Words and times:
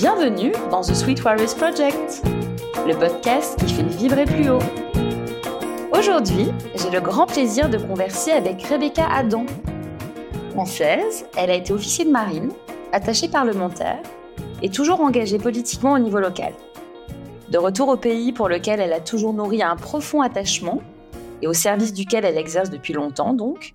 Bienvenue 0.00 0.52
dans 0.70 0.80
The 0.80 0.94
Sweet 0.94 1.22
Warriors 1.24 1.54
Project, 1.56 2.22
le 2.86 2.98
podcast 2.98 3.62
qui 3.62 3.74
fait 3.74 3.82
vibrer 3.82 4.24
plus 4.24 4.48
haut. 4.48 4.62
Aujourd'hui, 5.92 6.46
j'ai 6.74 6.88
le 6.88 7.02
grand 7.02 7.26
plaisir 7.26 7.68
de 7.68 7.76
converser 7.76 8.30
avec 8.30 8.62
Rebecca 8.62 9.06
Adam. 9.12 9.44
Française, 10.52 11.26
elle 11.36 11.50
a 11.50 11.54
été 11.54 11.74
officier 11.74 12.06
de 12.06 12.10
marine, 12.10 12.50
attachée 12.92 13.28
parlementaire 13.28 13.98
et 14.62 14.70
toujours 14.70 15.02
engagée 15.02 15.36
politiquement 15.36 15.92
au 15.92 15.98
niveau 15.98 16.18
local. 16.18 16.54
De 17.50 17.58
retour 17.58 17.88
au 17.88 17.98
pays 17.98 18.32
pour 18.32 18.48
lequel 18.48 18.80
elle 18.80 18.94
a 18.94 19.00
toujours 19.00 19.34
nourri 19.34 19.62
un 19.62 19.76
profond 19.76 20.22
attachement 20.22 20.80
et 21.42 21.46
au 21.46 21.52
service 21.52 21.92
duquel 21.92 22.24
elle 22.24 22.38
exerce 22.38 22.70
depuis 22.70 22.94
longtemps 22.94 23.34
donc, 23.34 23.74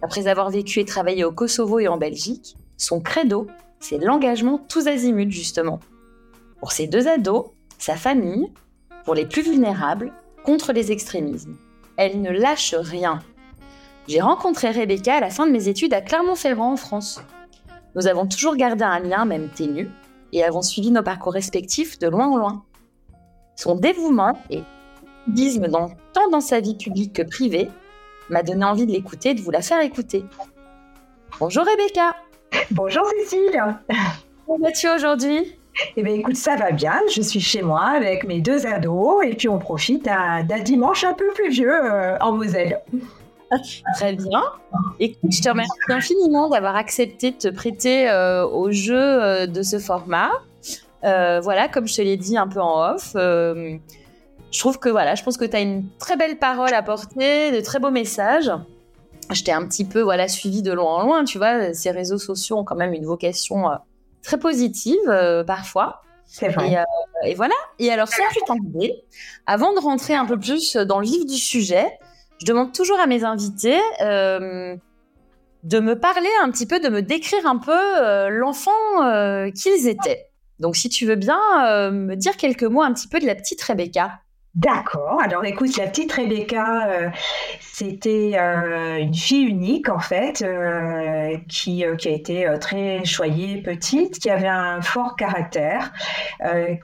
après 0.00 0.26
avoir 0.26 0.48
vécu 0.48 0.80
et 0.80 0.86
travaillé 0.86 1.22
au 1.22 1.32
Kosovo 1.32 1.80
et 1.80 1.88
en 1.88 1.98
Belgique, 1.98 2.56
son 2.78 2.98
credo 3.00 3.46
c'est 3.80 3.98
l'engagement 3.98 4.58
tous 4.58 4.86
azimuts, 4.86 5.30
justement. 5.30 5.80
Pour 6.60 6.72
ces 6.72 6.86
deux 6.86 7.08
ados, 7.08 7.46
sa 7.78 7.96
famille, 7.96 8.52
pour 9.04 9.14
les 9.14 9.26
plus 9.26 9.42
vulnérables, 9.42 10.12
contre 10.44 10.72
les 10.72 10.92
extrémismes. 10.92 11.56
Elle 11.96 12.20
ne 12.22 12.30
lâche 12.30 12.74
rien. 12.74 13.20
J'ai 14.08 14.20
rencontré 14.20 14.70
Rebecca 14.70 15.16
à 15.16 15.20
la 15.20 15.30
fin 15.30 15.46
de 15.46 15.52
mes 15.52 15.68
études 15.68 15.94
à 15.94 16.00
Clermont-Ferrand, 16.00 16.72
en 16.72 16.76
France. 16.76 17.20
Nous 17.94 18.06
avons 18.06 18.26
toujours 18.26 18.56
gardé 18.56 18.84
un 18.84 19.00
lien, 19.00 19.24
même 19.24 19.48
ténu, 19.48 19.90
et 20.32 20.44
avons 20.44 20.62
suivi 20.62 20.90
nos 20.90 21.02
parcours 21.02 21.32
respectifs 21.32 21.98
de 21.98 22.08
loin 22.08 22.28
en 22.28 22.36
loin. 22.36 22.64
Son 23.56 23.74
dévouement 23.74 24.38
et 24.50 24.62
activisme 25.26 25.66
tant 26.12 26.30
dans 26.30 26.40
sa 26.40 26.60
vie 26.60 26.76
publique 26.76 27.14
que 27.14 27.22
privée 27.22 27.70
m'a 28.28 28.42
donné 28.42 28.64
envie 28.64 28.86
de 28.86 28.92
l'écouter 28.92 29.30
et 29.30 29.34
de 29.34 29.40
vous 29.40 29.50
la 29.50 29.62
faire 29.62 29.80
écouter. 29.80 30.24
Bonjour 31.40 31.64
Rebecca 31.64 32.16
Bonjour 32.70 33.04
Cécile. 33.06 33.62
Comment 34.46 34.58
vas-tu 34.58 34.88
aujourd'hui? 34.88 35.56
Eh 35.96 36.02
bien, 36.02 36.14
écoute, 36.14 36.36
ça 36.36 36.56
va 36.56 36.70
bien. 36.70 37.00
Je 37.14 37.20
suis 37.20 37.40
chez 37.40 37.62
moi 37.62 37.84
avec 37.84 38.24
mes 38.24 38.40
deux 38.40 38.66
ados 38.66 39.24
et 39.24 39.34
puis 39.34 39.48
on 39.48 39.58
profite 39.58 40.04
d'un 40.04 40.60
dimanche 40.62 41.04
un 41.04 41.12
peu 41.12 41.26
pluvieux 41.34 41.72
euh, 41.72 42.16
en 42.20 42.32
Moselle. 42.32 42.80
Très 43.96 44.14
bien. 44.14 44.42
Écoute, 44.98 45.30
je 45.30 45.42
te 45.42 45.48
remercie 45.48 45.70
infiniment 45.88 46.48
d'avoir 46.48 46.76
accepté 46.76 47.30
de 47.30 47.36
te 47.36 47.48
prêter 47.48 48.08
euh, 48.08 48.46
au 48.46 48.70
jeu 48.70 48.96
euh, 48.96 49.46
de 49.46 49.62
ce 49.62 49.78
format. 49.78 50.30
voilà, 51.02 51.68
comme 51.68 51.86
je 51.86 51.96
te 51.96 52.02
l'ai 52.02 52.16
dit 52.16 52.36
un 52.36 52.48
peu 52.48 52.60
en 52.60 52.94
off, 52.94 53.12
je 53.14 54.58
trouve 54.58 54.78
que 54.78 54.88
voilà, 54.88 55.14
je 55.14 55.22
pense 55.22 55.36
que 55.36 55.44
tu 55.44 55.56
as 55.56 55.60
une 55.60 55.88
très 55.98 56.16
belle 56.16 56.38
parole 56.38 56.72
à 56.72 56.82
porter, 56.82 57.52
de 57.52 57.60
très 57.60 57.78
beaux 57.78 57.90
messages 57.90 58.50
je 59.30 59.42
t'ai 59.42 59.52
un 59.52 59.66
petit 59.66 59.84
peu 59.84 60.00
voilà 60.00 60.28
suivi 60.28 60.62
de 60.62 60.72
loin 60.72 60.96
en 60.96 61.02
loin. 61.02 61.24
Tu 61.24 61.38
vois, 61.38 61.74
ces 61.74 61.90
réseaux 61.90 62.18
sociaux 62.18 62.58
ont 62.58 62.64
quand 62.64 62.76
même 62.76 62.92
une 62.92 63.04
vocation 63.04 63.70
euh, 63.70 63.76
très 64.22 64.38
positive 64.38 64.98
euh, 65.08 65.44
parfois. 65.44 66.02
C'est 66.26 66.48
vrai. 66.48 66.76
Euh, 66.76 66.82
et, 67.24 67.34
voilà. 67.34 67.54
Et 67.78 67.90
alors, 67.90 68.08
sans 68.08 68.26
plus 68.30 68.42
tarder, 68.46 69.04
avant 69.46 69.72
de 69.74 69.78
rentrer 69.78 70.14
un 70.14 70.26
peu 70.26 70.38
plus 70.38 70.76
dans 70.76 70.98
le 70.98 71.06
vif 71.06 71.24
du 71.24 71.36
sujet, 71.36 71.86
je 72.40 72.46
demande 72.46 72.72
toujours 72.72 72.98
à 72.98 73.06
mes 73.06 73.24
invités 73.24 73.78
de 74.00 75.80
me 75.80 75.94
parler 75.94 76.28
un 76.42 76.50
petit 76.50 76.66
peu, 76.66 76.80
de 76.80 76.88
me 76.88 77.00
décrire 77.00 77.46
un 77.46 77.58
peu 77.58 78.28
l'enfant 78.28 79.50
qu'ils 79.52 79.86
étaient. 79.86 80.26
Donc, 80.58 80.74
si 80.74 80.88
tu 80.88 81.06
veux 81.06 81.14
bien 81.14 81.38
me 81.92 82.16
dire 82.16 82.36
quelques 82.36 82.64
mots 82.64 82.82
un 82.82 82.92
petit 82.92 83.08
peu 83.08 83.20
de 83.20 83.26
la 83.26 83.36
petite 83.36 83.62
Rebecca. 83.62 84.20
D'accord. 84.56 85.20
Alors 85.22 85.44
écoute, 85.44 85.76
la 85.76 85.86
petite 85.86 86.10
Rebecca, 86.12 86.88
euh, 86.88 87.10
c'était 87.60 88.38
euh, 88.40 88.96
une 88.96 89.12
fille 89.12 89.44
unique 89.44 89.90
en 89.90 89.98
fait, 89.98 90.40
euh, 90.40 91.36
qui, 91.46 91.84
a 91.84 91.92
été 92.08 92.48
très 92.58 93.04
choyée 93.04 93.60
petite, 93.60 94.18
qui 94.18 94.30
avait 94.30 94.48
un 94.48 94.80
fort 94.80 95.14
caractère, 95.16 95.92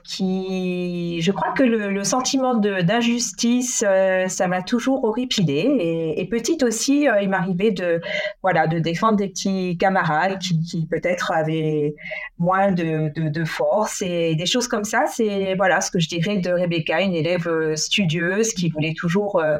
qui, 0.03 1.19
je 1.21 1.31
crois 1.31 1.53
que 1.53 1.63
le, 1.63 2.03
sentiment 2.03 2.53
d'injustice, 2.53 3.83
ça 4.27 4.47
m'a 4.47 4.61
toujours 4.61 5.03
horripilé. 5.03 6.13
Et, 6.15 6.27
petite 6.27 6.61
aussi, 6.61 7.07
il 7.21 7.29
m'arrivait 7.29 7.71
de, 7.71 8.01
voilà, 8.43 8.67
de 8.67 8.77
défendre 8.77 9.17
des 9.17 9.29
petits 9.29 9.77
camarades 9.79 10.37
qui, 10.37 10.85
peut-être 10.91 11.31
avaient 11.31 11.95
moins 12.37 12.71
de, 12.71 13.11
de, 13.15 13.29
de, 13.29 13.45
force 13.45 14.03
et 14.03 14.35
des 14.35 14.45
choses 14.45 14.67
comme 14.67 14.83
ça. 14.83 15.05
C'est 15.07 15.55
voilà 15.55 15.81
ce 15.81 15.89
que 15.89 15.99
je 15.99 16.07
dirais 16.07 16.37
de 16.37 16.51
Rebecca, 16.51 17.01
une 17.01 17.15
élève 17.15 17.47
studieuse, 17.75 18.53
qui 18.53 18.69
voulait 18.69 18.93
toujours 18.93 19.39
euh, 19.39 19.57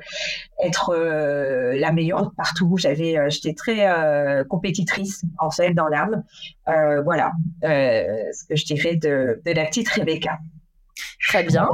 être 0.64 0.90
euh, 0.90 1.78
la 1.78 1.92
meilleure 1.92 2.32
partout. 2.36 2.78
J'avais, 2.78 3.18
euh, 3.18 3.30
j'étais 3.30 3.54
très 3.54 3.88
compétitrice 4.50 5.24
en 5.40 5.52
fait 5.52 5.74
dans 5.74 5.88
l'âme. 5.88 6.24
voilà 7.04 7.32
ce 7.62 8.46
que 8.48 8.56
je 8.56 8.66
dirais 8.66 8.96
de, 8.96 9.42
la 9.46 9.66
petite 9.66 9.90
Rebecca. 9.90 10.40
Très 11.28 11.44
bien. 11.44 11.68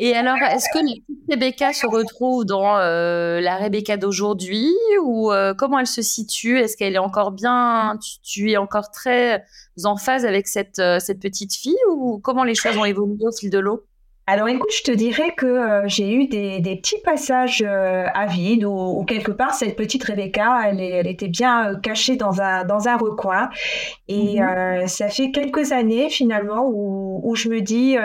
Et 0.00 0.14
alors, 0.14 0.36
est-ce 0.36 0.66
que 0.72 0.78
la 0.78 0.94
petite 0.94 1.24
Rebecca 1.28 1.72
se 1.72 1.86
retrouve 1.86 2.44
dans 2.44 2.76
la 2.76 3.56
Rebecca 3.56 3.96
d'aujourd'hui 3.96 4.72
ou 5.02 5.30
comment 5.56 5.78
elle 5.78 5.86
se 5.86 6.02
situe? 6.02 6.58
Est-ce 6.58 6.76
qu'elle 6.76 6.94
est 6.94 6.98
encore 6.98 7.32
bien? 7.32 7.98
Tu, 8.22 8.52
es 8.52 8.56
encore 8.56 8.90
très 8.90 9.44
en 9.84 9.96
phase 9.96 10.24
avec 10.24 10.46
cette, 10.48 10.80
cette 11.00 11.20
petite 11.20 11.54
fille 11.54 11.76
ou 11.90 12.20
comment 12.22 12.44
les 12.44 12.54
choses 12.54 12.76
ont 12.76 12.84
évolué 12.84 13.26
au 13.26 13.32
fil 13.32 13.50
de 13.50 13.58
l'eau? 13.58 13.87
Alors 14.30 14.46
écoute, 14.48 14.68
je 14.76 14.82
te 14.82 14.90
dirais 14.94 15.32
que 15.34 15.46
euh, 15.46 15.82
j'ai 15.86 16.12
eu 16.12 16.26
des, 16.26 16.60
petits 16.60 17.00
passages 17.02 17.64
euh, 17.66 18.04
à 18.12 18.26
vide 18.26 18.62
où, 18.62 19.02
quelque 19.06 19.32
part 19.32 19.54
cette 19.54 19.74
petite 19.74 20.04
Rebecca, 20.04 20.60
elle, 20.66 20.82
elle 20.82 21.06
était 21.06 21.28
bien 21.28 21.70
euh, 21.70 21.76
cachée 21.78 22.16
dans 22.16 22.42
un, 22.42 22.66
dans 22.66 22.88
un 22.88 22.98
recoin. 22.98 23.48
Et 24.06 24.38
mhm. 24.38 24.86
ça 24.86 25.08
fait 25.08 25.30
quelques 25.30 25.72
années 25.72 26.10
finalement 26.10 26.66
où, 26.70 27.22
où 27.24 27.36
je 27.36 27.48
me 27.48 27.62
dis, 27.62 27.96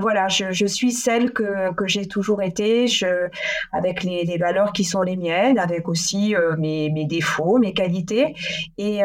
voilà, 0.00 0.28
je, 0.28 0.52
je, 0.52 0.66
suis 0.66 0.92
celle 0.92 1.32
que, 1.32 1.72
que 1.72 1.86
j'ai 1.86 2.06
toujours 2.06 2.42
été, 2.42 2.86
je, 2.86 3.28
avec 3.72 4.02
les, 4.02 4.24
les, 4.24 4.36
valeurs 4.36 4.72
qui 4.72 4.84
sont 4.84 5.00
les 5.00 5.16
miennes, 5.16 5.58
avec 5.58 5.88
aussi 5.88 6.34
mes, 6.58 6.90
mes, 6.90 7.06
défauts, 7.06 7.58
mes 7.58 7.72
qualités. 7.72 8.34
Et 8.76 9.00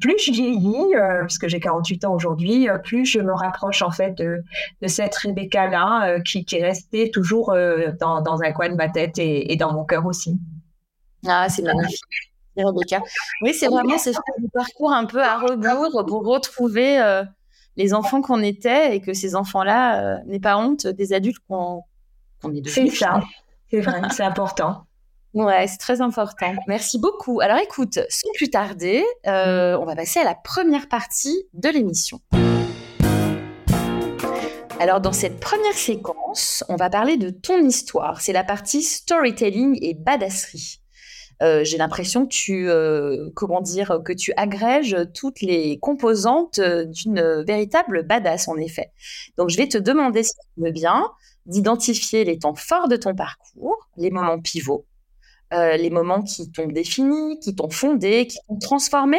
plus 0.00 0.16
je 0.24 0.32
vieillis, 0.32 0.94
parce 0.94 1.38
que 1.38 1.48
j'ai 1.48 1.60
48 1.60 2.04
ans 2.04 2.14
aujourd'hui, 2.14 2.68
plus 2.84 3.04
je 3.04 3.20
me 3.20 3.32
rapproche 3.32 3.82
en 3.82 3.90
fait 3.90 4.16
de, 4.16 4.42
de 4.82 4.88
cette 4.88 5.14
Rebecca-là 5.14 5.87
euh, 6.02 6.20
qui, 6.20 6.44
est 6.52 6.62
resté 6.62 7.10
toujours 7.10 7.50
euh, 7.50 7.92
dans, 8.00 8.40
un 8.42 8.52
coin 8.52 8.68
de 8.68 8.74
ma 8.74 8.88
tête 8.88 9.18
et, 9.18 9.56
dans 9.56 9.72
mon 9.72 9.84
cœur 9.84 10.06
aussi. 10.06 10.38
Ah, 11.26 11.48
c'est 11.48 11.62
magnifique. 11.62 12.02
Rebecca. 12.56 13.00
Oui, 13.42 13.54
c'est 13.54 13.68
vraiment 13.68 13.98
ce 13.98 14.10
parcours 14.52 14.92
un 14.92 15.04
peu 15.04 15.22
à 15.22 15.38
rebours 15.38 16.04
pour 16.06 16.26
retrouver 16.26 17.00
euh, 17.00 17.22
les 17.76 17.94
enfants 17.94 18.20
qu'on 18.20 18.42
était 18.42 18.96
et 18.96 19.00
que 19.00 19.12
ces 19.14 19.36
enfants-là 19.36 20.24
n'aient 20.24 20.40
pas 20.40 20.56
honte 20.56 20.88
des 20.88 21.12
adultes 21.12 21.38
qu'on 21.48 21.84
est 22.46 22.60
devenus. 22.60 22.72
C'est 22.74 22.88
ça, 22.88 23.20
c'est 23.70 23.80
vrai, 23.80 24.00
c'est 24.10 24.24
important. 24.24 24.86
Ouais, 25.34 25.68
c'est 25.68 25.78
très 25.78 26.00
important. 26.00 26.52
Merci 26.66 26.98
beaucoup. 26.98 27.40
Alors 27.40 27.58
écoute, 27.58 28.00
sans 28.08 28.30
plus 28.34 28.50
tarder, 28.50 29.04
on 29.24 29.84
va 29.84 29.94
passer 29.94 30.18
à 30.18 30.24
la 30.24 30.34
première 30.34 30.88
partie 30.88 31.44
de 31.54 31.68
l'émission. 31.68 32.20
Alors 34.80 35.00
dans 35.00 35.12
cette 35.12 35.40
première 35.40 35.74
séquence, 35.74 36.62
on 36.68 36.76
va 36.76 36.88
parler 36.88 37.16
de 37.16 37.30
ton 37.30 37.58
histoire. 37.64 38.20
C'est 38.20 38.32
la 38.32 38.44
partie 38.44 38.82
storytelling 38.82 39.76
et 39.82 39.94
badasserie. 39.94 40.80
Euh, 41.42 41.64
j'ai 41.64 41.78
l'impression 41.78 42.26
que 42.26 42.32
tu, 42.32 42.68
euh, 42.68 43.28
comment 43.34 43.60
dire, 43.60 44.00
que 44.04 44.12
tu 44.12 44.32
agrèges 44.36 44.96
toutes 45.14 45.40
les 45.40 45.78
composantes 45.80 46.60
d'une 46.60 47.42
véritable 47.44 48.04
badass, 48.04 48.46
en 48.46 48.56
effet. 48.56 48.92
Donc, 49.36 49.50
je 49.50 49.56
vais 49.56 49.68
te 49.68 49.78
demander, 49.78 50.22
si 50.22 50.32
tu 50.32 50.62
veux 50.64 50.72
bien, 50.72 51.10
d'identifier 51.46 52.24
les 52.24 52.38
temps 52.38 52.54
forts 52.54 52.88
de 52.88 52.96
ton 52.96 53.16
parcours, 53.16 53.88
les 53.96 54.10
moments 54.10 54.40
pivots, 54.40 54.86
euh, 55.54 55.76
les 55.76 55.90
moments 55.90 56.22
qui 56.22 56.52
t'ont 56.52 56.68
défini, 56.68 57.40
qui 57.40 57.54
t'ont 57.54 57.70
fondé, 57.70 58.28
qui 58.28 58.38
t'ont 58.46 58.58
transformé, 58.58 59.18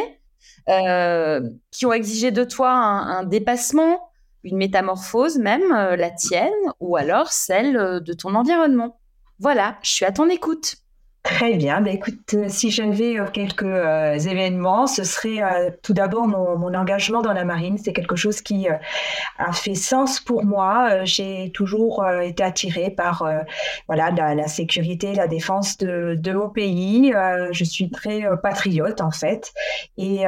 qui 0.66 1.86
ont 1.86 1.92
exigé 1.92 2.30
de 2.30 2.44
toi 2.44 2.70
un 2.70 3.24
dépassement, 3.24 4.09
une 4.44 4.56
métamorphose 4.56 5.38
même, 5.38 5.72
euh, 5.72 5.96
la 5.96 6.10
tienne, 6.10 6.52
ou 6.80 6.96
alors 6.96 7.32
celle 7.32 7.76
euh, 7.76 8.00
de 8.00 8.12
ton 8.12 8.34
environnement. 8.34 9.00
Voilà, 9.38 9.78
je 9.82 9.90
suis 9.90 10.04
à 10.04 10.12
ton 10.12 10.28
écoute. 10.28 10.76
Très 11.22 11.54
bien. 11.54 11.82
Ben, 11.82 11.94
écoute, 11.94 12.32
euh, 12.32 12.46
si 12.48 12.70
j'avais 12.70 13.16
quelques 13.34 13.62
événements, 14.26 14.86
ce 14.86 15.04
serait 15.04 15.78
tout 15.82 15.92
d'abord 15.92 16.26
mon, 16.26 16.72
engagement 16.72 17.20
dans 17.20 17.34
la 17.34 17.44
marine. 17.44 17.76
C'est 17.76 17.92
quelque 17.92 18.16
chose 18.16 18.40
qui 18.40 18.68
a 18.68 19.52
fait 19.52 19.74
sens 19.74 20.18
pour 20.18 20.44
moi. 20.44 21.04
J'ai 21.04 21.50
toujours 21.52 22.06
été 22.22 22.42
attirée 22.42 22.90
par 22.90 23.28
voilà 23.86 24.10
la, 24.12 24.48
sécurité, 24.48 25.12
la 25.14 25.26
défense 25.26 25.76
de, 25.78 26.14
de 26.16 26.32
mon 26.32 26.48
pays. 26.48 27.12
je 27.50 27.64
suis 27.64 27.90
très 27.90 28.22
patriote 28.42 29.00
en 29.00 29.10
fait, 29.10 29.52
et 29.98 30.22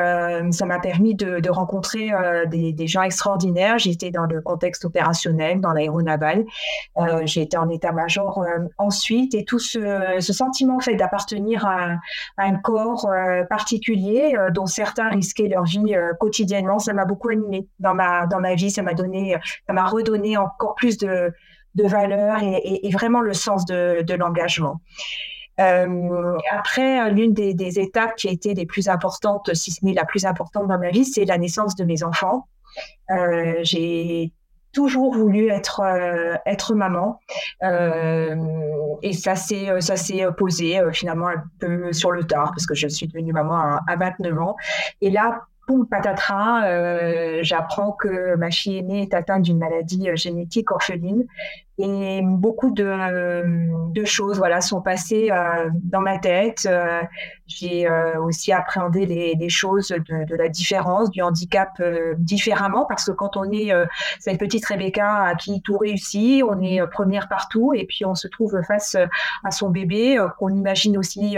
ça 0.50 0.66
m'a 0.66 0.80
permis 0.80 1.14
de, 1.14 1.48
rencontrer 1.48 2.10
des, 2.48 2.72
des, 2.72 2.86
gens 2.88 3.02
extraordinaires. 3.02 3.78
J'étais 3.78 4.10
dans 4.10 4.26
le 4.26 4.42
contexte 4.42 4.84
opérationnel, 4.84 5.60
dans 5.60 5.72
l'aéronaval. 5.72 6.44
J'ai 7.24 7.42
été 7.42 7.56
en 7.56 7.68
état-major 7.70 8.44
ensuite, 8.78 9.34
et 9.34 9.44
tout 9.44 9.60
ce, 9.60 10.16
ce 10.18 10.32
sentiment 10.32 10.80
fait 10.82 10.94
d'appartenir 10.94 11.67
à, 11.67 11.96
un 12.38 12.56
corps 12.56 13.08
particulier 13.49 14.37
dont 14.52 14.67
certains 14.67 15.08
risquaient 15.08 15.49
leur 15.49 15.64
vie 15.64 15.94
quotidiennement. 16.20 16.79
Ça 16.79 16.93
m'a 16.93 17.05
beaucoup 17.05 17.31
animé 17.31 17.67
dans 17.79 17.94
ma 17.94 18.26
dans 18.26 18.40
ma 18.40 18.55
vie. 18.55 18.70
Ça 18.70 18.82
m'a 18.82 18.94
donné, 18.94 19.37
ça 19.67 19.73
m'a 19.73 19.84
redonné 19.84 20.37
encore 20.37 20.75
plus 20.75 20.99
de 20.99 21.32
de 21.75 21.84
valeur 21.87 22.38
et, 22.43 22.90
vraiment 22.93 23.20
le 23.20 23.32
sens 23.32 23.64
de, 23.64 24.14
l'engagement. 24.14 24.81
Euh, 25.61 26.38
après, 26.50 27.11
l'une 27.11 27.35
des, 27.35 27.55
des, 27.55 27.78
étapes 27.78 28.17
qui 28.17 28.28
a 28.28 28.32
été 28.32 28.55
les 28.55 28.67
plus 28.67 28.88
importantes, 28.88 29.55
si 29.55 29.70
ce 29.70 29.85
n'est 29.85 29.93
la 29.93 30.05
plus 30.05 30.25
importante 30.25 30.67
dans 30.67 30.78
ma 30.78 30.90
vie, 30.90 31.05
c'est 31.05 31.25
la 31.25 31.38
naissance 31.38 31.75
de 31.76 31.85
mes 31.85 32.02
enfants. 32.02 32.49
Euh, 33.11 33.56
j'ai 33.62 34.32
toujours 34.72 35.14
voulu 35.14 35.48
être 35.48 35.80
euh, 35.80 36.34
être 36.46 36.74
maman. 36.74 37.20
Euh, 37.62 38.36
et 39.02 39.12
ça 39.12 39.36
s'est 39.36 39.80
ça 39.80 39.96
s'est 39.96 40.24
posé 40.36 40.78
euh, 40.78 40.92
finalement 40.92 41.28
un 41.28 41.44
peu 41.58 41.92
sur 41.92 42.10
le 42.10 42.24
tard 42.24 42.52
parce 42.54 42.66
que 42.66 42.74
je 42.74 42.88
suis 42.88 43.06
devenue 43.06 43.32
maman 43.32 43.54
à, 43.54 43.80
à 43.86 43.96
29 43.96 44.38
ans. 44.40 44.56
Et 45.00 45.10
là 45.10 45.46
poum 45.67 45.87
patatras, 45.87 46.67
euh, 46.67 47.38
j'apprends 47.43 47.93
que 47.93 48.35
ma 48.37 48.50
fille 48.50 48.79
aînée 48.79 49.03
est 49.03 49.14
atteinte 49.14 49.43
d'une 49.43 49.59
maladie 49.59 50.09
euh, 50.09 50.17
génétique 50.17 50.70
orpheline 50.70 51.26
et 51.79 52.20
beaucoup 52.23 52.70
de, 52.70 53.91
de 53.93 54.05
choses 54.05 54.38
voilà 54.38 54.61
sont 54.61 54.82
passées 54.82 55.31
euh, 55.31 55.70
dans 55.82 56.00
ma 56.00 56.19
tête. 56.19 56.67
Euh, 56.67 57.00
j'ai 57.47 57.88
euh, 57.88 58.20
aussi 58.23 58.53
appréhendé 58.53 59.06
les, 59.06 59.49
choses 59.49 59.88
de, 59.88 60.37
la 60.37 60.49
différence, 60.49 61.11
du 61.11 61.20
handicap 61.23 61.70
différemment 62.19 62.87
parce 62.87 63.06
que 63.06 63.12
quand 63.12 63.37
on 63.37 63.50
est 63.50 63.73
cette 64.20 64.38
petite 64.38 64.64
Rebecca 64.64 65.25
à 65.25 65.35
qui 65.35 65.61
tout 65.61 65.76
réussit, 65.76 66.43
on 66.44 66.61
est 66.62 66.81
première 66.87 67.29
partout 67.29 67.75
et 67.75 67.85
puis 67.85 68.06
on 68.06 68.14
se 68.14 68.29
trouve 68.29 68.62
face 68.67 68.97
à 69.44 69.50
son 69.50 69.69
bébé 69.69 70.19
qu'on 70.38 70.49
imagine 70.49 70.97
aussi 70.97 71.37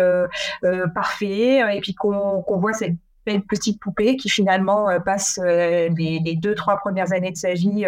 parfait 0.94 1.76
et 1.76 1.81
puis 1.81 1.94
qu'on 1.94 2.43
qu'on 2.43 2.59
voit 2.59 2.75
cette 2.75 2.94
une 3.32 3.43
petite 3.43 3.81
poupée 3.81 4.17
qui 4.17 4.29
finalement 4.29 4.88
euh, 4.91 4.99
passe 4.99 5.41
euh, 5.43 5.88
les, 5.97 6.37
deux, 6.37 6.55
trois 6.55 6.76
premières 6.76 7.12
années 7.12 7.31
de 7.31 7.37
sa 7.37 7.55
vie 7.55 7.87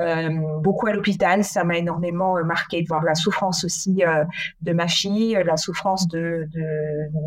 euh, 0.00 0.30
beaucoup 0.60 0.86
à 0.86 0.92
l'hôpital. 0.92 1.44
Ça 1.44 1.64
m'a 1.64 1.76
énormément 1.76 2.42
marqué 2.44 2.82
de 2.82 2.88
voir 2.88 3.02
la 3.02 3.14
souffrance 3.14 3.64
aussi 3.64 4.02
de 4.62 4.72
ma 4.72 4.88
fille, 4.88 5.40
la 5.44 5.56
souffrance 5.56 6.08
de, 6.08 6.48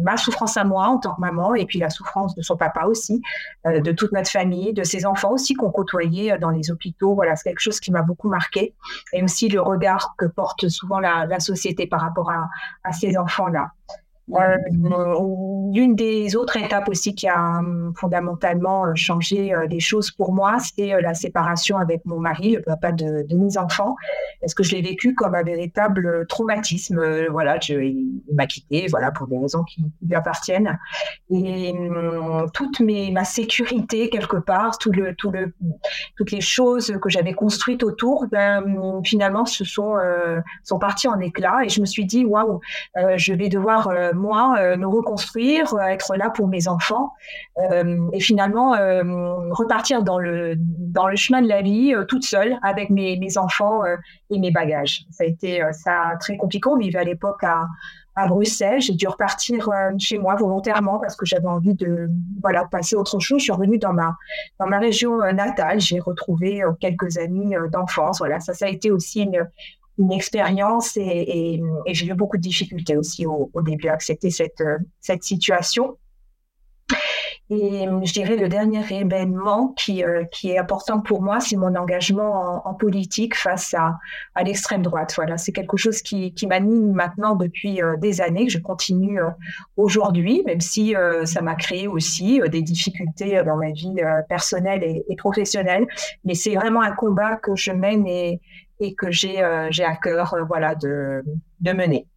ma 0.03 0.17
souffrance 0.17 0.57
à 0.57 0.63
moi 0.63 0.87
en 0.87 0.97
tant 0.97 1.15
que 1.15 1.21
maman, 1.21 1.55
et 1.55 1.65
puis 1.65 1.79
la 1.79 1.89
souffrance 1.89 2.35
de 2.35 2.41
son 2.41 2.57
papa 2.57 2.85
aussi, 2.85 3.21
de 3.65 3.91
toute 3.91 4.11
notre 4.11 4.29
famille, 4.29 4.73
de 4.73 4.83
ses 4.83 5.05
enfants 5.05 5.31
aussi 5.31 5.53
qu'on 5.53 5.71
côtoyait 5.71 6.37
dans 6.37 6.49
les 6.49 6.71
hôpitaux. 6.71 7.15
Voilà, 7.15 7.35
c'est 7.35 7.49
quelque 7.49 7.59
chose 7.59 7.79
qui 7.79 7.91
m'a 7.91 8.01
beaucoup 8.01 8.29
marqué. 8.29 8.73
Et 9.13 9.23
aussi 9.23 9.49
le 9.49 9.61
regard 9.61 10.15
que 10.17 10.25
porte 10.25 10.67
souvent 10.69 10.99
la, 10.99 11.39
société 11.39 11.85
par 11.87 12.01
rapport 12.01 12.31
à, 12.31 12.49
à 12.83 12.91
ces 12.91 13.17
enfants-là. 13.17 13.71
Euh, 14.33 14.57
l'une 15.73 15.95
des 15.95 16.35
autres 16.35 16.57
étapes 16.57 16.89
aussi 16.89 17.13
qui 17.13 17.27
a 17.27 17.59
hum, 17.59 17.93
fondamentalement 17.95 18.85
euh, 18.85 18.95
changé 18.95 19.53
euh, 19.53 19.67
les 19.67 19.79
choses 19.79 20.09
pour 20.09 20.33
moi, 20.33 20.57
c'est 20.59 20.99
la 20.99 21.13
séparation 21.13 21.77
avec 21.77 22.03
mon 22.05 22.19
mari, 22.19 22.55
le 22.55 22.63
papa 22.63 22.91
de, 22.91 23.25
de 23.27 23.35
mes 23.35 23.57
enfants. 23.57 23.95
Est-ce 24.41 24.55
que 24.55 24.63
je 24.63 24.75
l'ai 24.75 24.81
vécu 24.81 25.13
comme 25.13 25.35
un 25.35 25.43
véritable 25.43 26.25
traumatisme 26.27 27.27
Voilà, 27.29 27.59
il 27.69 28.23
m'a 28.33 28.47
quitté, 28.47 28.87
voilà, 28.89 29.11
pour 29.11 29.27
des 29.27 29.37
raisons 29.37 29.63
qui, 29.63 29.83
lui 30.01 30.15
appartiennent. 30.15 30.77
Et 31.29 31.71
hum, 31.71 32.47
toute 32.53 32.79
ma 32.79 33.23
sécurité 33.23 34.09
quelque 34.09 34.37
part, 34.37 34.77
tout 34.79 34.91
le, 34.91 35.13
tout 35.15 35.29
le, 35.29 35.53
toutes 36.17 36.31
les 36.31 36.41
choses 36.41 36.97
que 37.01 37.09
j'avais 37.09 37.33
construites 37.33 37.83
autour, 37.83 38.25
ben, 38.31 38.63
finalement, 39.03 39.45
se 39.45 39.63
sont 39.63 39.95
sont 40.63 40.79
parties 40.79 41.07
en 41.07 41.19
éclats. 41.19 41.63
Et 41.63 41.69
je 41.69 41.81
me 41.81 41.85
suis 41.85 42.05
dit, 42.05 42.25
waouh, 42.25 42.59
je 43.15 43.33
vais 43.33 43.49
devoir 43.49 43.89
moi, 44.15 44.55
euh, 44.59 44.77
me 44.77 44.87
reconstruire, 44.87 45.73
euh, 45.73 45.81
être 45.81 46.15
là 46.15 46.29
pour 46.29 46.47
mes 46.47 46.67
enfants 46.67 47.13
euh, 47.59 48.09
et 48.13 48.19
finalement 48.19 48.71
repartir 49.51 50.03
dans 50.03 50.17
le, 50.19 50.55
dans 50.57 51.07
le 51.07 51.15
chemin 51.15 51.41
de 51.41 51.47
la 51.47 51.61
vie 51.61 51.93
toute 52.07 52.23
seule 52.23 52.57
avec 52.63 52.89
mes, 52.89 53.17
mes 53.17 53.37
enfants 53.37 53.81
et 54.29 54.39
mes 54.39 54.51
bagages. 54.51 55.05
Ça 55.11 55.23
a 55.23 55.27
été 55.27 55.61
ça 55.71 56.13
très 56.19 56.37
compliqué. 56.37 56.67
On 56.69 56.77
vivait 56.77 56.99
à 56.99 57.03
l'époque 57.03 57.43
à, 57.43 57.65
à 58.15 58.27
Bruxelles. 58.27 58.81
J'ai 58.81 58.93
dû 58.93 59.07
repartir 59.07 59.69
chez 59.97 60.17
moi 60.17 60.35
volontairement 60.35 60.99
parce 60.99 61.15
que 61.15 61.25
j'avais 61.25 61.47
envie 61.47 61.75
de 61.75 62.09
voilà 62.41 62.65
passer 62.65 62.95
autre 62.95 63.19
chose. 63.19 63.39
Je 63.39 63.43
suis 63.43 63.51
revenue 63.51 63.77
dans 63.77 63.93
ma 63.93 64.15
dans 64.59 64.67
ma 64.67 64.79
région 64.79 65.17
natale. 65.33 65.79
J'ai 65.79 65.99
retrouvé 65.99 66.63
quelques 66.79 67.17
amis 67.17 67.55
d'enfance. 67.71 68.19
Voilà, 68.19 68.39
ça 68.39 68.53
ça 68.53 68.65
a 68.65 68.69
été 68.69 68.91
aussi 68.91 69.23
une 69.23 69.47
une 69.97 70.11
expérience 70.11 70.97
et, 70.97 71.61
j'ai 71.87 72.07
eu 72.07 72.13
beaucoup 72.13 72.37
de 72.37 72.41
difficultés 72.41 72.97
aussi 72.97 73.25
au, 73.25 73.49
début 73.61 73.87
à 73.87 73.93
accepter 73.93 74.29
cette, 74.29 74.61
euh, 74.61 74.77
cette 74.99 75.23
situation. 75.23 75.97
Et 77.51 77.85
je 78.03 78.13
dirais 78.13 78.37
le 78.37 78.49
dernier 78.49 78.83
événement 78.89 79.73
qui, 79.77 80.03
euh, 80.03 80.23
qui 80.31 80.49
est 80.49 80.57
important 80.57 80.99
pour 80.99 81.21
moi, 81.21 81.39
c'est 81.39 81.55
mon 81.55 81.75
engagement 81.75 82.67
en, 82.67 82.73
politique 82.73 83.35
face 83.35 83.75
à, 83.75 83.97
à 84.33 84.43
l'extrême 84.43 84.81
droite. 84.81 85.13
Voilà, 85.15 85.37
c'est 85.37 85.51
quelque 85.51 85.77
chose 85.77 86.01
qui, 86.01 86.33
qui 86.33 86.47
m'anime 86.47 86.91
maintenant 86.93 87.35
depuis 87.35 87.83
euh, 87.83 87.97
des 87.97 88.19
années, 88.19 88.47
que 88.47 88.51
je 88.51 88.57
continue 88.57 89.19
aujourd'hui, 89.77 90.41
même 90.45 90.59
si 90.59 90.95
ça 91.25 91.41
m'a 91.41 91.53
créé 91.53 91.87
aussi 91.87 92.41
des 92.49 92.63
difficultés 92.63 93.43
dans 93.43 93.57
ma 93.57 93.71
vie 93.71 93.95
personnelle 94.27 94.83
et, 94.83 95.03
et 95.07 95.15
professionnelle. 95.15 95.85
Mais 96.23 96.33
c'est 96.33 96.55
vraiment 96.55 96.81
un 96.81 96.93
combat 96.93 97.35
que 97.35 97.55
je 97.55 97.71
mène 97.71 98.07
et, 98.07 98.41
et 98.79 98.95
que 98.95 99.11
j'ai 99.11 99.41
euh, 99.41 99.69
à 99.85 99.95
cœur 99.95 100.33
euh, 100.33 100.43
voilà 100.47 100.75
de, 100.75 101.23
mener. 101.61 102.07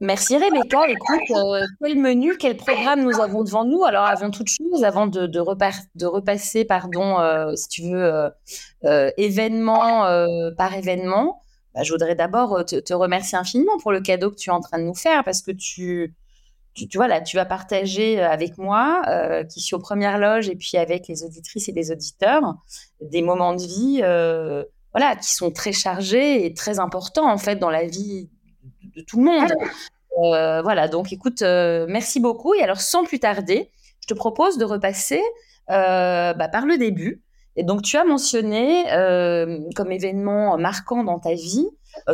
Merci 0.00 0.36
Rebecca. 0.36 0.88
Écoute, 0.88 1.30
euh, 1.30 1.64
quel 1.82 1.98
menu, 1.98 2.36
quel 2.36 2.56
programme 2.56 3.02
nous 3.02 3.20
avons 3.20 3.42
devant 3.42 3.64
nous? 3.64 3.84
Alors 3.84 4.04
avant 4.04 4.30
toute 4.30 4.48
chose, 4.48 4.84
avant 4.84 5.06
de 5.06 5.38
repasser, 6.06 6.64
pardon, 6.64 7.16
si 7.56 7.68
tu 7.68 7.82
veux, 7.90 8.30
événement 9.16 10.02
par 10.56 10.74
événement, 10.74 11.42
bah, 11.74 11.82
je 11.82 11.92
voudrais 11.92 12.14
d'abord 12.14 12.64
te, 12.64 12.76
te, 12.76 12.94
remercier 12.94 13.36
infiniment 13.36 13.76
pour 13.82 13.92
le 13.92 14.00
cadeau 14.00 14.30
que 14.30 14.36
tu 14.36 14.50
es 14.50 14.52
en 14.52 14.60
train 14.60 14.78
de 14.78 14.84
nous 14.84 14.94
faire 14.94 15.24
parce 15.24 15.42
que 15.42 15.50
tu, 15.50 16.14
tu, 16.76 16.98
vois 16.98 17.08
là, 17.08 17.20
tu 17.20 17.36
vas 17.36 17.46
partager 17.46 18.20
euh, 18.20 18.28
avec 18.28 18.58
moi, 18.58 19.02
euh, 19.08 19.44
qui 19.44 19.60
suis 19.60 19.74
aux 19.74 19.80
premières 19.80 20.18
loges, 20.18 20.48
et 20.48 20.56
puis 20.56 20.76
avec 20.76 21.08
les 21.08 21.24
auditrices 21.24 21.68
et 21.68 21.72
les 21.72 21.90
auditeurs, 21.90 22.54
des 23.00 23.22
moments 23.22 23.54
de 23.54 23.62
vie, 23.62 24.00
euh, 24.02 24.62
voilà, 24.92 25.16
qui 25.16 25.32
sont 25.34 25.50
très 25.50 25.72
chargés 25.72 26.46
et 26.46 26.54
très 26.54 26.78
importants 26.78 27.30
en 27.30 27.38
fait 27.38 27.56
dans 27.56 27.70
la 27.70 27.84
vie 27.84 28.28
de, 28.94 29.02
tout 29.02 29.18
le 29.18 29.24
monde. 29.24 29.52
Euh, 30.18 30.62
voilà, 30.62 30.88
donc 30.88 31.12
écoute, 31.12 31.42
euh, 31.42 31.86
merci 31.88 32.20
beaucoup. 32.20 32.54
Et 32.54 32.62
alors, 32.62 32.80
sans 32.80 33.04
plus 33.04 33.18
tarder, 33.18 33.70
je 34.00 34.06
te 34.06 34.14
propose 34.14 34.56
de 34.56 34.64
repasser 34.64 35.20
euh, 35.70 36.32
bah, 36.32 36.48
par 36.48 36.64
le 36.64 36.78
début. 36.78 37.22
Et 37.56 37.62
donc, 37.62 37.82
tu 37.82 37.96
as 37.96 38.04
mentionné 38.04 38.84
comme 39.74 39.90
événement 39.90 40.58
marquant 40.58 41.04
dans 41.04 41.18
ta 41.18 41.32
vie 41.32 41.68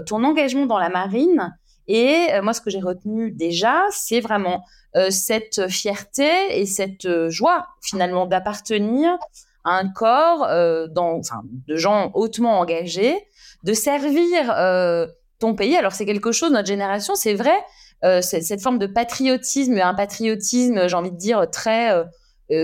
ton 0.07 0.23
engagement 0.23 0.67
dans 0.67 0.79
la 0.79 0.89
marine 0.89 1.53
et 1.89 2.29
euh, 2.33 2.43
moi, 2.43 2.53
ce 2.53 2.61
que 2.61 2.71
j'ai 2.71 2.81
retenu 2.81 3.31
déjà, 3.31 3.83
c'est 3.91 4.21
vraiment 4.21 4.65
euh, 4.97 5.11
cette 5.11 5.69
fierté 5.69 6.29
et 6.51 6.67
cette 6.67 7.07
euh, 7.07 7.31
joie 7.31 7.67
finalement 7.81 8.27
d'appartenir 8.27 9.11
à 9.65 9.79
un 9.79 9.89
corps 9.89 10.41
dans, 10.91 11.19
enfin, 11.19 11.43
de 11.69 11.77
gens 11.77 12.11
hautement 12.15 12.59
engagés, 12.59 13.17
de 13.63 13.73
servir 13.75 14.53
ton 15.39 15.55
pays. 15.55 15.77
Alors 15.77 15.93
c'est 15.93 16.05
quelque 16.05 16.33
chose, 16.33 16.51
notre 16.51 16.67
génération, 16.67 17.15
c'est 17.15 17.35
vrai, 17.35 17.55
cette 18.23 18.61
forme 18.61 18.81
de 18.81 18.89
patriotisme, 18.89 19.79
un 19.79 19.95
patriotisme, 19.95 20.89
j'ai 20.89 20.97
envie 20.97 21.13
de 21.13 21.17
dire, 21.17 21.49
très... 21.49 21.95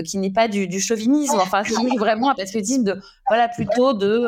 qui 0.03 0.17
n'est 0.17 0.33
pas 0.33 0.49
du, 0.49 0.67
du 0.67 0.81
chauvinisme, 0.81 1.39
enfin, 1.39 1.63
c'est 1.63 1.73
vraiment 1.97 2.31
un 2.31 2.35
patriotisme 2.35 2.83
de, 2.83 2.99
voilà, 3.29 3.47
plutôt 3.47 3.93
de 3.93 4.27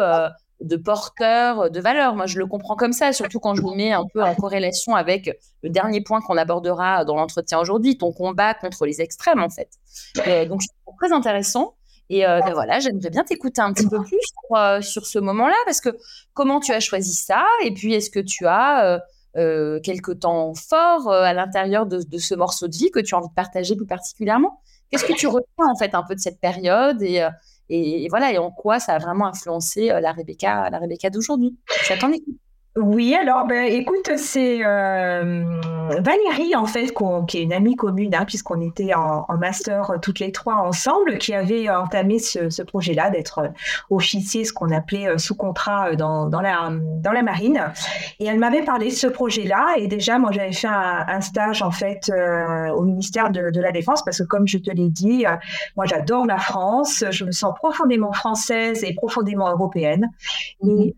de 0.61 0.75
porteur 0.75 1.69
de 1.69 1.79
valeur. 1.79 2.15
Moi, 2.15 2.25
je 2.25 2.37
le 2.37 2.45
comprends 2.45 2.75
comme 2.75 2.93
ça, 2.93 3.13
surtout 3.13 3.39
quand 3.39 3.55
je 3.55 3.61
vous 3.61 3.73
mets 3.73 3.91
un 3.91 4.05
peu 4.13 4.23
en 4.23 4.35
corrélation 4.35 4.95
avec 4.95 5.37
le 5.63 5.69
dernier 5.69 6.01
point 6.01 6.21
qu'on 6.21 6.37
abordera 6.37 7.03
dans 7.05 7.15
l'entretien 7.15 7.59
aujourd'hui, 7.59 7.97
ton 7.97 8.11
combat 8.11 8.53
contre 8.53 8.85
les 8.85 9.01
extrêmes, 9.01 9.41
en 9.41 9.49
fait. 9.49 9.69
Euh, 10.27 10.45
donc, 10.45 10.61
c'est 10.61 10.69
très 10.97 11.11
intéressant. 11.11 11.75
Et 12.09 12.25
euh, 12.25 12.41
ben 12.41 12.53
voilà, 12.53 12.79
j'aimerais 12.79 13.09
bien 13.09 13.23
t'écouter 13.23 13.61
un 13.61 13.71
petit 13.71 13.87
peu 13.87 14.03
plus 14.03 14.19
sur, 14.19 14.57
euh, 14.57 14.81
sur 14.81 15.05
ce 15.05 15.17
moment-là, 15.17 15.55
parce 15.65 15.79
que 15.79 15.89
comment 16.33 16.59
tu 16.59 16.73
as 16.73 16.81
choisi 16.81 17.13
ça? 17.13 17.45
Et 17.63 17.73
puis, 17.73 17.93
est-ce 17.93 18.09
que 18.09 18.19
tu 18.19 18.45
as 18.45 19.01
quelques 19.81 20.19
temps 20.19 20.53
forts 20.53 21.09
à 21.11 21.33
l'intérieur 21.33 21.85
de, 21.85 22.01
de, 22.03 22.17
ce 22.17 22.35
morceau 22.35 22.67
de 22.67 22.75
vie 22.75 22.91
que 22.91 22.99
tu 22.99 23.15
as 23.15 23.17
envie 23.17 23.29
de 23.29 23.33
partager 23.33 23.75
plus 23.75 23.85
particulièrement? 23.85 24.61
Qu'est-ce 24.89 25.05
que 25.05 25.13
tu 25.13 25.27
retiens 25.27 25.65
en 25.69 25.75
fait 25.75 25.95
un 25.95 26.03
peu 26.03 26.15
de 26.15 26.19
cette 26.19 26.41
période? 26.41 27.01
Et, 27.01 27.25
et, 27.73 28.07
voilà, 28.09 28.31
et 28.33 28.37
en 28.37 28.51
quoi 28.51 28.79
ça 28.79 28.93
a 28.93 28.99
vraiment 28.99 29.27
influencé 29.27 29.91
euh, 29.91 29.99
la 29.99 30.11
Rebecca, 30.11 30.69
la 30.69 30.77
Rebecca 30.77 31.09
d'aujourd'hui? 31.09 31.57
J'attends 31.87 32.09
Oui, 32.77 33.13
alors 33.15 33.47
ben, 33.47 33.65
écoute, 33.65 34.11
c'est 34.15 34.65
euh, 34.65 35.43
Valérie 35.99 36.55
en 36.55 36.65
fait, 36.65 36.93
qui 37.27 37.37
est 37.39 37.43
une 37.43 37.51
amie 37.51 37.75
commune, 37.75 38.15
hein, 38.15 38.23
puisqu'on 38.23 38.61
était 38.61 38.93
en, 38.93 39.25
master 39.37 39.95
toutes 40.01 40.19
les 40.19 40.31
trois 40.31 40.55
ensemble, 40.55 41.17
qui 41.17 41.33
avait 41.33 41.69
entamé 41.69 42.17
ce, 42.19 42.61
projet-là 42.61 43.09
d'être 43.09 43.51
officier, 43.89 44.45
ce 44.45 44.53
qu'on 44.53 44.71
appelait 44.71 45.09
euh, 45.09 45.17
sous 45.17 45.35
contrat 45.35 45.97
dans, 45.97 46.27
dans, 46.27 46.39
la, 46.39 46.69
dans 46.71 47.11
la 47.11 47.23
marine. 47.23 47.61
Et 48.21 48.27
elle 48.27 48.39
m'avait 48.39 48.63
parlé 48.63 48.85
de 48.85 48.95
ce 48.95 49.07
projet-là. 49.07 49.73
Et 49.75 49.87
déjà, 49.87 50.17
moi, 50.17 50.31
j'avais 50.31 50.53
fait 50.53 50.69
un, 50.69 51.19
stage 51.19 51.61
en 51.61 51.71
fait 51.71 52.09
euh, 52.09 52.69
au 52.69 52.83
ministère 52.83 53.31
de, 53.31 53.49
de, 53.49 53.59
la 53.59 53.73
Défense, 53.73 54.01
parce 54.01 54.19
que 54.19 54.23
comme 54.23 54.47
je 54.47 54.59
te 54.59 54.71
l'ai 54.71 54.89
dit, 54.89 55.25
moi, 55.75 55.85
j'adore 55.85 56.25
la 56.25 56.37
France. 56.37 57.03
Je 57.11 57.25
me 57.25 57.31
sens 57.31 57.53
profondément 57.53 58.13
française 58.13 58.81
et 58.85 58.93
profondément 58.93 59.51
européenne. 59.51 60.09
Et 60.65 60.67
Hum, 60.69 60.91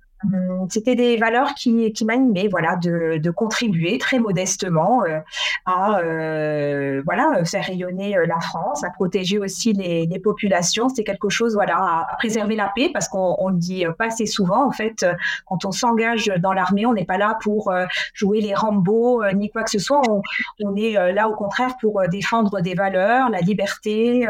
c'était 0.69 0.95
des 0.95 1.17
valeurs 1.17 1.53
qui, 1.53 1.91
qui 1.93 2.05
m'animaient, 2.05 2.47
voilà, 2.49 2.75
de, 2.75 3.31
contribuer 3.31 3.97
très 3.97 4.19
modestement 4.19 5.03
euh, 5.03 5.19
à 5.65 5.99
euh, 5.99 7.01
voilà 7.05 7.43
faire 7.45 7.65
rayonner 7.65 8.15
euh, 8.15 8.25
la 8.25 8.39
France, 8.39 8.83
à 8.83 8.89
protéger 8.91 9.39
aussi 9.39 9.73
les, 9.73 10.07
populations. 10.23 10.89
C'est 10.89 11.03
quelque 11.03 11.29
chose, 11.29 11.53
voilà, 11.55 11.75
à, 11.77 12.15
préserver 12.17 12.55
la 12.55 12.71
paix 12.75 12.89
parce 12.93 13.07
qu'on 13.07 13.35
on 13.39 13.49
le 13.49 13.57
dit 13.57 13.83
pas 13.97 14.05
assez 14.05 14.25
souvent. 14.25 14.65
En 14.65 14.71
fait, 14.71 15.05
quand 15.47 15.65
on 15.65 15.71
s'engage 15.71 16.31
dans 16.39 16.53
l'armée, 16.53 16.85
on 16.85 16.93
n'est 16.93 17.05
pas 17.05 17.17
là 17.17 17.37
pour 17.41 17.73
jouer 18.13 18.39
les 18.39 18.53
Rambo 18.53 19.23
ni 19.33 19.49
quoi 19.49 19.63
que 19.63 19.71
ce 19.71 19.79
soit. 19.79 20.01
On, 20.07 20.21
on 20.63 20.75
est 20.75 21.13
là 21.13 21.27
au 21.27 21.35
contraire 21.35 21.75
pour 21.81 22.01
défendre 22.09 22.61
des 22.61 22.75
valeurs, 22.75 23.29
la 23.29 23.39
liberté, 23.39 24.25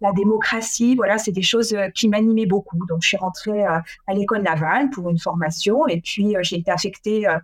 la 0.00 0.12
démocratie. 0.12 0.96
Voilà, 0.96 1.18
c'est 1.18 1.32
des 1.32 1.42
choses 1.42 1.76
qui 1.94 2.08
m'animaient 2.08 2.46
beaucoup. 2.46 2.84
Donc, 2.86 3.02
je 3.02 3.08
suis 3.08 3.16
rentrée 3.16 3.64
à 3.64 3.82
l'école 4.14 4.42
navale 4.42 4.90
pour 4.90 5.10
une 5.10 5.18
formation 5.18 5.35
et 5.88 6.00
puis, 6.00 6.36
euh, 6.36 6.40
j'ai 6.42 6.56
été 6.56 6.70
affectée 6.70 7.28
euh, 7.28 7.38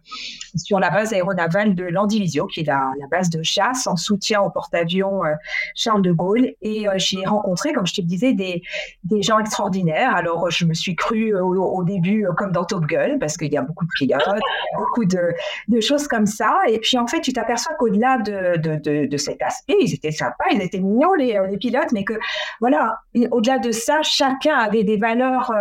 sur 0.56 0.80
la 0.80 0.90
base 0.90 1.12
aéronavale 1.12 1.74
de 1.74 1.84
Landivisio, 1.84 2.46
qui 2.46 2.60
est 2.60 2.64
la, 2.64 2.90
base 3.10 3.30
de 3.30 3.42
chasse 3.42 3.86
en 3.86 3.96
soutien 3.96 4.40
au 4.40 4.50
porte-avions 4.50 5.24
euh, 5.24 5.34
Charles 5.74 6.02
de 6.02 6.12
Gaulle. 6.12 6.54
Et 6.62 6.86
j'ai 6.96 7.24
rencontré, 7.24 7.72
comme 7.72 7.86
je 7.86 7.94
te 7.94 8.00
le 8.00 8.06
disais, 8.06 8.32
des, 8.32 8.62
des 9.04 9.22
gens 9.22 9.38
extraordinaires. 9.38 10.14
Alors, 10.14 10.50
je 10.50 10.64
me 10.64 10.74
suis 10.74 10.94
crue 10.96 11.34
au, 11.34 11.82
début 11.84 12.26
comme 12.36 12.52
dans 12.52 12.64
Top 12.64 12.86
Gun, 12.86 13.18
parce 13.18 13.36
qu'il 13.36 13.52
y 13.52 13.56
a 13.56 13.62
beaucoup 13.62 13.84
de 13.84 13.90
pilotes, 13.98 14.22
beaucoup 14.76 15.04
de, 15.04 15.32
de, 15.68 15.80
choses 15.80 16.06
comme 16.06 16.26
ça. 16.26 16.60
Et 16.68 16.78
puis, 16.78 16.96
en 16.96 17.06
fait, 17.06 17.20
tu 17.20 17.32
t'aperçois 17.32 17.74
qu'au-delà 17.74 18.18
de, 18.18 18.56
de, 18.56 19.06
de, 19.06 19.16
cet 19.16 19.42
aspect, 19.42 19.76
ils 19.80 19.92
étaient 19.94 20.12
sympas, 20.12 20.44
ils 20.52 20.62
étaient 20.62 20.78
mignons, 20.78 21.14
les, 21.14 21.38
les 21.50 21.56
pilotes, 21.56 21.92
mais 21.92 22.04
que, 22.04 22.14
voilà, 22.60 22.98
au-delà 23.30 23.58
de 23.58 23.72
ça, 23.72 24.02
chacun 24.02 24.56
avait 24.56 24.84
des 24.84 24.96
valeurs 24.96 25.52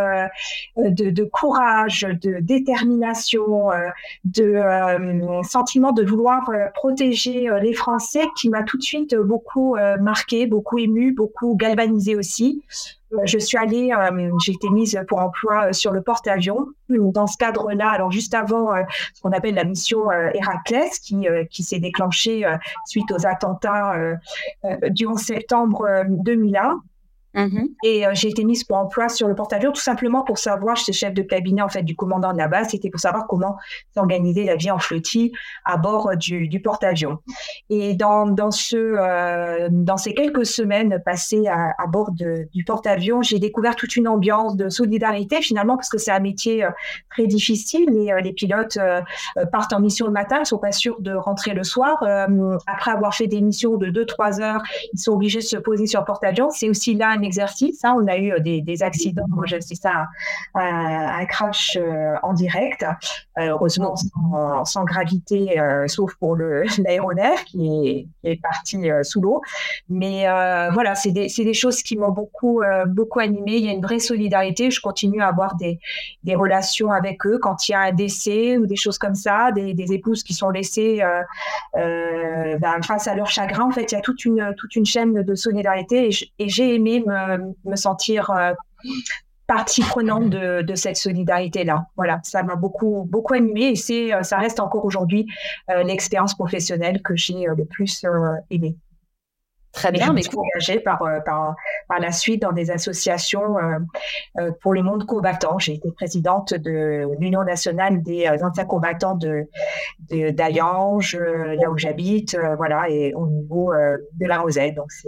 de 0.78 1.24
courage, 1.24 2.06
de 2.22 2.40
détermination, 2.40 3.72
euh, 3.72 3.90
de 4.26 4.44
euh, 4.44 5.44
sentiment 5.44 5.92
de 5.92 6.04
vouloir 6.04 6.50
euh, 6.50 6.68
protéger 6.74 7.50
les 7.62 7.74
Français 7.74 8.24
qui 8.38 8.50
m'a 8.50 8.64
tout 8.64 8.78
de 8.78 8.84
suite 8.84 9.16
beaucoup 9.16 9.76
marqué, 10.00 10.48
beaucoup 10.48 10.78
ému, 10.78 11.14
beaucoup 11.14 11.56
galvanisé 11.56 12.16
aussi. 12.16 12.64
Je 13.26 13.38
suis 13.38 13.58
allée, 13.58 13.92
j'ai 14.44 14.54
été 14.54 14.70
mise 14.70 15.00
pour 15.08 15.20
emploi 15.20 15.74
sur 15.74 15.92
le 15.92 16.02
porte-avions. 16.02 16.68
Dans 16.90 17.28
ce 17.28 17.38
cadre-là, 17.38 17.90
alors 17.90 18.12
juste 18.12 18.34
avant 18.34 18.70
ce 19.14 19.22
qu'on 19.22 19.32
appelle 19.32 19.56
la 19.56 19.66
mission 19.66 20.10
Héraclès, 20.12 21.00
qui, 21.00 21.28
qui 21.50 21.64
s'est 21.64 21.80
déclenchée 21.80 22.46
suite 22.86 23.12
aux 23.12 23.26
attentats 23.26 23.96
du 24.90 25.06
11 25.08 25.20
septembre 25.20 25.86
2001. 26.08 26.82
Mmh 27.34 27.60
et 27.84 28.06
euh, 28.06 28.12
j'ai 28.14 28.28
été 28.28 28.44
mise 28.44 28.66
pour 28.66 28.78
emploi 28.78 29.08
sur 29.08 29.28
le 29.28 29.36
porte-avions 29.36 29.72
tout 29.72 29.82
simplement 29.82 30.24
pour 30.24 30.38
savoir, 30.38 30.76
j'étais 30.76 30.92
chef 30.92 31.14
de 31.14 31.22
cabinet 31.22 31.62
en 31.62 31.70
fait 31.70 31.82
du 31.82 31.96
commandant 31.96 32.34
de 32.34 32.38
la 32.38 32.48
base, 32.48 32.70
c'était 32.70 32.90
pour 32.90 33.00
savoir 33.00 33.26
comment 33.28 33.58
s'organiser 33.96 34.44
la 34.44 34.56
vie 34.56 34.70
en 34.70 34.80
flottille 34.80 35.32
à 35.64 35.78
bord 35.78 36.10
euh, 36.10 36.16
du, 36.16 36.62
porte-avions. 36.62 37.20
Et 37.70 37.98
euh, 38.02 39.68
dans 39.72 39.98
ces 39.98 40.14
quelques 40.14 40.46
semaines 40.46 41.02
passées 41.06 41.48
à, 41.48 41.74
bord 41.88 42.12
du 42.12 42.64
porte-avions, 42.66 43.22
j'ai 43.22 43.40
découvert 43.40 43.76
toute 43.76 43.96
une 43.96 44.08
ambiance 44.08 44.56
de 44.56 44.70
solidarité 44.70 45.42
finalement 45.42 45.76
parce 45.76 45.90
que 45.90 45.98
c'est 45.98 46.12
un 46.12 46.20
métier 46.20 46.68
très 47.10 47.28
difficile. 47.28 47.90
Les, 47.90 48.34
pilotes 48.34 48.78
partent 49.52 49.74
en 49.74 49.80
mission 49.80 50.06
le 50.06 50.12
matin, 50.12 50.38
ils 50.40 50.46
sont 50.46 50.58
pas 50.58 50.72
sûrs 50.72 51.02
de 51.02 51.14
rentrer 51.14 51.54
le 51.54 51.64
soir. 51.64 52.04
après 52.68 52.92
avoir 52.92 53.16
fait 53.16 53.28
des 53.28 53.42
missions 53.42 53.78
de 53.78 53.88
2-3 53.88 54.42
heures, 54.42 54.62
ils 54.94 55.00
sont 55.00 55.14
obligés 55.14 55.40
de 55.40 55.44
se 55.44 55.58
poser 55.58 55.88
sur 55.88 56.04
porte-avions. 56.06 56.50
C'est 56.50 56.70
aussi 56.70 56.94
là 56.94 57.10
exercice. 57.24 57.84
Hein. 57.84 57.96
On 57.98 58.08
a 58.08 58.18
eu 58.18 58.32
euh, 58.32 58.40
des, 58.40 58.84
accidents. 58.84 59.26
Moi, 59.30 59.46
j'ai 59.46 59.58
assisté 59.58 59.88
à, 59.88 60.08
un 60.56 61.26
crash 61.26 61.78
euh, 61.80 62.16
en 62.24 62.34
direct, 62.34 62.84
euh, 63.38 63.50
heureusement 63.50 63.96
sans, 64.66 64.84
gravité, 64.86 65.62
sauf 65.88 66.16
pour 66.16 66.36
l'aéronef 66.86 67.44
qui 67.46 68.08
est, 68.24 68.32
est 68.32 68.42
parti 68.42 68.90
sous 69.04 69.22
l'eau. 69.22 69.42
Mais 69.90 70.26
voilà, 70.74 70.96
c'est 70.96 71.12
des, 71.12 71.54
choses 71.54 71.84
qui 71.84 71.98
m'ont 71.98 72.12
beaucoup, 72.12 72.62
beaucoup 72.88 73.20
animé. 73.20 73.58
Il 73.58 73.66
y 73.66 73.70
a 73.70 73.74
une 73.74 73.82
vraie 73.82 74.00
solidarité. 74.00 74.72
Je 74.72 74.82
continue 74.82 75.22
à 75.22 75.28
avoir 75.28 75.56
des, 75.56 75.80
relations 76.36 76.92
avec 76.92 77.26
eux 77.26 77.38
quand 77.42 77.68
il 77.68 77.74
y 77.74 77.76
a 77.76 77.82
un 77.82 77.92
décès 77.92 78.58
ou 78.58 78.66
des 78.66 78.76
choses 78.78 78.98
comme 78.98 79.16
ça, 79.16 79.52
des, 79.52 79.94
épouses 79.94 80.24
qui 80.24 80.34
sont 80.34 80.50
laissées 80.50 81.04
ben, 81.74 82.82
face 82.84 83.08
à 83.08 83.16
leur 83.16 83.28
chagrin. 83.28 83.66
En 83.66 83.72
fait, 83.72 83.92
il 83.92 83.96
y 83.96 83.98
a 83.98 84.02
toute 84.02 84.76
une 84.76 84.86
chaîne 84.86 85.22
de 85.22 85.36
solidarité 85.36 86.10
et 86.40 86.50
j'ai 86.50 86.76
aimé 86.76 87.04
me, 87.12 87.76
sentir 87.76 88.30
euh, 88.32 88.54
partie 89.48 89.82
prenante 89.82 90.30
de, 90.30 90.76
cette 90.76 90.98
solidarité-là. 90.98 91.86
Voilà, 91.96 92.20
ça 92.24 92.44
m'a 92.44 92.56
beaucoup, 92.56 93.06
beaucoup 93.10 93.34
animé 93.34 93.70
et 93.70 93.76
c'est, 93.76 94.14
euh, 94.14 94.24
ça 94.24 94.38
reste 94.38 94.60
encore 94.60 94.86
aujourd'hui 94.86 95.28
euh, 95.70 95.84
l'expérience 95.84 96.36
professionnelle 96.36 97.02
que 97.02 97.16
j'ai 97.16 97.46
le 97.46 97.66
plus 97.66 98.06
aimée. 98.50 98.76
Très 99.74 99.94
bien, 99.94 100.12
mais 100.12 100.22
engagée 100.36 100.82
par, 100.82 101.00
par, 101.26 101.56
par 101.88 102.00
la 102.00 102.12
suite 102.12 102.42
dans 102.42 102.52
des 102.52 102.72
associations 102.72 103.56
pour 104.62 104.74
le 104.74 104.84
monde 104.84 105.06
combattant. 105.06 105.60
J'ai 105.60 105.76
été 105.76 105.90
présidente 105.94 106.54
de 106.54 107.08
l'Union 107.22 107.46
nationale 107.46 108.04
des 108.04 108.28
anciens 108.44 108.66
combattants 108.66 109.16
de, 109.16 109.48
d'Ayange, 110.10 111.16
là 111.18 111.72
où 111.72 111.78
j'habite, 111.78 112.38
voilà, 112.58 112.90
et 112.90 113.14
au 113.14 113.28
niveau 113.28 113.72
de 113.74 114.26
la 114.26 114.40
Rosette. 114.40 114.76
Donc 114.76 114.92
c'est 114.92 115.08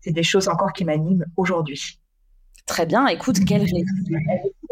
c'est 0.00 0.12
des 0.12 0.22
choses 0.22 0.48
encore 0.48 0.72
qui 0.72 0.84
m'animent 0.84 1.26
aujourd'hui. 1.36 2.00
Très 2.66 2.86
bien. 2.86 3.06
Écoute, 3.08 3.44
quelle 3.46 3.66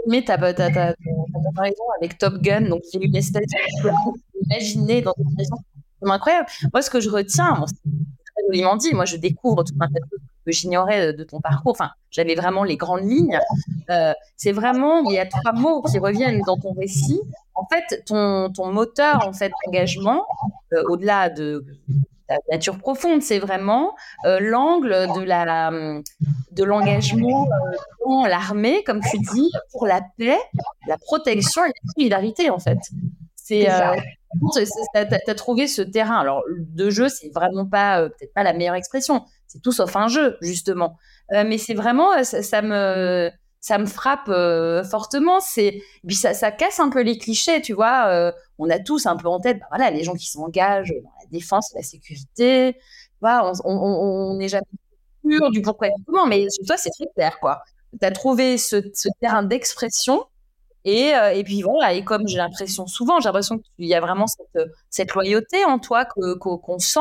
mais 0.06 0.22
ta, 0.22 0.38
ta, 0.38 0.54
ta, 0.54 0.70
ta, 0.70 0.94
comparaison 1.32 1.82
avec 2.00 2.16
Top 2.16 2.40
Gun, 2.40 2.62
donc 2.62 2.82
j'ai 2.92 3.02
eu 3.02 3.06
une 3.06 3.16
espèce 3.16 3.44
d'imaginer 4.34 5.02
dans 5.02 5.14
une 5.18 5.34
maison 5.36 5.56
incroyable. 6.02 6.48
Moi, 6.72 6.82
ce 6.82 6.90
que 6.90 7.00
je 7.00 7.10
retiens, 7.10 7.62
c'est 7.66 7.74
très 7.74 8.46
joliment 8.46 8.76
dit. 8.76 8.94
Moi, 8.94 9.04
je 9.04 9.16
découvre 9.16 9.64
tout 9.64 9.74
un 9.80 9.86
tas 9.88 10.00
de 10.00 10.08
choses 10.10 10.20
que 10.46 10.52
j'ignorais 10.52 11.12
de 11.12 11.24
ton 11.24 11.40
parcours. 11.40 11.72
Enfin, 11.72 11.90
j'avais 12.10 12.34
vraiment 12.34 12.64
les 12.64 12.76
grandes 12.76 13.08
lignes. 13.08 13.38
Euh, 13.90 14.12
c'est 14.36 14.52
vraiment, 14.52 15.02
il 15.10 15.14
y 15.14 15.18
a 15.18 15.26
trois 15.26 15.52
mots 15.52 15.82
qui 15.82 15.98
reviennent 15.98 16.40
dans 16.46 16.56
ton 16.56 16.72
récit. 16.72 17.20
En 17.54 17.66
fait, 17.66 18.04
ton, 18.06 18.50
ton 18.50 18.72
moteur, 18.72 19.26
en 19.26 19.32
fait, 19.32 19.52
d'engagement, 19.66 20.24
euh, 20.72 20.82
au-delà 20.88 21.28
de 21.28 21.64
nature 22.50 22.78
profonde, 22.78 23.22
c'est 23.22 23.38
vraiment 23.38 23.94
euh, 24.24 24.38
l'angle 24.40 25.08
de 25.16 25.22
la 25.22 25.70
de 26.52 26.64
l'engagement 26.64 27.44
euh, 27.44 27.76
dans 28.06 28.26
l'armée, 28.26 28.82
comme 28.84 29.00
tu 29.00 29.18
dis, 29.18 29.50
pour 29.72 29.86
la 29.86 30.02
paix, 30.16 30.38
la 30.86 30.98
protection 30.98 31.64
et 31.64 31.68
la 31.68 31.92
solidarité 31.94 32.50
en 32.50 32.58
fait. 32.58 32.78
C'est 33.34 33.70
euh, 33.70 33.96
tu 34.54 34.60
as, 34.94 35.34
trouvé 35.34 35.66
ce 35.66 35.82
terrain. 35.82 36.18
Alors 36.18 36.42
de 36.48 36.90
jeu, 36.90 37.08
c'est 37.08 37.30
vraiment 37.34 37.66
pas 37.66 38.08
peut-être 38.08 38.34
pas 38.34 38.42
la 38.42 38.52
meilleure 38.52 38.74
expression. 38.74 39.24
C'est 39.46 39.62
tout 39.62 39.72
sauf 39.72 39.96
un 39.96 40.08
jeu 40.08 40.36
justement, 40.42 40.96
mais 41.30 41.56
c'est 41.56 41.74
vraiment 41.74 42.22
ça, 42.22 42.62
me 42.62 43.30
ça 43.60 43.78
me 43.78 43.86
frappe 43.86 44.30
fortement. 44.90 45.40
C'est 45.40 45.80
puis 46.06 46.16
ça, 46.16 46.34
ça, 46.34 46.50
casse 46.50 46.78
un 46.78 46.90
peu 46.90 47.02
les 47.02 47.16
clichés, 47.16 47.62
tu 47.62 47.72
vois. 47.72 48.32
On 48.58 48.70
a 48.70 48.78
tous 48.78 49.06
un 49.06 49.16
peu 49.16 49.28
en 49.28 49.40
tête, 49.40 49.58
bah, 49.60 49.66
voilà, 49.70 49.90
les 49.90 50.04
gens 50.04 50.14
qui 50.14 50.26
s'engagent 50.26 50.94
défense, 51.30 51.72
la 51.74 51.82
sécurité. 51.82 52.76
on 53.22 54.34
n'est 54.36 54.48
jamais 54.48 54.66
sûr 55.24 55.50
du 55.50 55.62
pourquoi 55.62 55.88
et 55.88 55.92
du 55.96 56.04
comment, 56.04 56.26
mais 56.26 56.48
sur 56.50 56.64
toi, 56.66 56.76
c'est 56.76 56.90
très 56.90 57.06
clair. 57.14 57.38
Tu 58.00 58.06
as 58.06 58.10
trouvé 58.10 58.58
ce, 58.58 58.76
terrain 59.20 59.42
d'expression. 59.42 60.24
Et, 60.84 61.14
euh, 61.14 61.42
puis 61.42 61.62
et 61.92 62.04
comme 62.04 62.26
j'ai 62.28 62.38
l'impression 62.38 62.86
souvent, 62.86 63.20
j'ai 63.20 63.26
l'impression 63.26 63.58
qu'il 63.58 63.86
y 63.86 63.94
a 63.94 64.00
vraiment 64.00 64.26
cette, 64.26 64.68
cette, 64.90 65.12
loyauté 65.14 65.64
en 65.64 65.78
toi 65.78 66.04
qu'on 66.04 66.78
sent. 66.78 67.00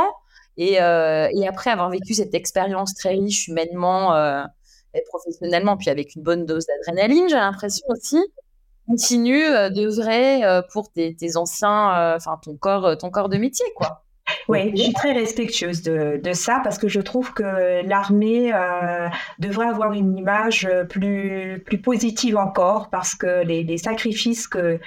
Et, 0.58 0.82
euh, 0.82 1.30
et, 1.32 1.48
après 1.48 1.70
avoir 1.70 1.90
vécu 1.90 2.16
cette 2.16 2.34
expérience 2.34 2.96
très 2.96 3.10
riche 3.10 3.48
humainement 3.48 4.16
euh, 4.16 4.44
et 4.96 5.04
professionnellement, 5.08 5.78
puis 5.78 5.90
avec 5.90 6.16
une 6.16 6.24
bonne 6.24 6.46
dose 6.46 6.66
d'adrénaline, 6.66 7.30
j'ai 7.30 7.36
l'impression 7.36 7.86
aussi, 7.90 8.18
continue 8.88 9.42
de 9.42 9.88
vrai 9.88 10.64
pour 10.72 10.92
tes, 10.92 11.16
tes 11.16 11.38
anciens, 11.38 12.16
enfin 12.16 12.40
ton 12.42 12.56
corps, 12.56 12.98
ton 12.98 13.10
corps 13.10 13.30
de 13.30 13.38
métier, 13.38 13.66
quoi. 13.76 14.04
Oui, 14.50 14.72
je 14.76 14.84
suis 14.84 14.94
très 14.94 15.12
respectueuse 15.12 15.82
de, 15.82 16.20
de, 16.24 16.34
ça 16.34 16.62
parce 16.64 16.78
que 16.78 16.88
je 16.88 17.02
trouve 17.02 17.34
que 17.34 17.86
l'armée 17.86 18.54
euh, 18.54 19.08
devrait 19.40 19.68
avoir 19.68 19.94
une 19.94 20.18
image 20.18 20.70
plus, 20.90 21.62
plus 21.66 21.78
positive 21.80 22.38
encore 22.38 22.90
parce 22.90 23.14
que 23.14 23.44
les, 23.44 23.64
les 23.64 23.78
sacrifices 23.78 24.48
que, 24.48 24.80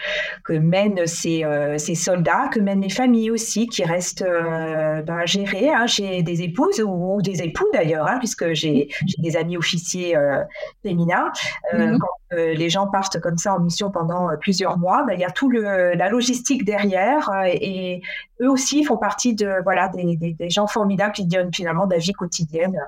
que 0.44 0.54
mènent 0.54 1.06
ces, 1.06 1.44
euh, 1.44 1.76
ces, 1.78 1.94
soldats, 1.94 2.48
que 2.48 2.60
mènent 2.60 2.80
les 2.80 2.90
familles 2.90 3.30
aussi 3.30 3.66
qui 3.66 3.84
restent 3.84 4.22
euh, 4.22 5.02
ben, 5.02 5.26
gérées. 5.26 5.70
Hein. 5.70 5.86
J'ai 5.86 6.22
des 6.22 6.42
épouses 6.42 6.80
ou, 6.80 7.20
des 7.22 7.42
époux 7.42 7.68
d'ailleurs, 7.72 8.06
hein, 8.06 8.18
puisque 8.18 8.52
j'ai 8.52 8.88
des 9.18 9.36
amis 9.36 9.56
officiers 9.56 10.16
euh, 10.16 10.42
féminins. 10.82 11.30
Mm-hmm. 11.74 11.98
Quand 11.98 12.19
les 12.32 12.70
gens 12.70 12.86
partent 12.86 13.18
comme 13.20 13.38
ça 13.38 13.54
en 13.54 13.60
mission 13.60 13.90
pendant 13.90 14.28
plusieurs 14.40 14.78
mois, 14.78 15.04
ben, 15.04 15.14
il 15.14 15.20
y 15.20 15.24
a 15.24 15.30
tout 15.30 15.50
le, 15.50 15.94
la 15.94 16.08
logistique 16.08 16.64
derrière 16.64 17.28
et 17.46 18.02
eux 18.40 18.48
aussi 18.48 18.84
font 18.84 18.96
partie 18.96 19.34
de 19.34 19.62
voilà 19.64 19.88
des, 19.88 20.16
des, 20.16 20.50
gens 20.50 20.68
formidables 20.68 21.12
qui 21.12 21.26
donnent 21.26 21.52
finalement 21.52 21.86
de 21.86 21.94
la 21.94 21.98
vie 21.98 22.12
quotidienne 22.12 22.78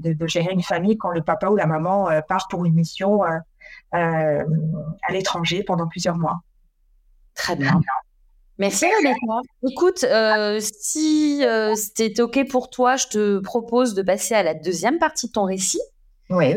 de, 0.00 0.26
gérer 0.26 0.52
une 0.52 0.62
famille 0.62 0.96
quand 0.96 1.10
le 1.10 1.22
papa 1.22 1.48
ou 1.48 1.56
la 1.56 1.66
maman 1.66 2.10
euh, 2.10 2.20
part 2.20 2.48
pour 2.48 2.64
une 2.64 2.74
mission 2.74 3.24
euh, 3.24 3.38
euh, 3.94 4.44
à 5.02 5.12
l'étranger 5.12 5.62
pendant 5.62 5.86
plusieurs 5.86 6.16
mois. 6.16 6.40
Très 7.34 7.56
bien. 7.56 7.80
Merci 8.58 8.86
Rebecca. 8.98 9.40
Écoute, 9.70 10.04
si 10.60 11.42
c'était 11.76 12.20
OK 12.20 12.46
pour 12.48 12.68
toi, 12.68 12.96
je 12.96 13.06
te 13.06 13.38
propose 13.38 13.94
de 13.94 14.02
passer 14.02 14.34
à 14.34 14.42
la 14.42 14.52
deuxième 14.52 14.98
partie 14.98 15.28
de 15.28 15.32
ton 15.32 15.44
récit. 15.44 15.80
Oui. 16.28 16.56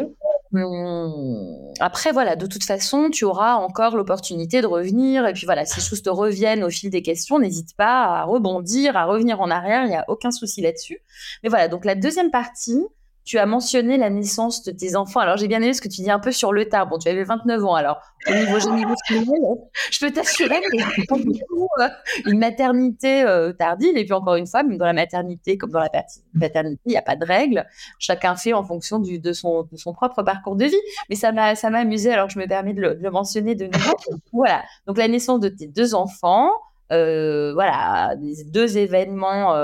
Hum, 0.54 1.74
après, 1.80 2.12
voilà, 2.12 2.36
de 2.36 2.46
toute 2.46 2.64
façon, 2.64 3.10
tu 3.10 3.26
auras 3.26 3.56
encore 3.56 3.96
l'opportunité 3.98 4.62
de 4.62 4.68
revenir. 4.68 5.26
Et 5.26 5.34
puis 5.34 5.46
voilà, 5.46 5.66
si 5.66 5.78
les 5.78 5.84
choses 5.84 6.04
te 6.04 6.10
reviennent 6.10 6.64
au 6.64 6.70
fil 6.70 6.92
des 6.92 7.02
questions, 7.02 7.40
n'hésite 7.40 7.76
pas 7.76 8.20
à 8.20 8.24
rebondir, 8.24 8.96
à 8.96 9.06
revenir 9.06 9.42
en 9.42 9.50
arrière. 9.50 9.84
Il 9.86 9.90
n'y 9.90 9.96
a 9.96 10.06
aucun 10.08 10.30
souci 10.32 10.62
là-dessus. 10.62 11.00
Mais 11.42 11.50
voilà, 11.50 11.68
donc 11.68 11.86
la 11.86 11.96
deuxième 11.96 12.30
partie, 12.30 12.86
tu 13.26 13.38
as 13.38 13.46
mentionné 13.46 13.98
la 13.98 14.10
naissance 14.10 14.64
de 14.64 14.72
tes 14.72 14.96
enfants. 14.96 15.22
Alors, 15.22 15.38
j'ai 15.38 15.48
bien 15.48 15.62
aimé 15.62 15.74
ce 15.74 15.82
que 15.82 15.88
tu 15.88 16.02
dis 16.02 16.12
un 16.12 16.20
peu 16.20 16.32
sur 16.32 16.52
le 16.52 16.68
tard. 16.68 16.88
Bon, 16.88 16.98
tu 16.98 17.08
avais 17.08 17.24
29 17.24 17.64
ans, 17.64 17.76
alors 17.76 18.00
au 18.28 18.34
niveau 18.34 18.60
générationnel, 18.60 19.42
je 19.92 20.00
peux 20.00 20.12
t'assurer 20.12 20.62
que 20.62 21.82
euh, 21.82 21.88
une 22.26 22.40
maternité 22.40 23.24
euh, 23.24 23.54
tardive. 23.54 23.98
Et 23.98 24.04
puis, 24.04 24.14
encore 24.14 24.36
une 24.36 24.48
fois, 24.48 24.64
même 24.64 24.78
dans 24.78 24.86
la 24.86 24.94
maternité 24.94 25.58
comme 25.58 25.72
dans 25.72 25.80
la 25.80 25.90
paternité, 25.90 26.82
il 26.86 26.92
n'y 26.92 26.98
a 26.98 27.02
pas 27.02 27.16
de 27.16 27.26
règles. 27.26 27.66
Chacun 28.00 28.36
fait 28.36 28.54
en 28.54 28.64
fonction 28.64 29.00
du, 29.00 29.20
de, 29.20 29.34
son, 29.34 29.64
de 29.72 29.78
son 29.78 29.94
propre 29.94 30.24
parcours 30.24 30.56
de 30.56 30.66
vie. 30.66 30.76
Mais 31.10 31.16
ça 31.16 31.32
m'a, 31.32 31.54
amusé, 31.78 32.12
alors 32.12 32.30
je 32.30 32.40
me 32.40 32.46
permets 32.46 32.74
de 32.74 32.82
le, 32.82 33.12
mentionner 33.12 33.56
de 33.56 33.66
nouveau. 33.66 33.96
Voilà. 34.32 34.64
Donc, 34.88 34.98
la 34.98 35.08
naissance 35.08 35.40
de 35.40 35.50
tes 35.50 35.68
deux 35.68 35.96
enfants. 35.96 36.50
Euh, 36.92 37.54
voilà, 37.54 38.14
deux 38.48 38.78
événements 38.78 39.56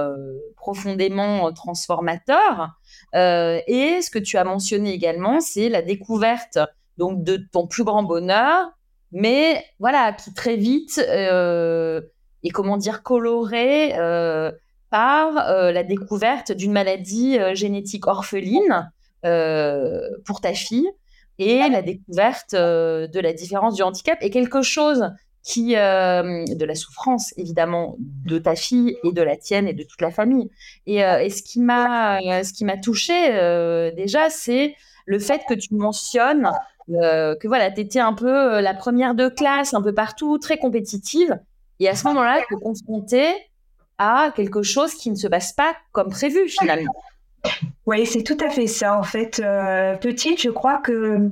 profondément 0.56 1.52
transformateurs. 1.54 2.79
Euh, 3.16 3.60
et 3.68 4.02
ce 4.02 4.10
que 4.10 4.20
tu 4.20 4.38
as 4.38 4.44
mentionné 4.44 4.94
également, 4.94 5.40
c'est 5.40 5.70
la 5.70 5.82
découverte 5.82 6.60
donc 6.98 7.24
de 7.24 7.38
ton 7.52 7.66
plus 7.66 7.84
grand 7.84 8.04
bonheur, 8.04 8.72
mais 9.12 9.64
voilà, 9.80 10.14
qui 10.14 10.34
très 10.34 10.58
vite 10.58 11.02
euh, 11.10 12.02
est 12.44 12.50
comment 12.50 12.78
dire 12.78 13.04
coloré 13.04 13.98
euh, 13.98 14.52
par 14.90 15.34
la 15.34 15.84
découverte 15.84 16.52
d'une 16.52 16.72
maladie 16.72 17.38
génétique 17.54 18.08
orpheline 18.08 18.92
pour 19.22 20.42
ta 20.42 20.54
fille 20.54 20.90
et 21.38 21.60
la 21.70 21.84
découverte 21.84 22.56
de 22.56 23.20
la 23.20 23.34
différence 23.34 23.76
du 23.76 23.84
handicap. 23.84 24.18
Est 24.22 24.32
quelque 24.32 24.64
chose 24.64 25.12
euh, 25.58 26.46
de 26.46 26.66
la 26.66 26.76
souffrance 26.76 27.34
évidemment 27.38 27.96
de 28.00 28.38
ta 28.38 28.56
fille 28.56 28.98
et 29.04 29.12
de 29.12 29.22
la 29.22 29.38
tienne 29.38 29.68
et 29.68 29.74
de 29.74 29.84
toute 29.84 30.02
la 30.02 30.12
famille. 30.12 30.50
Et, 30.86 31.04
euh, 31.04 31.28
ce 31.30 31.42
qui 31.42 31.60
m'a 31.60 32.20
ce 32.44 32.54
qui 32.54 32.66
m'a 32.66 32.78
touché 32.78 33.14
euh, 33.32 33.92
déjà, 33.92 34.30
c'est 34.30 34.76
le 35.06 35.20
fait 35.20 35.42
que 35.48 35.54
tu 35.54 35.74
mentionnes 35.76 36.52
que 36.88 37.48
voilà, 37.48 37.70
tu 37.70 37.82
étais 37.82 38.00
un 38.00 38.14
peu 38.14 38.62
la 38.62 38.74
première 38.74 39.14
de 39.14 39.28
classe, 39.28 39.76
un 39.76 39.82
peu 39.82 39.94
partout, 39.94 40.40
très 40.40 40.58
compétitive, 40.58 41.40
et 41.80 41.88
à 41.88 41.96
ce 41.96 42.08
moment-là, 42.08 42.42
tu 42.48 42.56
es 42.56 42.58
confrontée 42.60 43.32
à 44.00 44.32
quelque 44.36 44.64
chose 44.64 44.96
qui 44.96 45.12
ne 45.12 45.16
se 45.16 45.28
passe 45.28 45.54
pas 45.54 45.76
comme 45.92 46.10
prévu 46.10 46.48
finalement. 46.48 46.94
Oui, 47.90 48.06
c'est 48.06 48.22
tout 48.22 48.38
à 48.40 48.52
fait 48.52 48.68
ça. 48.68 49.00
En 49.00 49.02
fait, 49.02 49.42
euh, 49.44 49.96
petite, 49.96 50.40
je 50.40 50.52
crois 50.52 50.78
que 50.78 51.32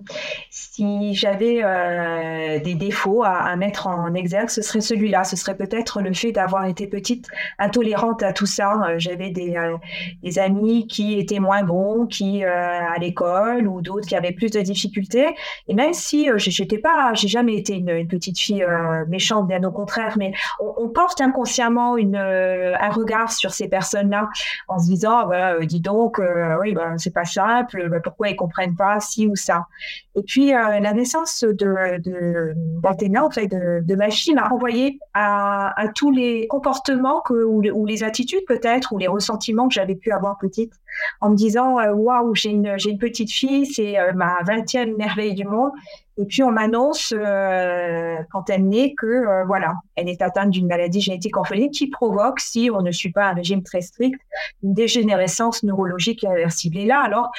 si 0.50 1.14
j'avais 1.14 1.60
euh, 1.64 2.60
des 2.60 2.74
défauts 2.74 3.22
à, 3.24 3.56
mettre 3.56 3.86
en 3.86 4.12
exergue, 4.16 4.50
ce 4.50 4.64
serait 4.64 4.82
celui-là. 4.82 5.24
Ce 5.24 5.36
serait 5.36 5.56
peut-être 5.56 6.02
le 6.02 6.12
fait 6.14 6.32
d'avoir 6.32 6.66
été 6.66 6.88
petite, 6.88 7.28
intolérante 7.60 8.24
à 8.24 8.34
tout 8.34 8.48
ça. 8.48 8.74
Euh, 8.90 8.96
j'avais 8.98 9.30
des, 9.30 9.56
amis 10.40 10.88
qui 10.88 11.20
étaient 11.20 11.38
moins 11.38 11.62
bons, 11.62 12.08
qui 12.08 12.44
à 12.44 12.98
l'école, 13.00 13.68
ou 13.68 13.82
d'autres 13.82 14.08
qui 14.08 14.16
avaient 14.16 14.32
plus 14.32 14.50
de 14.50 14.62
difficultés. 14.62 15.28
Et 15.68 15.76
même 15.76 15.94
si 15.94 16.28
j'étais 16.38 16.80
pas, 16.80 17.14
j'ai 17.14 17.28
jamais 17.28 17.56
été 17.56 17.76
une, 17.76 18.08
petite 18.08 18.40
fille 18.40 18.66
méchante, 19.08 19.48
bien 19.48 19.64
au 19.64 19.72
contraire, 19.72 20.16
mais 20.18 20.34
on, 20.60 20.90
porte 20.90 21.22
inconsciemment 21.22 21.98
une, 21.98 22.16
un 22.16 22.90
regard 22.90 23.32
sur 23.32 23.52
ces 23.52 23.68
personnes-là 23.68 24.30
en 24.68 24.80
se 24.80 24.86
disant, 24.86 25.28
bah, 25.28 25.60
dis 25.66 25.82
donc 25.82 25.97
euh, 26.20 26.58
oui, 26.62 26.74
ben, 26.74 26.98
c'est 26.98 27.14
pas 27.14 27.26
simple, 27.26 27.90
ben, 27.90 28.02
pourquoi 28.02 28.30
ils 28.30 28.36
comprennent 28.36 28.76
pas 28.76 29.00
ci 29.00 29.28
ou 29.28 29.36
ça. 29.36 29.66
Et 30.16 30.24
puis, 30.24 30.54
euh, 30.54 30.80
la 30.80 30.94
naissance 30.94 31.44
de, 31.44 32.54
d'Athéna, 32.82 33.26
en 33.26 33.32
fait, 33.32 33.48
de, 33.48 33.82
de 33.84 33.96
ma 33.96 34.10
fille, 34.10 34.34
m'a 34.34 34.48
renvoyé 34.48 35.00
à, 35.14 35.74
tous 35.96 36.12
les 36.12 36.48
comportements 36.48 37.22
que, 37.22 37.34
ou, 37.44 37.86
les 37.86 38.04
attitudes 38.04 38.46
peut-être, 38.48 38.94
ou 38.94 38.98
les 38.98 39.08
ressentiments 39.08 39.68
que 39.68 39.74
j'avais 39.74 39.96
pu 39.96 40.12
avoir 40.12 40.38
petite, 40.38 40.74
en 41.22 41.30
me 41.30 41.36
disant, 41.36 41.80
euh, 41.80 41.94
waouh, 41.94 42.36
j'ai 42.36 42.50
une, 42.50 42.76
une 42.86 42.98
petite 42.98 43.32
fille, 43.32 43.66
c'est 43.66 43.96
ma 44.14 44.38
vingtième 44.44 44.96
merveille 44.98 45.34
du 45.34 45.46
monde. 45.46 45.72
Et 46.20 46.26
puis 46.26 46.42
on 46.42 46.52
m'annonce 46.52 47.14
euh, 47.16 48.16
quand 48.32 48.50
elle 48.50 48.68
naît 48.68 48.96
que 48.98 49.06
euh, 49.06 49.44
voilà, 49.46 49.76
elle 49.96 50.10
est 50.10 50.22
atteinte 50.24 50.50
d'une 50.50 50.68
maladie 50.68 51.00
génétique 51.00 51.38
orpheline 51.38 51.70
qui 51.70 51.88
provoque, 51.88 52.40
si 52.40 52.72
on 52.74 52.82
ne 52.82 52.92
suit 52.92 53.12
pas 53.12 53.26
un 53.26 53.34
régime 53.34 53.62
très 53.62 53.82
strict, 53.82 54.20
une 54.64 54.74
dégénérescence 54.74 55.62
neurologique 55.62 56.24
irréversible. 56.24 56.78
Et 56.78 56.86
là, 56.86 57.02
alors, 57.02 57.32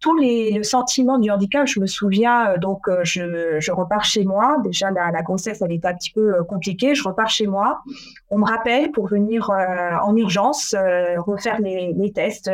tous 0.00 0.16
les 0.16 0.50
le 0.50 0.64
sentiment 0.64 1.18
du 1.18 1.30
handicap, 1.30 1.66
je 1.66 1.78
me 1.78 1.86
souviens, 1.86 2.50
euh, 2.50 2.58
donc 2.58 2.88
je, 3.04 3.58
je, 3.60 3.72
repars 3.72 4.04
chez 4.04 4.24
moi. 4.24 4.56
Déjà 4.64 4.90
la, 4.90 5.12
la, 5.12 5.22
grossesse, 5.22 5.62
elle 5.62 5.72
était 5.72 5.88
un 5.88 5.94
petit 5.94 6.10
peu 6.10 6.42
compliquée. 6.44 6.94
Je 6.96 7.04
repars 7.04 7.30
chez 7.30 7.46
moi. 7.46 7.82
On 8.30 8.38
me 8.38 8.44
rappelle 8.44 8.90
pour 8.90 9.06
venir 9.06 9.50
en 9.50 10.16
urgence 10.16 10.74
refaire 11.18 11.60
les 11.60 12.12
tests. 12.12 12.50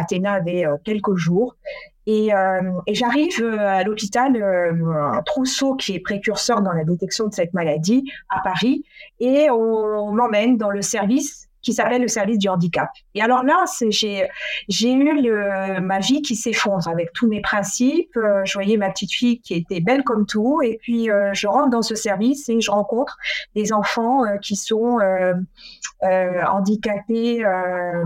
Athéna 0.00 0.32
avait 0.32 0.64
quelques 0.84 1.16
jours. 1.16 1.56
Et, 2.06 2.34
euh, 2.34 2.60
j'arrive 2.88 3.40
euh, 3.40 3.58
à 3.58 3.84
l'hôpital 3.84 4.34
euh, 4.36 5.20
Trousseau, 5.26 5.76
qui 5.76 5.94
est 5.94 6.00
précurseur 6.00 6.62
dans 6.62 6.72
la 6.72 6.84
détection 6.84 7.28
de 7.28 7.34
cette 7.34 7.54
maladie, 7.54 8.04
à 8.28 8.40
Paris, 8.42 8.84
et 9.20 9.48
on, 9.50 10.12
m'emmène 10.12 10.56
dans 10.56 10.70
le 10.70 10.82
service 10.82 11.39
qui 11.62 11.72
s'appelle 11.72 12.02
le 12.02 12.08
service 12.08 12.38
du 12.38 12.48
handicap. 12.48 12.88
Et 13.14 13.22
alors 13.22 13.42
là, 13.42 13.64
j'ai 13.90 14.92
eu 14.92 15.32
ma 15.80 15.98
vie 15.98 16.22
qui 16.22 16.36
s'effondre 16.36 16.88
avec 16.88 17.12
tous 17.12 17.28
mes 17.28 17.40
principes. 17.40 18.14
je 18.14 18.52
voyais 18.54 18.76
ma 18.76 18.90
petite 18.90 19.12
fille 19.12 19.40
qui 19.40 19.54
était 19.54 19.80
belle 19.80 20.04
comme 20.04 20.26
tout, 20.26 20.62
et 20.62 20.78
puis 20.82 21.08
je 21.32 21.46
rentre 21.46 21.70
dans 21.70 21.82
ce 21.82 21.94
service 21.94 22.48
et 22.48 22.60
je 22.60 22.70
rencontre 22.70 23.18
des 23.54 23.72
enfants 23.72 24.24
qui 24.42 24.56
sont 24.56 24.98
handicapés 26.02 27.44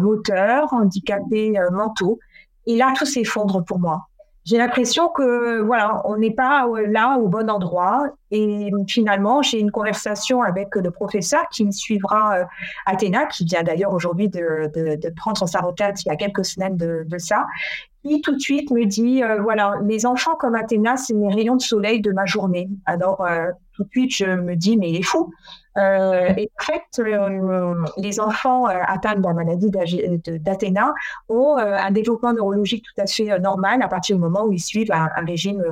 moteurs, 0.01 0.73
handicapés 0.73 1.55
mentaux. 1.73 2.19
Et 2.67 2.77
là, 2.77 2.93
tout 2.97 3.07
s'effondre 3.07 3.64
pour 3.64 3.79
moi. 3.79 4.09
J'ai 4.44 4.59
l'impression 4.59 5.09
que 5.09 5.62
voilà, 5.62 6.02
on 6.04 6.18
n'est 6.18 6.35
pas 6.35 6.66
euh, 6.66 6.87
là 6.87 7.16
au 7.18 7.28
bon 7.28 7.48
endroit. 7.48 8.09
Et 8.30 8.70
finalement, 8.88 9.42
j'ai 9.42 9.61
une 9.61 9.70
conversation 9.70 10.42
avec 10.42 10.74
le 10.74 10.90
professeur 10.90 11.48
qui 11.50 11.64
me 11.64 11.70
suivra, 11.70 12.38
euh, 12.38 12.44
Athéna, 12.85 13.26
qui 13.26 13.44
vient 13.44 13.62
d'ailleurs 13.62 13.92
aujourd'hui 13.92 14.28
de, 14.28 14.70
prendre 15.16 15.46
sa 15.48 15.61
retraite 15.61 16.02
il 16.04 16.09
y 16.09 16.11
a 16.11 16.16
quelques 16.16 16.44
semaines 16.44 16.76
de, 16.76 17.07
ça, 17.18 17.46
qui 18.02 18.20
tout 18.20 18.35
de 18.35 18.40
suite 18.40 18.70
me 18.70 18.85
dit 18.85 19.22
euh, 19.22 19.40
voilà, 19.40 19.76
les 19.85 20.04
enfants 20.04 20.35
comme 20.35 20.57
Athéna, 20.57 20.96
c'est 20.96 21.14
mes 21.14 21.33
rayons 21.33 21.57
de 21.57 21.62
soleil 21.62 22.00
de 22.00 22.11
ma 22.11 22.26
journée. 22.26 22.68
Alors 22.87 23.20
euh, 23.20 23.50
tout 23.74 23.85
de 23.85 23.90
suite, 23.90 24.14
je 24.14 24.26
me 24.26 24.57
dis 24.57 24.76
mais 24.76 24.90
il 24.90 24.96
est 24.96 25.02
fou. 25.02 25.33
Euh, 25.77 26.33
et 26.37 26.51
en 26.61 26.65
fait, 26.65 27.03
euh, 27.03 27.75
les 27.97 28.21
enfants 28.21 28.69
euh, 28.69 28.79
atteints 28.87 29.17
de 29.17 29.23
la 29.23 29.33
maladie 29.33 29.71
d'Athéna 29.71 30.95
ont 31.29 31.57
un 31.57 31.91
développement 31.91 32.33
neurologique 32.33 32.85
tout 32.85 33.01
à 33.01 33.07
fait 33.07 33.39
normal 33.41 33.83
à 33.83 33.89
partir 33.89 34.17
du 34.17 34.23
moment 34.23 34.45
où 34.45 34.53
ils 34.53 34.61
suivent 34.61 34.93
un, 34.93 35.09
régime 35.27 35.63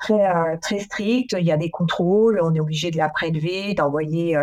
très, 0.00 0.58
très 0.58 0.78
strict. 0.80 1.36
Il 1.38 1.44
y 1.44 1.52
a 1.52 1.56
des 1.56 1.70
contrôles, 1.70 2.40
on 2.42 2.54
est 2.54 2.60
obligé 2.60 2.90
de 2.90 2.96
la 2.96 3.08
prélever, 3.08 3.74
d'envoyer 3.74 4.38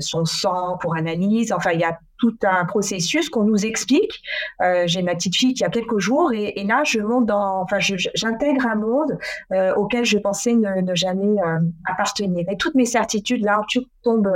son 0.00 0.24
sang 0.24 0.78
pour 0.78 0.96
analyse. 0.96 1.52
Enfin, 1.52 1.72
il 1.72 1.80
y 1.80 1.84
a 1.84 1.98
tout 2.18 2.36
un 2.42 2.64
processus 2.64 3.28
qu'on 3.28 3.44
nous 3.44 3.66
explique. 3.66 4.22
Euh, 4.62 4.84
j'ai 4.86 5.02
ma 5.02 5.14
petite 5.14 5.36
fille 5.36 5.54
qui 5.54 5.64
a 5.64 5.68
quelques 5.68 5.98
jours 5.98 6.32
et, 6.32 6.64
là, 6.64 6.82
je 6.84 7.00
monte 7.00 7.26
dans, 7.26 7.62
enfin, 7.62 7.78
j'intègre 7.78 8.66
un 8.66 8.76
monde 8.76 9.18
euh, 9.52 9.74
auquel 9.74 10.04
je 10.04 10.18
pensais 10.18 10.54
ne, 10.54 10.94
jamais 10.94 11.40
euh, 11.42 11.58
appartenir. 11.86 12.44
Et 12.50 12.56
toutes 12.56 12.74
mes 12.74 12.84
certitudes, 12.86 13.44
là, 13.44 13.60
tout 13.68 13.84
tombe 14.02 14.30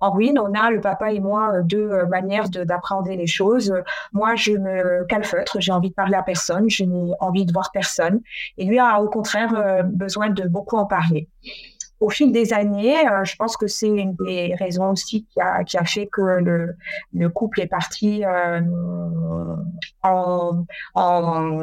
en 0.00 0.10
ruine. 0.10 0.38
On 0.38 0.52
a, 0.54 0.70
le 0.70 0.80
papa 0.80 1.12
et 1.12 1.20
moi, 1.20 1.62
deux 1.62 2.04
manières 2.06 2.48
d'appréhender 2.48 3.16
les 3.16 3.26
choses. 3.26 3.74
Moi, 4.12 4.34
je 4.36 4.52
me 4.52 5.04
calfeutre, 5.06 5.56
j'ai 5.60 5.72
envie 5.72 5.90
de 5.90 5.94
parler 5.94 6.14
à 6.14 6.22
personne, 6.22 6.68
je 6.68 6.84
n'ai 6.84 7.12
envie 7.20 7.46
de 7.46 7.52
voir 7.52 7.70
personne. 7.72 8.20
Et 8.58 8.64
lui 8.64 8.78
a, 8.78 9.00
au 9.00 9.08
contraire, 9.08 9.84
besoin 9.84 10.30
de 10.30 10.46
beaucoup 10.46 10.76
en 10.76 10.86
parler 10.86 11.28
au 12.04 12.10
fil 12.10 12.32
des 12.32 12.52
années, 12.52 13.08
euh, 13.08 13.24
je 13.24 13.34
pense 13.36 13.56
que 13.56 13.66
c'est 13.66 13.88
une 13.88 14.14
des 14.26 14.54
raisons 14.56 14.90
aussi 14.90 15.24
qui 15.24 15.40
a, 15.40 15.64
qui 15.64 15.78
a 15.78 15.84
fait 15.84 16.06
que 16.06 16.20
le, 16.20 16.76
le 17.14 17.28
couple 17.30 17.62
est 17.62 17.66
parti 17.66 18.24
euh, 18.24 18.60
en, 20.02 20.64
en 20.94 21.58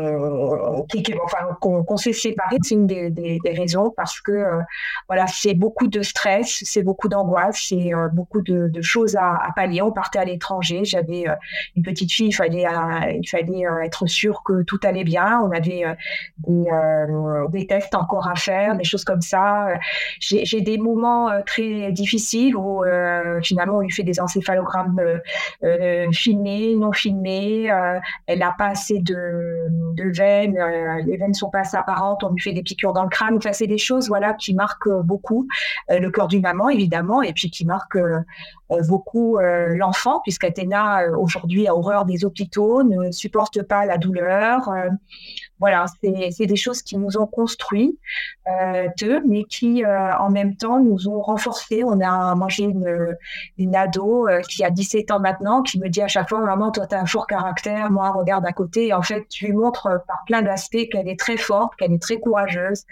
enfin, 1.23 1.57
qu'on 1.61 1.97
s'est 1.97 2.13
séparés. 2.13 2.57
C'est 2.63 2.73
une 2.73 2.87
des, 2.87 3.11
des, 3.11 3.39
raisons 3.53 3.91
parce 3.95 4.19
que 4.19 4.31
euh, 4.31 4.61
voilà, 5.07 5.27
c'est 5.27 5.53
beaucoup 5.53 5.87
de 5.87 6.01
stress, 6.01 6.63
c'est 6.63 6.81
beaucoup 6.81 7.07
d'angoisse, 7.07 7.63
c'est 7.69 7.93
euh, 7.93 8.07
beaucoup 8.07 8.41
de, 8.41 8.71
choses 8.81 9.15
à, 9.15 9.35
à, 9.35 9.51
pallier. 9.55 9.83
On 9.83 9.91
partait 9.91 10.19
à 10.19 10.25
l'étranger, 10.25 10.85
j'avais 10.85 11.25
une 11.75 11.83
petite 11.83 12.11
fille, 12.11 12.29
il 12.29 12.33
fallait, 12.33 12.65
il 13.21 13.27
fallait 13.27 13.63
être 13.83 14.07
sûr 14.07 14.41
que 14.43 14.63
tout 14.63 14.79
allait 14.83 15.03
bien. 15.03 15.39
On 15.41 15.51
avait 15.51 15.83
des 16.47 17.67
tests 17.67 17.93
encore 17.93 18.27
à 18.27 18.35
faire, 18.35 18.75
des 18.75 18.83
choses 18.83 19.03
comme 19.03 19.21
ça 19.21 19.67
j'ai 20.43 20.61
des 20.61 20.77
moments 20.77 21.29
euh, 21.29 21.41
très 21.45 21.91
difficiles 21.91 22.55
où 22.55 22.83
euh, 22.83 23.39
finalement 23.41 23.77
on 23.77 23.81
lui 23.81 23.91
fait 23.91 24.03
des 24.03 24.19
encéphalogrammes 24.19 24.99
euh, 25.63 26.11
filmés, 26.11 26.75
non 26.75 26.91
filmés. 26.91 27.69
elle 28.27 28.39
n'a 28.39 28.53
pas 28.57 28.67
assez 28.67 28.99
de, 28.99 29.67
veines, 29.97 30.57
les 31.05 31.17
veines 31.17 31.33
sont 31.33 31.49
pas 31.49 31.59
assez 31.59 31.77
apparentes. 31.77 32.23
On 32.23 32.29
lui 32.29 32.41
fait 32.41 32.53
des 32.53 32.63
piqûres 32.63 32.93
dans 32.93 33.03
le 33.03 33.09
crâne. 33.09 33.35
Enfin, 33.37 33.53
c'est 33.53 33.67
des 33.67 33.77
choses 33.77 34.07
voilà 34.07 34.33
qui 34.33 34.53
marquent 34.53 34.91
beaucoup 35.03 35.47
le 35.89 36.09
corps 36.09 36.27
d'une 36.27 36.41
maman 36.41 36.69
évidemment, 36.69 37.21
et 37.21 37.33
puis 37.33 37.49
qui 37.49 37.65
marquent 37.65 37.99
beaucoup 38.87 39.37
l'enfant, 39.39 40.21
puisqu'Athéna 40.23 41.07
aujourd'hui 41.17 41.67
a 41.67 41.75
horreur 41.75 42.05
des 42.05 42.25
hôpitaux, 42.25 42.83
ne 42.83 43.11
supporte 43.11 43.63
pas 43.63 43.85
la 43.85 43.97
douleur. 43.97 44.69
Voilà, 45.61 45.85
c'est 46.01 46.45
des 46.47 46.55
choses 46.55 46.81
qui 46.81 46.97
nous 46.97 47.17
ont 47.17 47.27
construit, 47.27 47.99
euh, 48.47 48.87
mais 49.27 49.43
qui 49.43 49.85
en 49.85 50.29
même 50.31 50.55
temps 50.55 50.79
nous 50.79 51.07
ont 51.07 51.21
renforcés. 51.21 51.83
On 51.83 52.01
a 52.01 52.33
mangé 52.33 52.63
une, 52.63 53.15
une 53.59 53.75
ado 53.75 54.27
qui 54.49 54.63
a 54.63 54.71
17 54.71 55.11
ans 55.11 55.19
maintenant, 55.19 55.61
qui 55.61 55.79
me 55.79 55.87
dit 55.87 56.01
à 56.01 56.07
chaque 56.07 56.29
fois, 56.29 56.39
maman, 56.39 56.71
toi, 56.71 56.87
tu 56.87 56.95
as 56.95 56.99
un 56.99 57.05
fort 57.05 57.27
caractère, 57.27 57.91
moi, 57.91 58.09
regarde 58.09 58.43
à 58.45 58.53
côté. 58.53 58.87
Et 58.87 58.93
en 58.93 59.03
fait, 59.03 59.27
tu 59.29 59.45
lui 59.45 59.53
montres 59.53 59.87
par 60.07 60.23
plein 60.25 60.41
d'aspects 60.41 60.89
qu'elle 60.91 61.07
est 61.07 61.19
très 61.19 61.37
forte, 61.37 61.75
qu'elle 61.77 61.93
est 61.93 62.01
très 62.01 62.19
courageuse, 62.19 62.85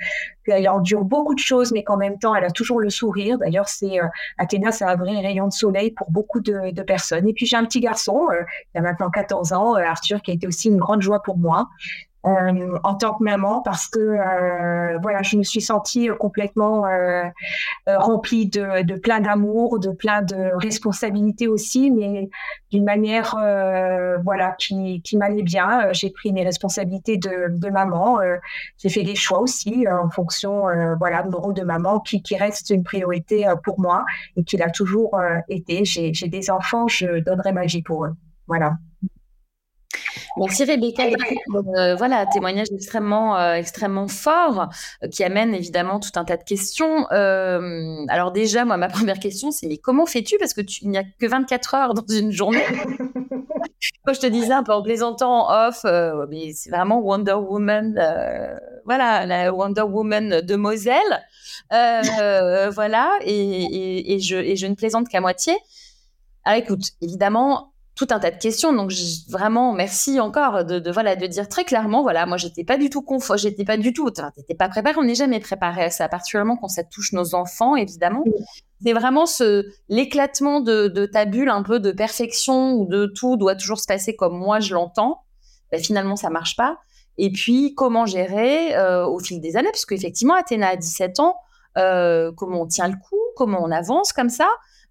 qu'elle 0.46 0.70
endure 0.70 1.04
beaucoup 1.04 1.34
de 1.34 1.40
choses, 1.40 1.72
mais 1.72 1.84
qu'en 1.84 1.98
même 1.98 2.20
temps, 2.20 2.36
elle 2.36 2.46
a 2.46 2.52
toujours 2.52 2.80
le 2.80 2.92
sourire. 2.92 3.40
D'ailleurs, 3.40 3.68
c'est 3.68 3.98
Athéna, 4.38 4.72
c'est 4.72 4.86
un 4.86 4.96
vrai 4.96 5.20
rayon 5.20 5.48
de 5.48 5.54
soleil 5.54 5.90
pour 5.90 6.12
beaucoup 6.12 6.40
de, 6.40 6.72
de 6.72 6.84
personnes. 6.84 7.28
Et 7.28 7.34
puis, 7.34 7.48
j'ai 7.48 7.58
un 7.58 7.66
petit 7.66 7.80
garçon, 7.80 8.28
il 8.76 8.78
a 8.78 8.82
maintenant 8.82 9.10
14 9.10 9.54
ans, 9.54 9.74
Arthur, 9.74 10.22
qui 10.22 10.30
a 10.30 10.34
été 10.36 10.46
aussi 10.46 10.68
une 10.68 10.78
grande 10.78 11.02
joie 11.02 11.24
pour 11.24 11.38
moi. 11.38 11.68
Euh, 12.26 12.78
en 12.84 12.96
tant 12.96 13.14
que 13.14 13.24
maman 13.24 13.62
parce 13.62 13.88
que 13.88 13.98
euh, 13.98 14.98
voilà 15.02 15.22
je 15.22 15.38
me 15.38 15.44
suis 15.44 15.62
sentie 15.62 16.10
complètement 16.20 16.86
euh, 16.86 17.24
remplie 17.88 18.46
de, 18.46 19.00
plein 19.00 19.22
d'amour 19.22 19.80
de 19.80 19.92
plein 19.92 20.22
de 20.22 20.52
responsabilités 20.56 21.48
aussi 21.48 21.90
mais 21.92 22.30
d'une 22.72 22.84
manière 22.84 23.38
voilà 24.26 24.54
qui, 24.60 25.02
qui 25.02 25.16
m'allait 25.16 25.44
bien. 25.44 25.94
J'ai 25.94 26.10
pris 26.10 26.34
mes 26.34 26.44
responsabilités 26.44 27.16
de, 27.16 27.58
de 27.58 27.70
maman 27.70 28.20
j'ai 28.78 28.90
fait 28.90 29.04
des 29.04 29.16
choix 29.16 29.40
aussi 29.40 29.86
en 29.90 30.10
fonction 30.10 30.64
voilà 31.00 31.24
de 31.24 31.30
mon 31.30 31.40
rôle 31.40 31.54
de 31.54 31.64
maman 31.64 32.02
qui, 32.02 32.22
qui 32.22 32.36
reste 32.36 32.70
une 32.70 32.84
priorité 32.84 33.46
pour 33.64 33.80
moi 33.80 34.04
et 34.36 34.44
qui 34.44 34.58
l'a 34.58 34.70
toujours 34.70 35.18
été. 35.48 35.86
J'ai 35.86 36.28
des 36.28 36.52
enfants 36.52 36.90
je 36.90 37.20
donnerai 37.22 37.54
ma 37.54 37.66
vie 37.66 37.82
pour 37.82 38.04
eux. 38.04 38.14
Voilà 38.48 38.74
Merci 40.38 40.64
Rebecca. 40.64 41.04
Euh, 41.06 41.96
voilà, 41.96 42.26
témoignage 42.26 42.68
extrêmement, 42.74 43.38
euh, 43.38 43.54
extrêmement 43.54 44.08
fort 44.08 44.70
euh, 45.04 45.08
qui 45.08 45.24
amène 45.24 45.54
évidemment 45.54 46.00
tout 46.00 46.12
un 46.16 46.26
tas 46.26 46.38
de 46.38 46.44
questions. 46.44 47.06
alors 47.08 48.32
déjà, 48.32 48.66
moi, 48.66 48.78
ma 48.78 48.88
première 48.90 49.20
question, 49.20 49.52
c'est 49.52 49.68
mais 49.68 49.78
comment 49.78 50.06
fais-tu? 50.06 50.38
Parce 50.38 50.54
que 50.54 50.62
tu, 50.62 50.88
n'y 50.88 50.98
a 50.98 51.04
que 51.04 51.28
24 51.28 51.74
heures 51.76 51.94
dans 51.94 52.06
une 52.14 52.32
journée. 52.32 52.64
Quand 54.06 54.14
je 54.14 54.20
te 54.20 54.28
disais 54.28 54.52
un 54.52 54.64
peu 54.64 54.74
en 54.74 54.82
plaisantant 54.82 55.48
en 55.48 55.68
off, 55.68 55.86
mais 56.30 56.52
c'est 56.54 56.70
vraiment 56.70 57.00
Wonder 57.00 57.34
Woman, 57.34 57.94
voilà, 58.86 59.26
la 59.26 59.54
Wonder 59.54 59.84
Woman 59.84 60.42
de 60.42 60.56
Moselle. 60.56 60.96
voilà, 61.70 63.12
et, 63.22 64.16
et, 64.16 64.20
je, 64.20 64.36
et 64.36 64.56
je 64.56 64.68
ne 64.68 64.76
plaisante 64.76 65.08
qu'à 65.08 65.22
moitié. 65.22 65.54
Alors 66.44 66.62
écoute, 66.62 66.92
évidemment, 67.02 67.74
tout 68.00 68.08
un 68.12 68.20
tas 68.20 68.32
de 68.32 68.38
questions. 68.38 68.72
Donc 68.72 68.94
vraiment 69.28 69.74
merci 69.74 70.22
encore 70.22 70.64
de, 70.64 70.90
voilà 70.90 71.18
de 71.18 71.28
dire 71.28 71.50
très 71.50 71.66
clairement 71.66 72.02
voilà 72.02 72.26
moi 72.26 72.38
j'étais 72.38 72.64
pas 72.64 72.78
du 72.78 72.90
tout 72.90 73.02
confort, 73.02 73.36
j'étais 73.36 73.66
pas 73.66 73.76
du 73.76 73.92
tout, 73.92 74.10
t'étais 74.10 74.56
pas 74.56 74.70
préparé, 74.70 74.96
on 74.98 75.04
n'est 75.04 75.16
jamais 75.16 75.42
préparé 75.42 75.84
à 75.84 75.90
ça, 75.90 76.08
particulièrement 76.08 76.56
quand 76.56 76.70
ça 76.70 76.84
touche 76.84 77.12
nos 77.12 77.36
enfants 77.36 77.76
évidemment. 77.76 78.24
C'est 78.82 78.94
vraiment 78.94 79.26
ce 79.26 79.66
l'éclatement 79.90 80.62
de, 80.62 81.06
ta 81.12 81.26
bulle 81.26 81.50
un 81.50 81.62
peu 81.62 81.82
de 81.82 81.92
perfection 81.92 82.72
où 82.72 82.86
de 82.86 83.06
tout 83.06 83.36
doit 83.36 83.56
toujours 83.56 83.80
se 83.80 83.86
passer 83.86 84.16
comme 84.16 84.38
moi 84.38 84.62
je 84.62 84.74
l'entends. 84.74 85.24
Ben, 85.72 85.82
finalement 85.84 86.16
ça 86.16 86.30
marche 86.30 86.56
pas. 86.56 86.78
Et 87.18 87.32
puis 87.34 87.76
comment 87.76 88.06
gérer 88.06 88.78
euh, 88.78 89.06
au 89.06 89.20
fil 89.20 89.42
des 89.42 89.58
années, 89.58 89.72
puisque 89.72 89.92
effectivement 89.92 90.36
Athéna 90.36 90.70
a 90.70 90.76
17 90.78 91.20
ans, 91.20 91.36
euh, 91.78 92.32
comment 92.38 92.62
on 92.62 92.66
tient 92.66 92.88
le 92.88 92.96
coup, 92.96 93.20
comment 93.36 93.60
on 93.62 93.72
avance 93.72 94.14
comme 94.14 94.30
ça? 94.30 94.48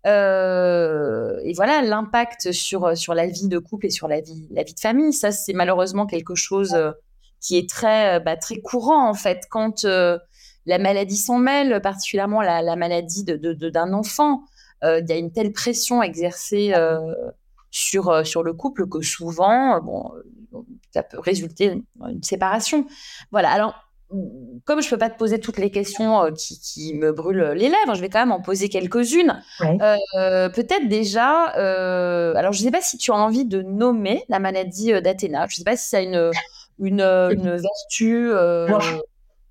Euh, 0.07 1.39
et 1.43 1.53
voilà, 1.55 1.83
l'impact 1.83 2.53
sur, 2.53 2.97
sur 2.97 3.15
la 3.15 3.27
vie 3.27 3.49
de 3.49 3.59
couple 3.59 3.87
et 3.87 3.91
sur 3.91 4.09
la 4.09 4.21
vie, 4.21 4.47
la 4.51 4.63
vie 4.63 4.75
de 4.75 4.81
famille, 4.81 5.13
ça, 5.13 5.33
c'est 5.33 5.53
malheureusement 5.53 6.07
quelque 6.07 6.35
chose 6.35 6.75
euh, 6.75 6.93
qui 7.41 7.57
est 7.59 7.69
très, 7.69 8.17
euh, 8.17 8.21
bah, 8.21 8.37
très 8.37 8.61
courant, 8.61 9.09
en 9.09 9.15
fait, 9.15 9.45
quand 9.51 9.85
la 9.85 10.79
maladie 10.79 11.17
s'en 11.17 11.39
mêle, 11.39 11.81
particulièrement 11.81 12.43
la, 12.43 12.63
la 12.63 12.77
maladie 12.77 13.25
d'un 13.25 13.37
de, 13.37 13.53
de, 13.55 13.93
enfant. 13.93 14.43
Il 14.83 15.07
y 15.09 15.13
a 15.13 15.17
une 15.17 15.33
telle 15.33 15.53
pression 15.53 16.03
exercée 16.03 16.73
sur, 17.71 18.25
sur 18.25 18.43
le 18.45 18.53
couple 18.53 18.87
que 18.87 19.01
souvent, 19.01 19.81
bon, 19.81 20.13
ça 20.93 21.03
peut 21.03 21.19
résulter 21.19 21.83
une 22.07 22.23
séparation. 22.23 22.87
Voilà, 23.33 23.51
alors 23.51 23.88
comme 24.64 24.81
je 24.81 24.88
peux 24.88 24.99
pas 24.99 25.11
te 25.11 25.18
poser 25.18 25.38
toutes 25.38 25.59
les 25.59 25.71
questions 25.71 26.23
euh, 26.23 26.31
qui, 26.31 26.94
me 26.94 27.12
brûlent 27.12 27.53
les 27.55 27.68
lèvres, 27.68 27.94
je 27.94 28.01
vais 28.01 28.09
quand 28.09 28.21
même 28.21 28.33
en 28.33 28.40
poser 28.40 28.68
quelques-unes. 28.68 29.42
Euh, 29.61 30.49
peut-être 30.49 30.88
déjà, 30.88 31.55
euh, 31.57 32.35
alors 32.35 32.53
je 32.53 32.62
sais 32.62 32.71
pas 32.71 32.81
si 32.81 32.97
tu 32.97 33.11
as 33.11 33.16
envie 33.16 33.44
de 33.44 33.62
nommer 33.62 34.25
la 34.29 34.38
maladie 34.38 34.92
d'Athéna. 35.03 35.47
Je 35.49 35.57
sais 35.57 35.64
pas 35.64 35.77
si 35.77 35.88
ça 35.88 35.99
a 35.99 36.01
une, 36.01 36.31
une, 36.79 37.01
une 37.01 37.57
vertu. 37.57 38.31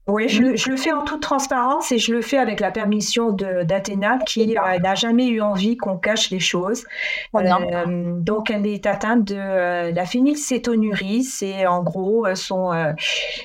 Oui, 0.09 0.29
je, 0.29 0.55
je, 0.55 0.69
le 0.69 0.77
fais 0.77 0.93
en 0.93 1.03
toute 1.03 1.21
transparence 1.21 1.91
et 1.91 1.97
je 1.97 2.13
le 2.13 2.21
fais 2.21 2.37
avec 2.37 2.61
la 2.61 2.71
permission 2.71 3.33
d'Athéna 3.33 4.19
qui 4.25 4.57
euh, 4.57 4.79
n'a 4.79 4.95
jamais 4.95 5.27
eu 5.27 5.41
envie 5.41 5.75
qu'on 5.75 5.97
cache 5.97 6.29
les 6.29 6.39
choses. 6.39 6.85
Euh, 7.35 8.13
donc, 8.21 8.49
elle 8.49 8.65
est 8.65 8.85
atteinte 8.85 9.25
de 9.25 9.35
euh, 9.37 9.91
la 9.91 10.05
phénylcétonurie, 10.05 11.25
c'est 11.25 11.67
en 11.67 11.83
gros 11.83 12.25
son, 12.35 12.71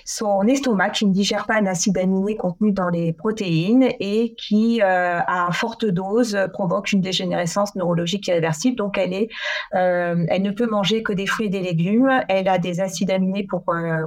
son 0.04 0.42
estomac 0.42 0.90
qui 0.90 1.06
ne 1.06 1.12
digère 1.12 1.46
pas 1.46 1.54
un 1.54 1.66
acide 1.66 1.98
aminé 1.98 2.36
contenu 2.36 2.70
dans 2.70 2.90
les 2.90 3.12
protéines 3.12 3.88
et 3.98 4.34
qui, 4.38 4.80
à 4.82 5.48
forte 5.50 5.84
dose, 5.84 6.38
provoque 6.52 6.92
une 6.92 7.00
dégénérescence 7.00 7.74
neurologique 7.74 8.28
irréversible. 8.28 8.76
Donc, 8.76 8.98
elle, 8.98 9.14
est, 9.14 9.28
elle 9.72 10.42
ne 10.42 10.52
peut 10.52 10.66
manger 10.66 11.02
que 11.02 11.12
des 11.12 11.26
fruits 11.26 11.46
et 11.46 11.50
des 11.50 11.60
légumes. 11.60 12.22
Elle 12.28 12.46
a 12.46 12.58
des 12.58 12.80
acides 12.80 13.10
aminés 13.10 13.48
pour 13.48 13.64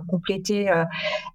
compléter 0.07 0.71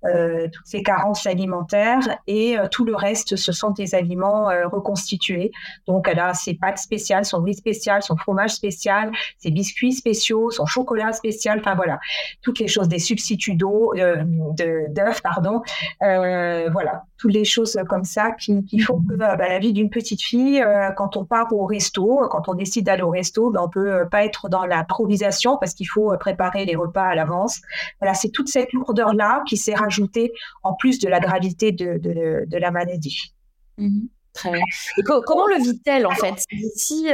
toutes 0.03 0.67
ses 0.67 0.83
carences 0.83 1.10
alimentaire 1.27 2.19
et 2.27 2.59
euh, 2.59 2.69
tout 2.71 2.85
le 2.85 2.95
reste, 2.95 3.37
ce 3.37 3.53
sont 3.53 3.71
des 3.71 3.95
aliments 3.95 4.51
euh, 4.51 4.67
reconstitués. 4.69 5.53
Donc, 5.87 6.09
elle 6.09 6.19
a 6.19 6.35
ses 6.35 6.55
pâtes 6.55 6.79
spéciales, 6.79 7.25
son 7.25 7.43
riz 7.43 7.55
spécial, 7.55 8.03
son 8.03 8.17
fromage 8.17 8.53
spécial, 8.53 9.11
ses 9.39 9.51
biscuits 9.51 9.93
spéciaux, 9.93 10.51
son 10.51 10.67
chocolat 10.67 11.13
spécial. 11.13 11.59
Enfin, 11.61 11.75
voilà, 11.75 11.99
toutes 12.43 12.59
les 12.59 12.69
choses, 12.69 12.89
des 12.89 12.99
substituts 12.99 13.55
d'eau, 13.55 13.93
euh, 13.97 14.23
d'œufs, 14.53 15.23
pardon. 15.23 15.63
voilà, 16.01 17.05
toutes 17.19 17.33
les 17.33 17.45
choses 17.45 17.79
comme 17.89 18.05
ça 18.05 18.33
qui, 18.33 18.79
font 18.81 19.01
que 19.01 19.15
bah, 19.15 19.37
la 19.37 19.59
vie 19.59 19.73
d'une 19.73 19.91
petite 19.91 20.23
fille, 20.23 20.65
quand 20.97 21.17
on 21.17 21.25
part 21.25 21.53
au 21.53 21.67
resto, 21.67 22.23
quand 22.31 22.49
on 22.49 22.55
décide 22.55 22.87
d'aller 22.87 23.03
au 23.03 23.11
resto, 23.11 23.51
ben, 23.51 23.61
on 23.63 23.69
peut 23.69 24.09
pas 24.11 24.25
être 24.25 24.49
dans 24.49 24.65
l'improvisation 24.65 25.57
parce 25.59 25.75
qu'il 25.75 25.89
faut 25.89 26.13
préparer 26.19 26.65
les 26.65 26.77
repas 26.77 27.05
à 27.05 27.15
l'avance. 27.15 27.61
Voilà, 28.01 28.15
c'est 28.15 28.31
toute 28.31 28.49
cette 28.49 28.73
lourdeur-là 28.73 29.43
qui 29.47 29.57
s'est 29.57 29.75
rajoutée 29.75 30.33
en 30.63 30.75
plus 30.75 31.00
de 31.01 31.09
la 31.09 31.21
gravité 31.21 31.73
de, 31.73 31.99
de, 31.99 32.57
la 32.57 32.71
maladie. 32.71 33.35
Mhm. 33.79 34.09
Très 34.33 34.53
bien. 34.53 34.63
Et 34.97 35.03
comment 35.03 35.47
le 35.47 35.63
vit-elle 35.63 36.07
en 36.07 36.15
fait? 36.15 36.45
Si, 36.77 37.09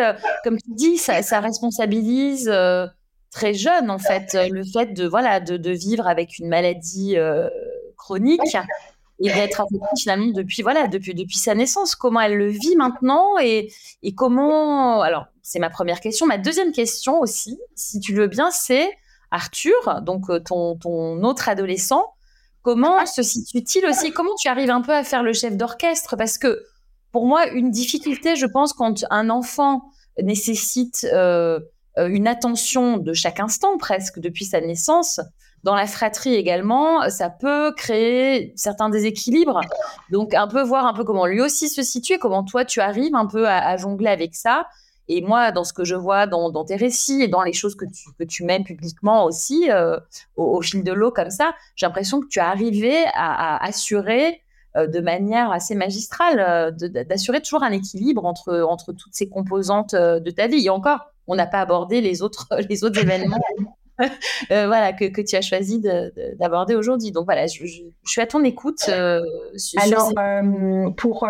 comme 0.45 0.59
tu 0.59 0.71
dis, 0.75 0.99
ça, 0.99 1.41
responsabilise 1.41 2.53
très 3.31 3.55
jeune 3.55 3.91
en 3.91 3.99
fait 3.99 4.35
le 4.51 4.65
fait 4.65 4.95
de 4.95 5.07
voilà 5.07 5.41
de, 5.41 5.71
vivre 5.71 6.07
avec 6.07 6.39
une 6.39 6.49
maladie 6.49 7.17
chronique 7.97 8.57
et 9.19 9.33
d'être 9.33 9.63
affectée 9.63 9.97
finalement 9.99 10.33
depuis 10.33 10.63
voilà 10.63 10.89
depuis 10.89 11.15
depuis 11.15 11.39
sa 11.39 11.55
naissance. 11.55 11.95
Comment 11.95 12.21
elle 12.21 12.37
le 12.37 12.49
vit 12.49 12.77
maintenant 12.77 13.39
et, 13.39 13.73
et 14.03 14.15
comment 14.15 15.01
alors 15.01 15.27
c'est 15.47 15.61
ma 15.61 15.71
première 15.71 16.01
question. 16.01 16.27
Ma 16.27 16.39
deuxième 16.39 16.73
question 16.73 17.21
aussi, 17.21 17.57
si 17.77 18.01
tu 18.01 18.13
veux 18.15 18.27
bien, 18.27 18.51
c'est 18.51 18.91
Arthur, 19.31 20.03
donc 20.03 20.29
euh, 20.29 20.41
ton, 20.41 20.77
ton 20.77 21.23
autre 21.23 21.49
adolescent. 21.49 22.05
Comment 22.67 23.07
se 23.07 23.23
situe-t-il 23.23 23.87
aussi? 23.87 24.11
Comment 24.11 24.35
tu 24.41 24.49
arrives 24.49 24.71
un 24.71 24.81
peu 24.81 24.93
à 24.93 25.05
faire 25.05 25.23
le 25.23 25.33
chef 25.33 25.57
d'orchestre? 25.57 26.17
Parce 26.17 26.37
que 26.37 26.65
pour 27.13 27.25
moi, 27.25 27.47
une 27.47 27.71
difficulté, 27.71 28.35
je 28.35 28.45
pense, 28.45 28.73
quand 28.73 29.05
un 29.09 29.31
enfant 29.31 29.85
nécessite 30.21 31.07
euh, 31.13 31.61
euh, 31.97 32.09
une 32.09 32.27
attention 32.27 32.97
de 32.97 33.13
chaque 33.13 33.39
instant 33.39 33.79
presque 33.79 34.19
depuis 34.19 34.47
sa 34.47 34.61
naissance, 34.61 35.21
dans 35.63 35.77
la 35.77 35.87
fratrie 35.87 36.35
également, 36.35 37.09
ça 37.09 37.31
peut 37.31 37.73
créer 37.77 38.53
certains 38.57 38.91
déséquilibres. 38.91 39.61
Donc, 40.11 40.35
un 40.35 40.49
peu 40.49 40.65
voir 40.65 40.87
un 40.87 40.93
peu 40.93 41.05
comment 41.05 41.27
lui 41.27 41.41
aussi 41.41 41.69
se 41.69 41.83
situe, 41.85 42.19
comment 42.19 42.43
toi 42.43 42.65
tu 42.65 42.81
arrives 42.81 43.15
un 43.15 43.27
peu 43.27 43.47
à, 43.47 43.77
jongler 43.77 44.11
avec 44.11 44.35
ça. 44.35 44.67
Et 45.09 45.23
moi, 45.23 45.53
dans 45.53 45.65
ce 45.65 45.73
que 45.73 45.85
je 45.85 45.95
vois 45.95 46.27
dans, 46.27 46.65
tes 46.65 46.77
récits 46.77 47.23
et 47.23 47.29
dans 47.29 47.43
les 47.43 47.53
choses 47.53 47.77
que 47.77 47.85
tu, 47.85 48.11
que 48.19 48.25
tu 48.25 48.45
publiquement 48.65 49.25
aussi, 49.25 49.71
euh, 49.71 49.99
au, 50.37 50.61
fil 50.63 50.83
de 50.83 50.93
l'eau 50.93 51.11
comme 51.11 51.31
ça, 51.31 51.55
j'ai 51.77 51.87
l'impression 51.87 52.21
que 52.21 52.27
tu 52.27 52.41
as 52.41 52.49
arrivé 52.49 53.05
à, 53.15 53.65
assurer 53.65 54.43
euh, 54.77 54.87
de 54.87 55.01
manière 55.01 55.53
assez 55.53 55.75
magistrale, 55.75 56.41
euh, 56.41 56.71
d'assurer 57.05 57.41
toujours 57.41 57.63
un 57.63 57.73
équilibre 57.73 58.25
entre, 58.25 58.61
entre 58.63 58.93
toutes 58.93 59.15
ces 59.15 59.29
composantes 59.29 59.95
de 59.95 60.31
ta 60.31 60.49
vie. 60.49 60.67
Et 60.67 60.71
encore, 60.71 61.13
on 61.29 61.37
n'a 61.37 61.47
pas 61.47 61.61
abordé 61.61 62.01
les 62.01 62.23
autres, 62.23 62.49
les 62.69 62.83
autres 62.83 63.01
événements 63.01 63.39
voilà, 64.51 64.93
que, 64.93 65.07
que, 65.07 65.23
tu 65.23 65.37
as 65.37 65.41
choisi 65.41 65.81
d'aborder 66.39 66.75
aujourd'hui. 66.75 67.13
Donc 67.13 67.25
voilà, 67.25 67.47
je, 67.47 67.65
je, 67.65 67.83
suis 68.05 68.21
à 68.21 68.27
ton 68.27 68.45
écoute. 68.45 68.85
Euh, 68.89 69.23
Alors, 69.79 70.13
pour 70.97 71.27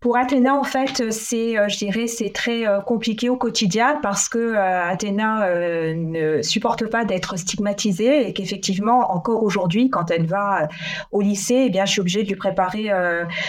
pour 0.00 0.16
Athéna, 0.16 0.54
en 0.54 0.64
fait, 0.64 1.10
c'est, 1.12 1.58
euh, 1.58 1.68
je 1.68 1.76
dirais, 1.76 2.06
c'est 2.06 2.30
très 2.30 2.66
euh, 2.66 2.80
compliqué 2.80 3.28
au 3.28 3.36
quotidien 3.36 3.98
parce 4.02 4.30
que 4.30 4.38
euh, 4.38 4.82
Athéna 4.82 5.46
ne 5.94 6.40
supporte 6.40 6.86
pas 6.86 7.04
d'être 7.04 7.36
stigmatisée 7.36 8.26
et 8.26 8.32
qu'effectivement, 8.32 9.12
encore 9.14 9.42
aujourd'hui, 9.42 9.90
quand 9.90 10.10
elle 10.10 10.24
va 10.24 10.68
au 11.12 11.20
lycée, 11.20 11.64
eh 11.66 11.70
bien, 11.70 11.84
je 11.84 11.92
suis 11.92 12.00
obligée 12.00 12.22
de 12.22 12.28
lui 12.28 12.36
préparer 12.36 12.90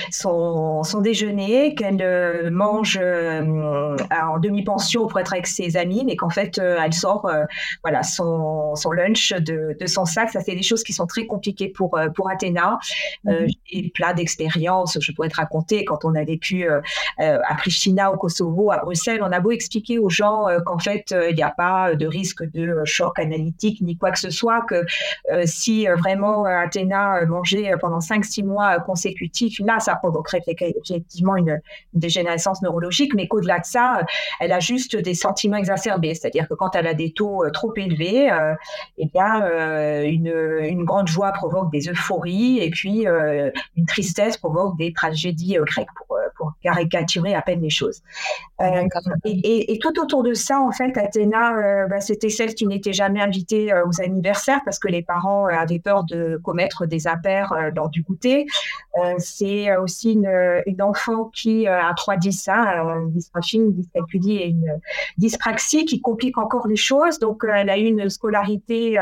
son, 0.09 0.83
son 0.83 1.01
déjeuner, 1.01 1.73
qu'elle 1.75 2.49
mange 2.51 2.99
en 2.99 4.39
demi-pension 4.39 5.07
pour 5.07 5.19
être 5.19 5.33
avec 5.33 5.47
ses 5.47 5.77
amis, 5.77 6.03
mais 6.05 6.15
qu'en 6.15 6.29
fait, 6.29 6.57
elle 6.57 6.93
sort, 6.93 7.29
voilà, 7.83 8.03
son, 8.03 8.75
son 8.75 8.91
lunch 8.91 9.33
de, 9.33 9.77
de, 9.79 9.87
son 9.87 10.05
sac. 10.05 10.31
Ça, 10.31 10.41
c'est 10.41 10.55
des 10.55 10.63
choses 10.63 10.83
qui 10.83 10.93
sont 10.93 11.07
très 11.07 11.25
compliquées 11.25 11.69
pour 11.69 11.97
pour 12.15 12.29
Athéna. 12.29 12.79
Mm 13.23 13.47
et 13.71 13.89
plein 13.89 14.13
d'expériences, 14.13 14.97
je 14.99 15.11
pourrais 15.11 15.29
te 15.29 15.35
raconter 15.35 15.85
quand 15.85 16.03
on 16.05 16.13
avait 16.15 16.37
vécu 16.41 16.69
euh, 16.69 16.81
euh, 17.19 17.39
à 17.47 17.55
Pristina, 17.55 18.11
au 18.11 18.17
Kosovo, 18.17 18.71
à 18.71 18.77
Bruxelles, 18.77 19.21
on 19.23 19.31
a 19.31 19.39
beau 19.39 19.51
expliquer 19.51 19.99
aux 19.99 20.09
gens 20.09 20.47
euh, 20.47 20.59
qu'en 20.59 20.79
fait, 20.79 21.13
il 21.29 21.35
n'y 21.35 21.43
a 21.43 21.51
pas 21.51 21.95
de 21.95 22.07
risque 22.07 22.43
de 22.51 22.81
choc 22.85 23.19
analytique 23.19 23.81
ni 23.81 23.97
quoi 23.97 24.11
que 24.11 24.19
ce 24.19 24.29
soit, 24.29 24.61
que 24.67 24.85
si 25.45 25.85
vraiment 25.85 26.45
Athéna 26.45 27.25
mangeait 27.25 27.73
pendant 27.79 27.99
5-6 27.99 28.45
mois 28.45 28.79
consécutifs, 28.79 29.59
là, 29.59 29.79
ça 29.79 29.95
provoquerait 29.95 30.41
effectivement 30.47 31.35
une, 31.35 31.59
dégénérescence 31.93 32.61
neurologique, 32.61 33.13
mais 33.13 33.27
qu'au-delà 33.27 33.59
de 33.59 33.65
ça, 33.65 34.01
elle 34.39 34.51
a 34.51 34.59
juste 34.59 34.95
des 34.95 35.13
sentiments 35.13 35.57
exacerbés, 35.57 36.15
c'est-à-dire 36.15 36.47
que 36.47 36.53
quand 36.53 36.75
elle 36.75 36.87
a 36.87 36.93
des 36.93 37.11
taux 37.11 37.43
trop 37.51 37.73
élevés, 37.75 38.29
eh 38.97 39.05
bien, 39.07 40.03
une, 40.03 40.33
une, 40.61 40.83
grande 40.85 41.07
joie 41.07 41.31
provoque 41.31 41.71
des 41.71 41.89
euphories 41.89 42.59
et 42.59 42.69
puis 42.69 43.05
une 43.05 43.85
tristesse 43.87 44.37
provoque 44.37 44.77
des 44.77 44.93
tragédies 44.93 45.57
grecques 45.61 45.89
pour, 45.95 46.17
pour 46.35 46.53
caricaturer 46.61 47.35
à 47.35 47.41
peine 47.41 47.61
les 47.61 47.69
choses. 47.69 48.01
Euh, 48.61 48.87
et, 49.25 49.79
tout 49.81 49.99
autour 49.99 50.23
de 50.23 50.33
ça, 50.33 50.59
en 50.59 50.71
fait, 50.71 50.95
Athéna, 50.97 51.55
euh, 51.55 51.87
bah, 51.87 52.01
c'était 52.01 52.29
celle 52.29 52.53
qui 52.53 52.67
n'était 52.67 52.93
jamais 52.93 53.21
invitée 53.21 53.73
euh, 53.73 53.85
aux 53.85 54.01
anniversaires 54.01 54.61
parce 54.63 54.79
que 54.79 54.87
les 54.87 55.01
parents 55.01 55.47
avaient 55.47 55.79
peur 55.79 56.03
de 56.03 56.39
commettre 56.43 56.85
des 56.85 57.07
impairs 57.07 57.53
lors 57.75 57.89
du 57.89 58.03
goûter. 58.03 58.45
c'est 59.17 59.75
aussi 59.77 60.13
une, 60.13 60.81
enfant 60.81 61.25
qui 61.25 61.67
a 61.67 61.93
3-10, 61.93 62.49
hein, 62.49 63.01
une 63.01 63.11
dyspraxie, 63.11 63.61
dyscalculie 63.69 64.37
et 64.37 64.47
une 64.47 64.79
dyspraxie 65.17 65.85
qui 65.85 66.01
complique 66.01 66.37
encore 66.37 66.67
les 66.67 66.75
choses. 66.75 67.19
Donc, 67.19 67.43
elle 67.47 67.69
a 67.69 67.77
eu 67.77 67.85
une 67.85 68.09
scolarité 68.09 68.97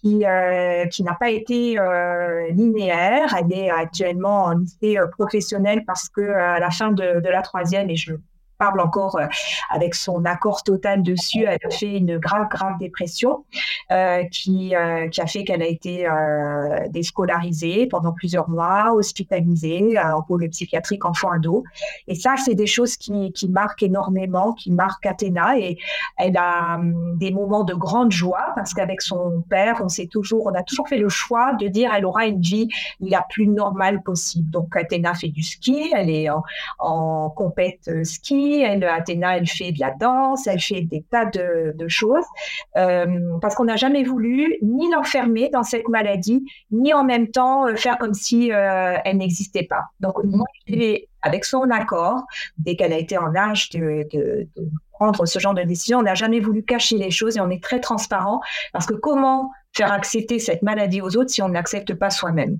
qui, 0.00 0.24
euh, 0.24 0.86
qui 0.86 1.02
n'a 1.02 1.14
pas 1.14 1.30
été 1.30 1.78
euh, 1.78 2.48
linéaire. 2.50 3.34
Elle 3.38 3.52
est 3.52 3.70
actuellement 3.70 4.44
en 4.44 4.52
lycée 4.52 4.98
euh, 4.98 5.06
professionnel 5.06 5.84
parce 5.86 6.08
que 6.08 6.20
à 6.20 6.58
la 6.58 6.70
fin 6.70 6.92
de, 6.92 7.20
de 7.20 7.28
la 7.28 7.42
troisième, 7.42 7.90
et 7.90 7.96
je 7.96 8.14
parle 8.58 8.80
encore 8.80 9.16
euh, 9.16 9.26
avec 9.70 9.94
son 9.94 10.24
accord 10.24 10.62
total 10.62 11.02
dessus. 11.02 11.44
Elle 11.46 11.58
a 11.64 11.70
fait 11.70 11.96
une 11.96 12.18
grave, 12.18 12.48
grave 12.50 12.78
dépression 12.78 13.44
euh, 13.92 14.24
qui, 14.24 14.74
euh, 14.74 15.08
qui 15.08 15.20
a 15.20 15.26
fait 15.26 15.44
qu'elle 15.44 15.62
a 15.62 15.66
été 15.66 16.06
déscolarisée 16.90 17.86
pendant 17.86 18.12
plusieurs 18.12 18.48
mois, 18.48 18.92
hospitalisée 18.92 19.98
en 19.98 20.22
pôle 20.22 20.48
psychiatrique 20.48 21.04
enfant-ado. 21.04 21.64
Et 22.08 22.14
ça, 22.14 22.34
c'est 22.36 22.54
des 22.54 22.66
choses 22.66 22.96
qui, 22.96 23.32
qui 23.32 23.48
marquent 23.48 23.82
énormément, 23.82 24.52
qui 24.52 24.72
marquent 24.72 25.06
Athéna. 25.06 25.58
Et 25.58 25.78
elle 26.16 26.36
a 26.36 26.76
hum, 26.76 27.16
des 27.16 27.30
moments 27.30 27.64
de 27.64 27.74
grande 27.74 28.10
joie 28.10 28.52
parce 28.56 28.74
qu'avec 28.74 29.02
son 29.02 29.44
père, 29.48 29.80
on 29.82 29.88
s'est 29.88 30.06
toujours, 30.06 30.46
on 30.46 30.54
a 30.54 30.62
toujours 30.62 30.88
fait 30.88 30.98
le 30.98 31.08
choix 31.08 31.54
de 31.54 31.68
dire 31.68 31.92
elle 31.94 32.04
aura 32.04 32.26
une 32.26 32.40
vie 32.40 32.68
la 33.00 33.24
plus 33.28 33.46
normale 33.46 34.02
possible. 34.02 34.50
Donc 34.50 34.76
Athéna 34.76 35.14
fait 35.14 35.28
du 35.28 35.42
ski, 35.42 35.92
elle 35.94 36.10
est 36.10 36.28
en, 36.30 36.42
en 36.78 37.30
compète 37.30 37.90
ski, 38.04 38.47
elle, 38.56 38.84
Athéna, 38.84 39.36
elle 39.36 39.46
fait 39.46 39.72
de 39.72 39.80
la 39.80 39.92
danse, 39.92 40.46
elle 40.46 40.60
fait 40.60 40.82
des 40.82 41.04
tas 41.10 41.24
de, 41.26 41.74
choses, 41.88 42.24
euh, 42.76 43.38
parce 43.40 43.54
qu'on 43.54 43.64
n'a 43.64 43.76
jamais 43.76 44.04
voulu 44.04 44.56
ni 44.62 44.90
l'enfermer 44.90 45.48
dans 45.48 45.62
cette 45.62 45.88
maladie, 45.88 46.44
ni 46.70 46.92
en 46.92 47.04
même 47.04 47.28
temps 47.28 47.66
euh, 47.66 47.76
faire 47.76 47.98
comme 47.98 48.14
si 48.14 48.52
euh, 48.52 48.96
elle 49.04 49.18
n'existait 49.18 49.62
pas. 49.62 49.84
Donc, 50.00 50.22
moi, 50.24 50.44
avec 51.22 51.44
son 51.44 51.70
accord, 51.70 52.22
dès 52.58 52.76
qu'elle 52.76 52.92
a 52.92 52.98
été 52.98 53.16
en 53.18 53.34
âge 53.34 53.70
de, 53.70 54.06
prendre 54.92 55.26
ce 55.26 55.38
genre 55.38 55.54
de 55.54 55.62
décision, 55.62 55.98
on 55.98 56.02
n'a 56.02 56.14
jamais 56.14 56.40
voulu 56.40 56.64
cacher 56.64 56.98
les 56.98 57.10
choses 57.10 57.36
et 57.36 57.40
on 57.40 57.50
est 57.50 57.62
très 57.62 57.80
transparent, 57.80 58.40
parce 58.72 58.86
que 58.86 58.94
comment 58.94 59.50
faire 59.72 59.92
accepter 59.92 60.38
cette 60.38 60.62
maladie 60.62 61.00
aux 61.00 61.16
autres 61.16 61.30
si 61.30 61.42
on 61.42 61.48
n'accepte 61.48 61.94
pas 61.94 62.10
soi-même? 62.10 62.58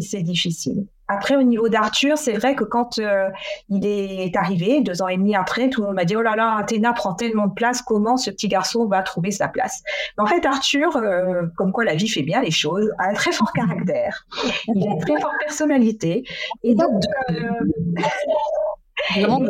C'est 0.00 0.22
difficile. 0.22 0.86
Après, 1.08 1.36
au 1.36 1.42
niveau 1.42 1.68
d'Arthur, 1.68 2.18
c'est 2.18 2.34
vrai 2.34 2.54
que 2.54 2.64
quand 2.64 2.98
euh, 2.98 3.28
il 3.70 3.86
est 3.86 4.36
arrivé, 4.36 4.82
deux 4.82 5.00
ans 5.02 5.08
et 5.08 5.16
demi 5.16 5.34
après, 5.34 5.70
tout 5.70 5.80
le 5.80 5.88
monde 5.88 5.96
m'a 5.96 6.04
dit 6.04 6.16
Oh 6.16 6.22
là 6.22 6.36
là, 6.36 6.56
Athéna 6.58 6.92
prend 6.92 7.14
tellement 7.14 7.46
de 7.46 7.54
place, 7.54 7.82
comment 7.82 8.16
ce 8.16 8.30
petit 8.30 8.48
garçon 8.48 8.86
va 8.86 9.02
trouver 9.02 9.30
sa 9.30 9.48
place? 9.48 9.82
En 10.18 10.26
fait, 10.26 10.44
Arthur, 10.44 10.96
euh, 10.96 11.42
comme 11.56 11.72
quoi 11.72 11.84
la 11.84 11.94
vie 11.94 12.08
fait 12.08 12.22
bien 12.22 12.42
les 12.42 12.50
choses, 12.50 12.90
a 12.98 13.08
un 13.08 13.14
très 13.14 13.32
fort 13.32 13.52
caractère, 13.52 14.26
il 14.74 14.86
a 14.86 14.92
une 14.92 15.00
très 15.00 15.20
forte 15.20 15.34
personnalité. 15.40 16.24
Et 16.62 16.74
donc, 16.74 17.02
euh, 17.30 17.34
donc, 19.22 19.48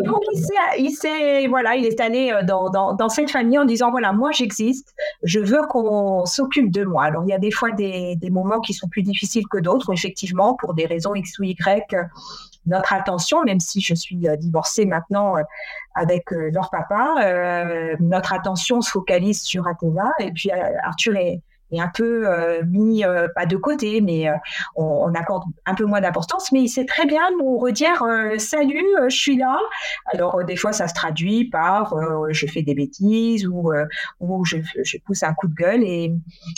il 0.78 0.90
s'est, 0.90 1.46
voilà, 1.48 1.74
il 1.76 1.86
est 1.86 2.00
allé 2.00 2.32
euh, 2.32 2.42
dans, 2.42 2.70
dans, 2.70 3.08
cette 3.08 3.30
famille 3.30 3.58
en 3.58 3.64
disant 3.64 3.90
voilà, 3.90 4.12
moi 4.12 4.30
j'existe, 4.32 4.94
je 5.22 5.40
veux 5.40 5.62
qu'on 5.68 6.24
s'occupe 6.26 6.70
de 6.70 6.84
moi. 6.84 7.04
Alors, 7.04 7.24
il 7.24 7.30
y 7.30 7.32
a 7.32 7.38
des 7.38 7.50
fois 7.50 7.70
des, 7.72 8.16
des 8.16 8.30
moments 8.30 8.60
qui 8.60 8.72
sont 8.72 8.88
plus 8.88 9.02
difficiles 9.02 9.46
que 9.48 9.58
d'autres, 9.58 9.92
effectivement, 9.92 10.54
pour 10.54 10.74
des 10.74 10.86
raisons 10.86 11.14
X 11.14 11.38
ou 11.38 11.44
Y. 11.44 11.96
Notre 12.66 12.92
attention, 12.92 13.42
même 13.44 13.60
si 13.60 13.80
je 13.80 13.94
suis 13.94 14.28
euh, 14.28 14.36
divorcée 14.36 14.84
maintenant 14.84 15.36
euh, 15.36 15.42
avec 15.94 16.30
leur 16.30 16.70
papa, 16.70 17.96
notre 17.98 18.32
attention 18.32 18.80
se 18.80 18.90
focalise 18.90 19.42
sur 19.42 19.66
Athéna. 19.66 20.12
Et 20.20 20.30
puis 20.30 20.48
Arthur 20.84 21.16
est, 21.16 21.40
est 21.72 21.80
un 21.80 21.90
peu 21.94 22.26
euh, 22.26 22.62
mis 22.66 23.04
euh, 23.04 23.28
pas 23.34 23.46
de 23.46 23.56
côté, 23.56 24.00
mais 24.00 24.28
euh, 24.28 24.34
on, 24.76 25.12
accorde 25.14 25.44
un 25.66 25.74
peu 25.74 25.84
moins 25.84 26.00
d'importance. 26.00 26.52
Mais 26.52 26.60
il 26.62 26.68
sait 26.68 26.84
très 26.84 27.06
bien 27.06 27.22
nous 27.38 27.58
redire 27.58 28.04
salut, 28.38 28.86
je 29.08 29.16
suis 29.16 29.36
là. 29.36 29.58
Alors 30.06 30.44
des 30.44 30.56
fois 30.56 30.72
ça 30.72 30.88
se 30.88 30.94
traduit 30.94 31.48
par 31.48 31.94
je 32.30 32.46
fais 32.46 32.62
des 32.62 32.74
bêtises 32.74 33.46
ou, 33.46 33.72
ou 34.20 34.44
je, 34.44 34.58
je, 34.82 34.98
pousse 34.98 35.22
un 35.22 35.34
coup 35.34 35.48
de 35.48 35.54
gueule 35.54 35.82
et, 35.82 36.12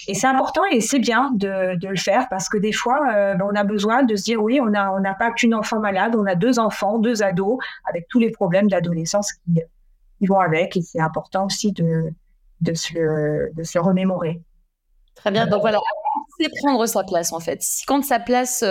et 0.08 0.14
c'est 0.14 0.26
important 0.26 0.62
et 0.70 0.80
c'est 0.80 0.98
bien 0.98 1.30
de, 1.34 1.76
de, 1.78 1.88
le 1.88 1.96
faire 1.96 2.28
parce 2.28 2.48
que 2.48 2.58
des 2.58 2.72
fois 2.72 3.00
on 3.40 3.54
a 3.54 3.64
besoin 3.64 4.02
de 4.02 4.16
se 4.16 4.24
dire 4.24 4.42
oui 4.42 4.60
on 4.60 4.74
a 4.74 4.90
on 4.90 5.00
n'a 5.00 5.14
pas 5.14 5.30
qu'une 5.30 5.54
enfant 5.54 5.80
malade, 5.80 6.14
on 6.16 6.26
a 6.26 6.34
deux 6.34 6.58
enfants, 6.58 6.98
deux 6.98 7.22
ados 7.22 7.58
avec 7.88 8.08
tous 8.08 8.18
les 8.18 8.30
problèmes 8.30 8.68
d'adolescence 8.68 9.32
qui, 9.32 9.60
qui 10.18 10.26
vont 10.26 10.40
avec 10.40 10.76
et 10.76 10.82
c'est 10.82 11.00
important 11.00 11.46
aussi 11.46 11.72
de 11.72 12.12
de 12.60 12.74
se, 12.74 13.52
de 13.54 13.62
se 13.62 13.78
remémorer. 13.78 14.40
Très 15.20 15.30
bien. 15.30 15.46
Donc 15.46 15.60
voilà, 15.60 15.78
c'est 16.38 16.48
prendre 16.62 16.84
sa 16.86 17.04
place 17.04 17.32
en 17.32 17.40
fait. 17.40 17.62
Si 17.62 17.84
quand 17.86 18.04
sa 18.04 18.18
place 18.18 18.64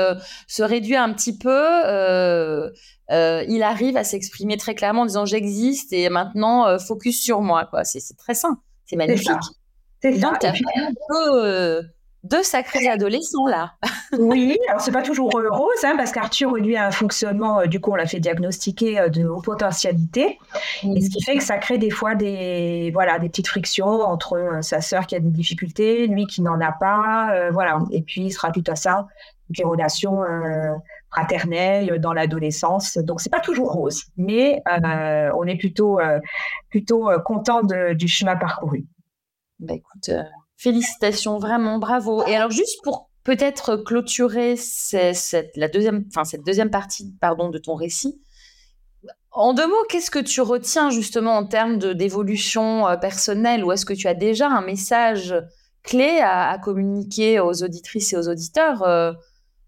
se 0.48 0.64
réduit 0.64 0.96
un 0.96 1.14
petit 1.14 1.38
peu, 1.38 2.72
il 3.10 3.64
arrive 3.64 3.98
à 3.98 4.04
s'exprimer 4.04 4.58
très 4.58 4.76
clairement 4.76 5.02
en 5.02 5.06
disant 5.06 5.26
j'existe 5.26 5.94
et 5.94 6.10
maintenant 6.10 6.78
focus 6.80 7.22
sur 7.24 7.42
moi. 7.42 7.66
Quoi. 7.66 7.84
C'est, 7.84 8.02
très 8.18 8.34
sain, 8.34 8.60
c'est 8.86 8.96
magnifique. 8.96 9.30
C'est 10.02 10.16
ça. 10.18 10.30
Donc, 10.30 10.40
tu 10.40 10.48
as 10.48 10.52
un 10.52 10.94
peu 11.10 11.82
deux 12.24 12.44
sacrés 12.44 12.88
adolescents 12.88 13.48
là. 13.48 13.74
oui, 14.18 14.58
alors 14.70 14.82
c'est 14.82 14.92
pas 14.92 15.02
toujours 15.02 15.32
rose, 15.32 15.84
hein, 15.84 15.96
parce 15.98 16.12
qu'Arthur, 16.12 16.56
lui, 16.56 16.76
a 16.76 16.88
un 16.88 16.92
fonctionnement, 16.92 17.62
euh, 17.62 17.66
du 17.66 17.80
coup, 17.80 17.92
on 17.92 17.96
l'a 17.96 18.08
fait 18.08 18.20
diagnostiquer 18.20 19.00
euh, 19.00 19.10
de 19.10 19.26
haute 19.26 19.46
potentialité, 19.46 20.38
et 20.84 21.02
ce 21.02 21.10
qui 21.10 21.24
fait 21.24 21.38
que 21.38 21.44
ça 21.44 21.58
crée 21.58 21.78
des 21.78 21.90
fois 21.90 22.16
des, 22.16 22.92
voilà, 22.94 23.20
des 23.20 23.30
petites 23.30 23.48
frictions 23.48 23.88
entre 23.88 24.34
euh, 24.34 24.62
sa 24.62 24.82
sœur 24.82 25.08
qui 25.08 25.16
a 25.16 25.20
des 25.20 25.30
difficultés, 25.30 26.08
lui 26.08 26.26
qui 26.26 26.42
n'en 26.42 26.60
a 26.60 26.72
pas, 26.72 27.50
voilà, 27.52 27.80
et 27.92 28.02
puis 28.02 28.22
il 28.22 28.32
sera 28.32 28.52
tout 28.52 28.64
à 28.68 28.76
ça, 28.76 29.08
des 29.50 29.64
relations 29.64 30.24
fraternelles 31.12 32.00
dans 32.00 32.14
l'adolescence, 32.14 32.98
donc 32.98 33.22
c'est 33.22 33.30
pas 33.30 33.40
toujours 33.40 33.72
rose, 33.72 34.04
mais 34.18 34.62
on 34.66 35.46
est 35.46 35.58
plutôt, 35.58 36.00
plutôt 36.70 37.10
content 37.26 37.62
du 37.64 38.08
chemin 38.08 38.36
parcouru. 38.36 38.86
Bah 39.60 39.74
écoute, 39.74 40.10
Félicitations, 40.60 41.40
vraiment, 41.40 41.80
bravo. 41.80 42.26
Et 42.28 42.36
alors, 42.36 42.52
juste 42.52 42.84
pour 42.84 43.10
peut-être 43.24 43.78
clôturer 43.78 44.58
cette, 44.58 45.56
la 45.56 45.70
deuxième, 45.70 46.04
enfin, 46.10 46.26
cette 46.26 46.46
deuxième 46.46 46.70
partie 46.70 47.16
pardon, 47.22 47.50
de 47.50 47.58
ton 47.58 47.76
récit, 47.76 48.22
en 49.32 49.54
deux 49.54 49.68
mots, 49.68 49.86
qu'est-ce 49.88 50.12
que 50.12 50.20
tu 50.20 50.42
retiens 50.42 50.90
justement 50.90 51.38
en 51.38 51.46
termes 51.46 51.78
d'évolution 51.78 52.88
euh, 52.90 52.98
personnelle? 52.98 53.64
Ou 53.64 53.72
est-ce 53.72 53.86
que 53.86 53.94
tu 53.94 54.08
as 54.08 54.14
déjà 54.14 54.50
un 54.50 54.62
message 54.62 55.34
clé 55.84 56.20
à, 56.22 56.58
communiquer 56.58 57.40
aux 57.40 57.64
auditrices 57.64 58.12
et 58.12 58.18
aux 58.18 58.28
auditeurs 58.28 58.84
euh, 58.84 59.14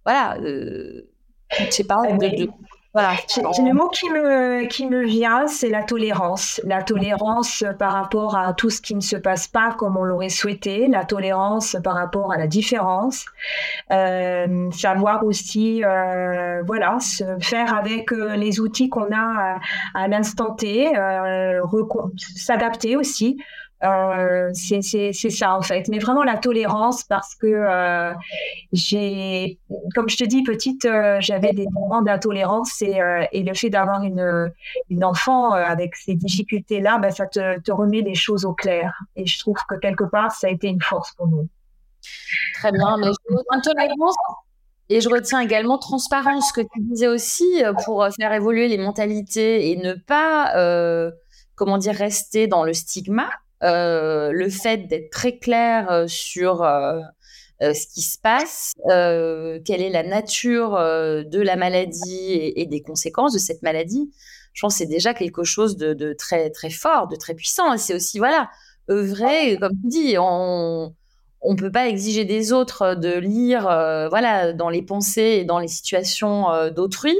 Voilà, 0.05 0.37
euh, 0.41 1.09
je 1.57 1.71
sais 1.71 1.85
pas, 1.85 2.01
de, 2.01 2.49
voilà. 2.93 3.11
Le 3.37 3.73
mot 3.73 3.87
qui 3.87 4.09
me, 4.09 4.65
qui 4.65 4.85
me 4.85 5.05
vient, 5.05 5.47
c'est 5.47 5.69
la 5.69 5.83
tolérance. 5.83 6.59
La 6.65 6.83
tolérance 6.83 7.63
par 7.79 7.93
rapport 7.93 8.35
à 8.35 8.53
tout 8.53 8.69
ce 8.69 8.81
qui 8.81 8.95
ne 8.95 9.01
se 9.01 9.15
passe 9.15 9.47
pas 9.47 9.73
comme 9.77 9.95
on 9.95 10.03
l'aurait 10.03 10.27
souhaité, 10.27 10.87
la 10.87 11.05
tolérance 11.05 11.77
par 11.85 11.95
rapport 11.95 12.33
à 12.33 12.37
la 12.37 12.47
différence, 12.47 13.25
euh, 13.91 14.69
savoir 14.71 15.25
aussi, 15.25 15.85
euh, 15.85 16.63
voilà, 16.63 16.97
se 16.99 17.23
faire 17.39 17.73
avec 17.73 18.11
euh, 18.11 18.35
les 18.35 18.59
outils 18.59 18.89
qu'on 18.89 19.07
a 19.13 19.59
à, 19.93 20.07
l'instant 20.09 20.53
T, 20.53 20.91
s'adapter 22.35 22.97
aussi. 22.97 23.37
Euh, 23.83 24.51
c'est 24.53 25.11
ça 25.11 25.55
en 25.55 25.61
fait, 25.63 25.87
mais 25.87 25.97
vraiment 25.97 26.23
la 26.23 26.37
tolérance 26.37 27.03
parce 27.03 27.33
que 27.33 27.47
euh, 27.47 28.13
j'ai, 28.71 29.59
comme 29.95 30.07
je 30.07 30.17
te 30.17 30.23
dis, 30.23 30.43
petite, 30.43 30.85
euh, 30.85 31.17
j'avais 31.19 31.51
des 31.51 31.65
moments 31.71 32.03
d'intolérance 32.03 32.81
et, 32.83 32.99
le 33.33 33.53
fait 33.55 33.71
d'avoir 33.71 34.03
une, 34.03 35.03
enfant 35.03 35.51
avec 35.51 35.95
ces 35.95 36.13
difficultés-là, 36.13 36.99
ben, 36.99 37.09
ça 37.09 37.25
te, 37.25 37.71
remet 37.71 38.01
les 38.01 38.13
choses 38.13 38.45
au 38.45 38.53
clair. 38.53 38.93
Et 39.15 39.25
je 39.25 39.39
trouve 39.39 39.57
que 39.67 39.75
quelque 39.75 40.03
part, 40.03 40.31
ça 40.31 40.47
a 40.47 40.49
été 40.51 40.67
une 40.67 40.81
force 40.81 41.13
pour 41.15 41.27
nous. 41.27 41.47
Très 42.55 42.71
bien, 42.71 42.97
mais 42.97 43.07
je 43.07 43.61
tolérance. 43.63 44.15
Et 44.89 45.01
je 45.01 45.09
retiens 45.09 45.39
également 45.39 45.79
transparence, 45.79 46.51
que 46.51 46.61
tu 46.61 46.81
disais 46.81 47.07
aussi, 47.07 47.63
pour 47.85 48.07
faire 48.19 48.33
évoluer 48.33 48.67
les 48.67 48.77
mentalités 48.77 49.71
et 49.71 49.77
ne 49.77 49.93
pas, 49.93 50.53
comment 51.55 51.79
dire, 51.79 51.95
rester 51.95 52.45
dans 52.45 52.63
le 52.63 52.73
stigma. 52.73 53.27
Euh, 53.63 54.31
le 54.31 54.49
fait 54.49 54.87
d'être 54.87 55.11
très 55.11 55.37
clair 55.37 55.91
euh, 55.91 56.07
sur 56.07 56.63
euh, 56.63 56.99
ce 57.59 57.85
qui 57.85 58.01
se 58.01 58.17
passe, 58.17 58.73
quelle 58.87 59.81
est 59.81 59.91
la 59.91 60.01
nature 60.01 60.71
de 60.71 61.39
la 61.39 61.55
maladie 61.55 62.33
et, 62.55 62.65
des 62.65 62.81
conséquences 62.81 63.33
de 63.33 63.37
cette 63.37 63.61
maladie, 63.61 64.11
je 64.53 64.61
pense 64.61 64.73
que 64.73 64.77
c'est 64.79 64.85
déjà 64.87 65.13
quelque 65.13 65.43
chose 65.43 65.77
de, 65.77 66.13
très 66.13 66.49
très 66.49 66.71
fort, 66.71 67.07
de 67.07 67.15
très 67.15 67.35
puissant. 67.35 67.71
Et 67.73 67.77
c'est 67.77 67.93
aussi 67.93 68.17
voilà, 68.17 68.49
œuvrer, 68.89 69.57
comme 69.57 69.73
tu 69.83 69.87
dis, 69.89 70.15
on 70.17 70.95
on 71.43 71.55
peut 71.55 71.71
pas 71.71 71.87
exiger 71.87 72.25
des 72.25 72.53
autres 72.53 72.95
de 72.95 73.17
lire 73.17 73.63
voilà 74.09 74.53
dans 74.53 74.69
les 74.69 74.81
pensées 74.81 75.39
et 75.41 75.45
dans 75.45 75.59
les 75.59 75.67
situations 75.67 76.47
d'autrui. 76.71 77.15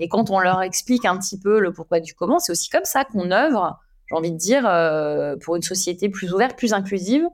Et 0.00 0.08
quand 0.08 0.28
on 0.28 0.38
leur 0.38 0.60
explique 0.60 1.06
un 1.06 1.16
petit 1.16 1.40
peu 1.40 1.60
le 1.60 1.72
pourquoi 1.72 2.00
du 2.00 2.12
comment, 2.12 2.38
c'est 2.38 2.52
aussi 2.52 2.68
comme 2.68 2.84
ça 2.84 3.04
qu'on 3.04 3.30
œuvre 3.30 3.78
j'ai 4.08 4.16
envie 4.16 4.32
de 4.32 4.36
dire, 4.36 4.66
euh, 4.66 5.36
pour 5.36 5.56
une 5.56 5.62
société 5.62 6.08
plus 6.08 6.32
ouverte, 6.32 6.56
plus 6.56 6.72
inclusive 6.72 7.24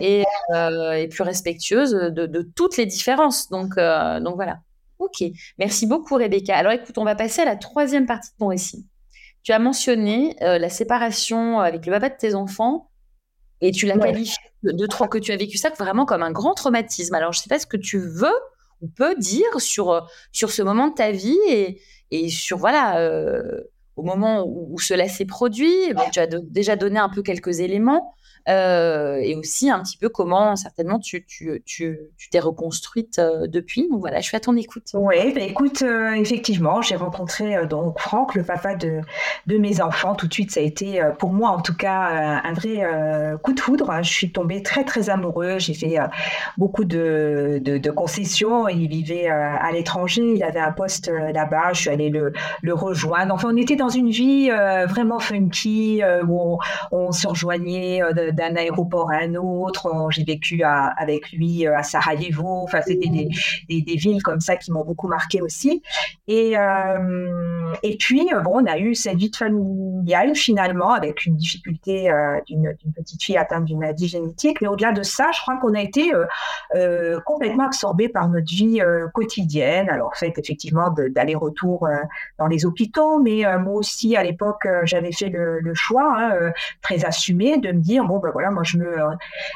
et, 0.00 0.24
euh, 0.54 0.92
et, 0.92 1.08
plus 1.08 1.22
respectueuse 1.22 1.92
de, 1.92 2.26
de, 2.26 2.42
toutes 2.42 2.76
les 2.76 2.86
différences. 2.86 3.48
Donc, 3.48 3.76
euh, 3.76 4.20
donc 4.20 4.36
voilà. 4.36 4.60
Ok, 4.98 5.24
merci 5.58 5.86
beaucoup 5.86 6.14
Rebecca. 6.14 6.56
Alors 6.56 6.72
écoute, 6.72 6.96
on 6.96 7.04
va 7.04 7.14
passer 7.14 7.42
à 7.42 7.44
la 7.44 7.56
troisième 7.56 8.06
partie 8.06 8.30
de 8.30 8.36
ton 8.38 8.46
récit. 8.46 8.86
Tu 9.42 9.52
as 9.52 9.58
mentionné 9.58 10.36
la 10.40 10.70
séparation 10.70 11.60
avec 11.60 11.84
le 11.84 11.92
papa 11.92 12.08
de 12.08 12.16
tes 12.16 12.34
enfants 12.34 12.88
et 13.60 13.72
tu 13.72 13.84
l'as 13.84 13.98
qualifié 13.98 14.38
de, 14.62 14.86
trop 14.86 15.06
que 15.06 15.18
tu 15.18 15.32
as 15.32 15.36
vécu 15.36 15.58
ça 15.58 15.68
vraiment 15.70 16.06
comme 16.06 16.22
un 16.22 16.30
grand 16.30 16.54
traumatisme. 16.54 17.14
Alors 17.14 17.32
je 17.32 17.40
ne 17.40 17.42
sais 17.42 17.48
pas 17.50 17.58
ce 17.58 17.66
que 17.66 17.76
tu 17.76 17.98
veux 17.98 18.32
ou 18.80 18.88
peux 18.88 19.14
dire 19.16 19.60
sur, 19.60 20.08
sur 20.32 20.50
ce 20.50 20.62
moment 20.62 20.88
de 20.88 20.94
ta 20.94 21.10
vie 21.10 21.36
et, 21.48 21.82
et 22.10 22.30
sur 22.30 22.56
voilà 22.56 22.96
au 23.96 24.02
moment 24.02 24.44
où, 24.46 24.78
cela 24.78 25.08
s'est 25.08 25.24
produit, 25.24 25.72
tu 26.12 26.18
as 26.18 26.26
déjà 26.26 26.76
donné 26.76 26.98
un 26.98 27.08
peu 27.08 27.22
quelques 27.22 27.60
éléments. 27.60 28.14
Euh, 28.46 29.16
et 29.22 29.34
aussi 29.36 29.70
un 29.70 29.80
petit 29.82 29.96
peu 29.96 30.10
comment 30.10 30.54
certainement 30.54 30.98
tu 30.98 31.24
tu 31.24 31.62
tu 31.64 31.98
tu 32.18 32.28
t'es 32.28 32.40
reconstruite 32.40 33.18
euh, 33.18 33.46
depuis. 33.46 33.88
Donc 33.90 34.00
voilà, 34.00 34.20
je 34.20 34.26
suis 34.26 34.36
à 34.36 34.40
ton 34.40 34.54
écoute. 34.56 34.90
Oui, 34.92 35.32
bah, 35.32 35.40
écoute, 35.40 35.80
euh, 35.80 36.12
effectivement, 36.12 36.82
j'ai 36.82 36.96
rencontré 36.96 37.66
donc 37.66 37.98
Franck, 38.00 38.34
le 38.34 38.42
papa 38.42 38.74
de 38.74 39.00
de 39.46 39.56
mes 39.56 39.80
enfants. 39.80 40.14
Tout 40.14 40.28
de 40.28 40.34
suite, 40.34 40.50
ça 40.50 40.60
a 40.60 40.62
été 40.62 41.00
pour 41.18 41.32
moi 41.32 41.50
en 41.50 41.62
tout 41.62 41.74
cas 41.74 42.40
un 42.44 42.52
vrai 42.52 42.82
coup 43.42 43.54
de 43.54 43.60
foudre. 43.60 43.90
Je 44.02 44.10
suis 44.10 44.30
tombée 44.30 44.62
très 44.62 44.84
très 44.84 45.08
amoureuse. 45.08 45.62
J'ai 45.64 45.74
fait 45.74 45.98
beaucoup 46.58 46.84
de, 46.84 47.60
de, 47.62 47.90
concessions. 47.90 48.68
Il 48.68 48.88
vivait 48.88 49.28
à 49.28 49.70
l'étranger, 49.72 50.34
il 50.36 50.42
avait 50.42 50.60
un 50.60 50.72
poste 50.72 51.08
là-bas. 51.08 51.72
Je 51.72 51.80
suis 51.80 51.90
allée 51.90 52.10
le 52.10 52.32
le 52.62 52.74
rejoindre. 52.74 53.34
Enfin, 53.34 53.48
on 53.52 53.56
était 53.56 53.76
dans 53.76 53.88
une 53.88 54.10
vie 54.10 54.50
vraiment 54.50 55.18
funky 55.18 56.02
où 56.28 56.58
on 56.92 57.12
se 57.12 57.26
rejoignait 57.26 58.02
d'un 58.34 58.56
aéroport 58.56 59.10
à 59.10 59.16
un 59.16 59.34
autre. 59.34 59.88
J'ai 60.10 60.24
vécu 60.24 60.62
avec 60.64 61.32
lui 61.32 61.66
euh, 61.66 61.76
à 61.76 61.82
Sarajevo. 61.82 62.62
Enfin, 62.64 62.80
c'était 62.86 63.08
des, 63.08 63.96
villes 63.96 64.22
comme 64.22 64.40
ça 64.40 64.56
qui 64.56 64.72
m'ont 64.72 64.84
beaucoup 64.84 65.08
marqué 65.08 65.40
aussi. 65.40 65.82
Et, 66.26 66.56
euh, 66.56 67.72
et 67.82 67.96
puis, 67.96 68.28
euh, 68.32 68.40
bon, 68.40 68.62
on 68.62 68.66
a 68.66 68.78
eu 68.78 68.94
cette 68.94 69.16
vie 69.16 69.30
familiale 69.36 70.34
finalement 70.34 70.92
avec 70.92 71.26
une 71.26 71.36
difficulté 71.36 72.10
d'une 72.46 72.74
petite 72.94 73.22
fille 73.22 73.36
atteinte 73.36 73.64
d'une 73.64 73.78
maladie 73.78 74.08
génétique. 74.08 74.60
Mais 74.60 74.68
au-delà 74.68 74.92
de 74.92 75.02
ça, 75.02 75.30
je 75.34 75.40
crois 75.40 75.56
qu'on 75.58 75.74
a 75.74 75.80
été 75.80 76.12
complètement 77.24 77.66
absorbé 77.66 78.08
par 78.08 78.28
notre 78.28 78.52
vie 78.52 78.80
quotidienne. 79.12 79.88
Alors, 79.88 80.16
fait 80.16 80.32
effectivement 80.36 80.90
d'aller-retour 80.90 81.88
dans 82.38 82.46
les 82.46 82.66
hôpitaux, 82.66 83.18
mais 83.18 83.42
moi 83.58 83.74
aussi 83.74 84.16
à 84.16 84.22
l'époque, 84.22 84.66
j'avais 84.84 85.12
fait 85.12 85.28
le, 85.28 85.74
choix 85.74 86.16
hein, 86.16 86.52
très 86.82 87.04
assumé 87.04 87.58
de 87.58 87.72
me 87.72 87.80
dire 87.80 88.04
bon 88.04 88.20
ben 88.24 88.30
voilà, 88.32 88.50
moi 88.50 88.62
je 88.64 88.78
me 88.78 88.96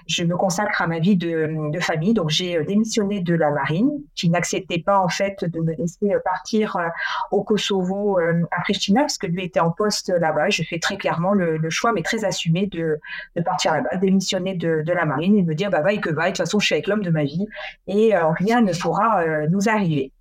je 0.06 0.24
me 0.24 0.36
consacre 0.36 0.82
à 0.82 0.86
ma 0.86 0.98
vie 0.98 1.16
de, 1.16 1.70
de 1.72 1.80
famille, 1.80 2.14
donc 2.14 2.30
j'ai 2.30 2.62
démissionné 2.64 3.20
de 3.20 3.34
la 3.34 3.50
marine, 3.50 3.90
qui 4.14 4.30
n'acceptait 4.30 4.78
pas 4.78 4.98
en 4.98 5.08
fait 5.08 5.44
de 5.44 5.60
me 5.60 5.74
laisser 5.74 6.14
partir 6.24 6.76
euh, 6.76 6.88
au 7.30 7.42
Kosovo 7.42 8.18
euh, 8.18 8.42
à 8.50 8.60
Pristina, 8.62 9.02
parce 9.02 9.18
que 9.18 9.26
lui 9.26 9.44
était 9.44 9.60
en 9.60 9.70
poste 9.70 10.10
là-bas. 10.10 10.50
Je 10.50 10.62
fais 10.62 10.78
très 10.78 10.96
clairement 10.96 11.32
le, 11.32 11.58
choix, 11.70 11.92
mais 11.92 12.02
très 12.02 12.24
assumé, 12.24 12.66
de, 12.66 12.98
de 13.36 13.42
partir 13.42 13.74
là-bas, 13.74 13.96
démissionner 13.96 14.54
de, 14.54 14.82
de, 14.84 14.92
la 14.92 15.04
marine 15.04 15.36
et 15.36 15.42
me 15.42 15.54
dire 15.54 15.70
bah 15.70 15.82
vaille 15.82 16.00
que 16.00 16.10
vaille, 16.10 16.32
de 16.32 16.36
toute 16.36 16.46
façon 16.46 16.58
je 16.58 16.66
suis 16.66 16.74
avec 16.74 16.86
l'homme 16.86 17.02
de 17.02 17.10
ma 17.10 17.24
vie 17.24 17.46
et 17.86 18.16
euh, 18.16 18.30
rien 18.30 18.60
ne 18.60 18.72
pourra 18.72 19.22
nous 19.48 19.68
arriver. 19.68 20.12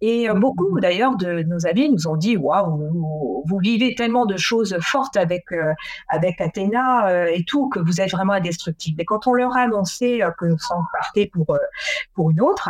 Et 0.00 0.28
beaucoup 0.34 0.78
d'ailleurs 0.80 1.16
de 1.16 1.42
nos 1.42 1.66
amis 1.66 1.90
nous 1.90 2.06
ont 2.06 2.16
dit 2.16 2.36
waouh, 2.36 3.42
vous, 3.44 3.58
vivez 3.58 3.94
tellement 3.94 4.26
de 4.26 4.36
choses 4.36 4.76
fortes 4.80 5.16
avec 5.16 5.46
avec 6.08 6.40
Athéna 6.40 7.30
et 7.30 7.44
tout 7.44 7.68
vous 7.82 8.00
êtes 8.00 8.10
vraiment 8.10 8.34
indestructible. 8.34 9.00
Et 9.00 9.04
quand 9.04 9.26
on 9.26 9.32
leur 9.32 9.56
a 9.56 9.62
annoncé 9.62 10.22
euh, 10.22 10.30
que 10.38 10.46
nous 10.46 10.58
sommes 10.58 10.84
partis 10.92 11.26
pour, 11.26 11.50
euh, 11.54 11.58
pour 12.14 12.30
une 12.30 12.40
autre, 12.40 12.68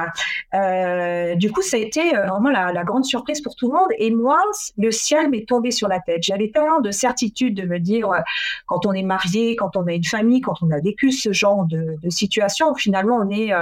euh, 0.55 1.35
du 1.35 1.51
coup, 1.53 1.63
ça 1.63 1.77
a 1.77 1.81
été 1.81 2.11
vraiment 2.11 2.51
la, 2.51 2.85
grande 2.85 3.05
surprise 3.05 3.41
pour 3.41 3.55
tout 3.57 3.71
le 3.71 3.77
monde. 3.77 3.89
Et 3.99 4.11
moi, 4.11 4.41
le 4.77 4.91
ciel 4.91 5.29
m'est 5.31 5.47
tombé 5.47 5.71
sur 5.71 5.89
la 5.89 6.01
tête. 6.01 6.23
J'avais 6.23 6.51
tellement 6.51 6.81
de 6.81 6.91
certitude 6.91 7.55
de 7.55 7.67
me 7.67 7.79
dire, 7.79 8.09
quand 8.67 8.87
on 8.87 8.93
est 8.93 9.03
marié, 9.03 9.57
quand 9.57 9.77
on 9.77 9.87
a 9.87 9.93
une 9.93 10.05
famille, 10.05 10.41
quand 10.41 10.63
on 10.63 10.71
a 10.71 10.79
vécu 10.79 11.13
ce 11.13 11.33
genre 11.33 11.67
de, 11.67 11.97
situation, 12.09 12.75
finalement, 12.75 13.17
on 13.17 13.31
est 13.31 13.53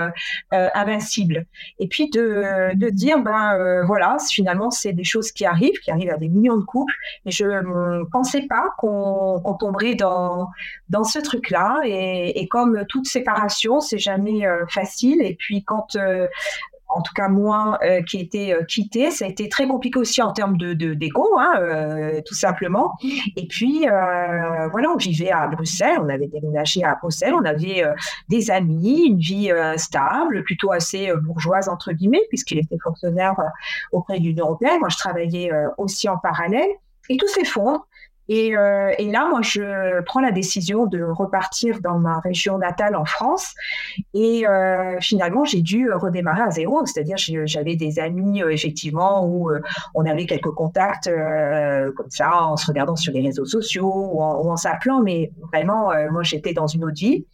invincible. 0.53 1.47
Et 1.79 1.89
puis 1.89 2.09
de, 2.11 2.75
de 2.75 2.89
dire, 2.91 3.19
ben 3.19 3.83
voilà, 3.87 4.19
finalement, 4.31 4.71
c'est 4.71 4.93
des 4.93 5.05
choses 5.05 5.33
qui 5.33 5.45
arrivent, 5.45 5.79
qui 5.81 5.91
arrivent 5.91 6.13
à 6.13 6.19
des 6.19 6.29
millions 6.29 6.57
de 6.57 6.65
couples. 6.65 6.95
Mais 7.25 7.33
je 7.33 7.47
ne 7.47 8.05
pensais 8.05 8.43
pas 8.43 8.69
qu'on 8.79 9.57
tomberait 9.59 9.95
dans, 9.95 10.49
dans 10.89 11.05
ce 11.05 11.19
truc 11.19 11.36
Et, 11.85 12.47
comme 12.49 12.85
toute 12.89 13.07
séparation, 13.07 13.81
c'est 13.81 13.99
jamais 13.99 14.47
facile. 14.69 15.23
Et 15.23 15.35
puis 15.35 15.65
quand 15.65 15.97
en 16.89 17.03
tout 17.03 17.13
cas 17.15 17.29
moi, 17.29 17.79
euh, 17.83 18.03
qui 18.03 18.21
était 18.21 18.53
euh, 18.53 18.65
quitté. 18.65 19.11
Ça 19.11 19.25
a 19.25 19.29
été 19.29 19.49
très 19.49 19.67
compliqué 19.67 19.99
aussi 19.99 20.23
en 20.23 20.33
termes 20.33 20.57
de 20.57 20.75
d'égo, 20.95 21.37
hein, 21.39 21.55
euh, 21.59 22.21
tout 22.25 22.35
simplement. 22.35 22.93
Et 23.37 23.47
puis 23.47 23.87
voilà, 24.71 24.91
on 24.93 24.97
vivait 24.97 25.31
à 25.31 25.47
Bruxelles, 25.49 25.99
on 26.01 26.09
avait 26.09 26.29
déménagé 26.29 26.85
à 26.85 26.95
Bruxelles, 26.95 27.35
on 27.35 27.45
avait 27.45 27.85
des 28.29 28.51
amis, 28.51 29.07
une 29.07 29.19
vie 29.19 29.51
stable, 29.77 30.43
plutôt 30.45 30.73
assez 30.73 31.13
bourgeoise 31.23 31.69
entre 31.69 31.93
guillemets, 31.93 32.25
puisqu'il 32.29 32.59
était 32.59 32.79
fonctionnaire 32.83 33.35
auprès 33.93 34.19
de 34.19 34.25
l'Union 34.25 34.47
européenne. 34.47 34.79
Moi, 34.81 34.89
je 34.89 34.97
travaillais 34.97 35.51
aussi 35.79 36.09
en 36.09 36.19
parallèle. 36.19 36.71
Et 37.09 37.17
tout 37.17 37.29
s'effondre. 37.29 37.87
Et, 38.29 38.57
euh, 38.57 38.93
et, 38.99 39.11
là, 39.11 39.29
moi, 39.29 39.41
je 39.43 40.01
prends 40.03 40.21
la 40.21 40.33
décision 40.33 40.87
de 40.87 41.03
repartir 41.03 41.81
dans 41.81 41.99
ma 41.99 42.19
région 42.21 42.59
natale 42.59 42.97
en 42.97 43.05
France. 43.05 43.55
Et 44.15 44.47
euh, 44.47 44.99
finalement, 45.01 45.45
j'ai 45.45 45.63
dû 45.63 45.91
redémarrer 45.93 46.43
à 46.43 46.51
zéro. 46.51 46.85
C'est-à-dire, 46.87 47.17
j'avais 47.17 47.77
des 47.77 47.99
amis, 47.99 48.43
euh, 48.43 48.51
effectivement, 48.51 49.27
où 49.27 49.51
on 49.95 50.05
avait 50.05 50.27
quelques 50.27 50.51
contacts 50.51 51.11
comme 51.97 52.11
ça, 52.11 52.43
en 52.45 52.57
se 52.57 52.67
regardant 52.67 52.97
sur 52.97 53.13
les 53.13 53.23
réseaux 53.23 53.45
sociaux 53.47 54.11
ou 54.13 54.23
en, 54.23 54.57
s'appelant. 54.57 55.01
Mais 55.03 55.31
vraiment, 55.53 55.93
moi, 56.11 56.23
j'étais 56.23 56.53
dans 56.53 56.67
une 56.67 56.85
autre 56.85 56.97
vie 56.97 57.25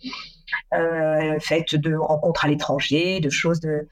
euh, 0.74 1.38
faite 1.40 1.74
de 1.74 1.94
rencontres 1.94 2.44
à 2.44 2.48
l'étranger, 2.48 3.20
de 3.20 3.30
choses 3.30 3.60
de 3.60 3.88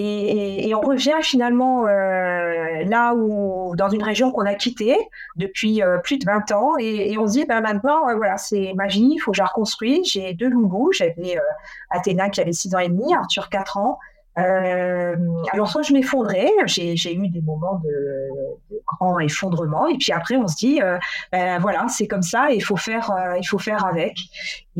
et, 0.00 0.74
on 0.74 0.80
revient 0.80 1.18
finalement 1.22 1.86
euh, 1.86 2.84
là 2.84 3.14
où 3.14 3.74
dans 3.76 3.88
une 3.88 4.02
région 4.02 4.30
qu'on 4.30 4.46
a 4.46 4.54
quittée 4.54 4.96
depuis 5.36 5.82
euh, 5.82 5.98
plus 5.98 6.18
de 6.18 6.24
20 6.24 6.52
ans 6.52 6.72
et, 6.78 7.16
on 7.18 7.26
se 7.26 7.32
dit 7.32 7.44
ben 7.44 7.60
maintenant 7.60 8.08
euh, 8.08 8.14
voilà 8.14 8.36
c'est 8.36 8.72
ma 8.74 8.86
vie, 8.86 9.10
il 9.14 9.18
faut 9.18 9.32
que 9.32 9.36
je 9.36 9.42
la 9.42 9.48
reconstruise. 9.48 10.10
J'ai 10.12 10.32
deux 10.34 10.48
loulous, 10.48 10.92
j'avais 10.92 11.38
Athéna 11.90 12.30
qui 12.30 12.40
avait 12.40 12.52
6 12.52 12.74
ans 12.74 12.78
et 12.78 12.88
demi, 12.88 13.14
Arthur 13.14 13.48
4 13.48 13.76
ans. 13.78 13.98
Alors 14.36 15.68
soit 15.68 15.82
je 15.82 15.92
m'effondrais, 15.92 16.50
j'ai 16.64 17.14
eu 17.14 17.28
des 17.28 17.42
moments 17.42 17.78
de, 17.84 17.90
de, 18.70 18.80
grand 18.86 19.18
effondrement, 19.18 19.86
et 19.86 19.98
puis 19.98 20.12
après 20.12 20.36
on 20.36 20.46
se 20.46 20.56
dit, 20.56 20.80
ben 21.30 21.58
voilà, 21.58 21.86
c'est 21.88 22.06
comme 22.06 22.22
ça, 22.22 22.50
il 22.50 22.62
faut 22.62 22.76
faire, 22.76 23.12
il 23.38 23.46
faut 23.46 23.58
faire 23.58 23.84
avec. 23.84 24.16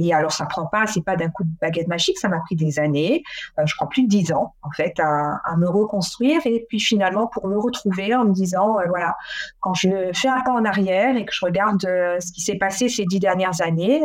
Et 0.02 0.14
alors 0.14 0.32
ça 0.32 0.46
prend 0.46 0.66
pas, 0.66 0.86
c'est 0.86 1.04
pas 1.04 1.16
d'un 1.16 1.28
coup 1.28 1.44
de 1.44 1.50
baguette 1.60 1.88
magique, 1.88 2.18
ça 2.18 2.28
m'a 2.28 2.40
pris 2.40 2.56
des 2.56 2.78
années, 2.78 3.22
euh, 3.58 3.66
je 3.66 3.74
crois 3.74 3.88
plus 3.88 4.04
de 4.04 4.08
dix 4.08 4.32
ans 4.32 4.54
en 4.62 4.70
fait, 4.70 4.98
à, 4.98 5.56
me 5.58 5.68
reconstruire, 5.68 6.40
et 6.46 6.64
puis 6.68 6.80
finalement 6.80 7.26
pour 7.26 7.46
me 7.48 7.58
retrouver 7.58 8.14
en 8.14 8.24
me 8.24 8.32
disant, 8.32 8.78
euh, 8.78 8.84
voilà, 8.88 9.14
quand 9.60 9.74
je 9.74 10.10
fais 10.14 10.28
un 10.28 10.40
pas 10.40 10.52
en 10.52 10.64
arrière 10.64 11.16
et 11.16 11.26
que 11.26 11.34
je 11.34 11.44
regarde 11.44 11.84
euh, 11.84 12.18
ce 12.18 12.32
qui 12.32 12.40
s'est 12.40 12.56
passé 12.56 12.88
ces 12.88 13.04
dix 13.04 13.20
dernières 13.20 13.60
années, 13.60 14.02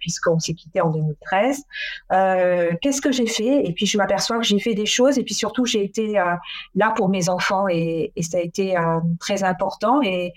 puisqu'on 0.00 0.38
s'est 0.38 0.54
quitté 0.54 0.80
en 0.80 0.90
2013, 0.90 1.64
qu'est-ce 2.80 3.02
que 3.02 3.12
j'ai 3.12 3.26
fait? 3.26 3.66
Et 3.66 3.72
puis 3.74 3.84
je 3.84 3.98
m'aperçois 3.98 4.38
que 4.38 4.44
j'ai 4.44 4.58
fait 4.58 4.74
des 4.74 4.86
choses 4.86 5.18
et 5.18 5.24
puis 5.24 5.34
surtout 5.34 5.66
j'ai 5.66 5.84
été 5.84 6.14
là 6.74 6.90
pour 6.96 7.08
mes 7.10 7.28
enfants 7.28 7.68
et, 7.68 8.12
et 8.16 8.22
ça 8.22 8.38
a 8.38 8.40
été 8.40 8.76
très 9.20 9.44
important. 9.44 10.00
Et 10.02 10.32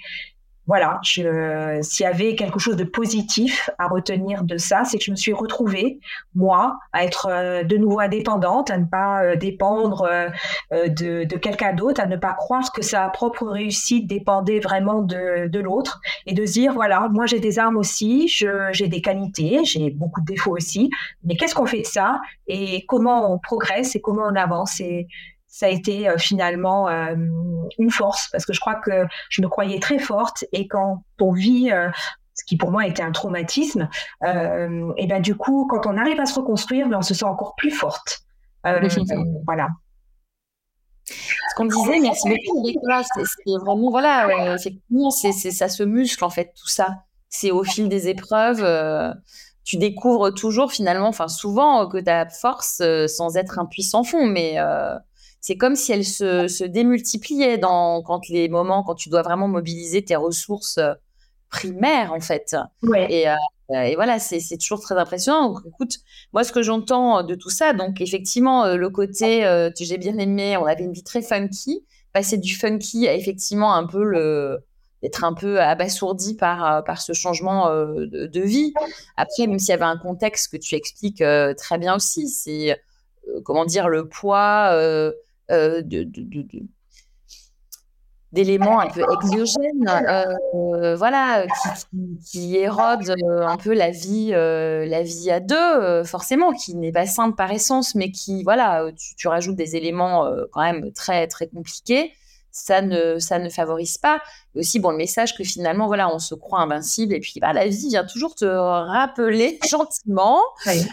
voilà, 0.67 0.99
s'il 1.03 1.25
y 1.25 2.05
avait 2.05 2.35
quelque 2.35 2.59
chose 2.59 2.75
de 2.75 2.83
positif 2.83 3.69
à 3.79 3.87
retenir 3.87 4.43
de 4.43 4.57
ça, 4.57 4.83
c'est 4.85 4.97
que 4.99 5.03
je 5.03 5.11
me 5.11 5.15
suis 5.15 5.33
retrouvée, 5.33 5.99
moi, 6.35 6.77
à 6.93 7.03
être 7.03 7.27
euh, 7.29 7.63
de 7.63 7.77
nouveau 7.77 7.99
indépendante, 7.99 8.69
à 8.69 8.77
ne 8.77 8.85
pas 8.85 9.23
euh, 9.23 9.35
dépendre 9.35 10.03
euh, 10.03 10.29
de, 10.71 11.25
quelqu'un 11.37 11.73
d'autre, 11.73 11.99
à 11.99 12.05
ne 12.05 12.15
pas 12.15 12.33
croire 12.33 12.71
que 12.71 12.83
sa 12.83 13.09
propre 13.09 13.47
réussite 13.47 14.07
dépendait 14.07 14.59
vraiment 14.59 15.01
de, 15.01 15.47
de 15.47 15.59
l'autre, 15.59 15.99
et 16.27 16.33
de 16.33 16.45
se 16.45 16.53
dire, 16.53 16.73
voilà, 16.73 17.09
moi 17.09 17.25
j'ai 17.25 17.39
des 17.39 17.57
armes 17.57 17.77
aussi, 17.77 18.27
j'ai 18.27 18.87
des 18.87 19.01
qualités, 19.01 19.61
j'ai 19.65 19.89
beaucoup 19.89 20.21
de 20.21 20.25
défauts 20.25 20.55
aussi, 20.55 20.89
mais 21.23 21.35
qu'est-ce 21.35 21.55
qu'on 21.55 21.65
fait 21.65 21.81
de 21.81 21.87
ça, 21.87 22.21
et 22.47 22.85
comment 22.85 23.33
on 23.33 23.39
progresse, 23.39 23.95
et 23.95 24.01
comment 24.01 24.23
on 24.29 24.35
avance, 24.35 24.79
et 24.79 25.07
ça 25.51 25.65
a 25.65 25.69
été 25.69 26.07
euh, 26.07 26.17
finalement 26.17 26.87
euh, 26.87 27.13
une 27.77 27.91
force 27.91 28.29
parce 28.31 28.45
que 28.45 28.53
je 28.53 28.59
crois 28.61 28.75
que 28.75 29.05
je 29.29 29.41
me 29.41 29.49
croyais 29.49 29.79
très 29.79 29.99
forte 29.99 30.45
et 30.53 30.67
quand 30.67 31.03
on 31.19 31.33
vit 31.33 31.71
euh, 31.71 31.89
ce 32.33 32.45
qui 32.45 32.55
pour 32.55 32.71
moi 32.71 32.87
était 32.87 33.03
un 33.03 33.11
traumatisme, 33.11 33.89
et 34.23 35.07
ben 35.07 35.21
du 35.21 35.35
coup, 35.35 35.67
quand 35.69 35.85
on 35.85 35.97
arrive 35.97 36.19
à 36.19 36.25
se 36.25 36.39
reconstruire, 36.39 36.87
ben, 36.87 36.97
on 36.99 37.01
se 37.01 37.13
sent 37.13 37.25
encore 37.25 37.55
plus 37.55 37.69
forte. 37.69 38.21
Voilà. 38.63 39.67
Ce 41.05 41.55
qu'on 41.55 41.65
disait, 41.65 41.99
merci 41.99 42.29
beaucoup, 42.29 42.65
c'est 42.65 43.57
vraiment, 43.59 43.91
voilà, 43.91 44.57
c'est, 44.57 44.73
c'est, 45.33 45.51
ça 45.51 45.67
se 45.67 45.83
muscle 45.83 46.23
en 46.23 46.29
fait, 46.29 46.53
tout 46.57 46.69
ça. 46.69 47.03
C'est 47.27 47.51
au 47.51 47.63
fil 47.63 47.89
des 47.89 48.07
épreuves, 48.07 48.65
tu 49.63 49.77
découvres 49.77 50.33
toujours 50.33 50.71
finalement, 50.71 51.09
enfin 51.09 51.27
souvent, 51.27 51.85
que 51.87 51.97
tu 51.97 52.09
as 52.09 52.27
force 52.29 52.81
sans 53.07 53.35
être 53.35 53.59
un 53.59 53.65
puissant 53.65 54.03
fond, 54.03 54.25
mais 54.25 54.57
c'est 55.41 55.57
comme 55.57 55.75
si 55.75 55.91
elle 55.91 56.05
se, 56.05 56.47
se, 56.47 56.63
démultipliait 56.63 57.57
dans 57.57 58.01
quand 58.03 58.29
les 58.29 58.47
moments 58.47 58.83
quand 58.83 58.95
tu 58.95 59.09
dois 59.09 59.23
vraiment 59.23 59.47
mobiliser 59.47 60.05
tes 60.05 60.15
ressources 60.15 60.77
euh, 60.77 60.93
primaires 61.49 62.13
en 62.13 62.21
fait. 62.21 62.55
Ouais. 62.83 63.11
Et, 63.11 63.29
euh, 63.29 63.35
et 63.73 63.95
voilà, 63.95 64.19
c'est 64.19 64.57
toujours 64.57 64.81
très 64.81 64.95
impressionnant. 64.97 65.49
Donc, 65.53 65.61
écoute, 65.65 65.97
moi 66.33 66.43
ce 66.43 66.51
que 66.51 66.61
j'entends 66.61 67.23
de 67.23 67.35
tout 67.35 67.49
ça, 67.49 67.73
donc 67.73 68.01
effectivement 68.01 68.65
euh, 68.65 68.75
le 68.75 68.89
côté 68.89 69.45
euh, 69.45 69.69
j'ai 69.79 69.97
bien 69.97 70.17
aimé, 70.17 70.57
on 70.57 70.65
avait 70.65 70.83
une 70.83 70.93
vie 70.93 71.03
très 71.03 71.21
funky, 71.21 71.85
passer 72.13 72.37
du 72.37 72.53
funky 72.55 73.07
à 73.07 73.13
effectivement 73.13 73.73
un 73.73 73.85
peu 73.85 74.03
le 74.03 74.59
d'être 75.01 75.23
un 75.23 75.33
peu 75.33 75.59
abasourdi 75.59 76.35
par 76.35 76.83
par 76.83 77.01
ce 77.01 77.13
changement 77.13 77.69
euh, 77.69 78.05
de, 78.05 78.27
de, 78.27 78.41
vie. 78.41 78.73
Après, 79.17 79.47
même 79.47 79.57
s'il 79.57 79.69
y 79.69 79.73
avait 79.73 79.83
un 79.83 79.97
contexte 79.97 80.51
que 80.51 80.57
tu 80.57 80.75
expliques 80.75 81.21
euh, 81.21 81.53
très 81.55 81.77
bien 81.77 81.95
aussi, 81.95 82.29
c'est 82.29 82.79
comment 83.45 83.65
dire 83.65 83.87
le 83.87 84.07
poids 84.07 85.11
euh, 85.51 85.81
d'éléments 88.31 88.79
un 88.79 88.87
peu 88.87 89.03
exogènes, 89.13 89.89
euh, 89.89 90.95
voilà, 90.95 91.45
qui, 92.25 92.55
érodent 92.55 93.09
euh, 93.09 93.45
un 93.45 93.57
peu 93.57 93.73
la 93.73 93.91
vie, 93.91 94.29
la 94.31 95.03
vie 95.03 95.29
à 95.29 95.41
deux, 95.41 96.03
forcément, 96.05 96.53
qui 96.53 96.75
n'est 96.75 96.93
pas 96.93 97.05
simple 97.05 97.35
par 97.35 97.51
essence, 97.51 97.93
mais 97.93 98.11
qui, 98.11 98.43
voilà, 98.43 98.85
tu, 99.17 99.27
rajoutes 99.27 99.57
des 99.57 99.75
éléments 99.75 100.31
quand 100.53 100.61
même 100.61 100.93
très 100.93 101.27
très 101.27 101.47
compliqués. 101.47 102.13
Ça 102.53 102.81
ne, 102.81 103.17
ça 103.19 103.39
ne 103.39 103.49
favorise 103.49 103.97
pas. 103.97 104.21
Et 104.55 104.59
aussi, 104.59 104.79
bon, 104.79 104.91
le 104.91 104.97
message 104.97 105.37
que 105.37 105.43
finalement, 105.43 105.87
voilà, 105.87 106.13
on 106.13 106.19
se 106.19 106.35
croit 106.35 106.59
invincible, 106.59 107.13
et 107.13 107.19
puis 107.19 107.39
bah, 107.41 107.53
la 107.53 107.67
vie 107.67 107.89
vient 107.89 108.05
toujours 108.05 108.35
te 108.35 108.45
rappeler 108.45 109.59
gentiment. 109.69 110.39
Oui 110.67 110.85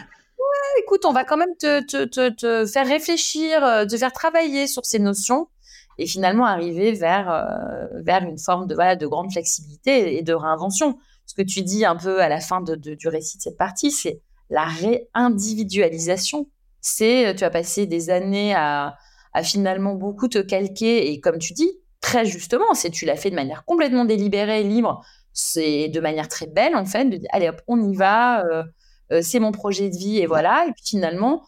écoute, 0.79 1.05
on 1.05 1.13
va 1.13 1.23
quand 1.23 1.37
même 1.37 1.55
te, 1.57 2.65
faire 2.67 2.87
réfléchir, 2.87 3.63
euh, 3.63 3.85
te 3.85 3.97
faire 3.97 4.11
travailler 4.11 4.67
sur 4.67 4.85
ces 4.85 4.99
notions 4.99 5.47
et 5.97 6.07
finalement 6.07 6.45
arriver 6.45 6.93
vers, 6.93 7.29
euh, 7.29 8.01
vers 8.03 8.23
une 8.23 8.39
forme 8.39 8.67
de, 8.67 8.75
voilà, 8.75 8.95
de 8.95 9.07
grande 9.07 9.31
flexibilité 9.31 10.17
et 10.17 10.21
de 10.21 10.33
réinvention. 10.33 10.97
Ce 11.25 11.33
que 11.35 11.41
tu 11.41 11.61
dis 11.61 11.85
un 11.85 11.95
peu 11.95 12.21
à 12.21 12.29
la 12.29 12.39
fin 12.39 12.61
de, 12.61 12.75
du 12.75 13.07
récit 13.07 13.37
de 13.37 13.43
cette 13.43 13.57
partie, 13.57 13.91
c'est 13.91 14.21
la 14.49 14.65
réindividualisation. 14.65 16.49
C'est, 16.81 17.35
tu 17.35 17.43
as 17.43 17.49
passé 17.49 17.85
des 17.85 18.09
années 18.09 18.55
à, 18.55 18.95
à 19.33 19.43
finalement 19.43 19.95
beaucoup 19.95 20.27
te 20.27 20.39
calquer 20.39 21.11
et 21.11 21.19
comme 21.19 21.37
tu 21.37 21.53
dis, 21.53 21.71
très 22.01 22.25
justement, 22.25 22.73
c'est 22.73 22.89
tu 22.89 23.05
l'as 23.05 23.15
fait 23.15 23.29
de 23.29 23.35
manière 23.35 23.65
complètement 23.65 24.05
délibérée, 24.05 24.63
libre, 24.63 25.03
c'est 25.33 25.89
de 25.89 25.99
manière 25.99 26.27
très 26.27 26.47
belle 26.47 26.75
en 26.75 26.85
fait, 26.85 27.05
de 27.05 27.17
dire 27.17 27.29
allez 27.31 27.49
hop, 27.49 27.61
on 27.67 27.81
y 27.81 27.95
va, 27.95 28.45
euh, 28.45 28.63
euh, 28.63 28.63
c'est 29.21 29.39
mon 29.39 29.51
projet 29.51 29.89
de 29.89 29.95
vie 29.95 30.19
et 30.19 30.25
voilà. 30.25 30.65
Et 30.67 30.71
puis 30.71 30.83
finalement, 30.85 31.43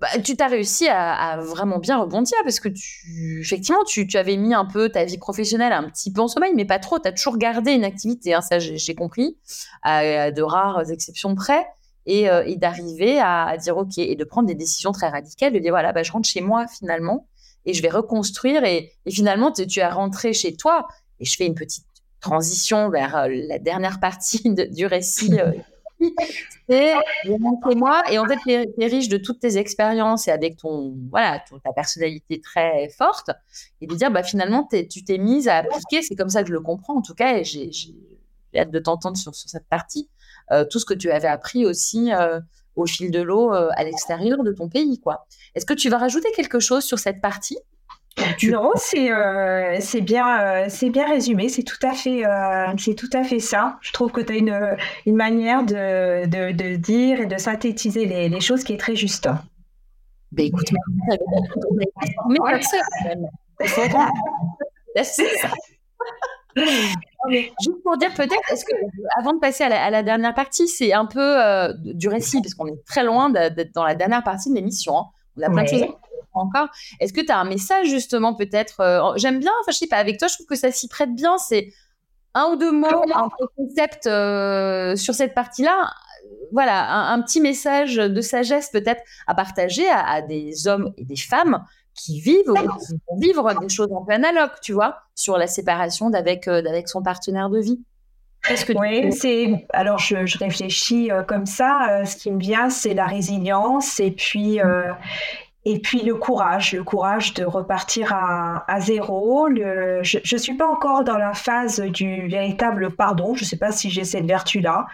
bah, 0.00 0.08
tu 0.22 0.36
t'as 0.36 0.46
réussi 0.46 0.86
à, 0.88 1.12
à, 1.14 1.36
vraiment 1.38 1.78
bien 1.78 1.98
rebondir 1.98 2.36
parce 2.44 2.60
que 2.60 2.68
tu, 2.68 3.40
effectivement, 3.40 3.82
tu, 3.84 4.06
tu, 4.06 4.16
avais 4.16 4.36
mis 4.36 4.54
un 4.54 4.64
peu 4.64 4.88
ta 4.90 5.04
vie 5.04 5.18
professionnelle 5.18 5.72
un 5.72 5.88
petit 5.88 6.12
peu 6.12 6.20
en 6.20 6.28
sommeil, 6.28 6.52
mais 6.54 6.64
pas 6.64 6.78
trop. 6.78 6.98
Tu 6.98 7.08
as 7.08 7.12
toujours 7.12 7.36
gardé 7.36 7.72
une 7.72 7.84
activité, 7.84 8.34
hein, 8.34 8.40
ça 8.40 8.58
j'ai 8.58 8.94
compris, 8.94 9.36
à, 9.82 9.98
à, 9.98 10.30
de 10.30 10.42
rares 10.42 10.90
exceptions 10.90 11.34
près, 11.34 11.66
et, 12.06 12.30
euh, 12.30 12.42
et 12.46 12.56
d'arriver 12.56 13.18
à, 13.18 13.46
à, 13.46 13.56
dire 13.56 13.76
OK 13.76 13.98
et 13.98 14.16
de 14.16 14.24
prendre 14.24 14.46
des 14.46 14.54
décisions 14.54 14.92
très 14.92 15.08
radicales, 15.08 15.52
de 15.52 15.58
dire 15.58 15.72
voilà, 15.72 15.92
bah, 15.92 16.02
je 16.02 16.12
rentre 16.12 16.28
chez 16.28 16.40
moi 16.40 16.66
finalement 16.66 17.26
et 17.66 17.74
je 17.74 17.82
vais 17.82 17.90
reconstruire. 17.90 18.64
Et, 18.64 18.92
et 19.04 19.10
finalement, 19.10 19.52
tu 19.52 19.78
es 19.78 19.86
rentré 19.86 20.32
chez 20.32 20.56
toi. 20.56 20.88
Et 21.20 21.24
je 21.24 21.36
fais 21.36 21.46
une 21.46 21.54
petite 21.54 21.84
transition 22.20 22.88
vers 22.88 23.16
euh, 23.16 23.28
la 23.30 23.58
dernière 23.58 24.00
partie 24.00 24.42
de, 24.44 24.64
du 24.64 24.86
récit. 24.86 25.38
Euh, 25.38 25.52
c'est 26.68 26.94
moi. 27.74 28.02
Et 28.10 28.18
en 28.18 28.26
fait 28.26 28.38
tu 28.44 28.52
es, 28.52 28.86
riche 28.86 29.08
de 29.08 29.16
toutes 29.16 29.40
tes 29.40 29.56
expériences 29.56 30.28
et 30.28 30.30
avec 30.30 30.56
ton 30.56 30.94
voilà 31.10 31.42
ta 31.64 31.72
personnalité 31.72 32.40
très 32.40 32.88
forte. 32.90 33.30
Et 33.80 33.86
de 33.86 33.94
dire 33.94 34.10
bah 34.10 34.22
finalement 34.22 34.68
tu 34.70 35.04
t'es 35.04 35.18
mise 35.18 35.48
à 35.48 35.56
appliquer. 35.56 36.02
C'est 36.02 36.14
comme 36.14 36.28
ça 36.28 36.42
que 36.42 36.48
je 36.48 36.52
le 36.52 36.60
comprends 36.60 36.96
en 36.96 37.02
tout 37.02 37.14
cas. 37.14 37.38
Et 37.38 37.44
j'ai 37.44 37.70
hâte 38.56 38.70
de 38.70 38.78
t'entendre 38.78 39.16
sur, 39.16 39.34
sur, 39.34 39.48
cette 39.48 39.68
partie. 39.68 40.08
Euh, 40.50 40.64
tout 40.64 40.78
ce 40.78 40.84
que 40.84 40.94
tu 40.94 41.10
avais 41.10 41.28
appris 41.28 41.66
aussi 41.66 42.12
euh, 42.12 42.40
au 42.76 42.86
fil 42.86 43.10
de 43.10 43.20
l'eau 43.20 43.52
euh, 43.52 43.68
à 43.74 43.84
l'extérieur 43.84 44.42
de 44.42 44.52
ton 44.52 44.68
pays 44.68 45.00
quoi. 45.00 45.26
Est-ce 45.54 45.66
que 45.66 45.74
tu 45.74 45.90
vas 45.90 45.98
rajouter 45.98 46.28
quelque 46.34 46.60
chose 46.60 46.84
sur 46.84 46.98
cette 46.98 47.20
partie? 47.20 47.58
Non, 48.44 48.72
c'est 48.74 49.10
c'est 49.80 50.00
bien 50.00 50.68
c'est 50.68 50.90
bien 50.90 51.08
résumé. 51.08 51.48
C'est 51.48 51.62
tout 51.62 51.78
à 51.86 51.92
fait 51.92 52.22
c'est 52.78 52.94
tout 52.94 53.10
à 53.12 53.22
fait 53.22 53.38
ça. 53.38 53.78
Je 53.80 53.92
trouve 53.92 54.10
que 54.10 54.20
tu 54.20 54.32
as 54.32 54.36
une, 54.36 54.76
une 55.06 55.16
manière 55.16 55.64
de, 55.64 56.26
de, 56.26 56.52
de, 56.52 56.76
dire 56.76 57.20
et 57.20 57.26
de 57.26 57.38
synthétiser 57.38 58.06
les, 58.06 58.28
les 58.28 58.40
choses 58.40 58.64
qui 58.64 58.72
est 58.72 58.78
très 58.78 58.96
juste. 58.96 59.28
Ben 60.32 60.46
écoute, 60.46 60.70
mais 62.28 62.36
c'est 65.04 65.36
ça. 65.38 65.48
Juste 67.30 67.82
pour 67.82 67.96
dire 67.96 68.12
peut-être, 68.14 68.52
est-ce 68.52 68.64
que 68.64 68.74
avant 69.18 69.32
de 69.32 69.38
passer 69.38 69.64
à 69.64 69.90
la, 69.90 70.02
dernière 70.02 70.34
partie, 70.34 70.68
c'est 70.68 70.92
un 70.92 71.06
peu 71.06 71.20
euh, 71.20 71.72
du 71.78 72.08
récit, 72.08 72.40
parce 72.42 72.54
qu'on 72.54 72.66
est 72.66 72.84
très 72.86 73.04
loin 73.04 73.30
d'être 73.30 73.72
dans 73.74 73.84
la 73.84 73.94
dernière 73.94 74.22
partie 74.22 74.50
de 74.50 74.54
l'émission. 74.54 74.98
Hein. 74.98 75.04
On 75.36 75.42
a 75.42 75.50
plein 75.50 75.62
de 75.62 75.68
choses 75.68 75.84
encore. 76.38 76.68
Est-ce 77.00 77.12
que 77.12 77.20
tu 77.20 77.30
as 77.30 77.38
un 77.38 77.44
message 77.44 77.88
justement 77.88 78.34
peut-être 78.34 78.80
euh, 78.80 79.12
J'aime 79.16 79.38
bien, 79.38 79.52
enfin 79.60 79.72
je 79.72 79.78
sais 79.78 79.86
pas, 79.86 79.96
avec 79.96 80.18
toi, 80.18 80.28
je 80.28 80.34
trouve 80.34 80.46
que 80.46 80.56
ça 80.56 80.70
s'y 80.70 80.88
prête 80.88 81.14
bien. 81.14 81.38
C'est 81.38 81.72
un 82.34 82.52
ou 82.52 82.56
deux 82.56 82.72
mots, 82.72 83.02
un 83.14 83.28
concept 83.56 84.06
euh, 84.06 84.96
sur 84.96 85.14
cette 85.14 85.34
partie-là. 85.34 85.90
Voilà, 86.52 87.10
un, 87.10 87.20
petit 87.22 87.40
message 87.40 87.96
de 87.96 88.20
sagesse 88.20 88.70
peut-être 88.70 89.02
à 89.26 89.34
partager 89.34 89.88
à, 89.88 90.22
des 90.22 90.66
hommes 90.66 90.92
et 90.96 91.04
des 91.04 91.16
femmes 91.16 91.64
qui 91.94 92.20
vivent 92.20 92.48
ou 92.48 92.54
qui 92.54 92.94
vont 93.08 93.16
vivre 93.18 93.60
des 93.60 93.68
choses 93.68 93.88
un 93.92 94.04
peu 94.04 94.12
analogues, 94.12 94.52
tu 94.62 94.72
vois, 94.72 94.98
sur 95.14 95.36
la 95.36 95.46
séparation 95.46 96.10
d'avec 96.10 96.48
euh, 96.48 96.62
son 96.86 97.02
partenaire 97.02 97.50
de 97.50 97.60
vie. 97.60 97.80
Que 98.42 98.78
oui, 98.78 99.12
c'est 99.12 99.66
alors 99.72 99.98
je, 99.98 100.24
je 100.24 100.38
réfléchis 100.38 101.10
euh, 101.10 101.22
comme 101.22 101.44
ça. 101.44 101.88
Euh, 101.90 102.04
ce 102.04 102.16
qui 102.16 102.30
me 102.30 102.38
vient, 102.38 102.70
c'est 102.70 102.94
la 102.94 103.06
résilience 103.06 104.00
et 104.00 104.10
puis 104.10 104.58
et 105.68 105.80
puis 105.80 106.00
le 106.00 106.14
courage, 106.14 106.72
le 106.72 106.82
courage 106.82 107.34
de 107.34 107.44
repartir 107.44 108.14
à, 108.14 108.80
zéro. 108.80 109.48
Je 109.54 110.34
ne 110.34 110.38
suis 110.38 110.54
pas 110.54 110.66
encore 110.66 111.04
dans 111.04 111.18
la 111.18 111.34
phase 111.34 111.80
du 111.80 112.26
véritable 112.26 112.90
pardon. 112.90 113.34
Je 113.34 113.42
ne 113.42 113.46
sais 113.46 113.58
pas 113.58 113.70
si 113.70 113.90
j'ai 113.90 114.04
cette 114.04 114.24
vertu-là. 114.24 114.86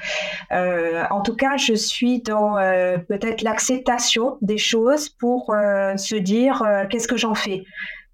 Euh, 0.50 1.04
en 1.10 1.20
tout 1.20 1.36
cas, 1.36 1.56
je 1.56 1.74
suis 1.74 2.22
dans 2.22 2.58
euh, 2.58 2.98
peut-être 2.98 3.42
l'acceptation 3.42 4.36
des 4.42 4.58
choses 4.58 5.08
pour 5.08 5.50
euh, 5.50 5.96
se 5.96 6.16
dire 6.16 6.64
qu'est-ce 6.90 7.06
que 7.06 7.16
j'en 7.16 7.36
fais? 7.36 7.62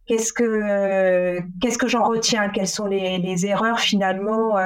Qu'est-ce 0.07 0.35
que 0.35 1.41
qu'est-ce 1.63 1.79
que 1.79 1.89
j'en 1.89 2.05
retiens? 2.05 2.51
Quelles 2.51 2.69
sont 2.69 2.87
les, 2.87 3.47
erreurs 3.47 3.81
finalement 3.81 4.57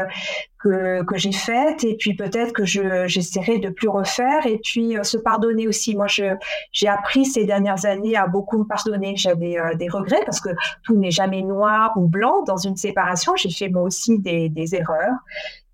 que, 0.64 1.04
que 1.04 1.18
j'ai 1.18 1.32
faites 1.32 1.84
Et 1.84 1.94
puis 1.94 2.14
peut-être 2.14 2.52
que 2.52 2.64
je 2.64 3.06
j'essaierai 3.06 3.58
de 3.58 3.68
plus 3.68 3.88
refaire 3.88 4.46
et 4.46 4.58
puis 4.58 4.96
euh, 4.96 5.02
se 5.02 5.18
pardonner 5.18 5.68
aussi. 5.68 5.94
Moi, 5.94 6.06
j'ai 6.08 6.88
appris 6.88 7.26
ces 7.26 7.44
dernières 7.44 7.84
années 7.84 8.16
à 8.16 8.26
beaucoup 8.26 8.58
me 8.58 8.64
pardonner. 8.64 9.14
J'avais 9.16 9.58
euh, 9.58 9.74
des 9.74 9.88
regrets 9.88 10.24
parce 10.24 10.40
que 10.40 10.50
tout 10.82 10.96
n'est 10.96 11.10
jamais 11.10 11.42
noir 11.42 11.92
ou 11.96 12.08
blanc 12.08 12.42
dans 12.46 12.56
une 12.56 12.76
séparation. 12.76 13.36
J'ai 13.36 13.50
fait 13.50 13.68
moi 13.68 13.82
aussi 13.82 14.18
des, 14.18 14.48
des 14.48 14.74
erreurs 14.74 15.18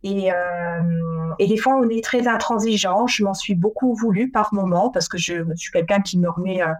et, 0.02 0.32
euh, 0.32 0.34
et 1.38 1.46
des 1.46 1.58
fois, 1.58 1.74
on 1.74 1.88
est 1.88 2.02
très 2.02 2.26
intransigeant. 2.26 3.06
Je 3.06 3.22
m'en 3.22 3.34
suis 3.34 3.54
beaucoup 3.54 3.94
voulu 3.94 4.30
par 4.30 4.54
moment 4.54 4.90
parce 4.90 5.08
que 5.08 5.18
je, 5.18 5.44
suis 5.56 5.72
quelqu'un 5.72 6.00
qui 6.00 6.18
me 6.18 6.30
remet 6.30 6.62
euh, 6.62 6.72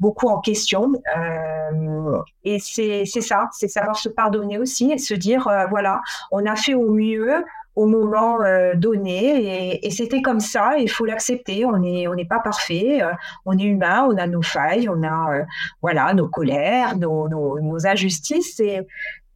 beaucoup 0.00 0.28
en 0.28 0.40
question. 0.40 0.92
Euh, 1.16 2.18
et 2.44 2.58
c'est 2.58 3.04
ça, 3.04 3.48
c'est 3.52 3.68
savoir 3.68 3.96
se 3.96 4.08
pardonner 4.08 4.58
aussi 4.58 4.90
et 4.90 4.98
se 4.98 5.14
dire, 5.14 5.48
voilà, 5.70 6.00
on 6.30 6.46
a 6.46 6.56
fait 6.56 6.74
au 6.74 6.90
mieux 6.90 7.44
au 7.74 7.86
moment 7.86 8.38
donné 8.74 9.82
et, 9.82 9.90
c'était 9.90 10.20
comme 10.20 10.40
ça. 10.40 10.76
Il 10.78 10.90
faut 10.90 11.04
l'accepter. 11.06 11.64
On 11.64 11.78
n'est 11.78 12.06
on 12.06 12.14
n'est 12.14 12.26
pas 12.26 12.40
parfait. 12.40 13.00
On 13.46 13.56
est 13.56 13.64
humain. 13.64 14.06
On 14.10 14.16
a 14.16 14.26
nos 14.26 14.42
failles. 14.42 14.88
On 14.88 15.02
a 15.02 15.44
voilà 15.80 16.12
nos 16.14 16.28
colères 16.28 16.96
nos, 16.96 17.28
nos, 17.28 17.60
nos 17.60 17.86
injustices. 17.86 18.60
Et, 18.60 18.80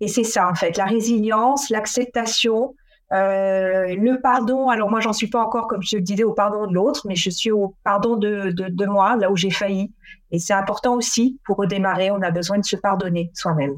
et 0.00 0.08
c'est 0.08 0.24
ça 0.24 0.48
en 0.50 0.54
fait. 0.54 0.76
La 0.76 0.84
résilience 0.84 1.70
l'acceptation 1.70 2.74
euh, 3.12 3.94
le 3.94 4.20
pardon, 4.20 4.68
alors 4.68 4.90
moi 4.90 5.00
j'en 5.00 5.12
suis 5.12 5.28
pas 5.28 5.40
encore 5.40 5.68
comme 5.68 5.82
je 5.82 5.96
le 5.96 6.02
disais 6.02 6.24
au 6.24 6.32
pardon 6.32 6.66
de 6.66 6.74
l'autre, 6.74 7.06
mais 7.06 7.14
je 7.14 7.30
suis 7.30 7.52
au 7.52 7.76
pardon 7.84 8.16
de, 8.16 8.50
de, 8.50 8.86
moi, 8.86 9.16
là 9.16 9.30
où 9.30 9.36
j'ai 9.36 9.50
failli. 9.50 9.92
Et 10.32 10.38
c'est 10.40 10.54
important 10.54 10.94
aussi 10.94 11.38
pour 11.44 11.56
redémarrer, 11.56 12.10
on 12.10 12.20
a 12.22 12.30
besoin 12.30 12.58
de 12.58 12.64
se 12.64 12.76
pardonner 12.76 13.30
soi-même. 13.34 13.74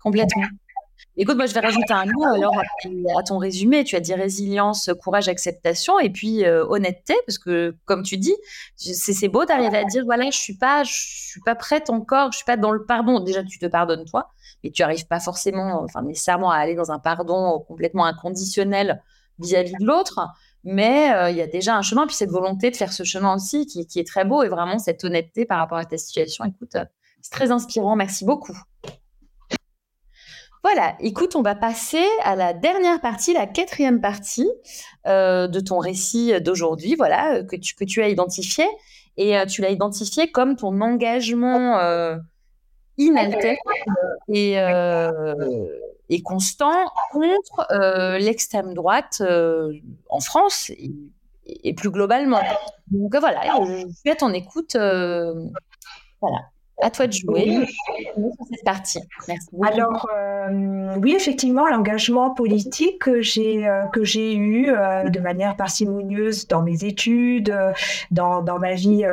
Complètement. 0.00 0.44
Écoute, 1.16 1.36
moi 1.36 1.46
je 1.46 1.54
vais 1.54 1.60
rajouter 1.60 1.92
un 1.92 2.06
mot 2.06 2.24
alors 2.24 2.56
à 3.18 3.22
ton 3.24 3.38
résumé. 3.38 3.82
Tu 3.82 3.96
as 3.96 4.00
dit 4.00 4.14
résilience, 4.14 4.90
courage, 5.02 5.28
acceptation 5.28 5.98
et 5.98 6.08
puis 6.08 6.44
euh, 6.44 6.64
honnêteté, 6.64 7.14
parce 7.26 7.38
que 7.38 7.74
comme 7.86 8.04
tu 8.04 8.16
dis, 8.16 8.36
c'est 8.76 9.28
beau 9.28 9.44
d'arriver 9.44 9.78
à 9.78 9.84
dire 9.84 10.04
voilà, 10.04 10.30
je 10.30 10.38
suis 10.38 10.56
pas, 10.56 10.84
je 10.84 10.92
suis 10.92 11.40
pas 11.40 11.56
prête 11.56 11.90
encore, 11.90 12.30
je 12.30 12.36
suis 12.36 12.46
pas 12.46 12.56
dans 12.56 12.70
le 12.70 12.84
pardon. 12.84 13.18
Déjà, 13.18 13.42
tu 13.42 13.58
te 13.58 13.66
pardonnes 13.66 14.04
toi, 14.04 14.30
et 14.64 14.70
tu 14.70 14.82
arrives 14.82 15.06
pas 15.06 15.20
forcément, 15.20 15.82
enfin 15.82 16.02
nécessairement 16.02 16.50
à 16.50 16.56
aller 16.56 16.74
dans 16.74 16.90
un 16.90 16.98
pardon 16.98 17.60
complètement 17.66 18.04
inconditionnel 18.04 19.02
vis-à-vis 19.38 19.74
de 19.80 19.84
l'autre, 19.84 20.20
mais 20.64 21.12
euh, 21.12 21.30
il 21.30 21.36
y 21.36 21.40
a 21.40 21.46
déjà 21.46 21.76
un 21.76 21.82
chemin, 21.82 22.06
puis 22.06 22.14
cette 22.14 22.30
volonté 22.30 22.70
de 22.70 22.76
faire 22.76 22.92
ce 22.92 23.02
chemin 23.02 23.34
aussi 23.34 23.66
qui, 23.66 23.98
est 23.98 24.06
très 24.06 24.24
beau 24.24 24.42
et 24.42 24.48
vraiment 24.48 24.78
cette 24.78 25.02
honnêteté 25.04 25.46
par 25.46 25.58
rapport 25.58 25.78
à 25.78 25.84
ta 25.84 25.96
situation. 25.96 26.44
Écoute, 26.44 26.74
euh, 26.76 26.84
c'est 27.22 27.32
très 27.32 27.50
inspirant. 27.50 27.96
Merci 27.96 28.24
beaucoup. 28.24 28.56
Voilà, 30.62 30.94
écoute, 31.00 31.36
on 31.36 31.42
va 31.42 31.54
passer 31.54 32.04
à 32.22 32.36
la 32.36 32.52
dernière 32.52 33.00
partie, 33.00 33.32
la 33.32 33.46
quatrième 33.46 34.02
partie 34.02 34.48
euh, 35.06 35.48
de 35.48 35.58
ton 35.58 35.78
récit 35.78 36.38
d'aujourd'hui, 36.42 36.96
voilà, 36.96 37.42
que 37.44 37.56
tu, 37.56 37.74
que 37.74 37.84
tu 37.84 38.02
as 38.02 38.08
identifié. 38.08 38.64
Et 39.16 39.36
tu 39.48 39.60
l'as 39.60 39.70
identifié 39.70 40.30
comme 40.30 40.56
ton 40.56 40.80
engagement 40.80 41.78
inaltérable 43.00 43.58
et, 44.28 44.58
euh, 44.58 45.66
et 46.08 46.22
constant 46.22 46.86
contre 47.12 47.66
euh, 47.70 48.18
l'extrême 48.18 48.74
droite 48.74 49.18
euh, 49.20 49.72
en 50.08 50.20
France 50.20 50.70
et, 50.70 51.74
plus 51.74 51.90
globalement. 51.90 52.42
Donc 52.90 53.16
voilà, 53.16 53.42
je 53.66 53.88
suis 53.92 54.10
à 54.10 54.16
ton 54.16 54.32
écoute. 54.32 54.76
voilà. 54.76 56.38
À 56.82 56.90
toi 56.90 57.06
de 57.06 57.12
jouer 57.12 57.66
cette 58.50 58.64
partie. 58.64 59.00
Merci 59.28 59.48
Alors, 59.62 60.08
euh, 60.14 60.94
oui, 61.02 61.14
effectivement, 61.14 61.68
l'engagement 61.68 62.30
politique 62.30 63.00
que 63.00 63.20
j'ai 63.20 63.66
euh, 63.66 63.84
que 63.86 64.04
j'ai 64.04 64.34
eu 64.34 64.70
euh, 64.70 65.08
de 65.08 65.20
manière 65.20 65.56
parcimonieuse 65.56 66.46
dans 66.48 66.62
mes 66.62 66.84
études, 66.84 67.54
dans, 68.10 68.42
dans 68.42 68.58
ma 68.58 68.74
vie 68.74 69.04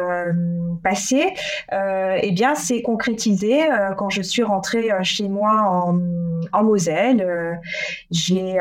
passée, 0.84 1.34
eh 1.72 2.32
bien, 2.32 2.56
c'est 2.56 2.82
concrétisé 2.82 3.68
quand 3.98 4.10
je 4.10 4.22
suis 4.22 4.44
rentrée 4.44 4.90
chez 5.04 5.28
moi 5.28 5.62
en, 5.70 6.00
en 6.54 6.64
Moselle. 6.64 7.60
j'ai 8.12 8.58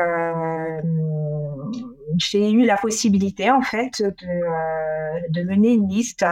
j'ai 2.15 2.51
eu 2.51 2.65
la 2.65 2.77
possibilité 2.77 3.51
en 3.51 3.61
fait 3.61 4.01
de, 4.01 4.15
euh, 5.39 5.45
mener 5.45 5.73
une 5.73 5.87
liste 5.87 6.25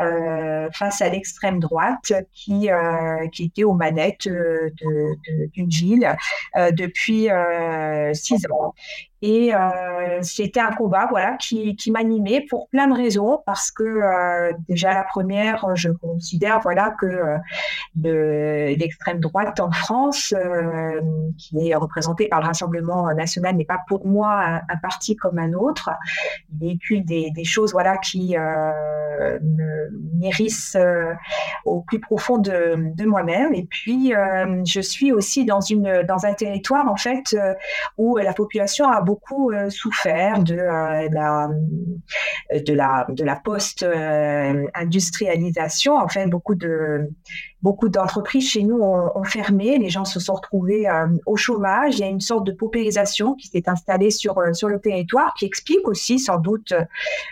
euh, 0.00 0.68
face 0.72 1.00
à 1.02 1.08
l'extrême 1.08 1.60
droite 1.60 2.12
qui 2.32 2.70
euh, 2.70 3.28
qui 3.28 3.44
était 3.44 3.64
aux 3.64 3.74
manettes 3.74 4.28
d'une 4.28 5.68
ville 5.68 6.16
depuis 6.72 7.28
six 8.12 8.46
ans. 8.50 8.74
Et 9.26 9.54
euh, 9.54 10.18
c'était 10.20 10.60
un 10.60 10.72
combat 10.72 11.06
voilà, 11.08 11.38
qui, 11.38 11.74
m'animait 11.90 12.44
pour 12.50 12.68
plein 12.68 12.88
de 12.88 12.92
raisons, 12.94 13.40
parce 13.46 13.70
que 13.70 13.82
euh, 13.82 14.52
déjà 14.68 14.92
la 14.92 15.02
première, 15.02 15.74
je 15.74 15.88
considère 15.88 16.60
voilà, 16.60 16.94
que 17.00 17.06
euh, 17.06 17.38
l'extrême 18.76 19.20
droite 19.20 19.60
en 19.60 19.72
France, 19.72 20.34
qui 21.38 21.70
est 21.70 21.74
représentée 21.74 22.28
par 22.28 22.42
le 22.42 22.48
Rassemblement 22.48 23.14
national, 23.14 23.56
n'est 23.56 23.64
pas 23.64 23.80
pour 23.88 24.06
moi 24.06 24.60
un, 24.68 24.76
parti 24.82 25.16
comme 25.16 25.38
un 25.38 25.54
autre. 25.54 25.88
Il 26.52 26.66
véhicule 26.66 27.06
des, 27.06 27.44
choses 27.44 27.72
voilà, 27.72 27.96
qui 27.96 28.36
m'hérissent 30.18 30.76
au 31.64 31.80
plus 31.80 31.98
profond 31.98 32.36
de, 32.36 32.92
de 32.94 33.04
moi-même. 33.06 33.54
Et 33.54 33.64
puis, 33.64 34.12
je 34.66 34.80
suis 34.80 35.12
aussi 35.12 35.46
dans, 35.46 35.60
une, 35.60 36.02
dans 36.02 36.26
un 36.26 36.34
territoire 36.34 36.90
en 36.90 36.96
fait, 36.96 37.34
où 37.96 38.18
la 38.18 38.34
population 38.34 38.86
a 38.86 39.00
beaucoup 39.00 39.13
beaucoup 39.14 39.52
euh, 39.52 39.70
souffert 39.70 40.42
de, 40.42 40.56
euh, 40.56 41.08
la, 41.12 41.48
de 42.66 42.74
la 42.74 43.06
de 43.08 43.24
la 43.24 43.36
post-industrialisation. 43.36 45.96
En 45.96 46.08
fait, 46.08 46.26
beaucoup 46.26 46.56
de 46.56 47.08
beaucoup 47.64 47.88
d'entreprises 47.88 48.50
chez 48.50 48.62
nous 48.62 48.78
ont, 48.82 49.24
fermé, 49.24 49.78
les 49.78 49.88
gens 49.88 50.04
se 50.04 50.20
sont 50.20 50.34
retrouvés 50.34 50.86
euh, 50.86 51.06
au 51.24 51.36
chômage. 51.36 51.94
Il 51.94 52.00
y 52.00 52.04
a 52.04 52.08
une 52.08 52.20
sorte 52.20 52.46
de 52.46 52.52
paupérisation 52.52 53.34
qui 53.36 53.48
s'est 53.48 53.66
installée 53.70 54.10
sur 54.10 54.38
sur 54.52 54.68
le 54.68 54.78
territoire, 54.78 55.32
qui 55.38 55.46
explique 55.46 55.88
aussi 55.88 56.18
sans 56.18 56.36
doute 56.36 56.74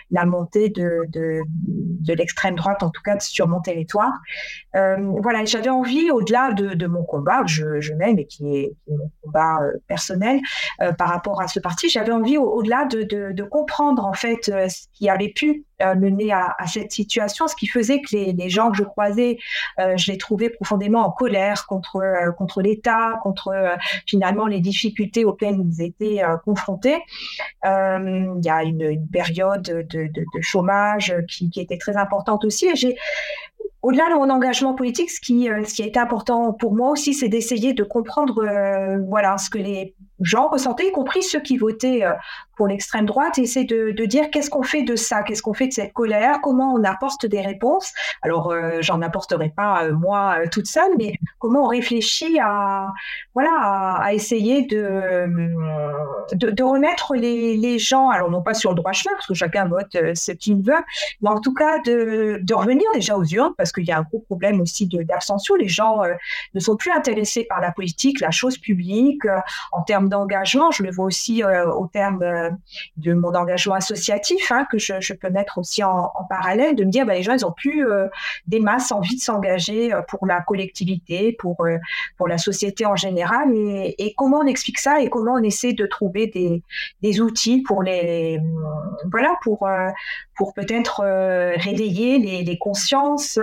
la 0.09 0.25
montée 0.25 0.69
de 0.69 1.03
de, 1.09 2.13
l'extrême 2.13 2.55
droite, 2.55 2.81
en 2.81 2.89
tout 2.89 3.01
cas 3.03 3.19
sur 3.19 3.47
mon 3.47 3.61
territoire. 3.61 4.13
voilà, 4.73 5.45
j'avais 5.45 5.69
envie, 5.69 6.09
au-delà 6.09 6.51
de, 6.53 6.73
de, 6.73 6.87
mon 6.87 7.03
combat 7.03 7.43
je, 7.45 7.79
je 7.79 7.93
mène 7.93 8.17
et 8.17 8.25
qui 8.25 8.57
est, 8.57 8.73
mon 8.87 9.11
combat 9.21 9.59
personnel 9.87 10.39
par 10.97 11.09
rapport 11.09 11.41
à 11.41 11.47
ce 11.47 11.59
parti, 11.59 11.89
j'avais 11.89 12.11
envie, 12.11 12.37
au-delà 12.37 12.85
de, 12.85 13.03
de, 13.03 13.43
comprendre 13.43 14.05
en 14.05 14.13
fait 14.13 14.49
euh, 14.49 14.67
ce 14.67 14.87
qui 14.93 15.09
avait 15.09 15.29
pu 15.29 15.65
mené 15.97 16.31
à, 16.31 16.55
cette 16.65 16.93
situation, 16.93 17.47
ce 17.47 17.55
qui 17.57 17.67
faisait 17.67 17.99
que 17.99 18.15
les, 18.15 18.49
gens 18.49 18.71
que 18.71 18.77
je 18.77 18.83
croisais, 18.83 19.37
je 19.77 20.11
les 20.11 20.17
trouvais 20.23 20.49
profondément 20.49 21.05
en 21.05 21.11
colère 21.11 21.65
contre 21.67 22.01
contre 22.37 22.61
l'État, 22.61 23.19
contre 23.21 23.53
finalement 24.07 24.47
les 24.47 24.59
difficultés 24.59 25.25
auxquelles 25.25 25.59
ils 25.59 25.81
étaient 25.81 26.21
confrontés. 26.45 26.97
il 27.63 28.41
y 28.43 28.49
a 28.49 28.63
une, 28.63 29.07
période 29.11 29.61
de, 29.61 30.09
chômage 30.41 31.13
qui, 31.29 31.49
qui, 31.49 31.59
était 31.59 31.77
très 31.77 31.97
importante 31.97 32.45
aussi. 32.45 32.67
Et 32.67 32.75
j'ai 32.75 32.97
au-delà 33.81 34.09
de 34.09 34.15
mon 34.15 34.29
engagement 34.29 34.73
politique, 34.73 35.11
ce 35.11 35.19
qui, 35.19 35.49
ce 35.65 35.73
qui 35.73 35.83
a 35.83 35.85
été 35.85 35.99
important 35.99 36.53
pour 36.53 36.73
moi 36.73 36.91
aussi, 36.91 37.13
c'est 37.13 37.27
d'essayer 37.27 37.73
de 37.73 37.83
comprendre, 37.83 38.45
voilà, 39.07 39.37
ce 39.37 39.49
que 39.49 39.57
les 39.57 39.93
gens 40.23 40.47
ressentaient, 40.49 40.87
y 40.87 40.91
compris 40.91 41.23
ceux 41.23 41.41
qui 41.41 41.57
votaient 41.57 42.03
pour 42.55 42.67
l'extrême 42.67 43.05
droite, 43.05 43.37
et 43.37 43.45
c'est 43.45 43.63
de, 43.63 43.91
dire 44.05 44.29
qu'est-ce 44.29 44.49
qu'on 44.49 44.63
fait 44.63 44.83
de 44.83 44.95
ça, 44.95 45.23
qu'est-ce 45.23 45.41
qu'on 45.41 45.53
fait 45.53 45.67
de 45.67 45.73
cette 45.73 45.93
colère, 45.93 46.39
comment 46.41 46.73
on 46.73 46.83
apporte 46.83 47.25
des 47.25 47.41
réponses. 47.41 47.93
Alors, 48.21 48.51
euh, 48.51 48.77
j'en 48.81 49.01
apporterai 49.01 49.49
pas 49.49 49.85
euh, 49.85 49.93
moi 49.93 50.35
euh, 50.39 50.47
toute 50.51 50.67
seule, 50.67 50.91
mais 50.97 51.13
comment 51.39 51.63
on 51.63 51.67
réfléchit 51.67 52.39
à 52.39 52.91
voilà 53.33 53.49
à, 54.01 54.13
essayer 54.13 54.63
de, 54.63 55.25
de, 56.33 56.51
de 56.51 56.63
remettre 56.63 57.15
les, 57.15 57.57
les, 57.57 57.79
gens, 57.79 58.09
alors 58.09 58.29
non 58.29 58.41
pas 58.41 58.53
sur 58.53 58.71
le 58.71 58.75
droit 58.75 58.91
chemin 58.91 59.15
parce 59.15 59.27
que 59.27 59.33
chacun 59.33 59.65
vote 59.65 59.97
ce 60.13 60.31
qu'il 60.31 60.61
veut, 60.61 60.83
mais 61.21 61.29
en 61.29 61.39
tout 61.39 61.53
cas 61.53 61.79
de, 61.79 62.39
de 62.41 62.53
revenir 62.53 62.85
déjà 62.93 63.17
aux 63.17 63.25
urnes 63.25 63.53
parce 63.57 63.71
qu'il 63.71 63.85
y 63.85 63.91
a 63.91 63.97
un 63.97 64.03
gros 64.03 64.19
problème 64.19 64.61
aussi 64.61 64.87
d'abstention. 64.87 65.55
Les 65.55 65.67
gens 65.67 66.01
ne 66.53 66.59
sont 66.59 66.75
plus 66.75 66.91
intéressés 66.91 67.45
par 67.45 67.61
la 67.61 67.71
politique, 67.71 68.19
la 68.19 68.31
chose 68.31 68.57
publique. 68.57 69.23
en 69.71 69.81
termes 69.81 70.09
d'engagement, 70.13 70.71
je 70.71 70.83
le 70.83 70.91
vois 70.91 71.05
aussi 71.05 71.43
au 71.43 71.87
terme 71.87 72.19
de 72.97 73.13
mon 73.13 73.33
engagement 73.35 73.75
associatif 73.75 74.51
hein, 74.51 74.65
que 74.71 74.77
je, 74.77 75.13
peux 75.13 75.29
mettre 75.29 75.57
aussi 75.57 75.83
en, 75.83 76.11
parallèle, 76.29 76.75
de 76.75 76.83
me 76.83 76.89
dire 76.89 77.05
bah, 77.05 77.13
les 77.13 77.23
gens 77.23 77.33
ils 77.33 77.45
ont 77.45 77.51
plus 77.51 77.87
euh, 77.87 78.07
des 78.47 78.59
masses 78.59 78.91
envie 78.91 79.15
de 79.15 79.21
s'engager 79.21 79.93
euh, 79.93 80.01
pour 80.07 80.25
la 80.25 80.41
collectivité, 80.41 81.35
pour 81.39 81.65
euh, 81.65 81.77
la 82.27 82.37
société 82.37 82.85
en 82.85 82.95
général, 82.95 83.51
et, 83.53 84.13
comment 84.17 84.39
on 84.39 84.47
explique 84.47 84.79
ça 84.79 85.01
et 85.01 85.09
comment 85.09 85.33
on 85.33 85.43
essaie 85.43 85.73
de 85.73 85.85
trouver 85.85 86.27
des, 87.01 87.21
outils 87.21 87.61
pour 87.61 87.83
les, 87.83 88.39
voilà 89.11 89.37
pour 89.43 90.53
peut-être 90.53 91.01
réveiller 91.57 92.43
les 92.43 92.57
consciences 92.57 93.37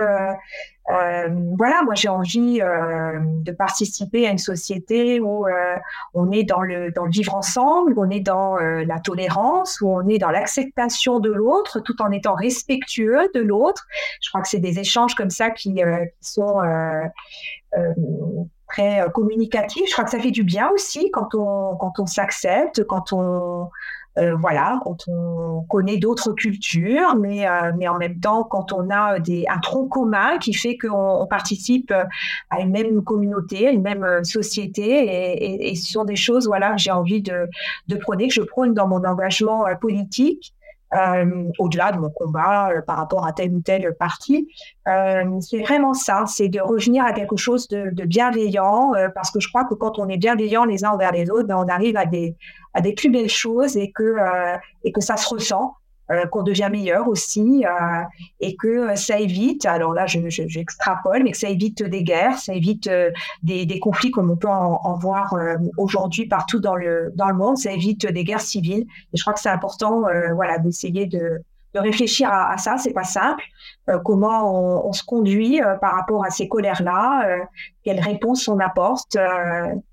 euh, 0.89 1.29
voilà, 1.57 1.83
moi 1.83 1.93
j'ai 1.93 2.09
envie 2.09 2.59
euh, 2.61 3.19
de 3.21 3.51
participer 3.51 4.27
à 4.27 4.31
une 4.31 4.39
société 4.39 5.19
où 5.19 5.47
euh, 5.47 5.75
on 6.13 6.31
est 6.31 6.43
dans 6.43 6.61
le, 6.61 6.91
dans 6.91 7.05
vivre 7.05 7.35
ensemble, 7.35 7.93
où 7.93 8.03
on 8.03 8.09
est 8.09 8.19
dans 8.19 8.55
la 8.55 8.99
tolérance, 8.99 9.79
où 9.81 9.89
on 9.89 10.07
est 10.07 10.17
dans 10.17 10.31
l'acceptation 10.31 11.19
de 11.19 11.31
l'autre, 11.31 11.79
tout 11.79 12.01
en 12.01 12.11
étant 12.11 12.33
respectueux 12.33 13.29
de 13.33 13.41
l'autre. 13.41 13.87
Je 14.21 14.29
crois 14.29 14.41
que 14.41 14.47
c'est 14.47 14.59
des 14.59 14.79
échanges 14.79 15.15
comme 15.15 15.29
ça 15.29 15.49
qui, 15.51 15.75
qui 15.75 15.81
sont 16.19 16.59
très 18.67 19.05
communicatifs. 19.13 19.87
Je 19.87 19.93
crois 19.93 20.05
que 20.05 20.11
ça 20.11 20.19
fait 20.19 20.31
du 20.31 20.43
bien 20.43 20.69
aussi 20.69 21.11
quand 21.11 21.35
on, 21.35 21.75
quand 21.75 21.99
on 21.99 22.05
s'accepte, 22.05 22.83
quand 22.85 23.13
on 23.13 23.69
euh, 24.17 24.35
voilà, 24.35 24.79
quand 24.83 25.07
on 25.07 25.63
connaît 25.69 25.97
d'autres 25.97 26.33
cultures, 26.33 27.15
mais, 27.15 27.47
euh, 27.47 27.71
mais 27.77 27.87
en 27.87 27.97
même 27.97 28.19
temps, 28.19 28.43
quand 28.43 28.73
on 28.73 28.89
a 28.89 29.19
des, 29.19 29.45
un 29.47 29.59
tronc 29.59 29.87
commun 29.87 30.37
qui 30.37 30.53
fait 30.53 30.77
qu'on 30.77 31.25
participe 31.29 31.93
à 32.49 32.59
une 32.59 32.71
même 32.71 33.03
communauté, 33.03 33.67
à 33.69 33.71
une 33.71 33.81
même 33.81 34.03
euh, 34.03 34.23
société, 34.23 34.83
et, 34.83 35.71
et, 35.71 35.75
ce 35.75 35.93
sont 35.93 36.03
des 36.03 36.17
choses, 36.17 36.45
voilà, 36.47 36.75
j'ai 36.75 36.91
envie 36.91 37.21
de, 37.21 37.47
de 37.87 37.95
prôner, 37.95 38.27
que 38.27 38.33
je 38.33 38.41
prône 38.41 38.73
dans 38.73 38.87
mon 38.87 39.03
engagement 39.05 39.63
politique. 39.79 40.53
Euh, 40.93 41.49
au-delà 41.57 41.93
de 41.93 41.99
mon 41.99 42.09
combat 42.09 42.69
euh, 42.69 42.81
par 42.81 42.97
rapport 42.97 43.25
à 43.25 43.31
tel 43.31 43.53
ou 43.53 43.61
tel 43.61 43.95
parti. 43.97 44.49
Euh, 44.89 45.39
c'est 45.39 45.61
vraiment 45.61 45.93
ça, 45.93 46.25
c'est 46.27 46.49
de 46.49 46.59
revenir 46.59 47.05
à 47.05 47.13
quelque 47.13 47.37
chose 47.37 47.69
de, 47.69 47.91
de 47.91 48.03
bienveillant, 48.03 48.91
parce 49.15 49.31
que 49.31 49.39
je 49.39 49.47
crois 49.47 49.63
que 49.63 49.73
quand 49.73 49.99
on 49.99 50.09
est 50.09 50.17
bienveillant 50.17 50.65
les 50.65 50.83
uns 50.83 50.89
envers 50.91 51.13
les 51.13 51.29
autres, 51.31 51.47
ben, 51.47 51.55
on 51.55 51.69
arrive 51.69 51.95
à 51.95 52.05
des, 52.05 52.35
à 52.73 52.81
des 52.81 52.93
plus 52.93 53.09
belles 53.09 53.29
choses 53.29 53.77
et 53.77 53.91
que, 53.91 54.17
et 54.83 54.91
que 54.91 54.99
ça 54.99 55.15
se 55.15 55.33
ressent. 55.33 55.75
Euh, 56.11 56.25
qu'on 56.25 56.43
devient 56.43 56.67
meilleur 56.69 57.07
aussi 57.07 57.63
euh, 57.65 58.03
et 58.39 58.55
que 58.55 58.95
ça 58.95 59.19
évite, 59.19 59.65
alors 59.65 59.93
là 59.93 60.05
j'extrapole, 60.07 61.19
je, 61.19 61.23
mais 61.23 61.31
que 61.31 61.37
ça 61.37 61.47
évite 61.47 61.83
des 61.83 62.03
guerres, 62.03 62.37
ça 62.37 62.53
évite 62.53 62.87
euh, 62.87 63.11
des, 63.43 63.65
des, 63.65 63.79
conflits 63.79 64.11
comme 64.11 64.29
on 64.29 64.35
peut 64.35 64.47
en, 64.47 64.97
voir 64.97 65.35
aujourd'hui 65.77 66.25
partout 66.25 66.59
dans 66.59 66.75
le, 66.75 67.11
dans 67.15 67.27
le 67.27 67.35
monde, 67.35 67.57
ça 67.57 67.71
évite 67.71 68.05
des 68.05 68.23
guerres 68.23 68.41
civiles. 68.41 68.85
Et 69.13 69.17
je 69.17 69.21
crois 69.21 69.33
que 69.33 69.39
c'est 69.39 69.49
important 69.49 70.03
voilà, 70.35 70.57
d'essayer 70.57 71.05
de, 71.05 71.41
de 71.73 71.79
réfléchir 71.79 72.29
à, 72.29 72.51
à 72.51 72.57
ça, 72.57 72.77
c'est 72.77 72.93
pas 72.93 73.03
simple. 73.03 73.43
comment 74.03 74.85
on, 74.87 74.93
se 74.93 75.03
conduit 75.03 75.61
par 75.79 75.95
rapport 75.95 76.25
à 76.25 76.29
ces 76.29 76.47
colères-là, 76.47 77.27
euh, 77.27 77.37
quelles 77.83 78.01
réponses 78.01 78.47
on 78.47 78.59
apporte. 78.59 79.17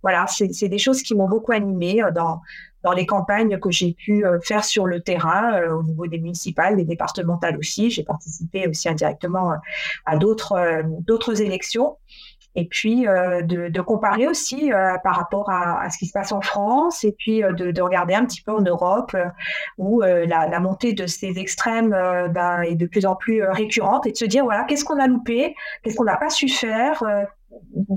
voilà, 0.03 0.27
c'est 0.27 0.69
des 0.69 0.79
choses 0.79 1.03
qui 1.03 1.15
m'ont 1.15 1.29
beaucoup 1.29 1.53
animée 1.53 2.03
dans 2.15 2.41
les 2.95 3.07
campagnes 3.07 3.59
que 3.59 3.71
j'ai 3.71 3.93
pu 3.93 4.25
euh, 4.25 4.39
faire 4.41 4.65
sur 4.65 4.87
le 4.87 5.01
terrain 5.01 5.55
euh, 5.55 5.75
au 5.75 5.83
niveau 5.83 6.07
des 6.07 6.19
municipales, 6.19 6.77
des 6.77 6.85
départementales 6.85 7.57
aussi. 7.59 7.91
J'ai 7.91 8.05
participé 8.05 8.67
aussi 8.69 8.89
indirectement 8.89 9.53
euh, 9.53 9.57
à 10.07 10.17
d'autres 10.17 11.43
élections. 11.43 11.97
Et 12.55 12.65
puis 12.65 13.03
de, 13.03 13.81
comparer 13.83 14.27
aussi 14.27 14.73
par 15.05 15.15
rapport 15.15 15.49
à, 15.49 15.89
ce 15.91 15.99
qui 15.99 16.07
se 16.07 16.13
passe 16.13 16.33
en 16.33 16.41
France, 16.41 17.05
et 17.05 17.15
puis 17.17 17.41
de, 17.41 17.71
de, 17.71 17.83
regarder 17.83 18.15
un 18.15 18.25
petit 18.25 18.43
peu 18.43 18.51
en 18.51 18.63
Europe 18.63 19.17
où 19.77 20.01
la, 20.01 20.25
la, 20.25 20.59
montée 20.59 20.93
de 20.93 21.07
ces 21.07 21.39
extrêmes 21.39 21.91
ben, 21.91 22.63
est 22.63 22.75
de 22.75 22.87
plus 22.87 23.07
en 23.07 23.15
plus 23.15 23.45
récurrente, 23.45 24.07
et 24.07 24.13
de 24.13 24.17
se 24.17 24.25
dire 24.25 24.43
voilà 24.43 24.65
qu'est-ce 24.65 24.85
qu'on 24.85 24.99
a 24.99 25.07
loupé, 25.07 25.55
qu'est-ce 25.83 25.95
qu'on 25.95 26.05
n'a 26.05 26.17
pas 26.17 26.31
su 26.31 26.49
faire, 26.49 27.05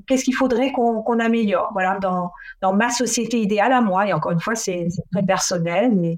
qu'est-ce 0.07 0.24
qu'il 0.24 0.36
faudrait 0.36 0.72
qu'on 0.72 1.20
améliore? 1.20 1.70
Voilà 1.74 1.99
dans, 1.99 2.32
dans 2.62 2.74
ma 2.74 2.89
société 2.89 3.41
idéale 3.41 3.74
à 3.74 3.82
moi 3.82 4.07
et 4.07 4.14
encore 4.14 4.32
une 4.32 4.39
fois 4.39 4.55
c'est 4.55 4.88
très 5.12 5.24
personnel 5.24 6.18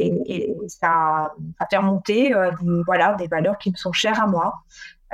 et, 0.00 0.12
et, 0.26 0.56
ça, 0.68 1.32
ça 1.58 1.66
fait 1.68 1.76
remonter 1.76 2.34
euh, 2.34 2.50
des, 2.62 2.82
voilà 2.86 3.14
des 3.14 3.26
valeurs 3.26 3.58
qui 3.58 3.70
me 3.70 3.76
sont 3.76 3.92
chères 3.92 4.22
à 4.22 4.26
moi 4.26 4.54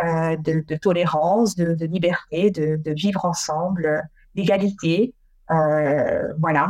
euh, 0.05 0.37
de, 0.37 0.65
de, 0.67 0.77
tolérance 0.77 1.55
de, 1.57 1.75
de 1.75 1.87
liberté 1.87 2.51
de, 2.51 2.77
de, 2.77 2.93
vivre 2.93 3.25
ensemble 3.25 4.03
d'égalité 4.35 5.15
euh, 5.51 6.33
voilà 6.39 6.69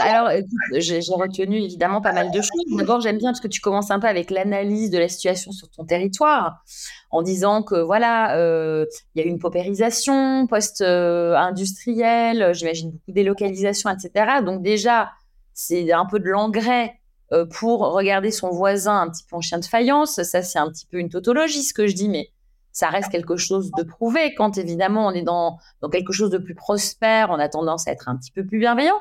alors, 0.00 0.30
j'ai 0.72 0.98
retenu 0.98 1.62
évidemment 1.62 2.00
pas 2.00 2.12
mal 2.12 2.30
de 2.30 2.40
choses. 2.40 2.76
D'abord, 2.76 3.00
j'aime 3.00 3.18
bien 3.18 3.30
parce 3.30 3.40
que 3.40 3.48
tu 3.48 3.60
commences 3.60 3.90
un 3.90 4.00
peu 4.00 4.08
avec 4.08 4.30
l'analyse 4.30 4.90
de 4.90 4.98
la 4.98 5.08
situation 5.08 5.52
sur 5.52 5.70
ton 5.70 5.84
territoire, 5.84 6.64
en 7.10 7.22
disant 7.22 7.62
que 7.62 7.76
voilà, 7.76 8.36
euh, 8.36 8.86
il 9.14 9.22
y 9.22 9.24
a 9.24 9.28
une 9.28 9.38
paupérisation 9.38 10.46
post-industrielle, 10.46 12.54
j'imagine 12.54 12.90
beaucoup 12.90 13.10
de 13.10 13.14
délocalisation, 13.14 13.90
etc. 13.90 14.42
Donc 14.44 14.62
déjà, 14.62 15.10
c'est 15.52 15.92
un 15.92 16.06
peu 16.06 16.18
de 16.18 16.28
l'engrais 16.28 16.94
euh, 17.32 17.46
pour 17.46 17.80
regarder 17.80 18.30
son 18.30 18.50
voisin 18.50 19.02
un 19.02 19.10
petit 19.10 19.24
peu 19.28 19.36
en 19.36 19.40
chien 19.40 19.58
de 19.58 19.64
faïence. 19.64 20.22
Ça, 20.22 20.42
c'est 20.42 20.58
un 20.58 20.70
petit 20.70 20.86
peu 20.86 20.98
une 20.98 21.08
tautologie, 21.08 21.62
ce 21.62 21.72
que 21.72 21.86
je 21.86 21.94
dis, 21.94 22.08
mais 22.08 22.30
ça 22.72 22.88
reste 22.88 23.10
quelque 23.10 23.36
chose 23.36 23.70
de 23.78 23.84
prouvé. 23.84 24.34
Quand 24.34 24.58
évidemment 24.58 25.06
on 25.06 25.12
est 25.12 25.22
dans, 25.22 25.58
dans 25.80 25.88
quelque 25.88 26.12
chose 26.12 26.30
de 26.30 26.38
plus 26.38 26.56
prospère, 26.56 27.30
on 27.30 27.38
a 27.38 27.48
tendance 27.48 27.86
à 27.86 27.92
être 27.92 28.08
un 28.08 28.16
petit 28.16 28.32
peu 28.32 28.44
plus 28.44 28.58
bienveillant 28.58 28.98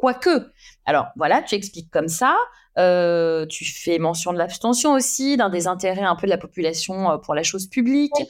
quoique. 0.00 0.50
Alors 0.84 1.08
voilà, 1.16 1.42
tu 1.42 1.54
expliques 1.54 1.90
comme 1.90 2.08
ça. 2.08 2.36
Euh, 2.78 3.44
tu 3.46 3.64
fais 3.64 3.98
mention 3.98 4.32
de 4.32 4.38
l'abstention 4.38 4.92
aussi, 4.92 5.36
d'un 5.36 5.50
désintérêt 5.50 6.02
un 6.02 6.14
peu 6.14 6.28
de 6.28 6.30
la 6.30 6.38
population 6.38 7.10
euh, 7.10 7.16
pour 7.18 7.34
la 7.34 7.42
chose 7.42 7.66
publique, 7.66 8.12
euh, 8.20 8.24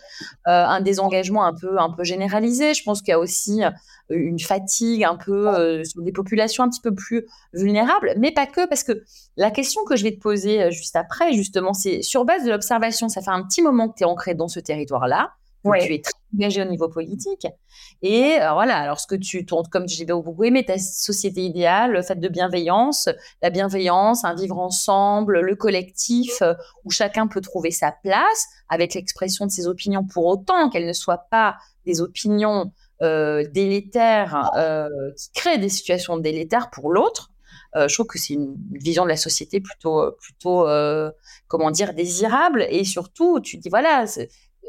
un 0.46 0.80
désengagement 0.80 1.44
un 1.44 1.52
peu 1.52 1.78
un 1.78 1.90
peu 1.90 2.02
généralisé. 2.02 2.72
Je 2.72 2.82
pense 2.82 3.02
qu'il 3.02 3.10
y 3.10 3.14
a 3.14 3.18
aussi 3.18 3.60
une 4.08 4.38
fatigue 4.38 5.04
un 5.04 5.16
peu 5.16 5.84
sur 5.84 6.02
des 6.02 6.12
populations 6.12 6.64
un 6.64 6.70
petit 6.70 6.80
peu 6.80 6.94
plus 6.94 7.26
vulnérables, 7.52 8.14
mais 8.16 8.32
pas 8.32 8.46
que, 8.46 8.66
parce 8.66 8.84
que 8.84 9.04
la 9.36 9.50
question 9.50 9.84
que 9.84 9.96
je 9.96 10.04
vais 10.04 10.12
te 10.12 10.20
poser 10.20 10.70
juste 10.70 10.96
après, 10.96 11.34
justement, 11.34 11.74
c'est 11.74 12.00
sur 12.00 12.24
base 12.24 12.44
de 12.44 12.50
l'observation. 12.50 13.10
Ça 13.10 13.20
fait 13.20 13.30
un 13.30 13.42
petit 13.42 13.60
moment 13.60 13.90
que 13.90 13.98
tu 13.98 14.04
es 14.04 14.06
ancré 14.06 14.34
dans 14.34 14.48
ce 14.48 14.60
territoire-là. 14.60 15.32
Tu 15.64 15.94
es 15.94 16.00
très 16.00 16.12
engagé 16.34 16.62
au 16.62 16.66
niveau 16.66 16.88
politique. 16.88 17.46
Et 18.02 18.40
euh, 18.40 18.52
voilà, 18.52 18.76
alors 18.76 19.00
ce 19.00 19.06
que 19.06 19.16
tu 19.16 19.44
tournes, 19.44 19.66
comme 19.70 19.88
j'ai 19.88 20.04
beaucoup 20.04 20.44
aimé, 20.44 20.64
ta 20.64 20.78
société 20.78 21.44
idéale, 21.44 21.92
le 21.92 22.02
fait 22.02 22.18
de 22.18 22.28
bienveillance, 22.28 23.08
la 23.42 23.50
bienveillance, 23.50 24.24
un 24.24 24.34
vivre 24.34 24.58
ensemble, 24.58 25.40
le 25.40 25.56
collectif, 25.56 26.40
euh, 26.42 26.54
où 26.84 26.90
chacun 26.90 27.26
peut 27.26 27.40
trouver 27.40 27.70
sa 27.70 27.92
place 27.92 28.46
avec 28.68 28.94
l'expression 28.94 29.46
de 29.46 29.50
ses 29.50 29.66
opinions 29.66 30.04
pour 30.04 30.26
autant 30.26 30.70
qu'elles 30.70 30.86
ne 30.86 30.92
soient 30.92 31.26
pas 31.30 31.56
des 31.86 32.00
opinions 32.00 32.72
euh, 33.02 33.44
délétères 33.50 34.50
qui 35.16 35.30
créent 35.32 35.58
des 35.58 35.68
situations 35.68 36.18
délétères 36.18 36.70
pour 36.70 36.90
l'autre. 36.90 37.30
Je 37.74 37.92
trouve 37.92 38.06
que 38.06 38.18
c'est 38.18 38.34
une 38.34 38.56
vision 38.72 39.04
de 39.04 39.08
la 39.08 39.16
société 39.16 39.60
plutôt, 39.60 40.10
plutôt, 40.20 40.66
comment 41.46 41.70
dire, 41.70 41.94
désirable. 41.94 42.66
Et 42.70 42.84
surtout, 42.84 43.40
tu 43.40 43.56
dis 43.58 43.68
voilà, 43.68 44.06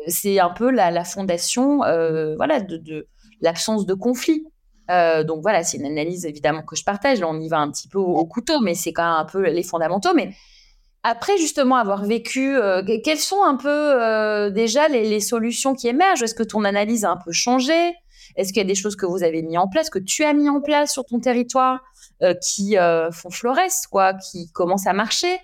c'est 0.08 0.40
un 0.40 0.50
peu 0.50 0.72
la, 0.72 1.04
fondation 1.04 1.84
euh, 1.84 2.36
voilà, 2.36 2.60
de, 2.60 3.08
l'absence 3.42 3.86
de 3.86 3.94
conflit. 3.94 4.46
donc 4.90 5.42
voilà, 5.42 5.64
c'est 5.64 5.78
une 5.78 5.86
analyse 5.86 6.26
évidemment 6.26 6.64
que 6.64 6.76
je 6.76 6.84
partage. 6.84 7.20
Là, 7.20 7.28
on 7.28 7.40
y 7.40 7.48
va 7.48 7.60
un 7.60 7.72
petit 7.72 7.88
peu 7.88 8.00
au, 8.00 8.26
couteau, 8.26 8.60
mais 8.60 8.76
c'est 8.76 8.94
quand 8.94 9.04
même 9.04 9.22
un 9.22 9.26
peu 9.26 9.42
les 9.50 9.64
fondamentaux. 9.64 10.14
Mais 10.14 10.34
après 11.04 11.38
justement 11.38 11.76
avoir 11.76 12.04
vécu, 12.04 12.58
quelles 13.04 13.20
sont 13.20 13.44
un 13.44 13.56
peu 13.56 14.52
déjà 14.52 14.88
les, 14.88 15.08
les, 15.08 15.20
solutions 15.20 15.76
qui 15.76 15.88
émergent? 15.88 16.24
Est-ce 16.24 16.36
que 16.36 16.44
ton 16.44 16.64
analyse 16.64 17.06
a 17.06 17.12
un 17.12 17.18
peu 17.18 17.32
changé? 17.32 17.94
Est-ce 18.36 18.54
qu'il 18.54 18.62
y 18.62 18.66
a 18.66 18.68
des 18.68 18.76
choses 18.76 18.96
que 18.96 19.06
vous 19.06 19.24
avez 19.24 19.42
mis 19.42 19.58
en 19.58 19.68
place, 19.68 19.90
que 19.90 20.00
tu 20.00 20.24
as 20.24 20.34
mis 20.34 20.50
en 20.50 20.62
place 20.62 20.92
sur 20.92 21.06
ton 21.06 21.20
territoire 21.20 21.82
qui 22.42 22.76
font 23.12 23.30
florès, 23.30 23.88
quoi, 23.88 24.14
qui 24.14 24.52
commencent 24.52 24.88
à 24.88 24.94
marcher? 24.94 25.40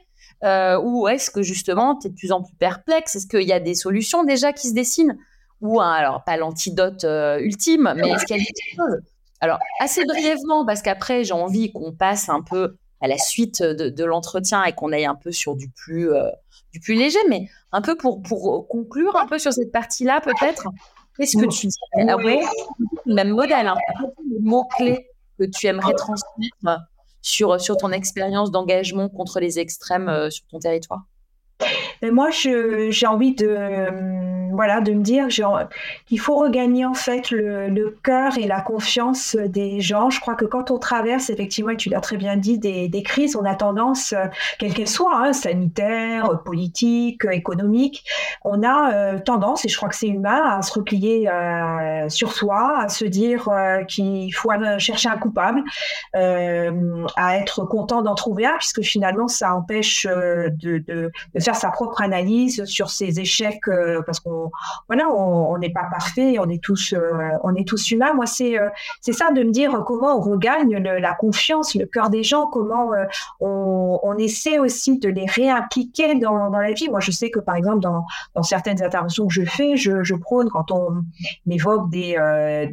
Euh, 0.45 0.79
ou 0.79 1.07
est-ce 1.07 1.31
que 1.31 1.41
justement, 1.41 1.97
tu 1.97 2.07
es 2.07 2.09
de 2.09 2.15
plus 2.15 2.31
en 2.31 2.43
plus 2.43 2.55
perplexe? 2.55 3.15
Est-ce 3.15 3.27
qu'il 3.27 3.47
y 3.47 3.53
a 3.53 3.59
des 3.59 3.75
solutions 3.75 4.23
déjà 4.23 4.53
qui 4.53 4.69
se 4.69 4.73
dessinent? 4.73 5.17
Ou, 5.61 5.81
alors, 5.81 6.23
pas 6.23 6.37
l'antidote 6.37 7.03
euh, 7.03 7.39
ultime, 7.39 7.93
mais 7.95 8.09
est-ce 8.09 8.25
qu'il 8.25 8.37
y 8.37 8.41
a 8.41 8.43
des 8.43 8.75
choses? 8.75 9.01
Alors, 9.41 9.57
assez 9.79 10.05
brièvement, 10.05 10.65
parce 10.65 10.81
qu'après, 10.81 11.23
j'ai 11.23 11.33
envie 11.33 11.71
qu'on 11.71 11.91
passe 11.93 12.29
un 12.29 12.41
peu 12.41 12.77
à 13.01 13.07
la 13.07 13.17
suite 13.17 13.61
de, 13.63 14.03
l'entretien 14.03 14.63
et 14.63 14.73
qu'on 14.73 14.91
aille 14.91 15.05
un 15.05 15.15
peu 15.15 15.31
sur 15.31 15.55
du 15.55 15.69
plus, 15.69 16.13
euh, 16.13 16.29
du 16.71 16.79
plus 16.79 16.95
léger, 16.95 17.19
mais 17.29 17.47
un 17.71 17.81
peu 17.81 17.95
pour, 17.95 18.21
pour 18.21 18.67
conclure 18.67 19.15
un 19.15 19.27
peu 19.27 19.39
sur 19.39 19.53
cette 19.53 19.71
partie-là, 19.71 20.21
peut-être. 20.21 20.67
Qu'est-ce 21.17 21.37
que 21.37 21.45
tu 21.45 21.67
dirais? 21.67 22.07
Ah 22.09 22.17
ouais, 22.17 22.41
Même 23.05 23.29
modèle, 23.29 23.71
les 24.29 24.39
mots-clés 24.41 25.07
que 25.39 25.45
tu 25.45 25.67
aimerais 25.67 25.93
transmettre 25.93 26.55
sur, 27.26 27.59
sur 27.59 27.76
ton 27.76 27.91
expérience 27.91 28.51
d'engagement 28.51 29.09
contre 29.09 29.39
les 29.39 29.57
extrêmes 29.57 30.09
euh, 30.09 30.30
sur 30.30 30.45
ton 30.45 30.59
territoire? 30.59 31.05
Mais 32.01 32.11
moi, 32.11 32.29
j'ai 32.31 33.07
envie 33.07 33.33
de, 33.33 33.47
euh, 33.47 33.89
voilà, 34.51 34.81
de 34.81 34.91
me 34.91 35.01
dire 35.01 35.27
qu'il 35.27 36.19
faut 36.19 36.35
regagner 36.35 36.85
en 36.85 36.93
fait 36.93 37.31
le, 37.31 37.95
cœur 38.03 38.37
et 38.37 38.45
la 38.45 38.61
confiance 38.61 39.35
des 39.35 39.79
gens. 39.79 40.09
Je 40.09 40.19
crois 40.19 40.35
que 40.35 40.45
quand 40.45 40.69
on 40.69 40.77
traverse, 40.77 41.29
effectivement, 41.29 41.71
et 41.71 41.77
tu 41.77 41.89
l'as 41.89 42.01
très 42.01 42.17
bien 42.17 42.37
dit, 42.37 42.59
des, 42.59 42.87
des, 42.87 43.03
crises, 43.03 43.35
on 43.35 43.45
a 43.45 43.55
tendance, 43.55 44.13
euh, 44.13 44.25
quelles 44.59 44.73
qu'elles 44.73 44.87
soient, 44.87 45.17
hein, 45.17 45.33
sanitaires, 45.33 46.41
politiques, 46.43 47.25
économiques, 47.31 48.05
on 48.43 48.63
a 48.63 48.93
euh, 48.93 49.19
tendance, 49.19 49.65
et 49.65 49.69
je 49.69 49.77
crois 49.77 49.89
que 49.89 49.95
c'est 49.95 50.07
humain, 50.07 50.57
à 50.57 50.61
se 50.61 50.73
replier 50.73 51.29
sur 52.09 52.33
soi, 52.33 52.79
à 52.79 52.89
se 52.89 53.05
dire 53.05 53.49
qu'il 53.87 54.33
faut 54.33 54.51
chercher 54.77 55.09
un 55.09 55.17
coupable, 55.17 55.63
à 56.13 57.37
être 57.37 57.65
content 57.65 58.01
d'en 58.01 58.15
trouver 58.15 58.45
un, 58.45 58.57
puisque 58.57 58.81
finalement, 58.81 59.27
ça 59.27 59.55
empêche 59.55 60.05
de, 60.05 60.51
de 60.77 61.11
faire 61.39 61.55
sa 61.55 61.69
propre 61.69 61.84
analyse 62.01 62.65
sur 62.65 62.89
ses 62.89 63.19
échecs 63.19 63.67
euh, 63.67 64.01
parce 64.05 64.19
qu'on 64.19 64.51
voilà 64.88 65.09
on 65.09 65.57
n'est 65.57 65.71
pas 65.71 65.88
parfait 65.89 66.38
on 66.39 66.49
est 66.49 66.61
tous 66.61 66.93
euh, 66.93 67.29
on 67.43 67.55
est 67.55 67.67
tous 67.67 67.91
humains. 67.91 68.13
Moi 68.13 68.25
c'est 68.25 68.59
euh, 68.59 68.69
c'est 69.01 69.13
ça 69.13 69.31
de 69.31 69.43
me 69.43 69.51
dire 69.51 69.83
comment 69.86 70.17
on 70.17 70.21
regagne 70.21 70.77
la 70.77 71.13
confiance 71.13 71.75
le 71.75 71.86
cœur 71.86 72.09
des 72.09 72.23
gens 72.23 72.47
comment 72.47 72.91
on, 73.39 74.15
essaie 74.17 74.59
aussi 74.59 74.97
de 74.97 75.09
les 75.09 75.25
réimpliquer 75.25 76.15
dans, 76.15 76.49
dans, 76.49 76.59
la 76.59 76.71
vie. 76.71 76.89
Moi 76.89 77.01
je 77.01 77.11
sais 77.11 77.29
que 77.29 77.39
par 77.39 77.55
exemple 77.55 77.79
dans, 77.79 78.05
dans 78.33 78.43
certaines 78.43 78.81
interventions 78.81 79.27
que 79.27 79.33
je 79.33 79.43
fais 79.43 79.75
je, 79.75 80.15
prône 80.15 80.49
quand 80.49 80.71
on 80.71 81.03
m'évoque 81.45 81.89
des, 81.89 82.15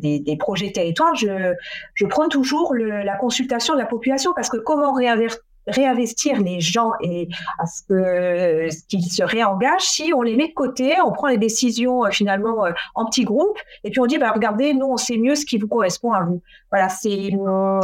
des, 0.01 0.37
projets 0.37 0.71
territoires 0.71 1.15
je 1.17 1.55
je 1.95 2.07
prône 2.07 2.29
toujours 2.29 2.75
la 2.75 3.17
consultation 3.17 3.75
de 3.75 3.81
la 3.81 3.87
population 3.87 4.33
parce 4.35 4.49
que 4.49 4.59
comment 4.59 4.93
réinvertir 4.93 5.41
réinvestir 5.67 6.41
les 6.41 6.61
gens 6.61 6.93
et 7.01 7.29
à 7.59 7.67
ce 7.67 7.83
que 7.89 8.87
qu'ils 8.89 9.11
se 9.11 9.23
réengagent 9.23 9.83
si 9.83 10.13
on 10.15 10.23
les 10.23 10.37
met 10.37 10.49
de 10.49 10.55
côté, 10.55 10.95
on 11.05 11.13
prend 11.13 11.29
les 11.29 11.39
décisions 11.39 12.05
euh, 12.05 12.11
finalement 12.11 12.67
euh, 12.67 12.73
en 12.95 13.07
petits 13.07 13.25
groupes 13.25 13.59
et 13.85 13.91
puis 13.91 14.01
on 14.01 14.07
dit 14.07 14.19
bah 14.19 14.33
regardez 14.33 14.75
nous 14.75 14.87
on 14.87 14.97
sait 14.97 15.19
mieux 15.19 15.35
ce 15.35 15.47
qui 15.47 15.59
vous 15.59 15.69
correspond 15.69 16.13
à 16.13 16.25
vous. 16.25 16.43
Voilà 16.73 16.89
c'est 16.89 17.31
je, 17.31 17.37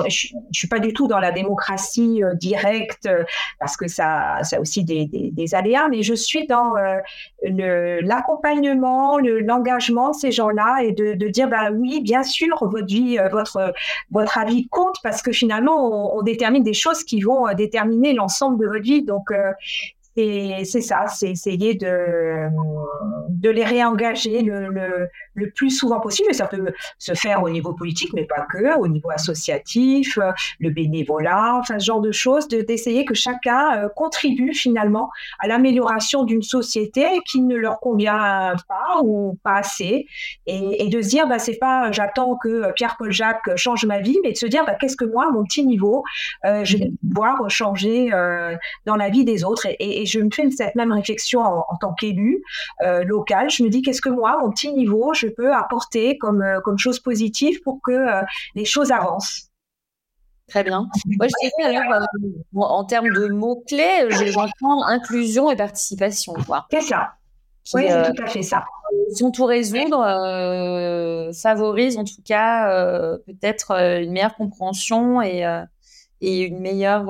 je, 0.09 0.59
suis 0.59 0.69
pas 0.69 0.79
du 0.79 0.93
tout 0.93 1.07
dans 1.07 1.19
la 1.19 1.31
démocratie 1.31 2.25
euh, 2.25 2.35
directe 2.35 3.09
parce 3.61 3.77
que 3.77 3.87
ça 3.87 4.39
ça 4.43 4.57
a 4.57 4.61
aussi 4.61 4.85
des, 4.85 5.07
des, 5.07 5.55
aléas 5.55 5.89
mais 5.89 6.03
je 6.03 6.15
suis 6.15 6.47
dans 6.47 6.75
l'accompagnement, 7.43 9.19
l'engagement 9.19 10.11
de 10.11 10.15
ces 10.15 10.33
gens-là 10.33 10.79
et 10.83 10.93
de, 10.93 11.15
de, 11.15 11.29
dire 11.29 11.49
bah 11.49 11.71
oui 11.73 12.01
bien 12.01 12.23
sûr 12.23 12.57
votre 12.61 12.87
vie 12.87 13.19
votre 13.31 13.73
votre 14.11 14.39
avis 14.39 14.69
compte 14.69 14.97
parce 15.03 15.23
que 15.23 15.33
finalement 15.33 16.17
on, 16.17 16.23
détermine 16.23 16.63
des 16.63 16.75
choses 16.75 17.05
qui 17.05 17.21
vont 17.21 17.53
déterminer 17.55 18.13
l'ensemble 18.13 18.59
de 18.59 18.67
votre 18.67 18.83
vie. 18.83 19.03
Donc, 19.03 19.31
euh, 19.31 19.53
c'est 20.17 20.81
ça, 20.81 21.07
c'est 21.07 21.31
essayer 21.31 21.75
de, 21.75 22.49
de 23.29 23.51
les 23.51 23.65
réengager 23.65 24.43
le, 24.43 24.69
le, 24.69 25.09
le, 25.39 25.51
plus 25.51 25.71
souvent 25.71 26.01
possible. 26.01 26.29
Et 26.31 26.35
ça 26.35 26.47
peut 26.47 26.73
se 26.99 27.15
faire 27.15 27.43
au 27.43 27.51
niveau 27.51 27.73
politique, 27.73 28.13
mais 28.15 28.25
pas 28.25 28.47
que, 28.51 28.79
au 28.79 28.89
niveau 28.89 29.11
associatif, 29.11 30.19
le 30.59 30.71
bénévolat, 30.71 31.57
enfin 31.59 31.79
ce 31.79 31.85
genre 31.87 32.01
de 32.01 32.13
choses, 32.13 32.49
d'essayer 32.49 33.05
que 33.05 33.15
chacun 33.15 33.85
euh, 33.85 33.89
contribue 33.89 34.55
finalement 34.55 35.11
à 35.39 35.49
l'amélioration 35.49 36.25
d'une 36.25 36.43
société 36.43 37.05
qui 37.27 37.41
ne 37.41 37.57
leur 37.57 37.81
convient 37.81 38.55
pas 38.69 39.01
ou 39.03 39.39
pas 39.43 39.57
assez. 39.57 40.07
Et, 40.47 40.89
de 40.89 41.03
se 41.03 41.09
dire, 41.09 41.29
bah, 41.29 41.39
c'est 41.39 41.59
pas 41.59 41.93
j'attends 41.93 42.37
que 42.37 42.73
Pierre-Paul 42.73 43.13
Jacques 43.13 43.57
change 43.57 43.85
ma 43.85 44.01
vie, 44.01 44.17
mais 44.23 44.33
de 44.33 44.37
se 44.37 44.47
dire, 44.47 44.65
bah, 44.65 44.75
qu'est-ce 44.75 44.97
que 44.97 45.05
moi, 45.05 45.31
mon 45.31 45.45
petit 45.45 45.67
niveau, 45.67 46.05
euh, 46.45 46.65
je 46.65 46.79
vais 46.79 46.91
pouvoir 47.03 47.49
changer 47.51 48.13
euh, 48.13 48.55
dans 48.87 48.97
la 48.97 49.09
vie 49.09 49.25
des 49.25 49.45
autres. 49.45 49.67
Et, 49.79 50.07
je 50.07 50.21
me 50.21 50.31
fais 50.31 50.51
cette 50.51 50.75
même 50.75 50.93
réflexion 50.93 51.41
en, 51.41 51.77
tant 51.81 51.93
qu'élu 51.93 52.43
euh, 52.83 53.05
local. 53.05 53.51
Je 53.51 53.63
me 53.63 53.69
dis 53.69 53.83
qu'est-ce 53.83 54.01
que 54.01 54.09
moi, 54.09 54.39
mon 54.41 54.51
petit 54.51 54.73
niveau, 54.73 55.13
je 55.15 55.28
peux 55.29 55.55
apporter 55.55 56.19
comme, 56.19 56.43
euh, 56.43 56.61
comme 56.61 56.79
chose 56.79 57.01
positive 57.01 57.61
pour 57.63 57.81
que 57.83 57.93
euh, 57.93 58.23
les 58.55 58.65
choses 58.65 58.91
avancent. 58.91 59.49
Très 60.49 60.65
bien. 60.65 60.89
Moi, 61.19 61.27
je 61.29 61.49
dirais 61.61 61.77
alors, 61.77 62.09
en 62.55 62.85
termes 62.85 63.11
de 63.11 63.29
mots-clés, 63.29 64.09
j'entends 64.11 64.83
inclusion 64.87 65.51
et 65.51 65.57
participation. 65.57 66.35
C'est 66.71 66.81
ça. 66.81 67.13
oui, 67.75 67.85
c'est 67.87 68.13
tout 68.15 68.23
à 68.23 68.27
fait 68.27 68.43
ça. 68.43 68.65
Sont 69.15 69.31
tout 69.31 69.45
résoudre, 69.45 69.99
favorise 71.35 71.99
en 71.99 72.05
tout 72.05 72.23
cas 72.25 73.19
peut-être 73.27 73.73
une 73.73 74.13
meilleure 74.13 74.37
compréhension 74.37 75.21
et, 75.21 75.45
et 76.23 76.41
une 76.41 76.61
meilleure, 76.61 77.05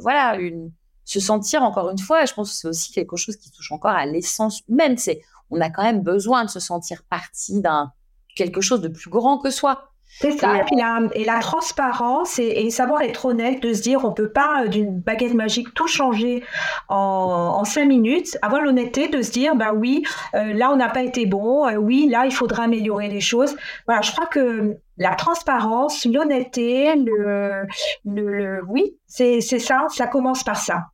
voilà, 0.00 0.36
une, 0.36 0.70
se 1.10 1.18
sentir 1.18 1.64
encore 1.64 1.90
une 1.90 1.98
fois, 1.98 2.24
je 2.24 2.32
pense 2.32 2.50
que 2.50 2.56
c'est 2.56 2.68
aussi 2.68 2.92
quelque 2.92 3.16
chose 3.16 3.36
qui 3.36 3.50
touche 3.50 3.72
encore 3.72 3.90
à 3.90 4.06
l'essence 4.06 4.62
humaine. 4.68 4.96
C'est, 4.96 5.20
on 5.50 5.60
a 5.60 5.70
quand 5.70 5.82
même 5.82 6.02
besoin 6.02 6.44
de 6.44 6.50
se 6.50 6.60
sentir 6.60 7.02
partie 7.08 7.60
d'un 7.60 7.92
quelque 8.36 8.60
chose 8.60 8.80
de 8.80 8.88
plus 8.88 9.10
grand 9.10 9.38
que 9.38 9.50
soi. 9.50 9.90
C'est 10.12 10.32
ça. 10.32 10.58
Et, 10.58 10.64
puis 10.64 10.76
la, 10.76 11.00
et 11.14 11.24
la 11.24 11.38
transparence 11.38 12.38
et, 12.40 12.68
savoir 12.70 13.02
être 13.02 13.26
honnête, 13.26 13.62
de 13.62 13.72
se 13.72 13.80
dire 13.80 14.04
on 14.04 14.12
peut 14.12 14.30
pas 14.30 14.64
euh, 14.64 14.68
d'une 14.68 14.98
baguette 15.00 15.34
magique 15.34 15.72
tout 15.72 15.86
changer 15.86 16.42
en, 16.88 17.64
cinq 17.64 17.86
minutes. 17.86 18.36
Avoir 18.42 18.60
l'honnêteté 18.60 19.08
de 19.08 19.22
se 19.22 19.30
dire 19.30 19.54
bah 19.54 19.72
oui, 19.72 20.02
euh, 20.34 20.52
là 20.52 20.72
on 20.72 20.76
n'a 20.76 20.88
pas 20.88 21.02
été 21.02 21.26
bon, 21.26 21.66
euh, 21.66 21.76
oui 21.76 22.08
là 22.08 22.26
il 22.26 22.32
faudra 22.32 22.64
améliorer 22.64 23.08
les 23.08 23.20
choses. 23.20 23.56
Voilà, 23.86 24.02
je 24.02 24.10
crois 24.10 24.26
que 24.26 24.76
la 24.98 25.14
transparence, 25.14 26.04
l'honnêteté, 26.04 26.94
le, 26.96 27.66
le, 28.04 28.60
oui, 28.66 28.96
c'est 29.06 29.40
ça, 29.40 29.86
ça 29.90 30.06
commence 30.08 30.42
par 30.42 30.56
ça. 30.56 30.86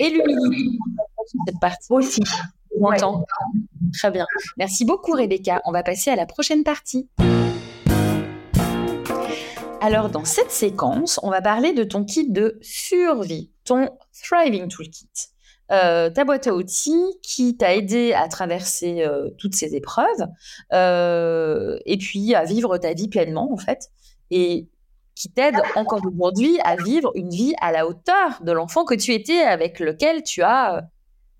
Et 0.00 0.08
l'humilité, 0.08 0.78
cette 1.46 1.60
partie 1.60 1.86
aussi. 1.90 2.22
Ouais. 2.78 2.96
Très 3.92 4.10
bien. 4.10 4.26
Merci 4.56 4.84
beaucoup, 4.84 5.12
Rebecca. 5.12 5.60
On 5.64 5.72
va 5.72 5.82
passer 5.82 6.10
à 6.10 6.16
la 6.16 6.26
prochaine 6.26 6.64
partie. 6.64 7.08
Alors, 9.80 10.10
dans 10.10 10.24
cette 10.24 10.52
séquence, 10.52 11.18
on 11.24 11.30
va 11.30 11.42
parler 11.42 11.72
de 11.72 11.82
ton 11.82 12.04
kit 12.04 12.30
de 12.30 12.56
survie, 12.62 13.50
ton 13.64 13.88
Thriving 14.22 14.68
Toolkit. 14.68 15.08
Euh, 15.72 16.10
ta 16.10 16.24
boîte 16.24 16.46
à 16.46 16.54
outils 16.54 17.18
qui 17.22 17.56
t'a 17.56 17.74
aidé 17.74 18.12
à 18.12 18.28
traverser 18.28 19.02
euh, 19.02 19.30
toutes 19.38 19.54
ces 19.54 19.74
épreuves 19.74 20.28
euh, 20.74 21.78
et 21.86 21.96
puis 21.96 22.34
à 22.34 22.44
vivre 22.44 22.76
ta 22.76 22.92
vie 22.92 23.08
pleinement, 23.08 23.50
en 23.52 23.56
fait. 23.56 23.90
Et 24.30 24.68
qui 25.14 25.32
t'aide 25.32 25.56
encore 25.74 26.00
aujourd'hui 26.06 26.58
à 26.62 26.76
vivre 26.76 27.10
une 27.14 27.30
vie 27.30 27.54
à 27.60 27.72
la 27.72 27.86
hauteur 27.86 28.40
de 28.42 28.52
l'enfant 28.52 28.84
que 28.84 28.94
tu 28.94 29.12
étais, 29.12 29.40
avec 29.40 29.80
lequel 29.80 30.22
tu 30.22 30.42
as 30.42 30.88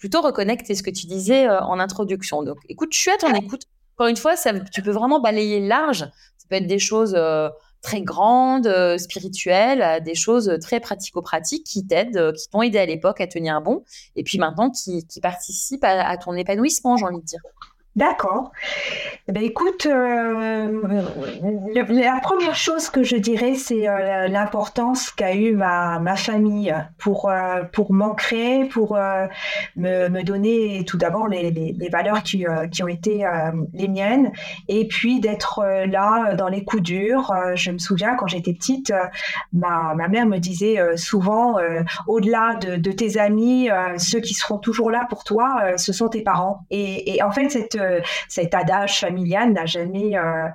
plutôt 0.03 0.20
reconnecté 0.20 0.74
ce 0.74 0.82
que 0.82 0.90
tu 0.90 1.07
disais 1.07 1.46
euh, 1.46 1.61
en 1.61 1.78
introduction. 1.78 2.42
Donc, 2.42 2.57
écoute, 2.68 2.92
je 2.92 2.98
suis 2.98 3.11
à 3.12 3.16
ton 3.18 3.32
écoute. 3.34 3.62
Encore 3.94 4.09
une 4.09 4.16
fois, 4.16 4.34
ça, 4.34 4.53
tu 4.59 4.82
peux 4.82 4.90
vraiment 4.90 5.20
balayer 5.20 5.61
large. 5.61 6.00
Ça 6.38 6.46
peut 6.50 6.57
être 6.57 6.66
des 6.66 6.80
choses 6.80 7.14
euh, 7.16 7.48
très 7.82 8.03
grandes, 8.03 8.68
spirituelles, 8.98 10.03
des 10.03 10.16
choses 10.16 10.59
très 10.61 10.80
pratico-pratiques 10.80 11.64
qui 11.64 11.86
t'aident, 11.86 12.32
qui 12.32 12.48
t'ont 12.48 12.62
aidé 12.62 12.78
à 12.78 12.86
l'époque 12.86 13.20
à 13.20 13.28
tenir 13.28 13.61
bon, 13.61 13.84
et 14.16 14.24
puis 14.24 14.38
maintenant 14.38 14.70
qui, 14.70 15.07
participent 15.22 15.84
à, 15.84 16.16
ton 16.16 16.32
épanouissement, 16.34 16.96
j'ai 16.96 17.05
envie 17.05 17.20
de 17.20 17.24
dire. 17.24 17.40
D'accord. 17.95 18.53
Eh 19.28 19.32
ben, 19.32 19.43
écoute, 19.43 19.84
euh, 19.84 20.82
la 21.90 22.20
première 22.20 22.55
chose 22.55 22.88
que 22.88 23.03
je 23.03 23.16
dirais, 23.16 23.55
c'est 23.55 23.86
euh, 23.86 24.28
l'importance 24.28 25.11
qu'a 25.11 25.34
eu 25.34 25.55
ma, 25.55 26.01
famille 26.16 26.74
pour, 26.97 27.28
euh, 27.28 27.62
pour 27.70 27.93
m'ancrer, 27.93 28.64
pour 28.70 28.97
me, 29.76 30.09
me, 30.09 30.22
donner 30.22 30.84
tout 30.86 30.97
d'abord 30.97 31.28
les, 31.28 31.51
les, 31.51 31.88
valeurs 31.90 32.22
qui, 32.22 32.47
qui 32.70 32.82
ont 32.82 32.88
été 32.88 33.26
les 33.74 33.88
miennes, 33.88 34.32
et 34.68 34.88
puis 34.88 35.20
d'être 35.20 35.62
là 35.86 36.34
dans 36.34 36.49
les 36.49 36.64
coups 36.64 36.82
durs. 36.82 37.32
je 37.55 37.70
me 37.72 37.78
souviens 37.78 38.14
quand 38.14 38.26
j'étais 38.26 38.55
petite, 38.55 38.93
ma, 39.53 39.95
ma 39.95 40.09
mère 40.09 40.26
me 40.26 40.38
disait 40.38 40.78
souvent, 40.97 41.57
au-delà 42.07 42.55
de, 42.55 42.76
de, 42.76 42.93
tes 42.93 43.18
amis, 43.18 43.68
ceux 43.99 44.20
qui 44.20 44.34
seront 44.34 44.59
toujours 44.59 44.90
là 44.90 45.07
pour 45.09 45.24
toi, 45.24 45.76
ce 45.76 45.93
sont 45.93 46.09
tes 46.09 46.22
parents. 46.22 46.64
Et, 46.70 47.16
et 47.16 47.22
en 47.22 47.30
fait, 47.30 47.49
cette 47.51 47.76
cet 48.28 48.55
adage 48.55 49.01
familial 49.01 49.53
n'a 49.53 49.66
jamais, 49.66 50.16
euh, 50.16 50.49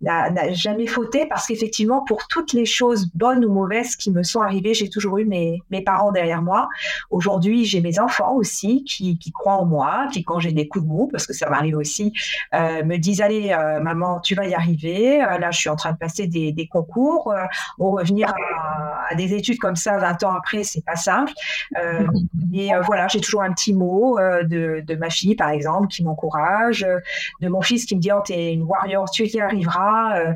n'a 0.00 0.52
jamais 0.52 0.86
fauté 0.86 1.26
parce 1.26 1.46
qu'effectivement, 1.46 2.02
pour 2.04 2.26
toutes 2.28 2.52
les 2.52 2.66
choses 2.66 3.10
bonnes 3.14 3.44
ou 3.44 3.52
mauvaises 3.52 3.96
qui 3.96 4.10
me 4.10 4.22
sont 4.22 4.40
arrivées, 4.40 4.74
j'ai 4.74 4.88
toujours 4.88 5.18
eu 5.18 5.24
mes, 5.24 5.62
mes 5.70 5.82
parents 5.82 6.12
derrière 6.12 6.42
moi. 6.42 6.68
Aujourd'hui, 7.10 7.64
j'ai 7.64 7.80
mes 7.80 7.98
enfants 7.98 8.34
aussi 8.34 8.84
qui, 8.84 9.18
qui, 9.18 9.32
croient 9.32 9.56
en 9.56 9.64
moi, 9.66 10.06
qui, 10.12 10.24
quand 10.24 10.38
j'ai 10.38 10.52
des 10.52 10.68
coups 10.68 10.84
de 10.84 10.90
mou, 10.90 11.08
parce 11.10 11.26
que 11.26 11.32
ça 11.32 11.48
m'arrive 11.50 11.76
aussi, 11.76 12.12
euh, 12.54 12.84
me 12.84 12.96
disent 12.96 13.20
Allez, 13.20 13.52
euh, 13.52 13.80
maman, 13.80 14.20
tu 14.20 14.34
vas 14.34 14.46
y 14.46 14.54
arriver. 14.54 15.18
là, 15.18 15.50
je 15.50 15.58
suis 15.58 15.70
en 15.70 15.76
train 15.76 15.92
de 15.92 15.98
passer 15.98 16.26
des, 16.26 16.52
des 16.52 16.66
concours. 16.66 17.34
bon, 17.78 17.90
revenir 17.92 18.28
à, 18.28 19.10
à, 19.10 19.14
des 19.14 19.34
études 19.34 19.58
comme 19.58 19.76
ça 19.76 19.98
20 19.98 20.22
ans 20.24 20.32
après, 20.32 20.64
c'est 20.64 20.84
pas 20.84 20.96
simple. 20.96 21.32
et 22.52 22.70
voilà, 22.86 23.08
j'ai 23.08 23.20
toujours 23.20 23.42
un 23.42 23.52
petit 23.52 23.72
mot 23.72 24.18
de, 24.18 24.82
de 24.86 24.94
ma 24.96 25.10
fille, 25.10 25.34
par 25.34 25.50
exemple, 25.50 25.88
qui 25.88 26.04
m'encourage, 26.04 26.73
de 26.82 27.48
mon 27.48 27.60
fils 27.60 27.84
qui 27.86 27.96
me 27.96 28.00
dit 28.00 28.10
oh 28.12 28.20
t'es 28.24 28.52
une 28.52 28.62
warrior, 28.62 29.10
tu 29.10 29.26
y 29.26 29.40
arriveras. 29.40 30.18
Euh, 30.18 30.32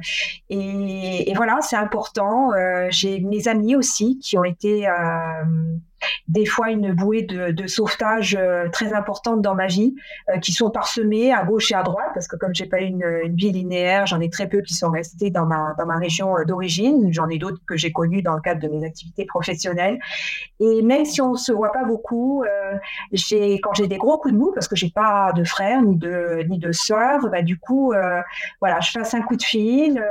et, 0.50 1.30
et, 1.30 1.34
voilà, 1.34 1.58
c'est 1.62 1.76
important. 1.76 2.52
Euh, 2.52 2.88
j'ai 2.90 3.20
mes 3.20 3.48
amis 3.48 3.76
aussi 3.76 4.18
qui 4.18 4.38
ont 4.38 4.44
été 4.44 4.88
euh, 4.88 4.92
des 6.28 6.46
fois 6.46 6.70
une 6.70 6.92
bouée 6.92 7.22
de, 7.22 7.66
sauvetage 7.66 8.36
euh, 8.38 8.68
très 8.70 8.92
importante 8.92 9.42
dans 9.42 9.54
ma 9.54 9.66
vie, 9.66 9.94
euh, 10.28 10.38
qui 10.38 10.52
sont 10.52 10.70
parsemées 10.70 11.32
à 11.32 11.44
gauche 11.44 11.70
et 11.72 11.74
à 11.74 11.82
droite, 11.82 12.10
parce 12.14 12.28
que 12.28 12.36
comme 12.36 12.54
j'ai 12.54 12.66
pas 12.66 12.80
une, 12.80 13.04
une 13.24 13.34
vie 13.34 13.52
linéaire, 13.52 14.06
j'en 14.06 14.20
ai 14.20 14.30
très 14.30 14.46
peu 14.46 14.60
qui 14.60 14.74
sont 14.74 14.90
restés 14.90 15.30
dans 15.30 15.46
ma, 15.46 15.74
dans 15.78 15.86
ma 15.86 15.96
région 15.96 16.36
euh, 16.36 16.44
d'origine. 16.44 17.12
J'en 17.12 17.28
ai 17.28 17.38
d'autres 17.38 17.60
que 17.66 17.76
j'ai 17.76 17.92
connus 17.92 18.22
dans 18.22 18.34
le 18.34 18.40
cadre 18.40 18.60
de 18.60 18.68
mes 18.68 18.84
activités 18.84 19.24
professionnelles. 19.24 19.98
Et 20.60 20.82
même 20.82 21.04
si 21.04 21.20
on 21.20 21.34
se 21.34 21.52
voit 21.52 21.72
pas 21.72 21.84
beaucoup, 21.84 22.44
j'ai 23.12 23.60
quand 23.60 23.74
j'ai 23.74 23.86
des 23.86 23.96
gros 23.96 24.18
coups 24.18 24.34
de 24.34 24.38
mou, 24.38 24.52
parce 24.54 24.68
que 24.68 24.76
j'ai 24.76 24.90
pas 24.90 25.32
de 25.32 25.44
frères 25.44 25.82
ni 25.82 25.96
de 25.96 26.42
ni 26.48 26.58
de 26.58 26.70
bah, 27.28 27.42
du 27.42 27.58
coup, 27.58 27.92
voilà, 28.60 28.80
je 28.80 28.90
fasse 28.90 29.14
un 29.14 29.22
coup 29.22 29.36
de 29.36 29.42
fil, 29.42 30.02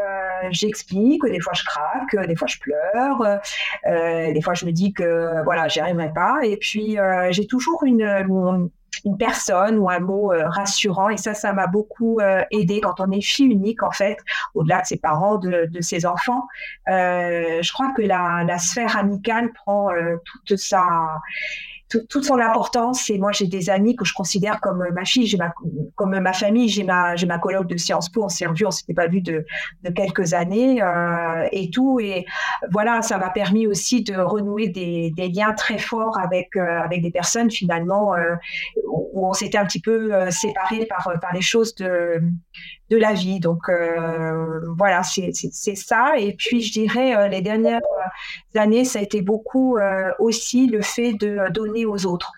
j'explique, 0.51 1.23
des 1.25 1.39
fois 1.39 1.53
je 1.53 1.63
craque, 1.63 2.27
des 2.27 2.35
fois 2.35 2.47
je 2.47 2.57
pleure, 2.59 3.39
des 3.85 4.41
fois 4.41 4.53
je 4.53 4.65
me 4.65 4.71
dis 4.71 4.93
que 4.93 5.43
voilà 5.43 5.67
j'y 5.77 5.81
arriverai 5.81 6.11
pas. 6.13 6.39
Et 6.43 6.57
puis, 6.57 6.99
euh, 6.99 7.31
j'ai 7.31 7.45
toujours 7.45 7.83
une, 7.85 8.01
une 9.05 9.17
personne 9.17 9.77
ou 9.77 9.89
un 9.89 9.99
mot 9.99 10.33
euh, 10.33 10.47
rassurant. 10.49 11.09
Et 11.09 11.17
ça, 11.17 11.33
ça 11.33 11.53
m'a 11.53 11.67
beaucoup 11.67 12.19
euh, 12.19 12.43
aidé 12.51 12.81
quand 12.81 12.99
on 12.99 13.11
est 13.11 13.21
fille 13.21 13.45
unique, 13.45 13.83
en 13.83 13.91
fait, 13.91 14.17
au-delà 14.55 14.81
de 14.81 14.87
ses 14.87 14.97
parents, 14.97 15.37
de, 15.37 15.67
de 15.69 15.81
ses 15.81 16.05
enfants. 16.05 16.47
je 16.87 17.71
crois 17.73 17.91
que 17.95 18.01
la, 18.01 18.43
la 18.45 18.57
sphère 18.57 18.97
amicale 18.97 19.51
prend 19.53 19.89
toute 20.45 20.57
sa 20.57 20.81
toute 21.89 22.25
son 22.25 22.39
importance. 22.39 23.09
Et 23.09 23.17
moi, 23.17 23.31
j'ai 23.31 23.47
des 23.47 23.69
amis 23.69 23.95
que 23.95 24.05
je 24.05 24.13
considère 24.13 24.59
comme 24.59 24.83
ma 24.93 25.05
fille, 25.05 25.25
j'ai 25.25 25.37
ma, 25.37 25.53
comme 25.95 26.19
ma 26.19 26.33
famille. 26.33 26.69
J'ai 26.69 26.83
ma, 26.83 27.15
j'ai 27.15 27.27
ma 27.27 27.39
colloque 27.39 27.67
de 27.67 27.77
Sciences 27.77 28.09
Po. 28.09 28.23
On 28.23 28.29
s'est 28.29 28.45
revu, 28.45 28.65
on 28.65 28.71
s'était 28.71 28.93
pas 28.93 29.07
vu 29.07 29.21
de, 29.21 29.45
de 29.83 29.89
quelques 29.91 30.33
années 30.33 30.81
euh, 30.81 31.47
et 31.51 31.69
tout. 31.69 31.99
Et 31.99 32.25
voilà, 32.71 33.01
ça 33.01 33.17
m'a 33.17 33.29
permis 33.29 33.67
aussi 33.67 34.03
de 34.03 34.15
renouer 34.15 34.67
des, 34.69 35.11
des 35.15 35.29
liens 35.29 35.53
très 35.53 35.77
forts 35.77 36.19
avec 36.19 36.55
euh, 36.55 36.81
avec 36.81 37.01
des 37.01 37.11
personnes 37.11 37.51
finalement 37.51 38.15
euh, 38.15 38.35
où 38.87 39.27
on 39.27 39.33
s'était 39.33 39.57
un 39.57 39.65
petit 39.65 39.81
peu 39.81 40.13
euh, 40.13 40.31
séparés 40.31 40.85
par 40.85 41.11
par 41.21 41.33
les 41.33 41.41
choses 41.41 41.75
de 41.75 42.21
de 42.89 42.97
la 42.97 43.13
vie. 43.13 43.39
Donc 43.39 43.69
euh, 43.69 44.59
voilà, 44.77 45.03
c'est 45.03 45.75
ça. 45.75 46.13
Et 46.17 46.33
puis 46.33 46.61
je 46.61 46.71
dirais 46.71 47.15
euh, 47.15 47.27
les 47.27 47.41
dernières 47.41 47.81
euh, 47.81 48.59
années, 48.59 48.85
ça 48.85 48.99
a 48.99 49.01
été 49.01 49.21
beaucoup 49.21 49.77
aussi 50.19 50.67
le 50.67 50.81
fait 50.81 51.13
de 51.13 51.51
donner 51.51 51.85
aux 51.85 52.05
autres. 52.05 52.31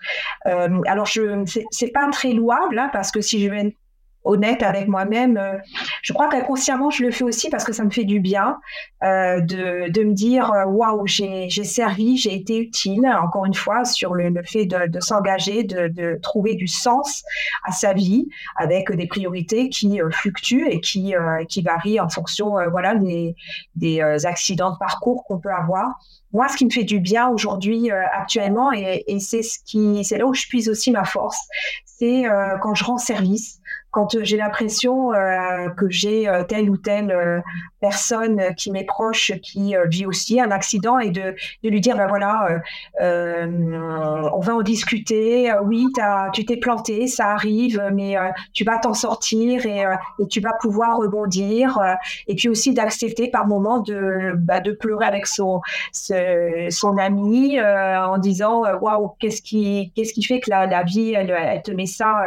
alors 0.44 1.06
je 1.06 1.44
c'est 1.70 1.92
pas 1.92 2.08
très 2.10 2.32
louable 2.32 2.78
hein, 2.78 2.90
parce 2.92 3.10
que 3.10 3.20
si 3.20 3.42
je 3.42 3.50
vais 3.50 3.76
honnête 4.24 4.62
avec 4.62 4.88
moi-même. 4.88 5.36
Euh, 5.36 5.56
je 6.02 6.12
crois 6.12 6.28
qu'inconsciemment, 6.28 6.90
je 6.90 7.04
le 7.04 7.10
fais 7.10 7.24
aussi 7.24 7.48
parce 7.50 7.64
que 7.64 7.72
ça 7.72 7.84
me 7.84 7.90
fait 7.90 8.04
du 8.04 8.20
bien 8.20 8.58
euh, 9.02 9.40
de, 9.40 9.90
de, 9.90 10.04
me 10.04 10.12
dire 10.12 10.52
euh, 10.52 10.66
waouh, 10.66 11.06
j'ai 11.06 11.48
servi, 11.48 12.16
j'ai 12.16 12.34
été 12.34 12.58
utile. 12.58 13.06
Encore 13.22 13.46
une 13.46 13.54
fois, 13.54 13.84
sur 13.84 14.14
le, 14.14 14.28
le 14.28 14.42
fait 14.42 14.66
de, 14.66 14.86
de 14.88 15.00
s'engager, 15.00 15.64
de, 15.64 15.88
de, 15.88 16.18
trouver 16.22 16.54
du 16.54 16.66
sens 16.66 17.22
à 17.64 17.72
sa 17.72 17.92
vie 17.92 18.26
avec 18.56 18.92
des 18.92 19.06
priorités 19.06 19.68
qui 19.68 20.00
fluctuent 20.10 20.68
et 20.68 20.80
qui, 20.80 21.14
qui 21.48 21.62
varient 21.62 22.00
en 22.00 22.08
fonction 22.08 22.56
voilà, 22.70 22.94
des, 22.94 23.34
des 23.76 24.00
accidents 24.26 24.72
de 24.72 24.78
parcours 24.78 25.24
qu'on 25.26 25.38
peut 25.38 25.52
avoir 25.52 25.94
moi, 26.32 26.46
ce 26.46 26.56
qui 26.56 26.64
me 26.64 26.70
fait 26.70 26.84
du 26.84 27.00
bien 27.00 27.28
aujourd'hui, 27.28 27.90
actuellement, 27.90 28.72
et, 28.72 29.02
et 29.08 29.18
c'est 29.18 29.42
ce 29.42 29.58
qui, 29.64 30.04
c'est 30.04 30.16
là 30.16 30.26
où 30.26 30.32
je 30.32 30.46
puise 30.46 30.68
aussi 30.68 30.92
ma 30.92 31.04
force, 31.04 31.38
c'est 31.84 32.22
quand 32.62 32.74
je 32.74 32.84
rends 32.84 32.98
service, 32.98 33.59
quand 33.90 34.14
euh, 34.14 34.20
j'ai 34.22 34.36
l'impression 34.36 35.12
euh, 35.12 35.68
que 35.70 35.88
j'ai 35.88 36.28
euh, 36.28 36.44
telle 36.44 36.70
ou 36.70 36.76
telle 36.76 37.42
personne 37.80 38.54
qui 38.56 38.70
m'est 38.70 38.84
proche 38.84 39.32
qui 39.42 39.74
vit 39.88 40.06
aussi 40.06 40.40
un 40.40 40.50
accident 40.50 40.98
et 40.98 41.10
de, 41.10 41.34
de 41.64 41.68
lui 41.68 41.80
dire 41.80 41.96
ben 41.96 42.06
voilà 42.06 42.60
on 43.00 44.40
va 44.40 44.54
en 44.54 44.62
discuter. 44.62 45.52
Oui 45.64 45.86
tu 46.32 46.44
t'es 46.44 46.56
planté 46.58 47.06
ça 47.06 47.28
arrive 47.28 47.82
mais 47.92 48.16
tu 48.52 48.64
vas 48.64 48.78
t'en 48.78 48.94
sortir 48.94 49.64
et, 49.66 49.84
tu 50.28 50.40
vas 50.40 50.52
pouvoir 50.60 50.98
rebondir. 50.98 51.78
Et 52.26 52.34
puis 52.34 52.48
aussi 52.48 52.74
d'accepter 52.74 53.30
par 53.30 53.46
moment 53.46 53.80
de 53.80 54.32
bah, 54.36 54.60
de 54.60 54.72
pleurer 54.72 55.06
avec 55.06 55.26
son 55.26 55.60
son 55.92 56.98
ami 56.98 57.60
en 57.60 58.18
disant 58.18 58.62
waouh 58.80 59.14
qu'est-ce 59.18 59.42
qui 59.42 59.92
qu'est-ce 59.94 60.12
qui 60.12 60.22
fait 60.22 60.40
que 60.40 60.50
la, 60.50 60.82
vie 60.82 61.14
elle 61.14 61.62
te 61.62 61.70
met 61.70 61.86
ça 61.86 62.22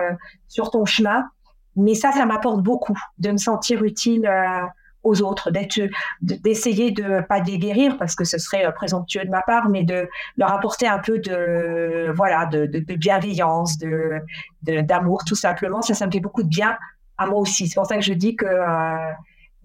sur 0.48 0.72
ton 0.72 0.86
chemin 0.86 1.24
mais 1.76 1.96
ça, 1.96 2.12
ça 2.12 2.26
m'apporte 2.26 2.62
beaucoup 2.62 2.98
de 3.18 3.32
me 3.32 3.38
sentir 3.38 3.84
utile 3.84 4.26
euh, 4.26 4.66
aux 5.04 5.22
autres, 5.22 5.52
d'essayer 6.22 6.92
de 6.92 7.22
pas 7.28 7.42
de 7.42 7.48
les 7.52 7.58
guérir 7.58 7.98
parce 7.98 8.16
que 8.16 8.24
ce 8.24 8.38
serait 8.38 8.66
euh, 8.66 8.72
présomptueux 8.72 9.26
de 9.26 9.30
ma 9.30 9.42
part, 9.42 9.70
mais 9.70 9.84
de 9.84 10.08
leur 10.38 10.52
apporter 10.54 10.88
un 10.88 11.00
peu 11.00 11.20
de 11.20 12.12
voilà 12.16 12.46
de 12.46 12.96
bienveillance, 12.96 13.78
de, 13.78 14.22
d'amour 14.62 15.24
tout 15.26 15.36
simplement. 15.36 15.82
Ça, 15.82 15.94
ça 15.94 16.08
me 16.08 16.12
fait 16.12 16.22
beaucoup 16.22 16.44
de 16.44 16.48
bien 16.48 16.78
à 17.18 17.26
moi 17.26 17.40
aussi. 17.40 17.68
C'est 17.68 17.76
pour 17.76 17.86
ça 17.86 17.96
que 17.96 18.04
je 18.04 18.14
dis 18.14 18.36
que 18.36 18.46
euh, 18.46 19.12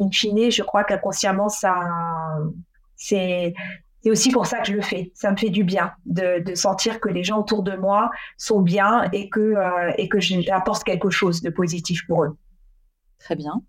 in 0.01 0.11
fine, 0.11 0.51
je 0.51 0.63
crois 0.63 0.85
qu'inconsciemment 0.85 1.49
ça 1.49 1.75
c'est 2.97 3.55
c'est 4.03 4.11
aussi 4.11 4.31
pour 4.31 4.47
ça 4.47 4.61
que 4.61 4.69
je 4.69 4.73
le 4.73 4.83
fais. 4.83 5.11
Ça 5.15 5.31
me 5.31 5.37
fait 5.37 5.51
du 5.51 5.65
bien 5.65 5.93
de, 6.07 6.43
de 6.43 6.55
sentir 6.55 7.01
que 7.01 7.09
les 7.09 7.25
gens 7.25 7.41
autour 7.41 7.63
de 7.63 7.77
moi 7.77 8.11
sont 8.37 8.61
bien 8.61 9.09
et 9.13 9.29
que, 9.29 9.41
euh, 9.41 9.93
et 9.99 10.09
que 10.09 10.21
j'apporte 10.21 10.85
quelque 10.85 11.11
chose 11.11 11.43
de 11.43 11.51
positif 11.51 12.07
pour 12.07 12.25
eux. 12.25 12.37
Très 13.19 13.35
bien. 13.35 13.63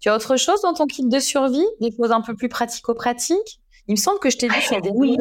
Tu 0.00 0.08
as 0.08 0.14
autre 0.14 0.36
chose 0.36 0.60
dans 0.62 0.74
ton 0.74 0.86
kit 0.86 1.06
de 1.06 1.18
survie? 1.18 1.66
Des 1.80 1.90
choses 1.96 2.12
un 2.12 2.20
peu 2.20 2.34
plus 2.34 2.48
pratico-pratiques? 2.48 3.60
Il 3.88 3.92
me 3.92 3.96
semble 3.96 4.18
que 4.20 4.30
je 4.30 4.36
t'ai 4.36 4.46
y 4.46 4.74
a 4.74 4.80
des 4.80 4.90
oui. 4.90 5.16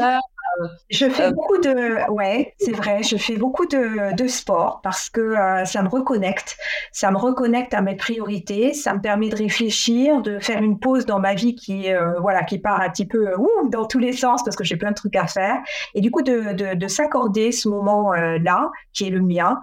Je 0.90 1.10
fais 1.10 1.26
euh, 1.28 1.32
beaucoup 1.32 1.58
de, 1.58 2.10
ouais, 2.12 2.54
c'est 2.60 2.72
vrai, 2.72 3.04
je 3.04 3.18
fais 3.18 3.36
beaucoup 3.36 3.66
de, 3.66 4.16
de 4.16 4.28
sport 4.28 4.80
parce 4.82 5.10
que 5.10 5.22
euh, 5.22 5.66
ça 5.66 5.82
me 5.84 5.90
reconnecte, 5.90 6.58
ça 6.92 7.12
me 7.12 7.18
reconnecte 7.18 7.74
à 7.74 7.82
mes 7.82 7.96
priorités, 7.96 8.74
ça 8.74 8.94
me 8.94 9.02
permet 9.02 9.30
de 9.30 9.36
réfléchir, 9.36 10.22
de 10.22 10.40
faire 10.40 10.62
une 10.62 10.80
pause 10.80 11.06
dans 11.06 11.20
ma 11.20 11.34
vie 11.34 11.56
qui, 11.56 11.92
euh, 11.92 12.20
voilà, 12.20 12.44
qui 12.44 12.58
part 12.60 12.82
un 12.82 12.90
petit 12.90 13.06
peu 13.06 13.36
ouh, 13.36 13.70
dans 13.70 13.86
tous 13.86 14.00
les 14.00 14.14
sens 14.14 14.44
parce 14.44 14.56
que 14.56 14.64
j'ai 14.64 14.78
plein 14.78 14.92
de 14.92 14.96
trucs 14.96 15.16
à 15.16 15.28
faire. 15.28 15.58
Et 15.94 16.02
du 16.02 16.12
coup 16.12 16.22
de, 16.22 16.54
de, 16.54 16.76
de 16.76 16.88
s'accorder 16.88 17.52
ce 17.52 17.68
moment-là 17.70 18.72
qui 18.94 19.08
est 19.08 19.12
le 19.12 19.22
mien 19.22 19.60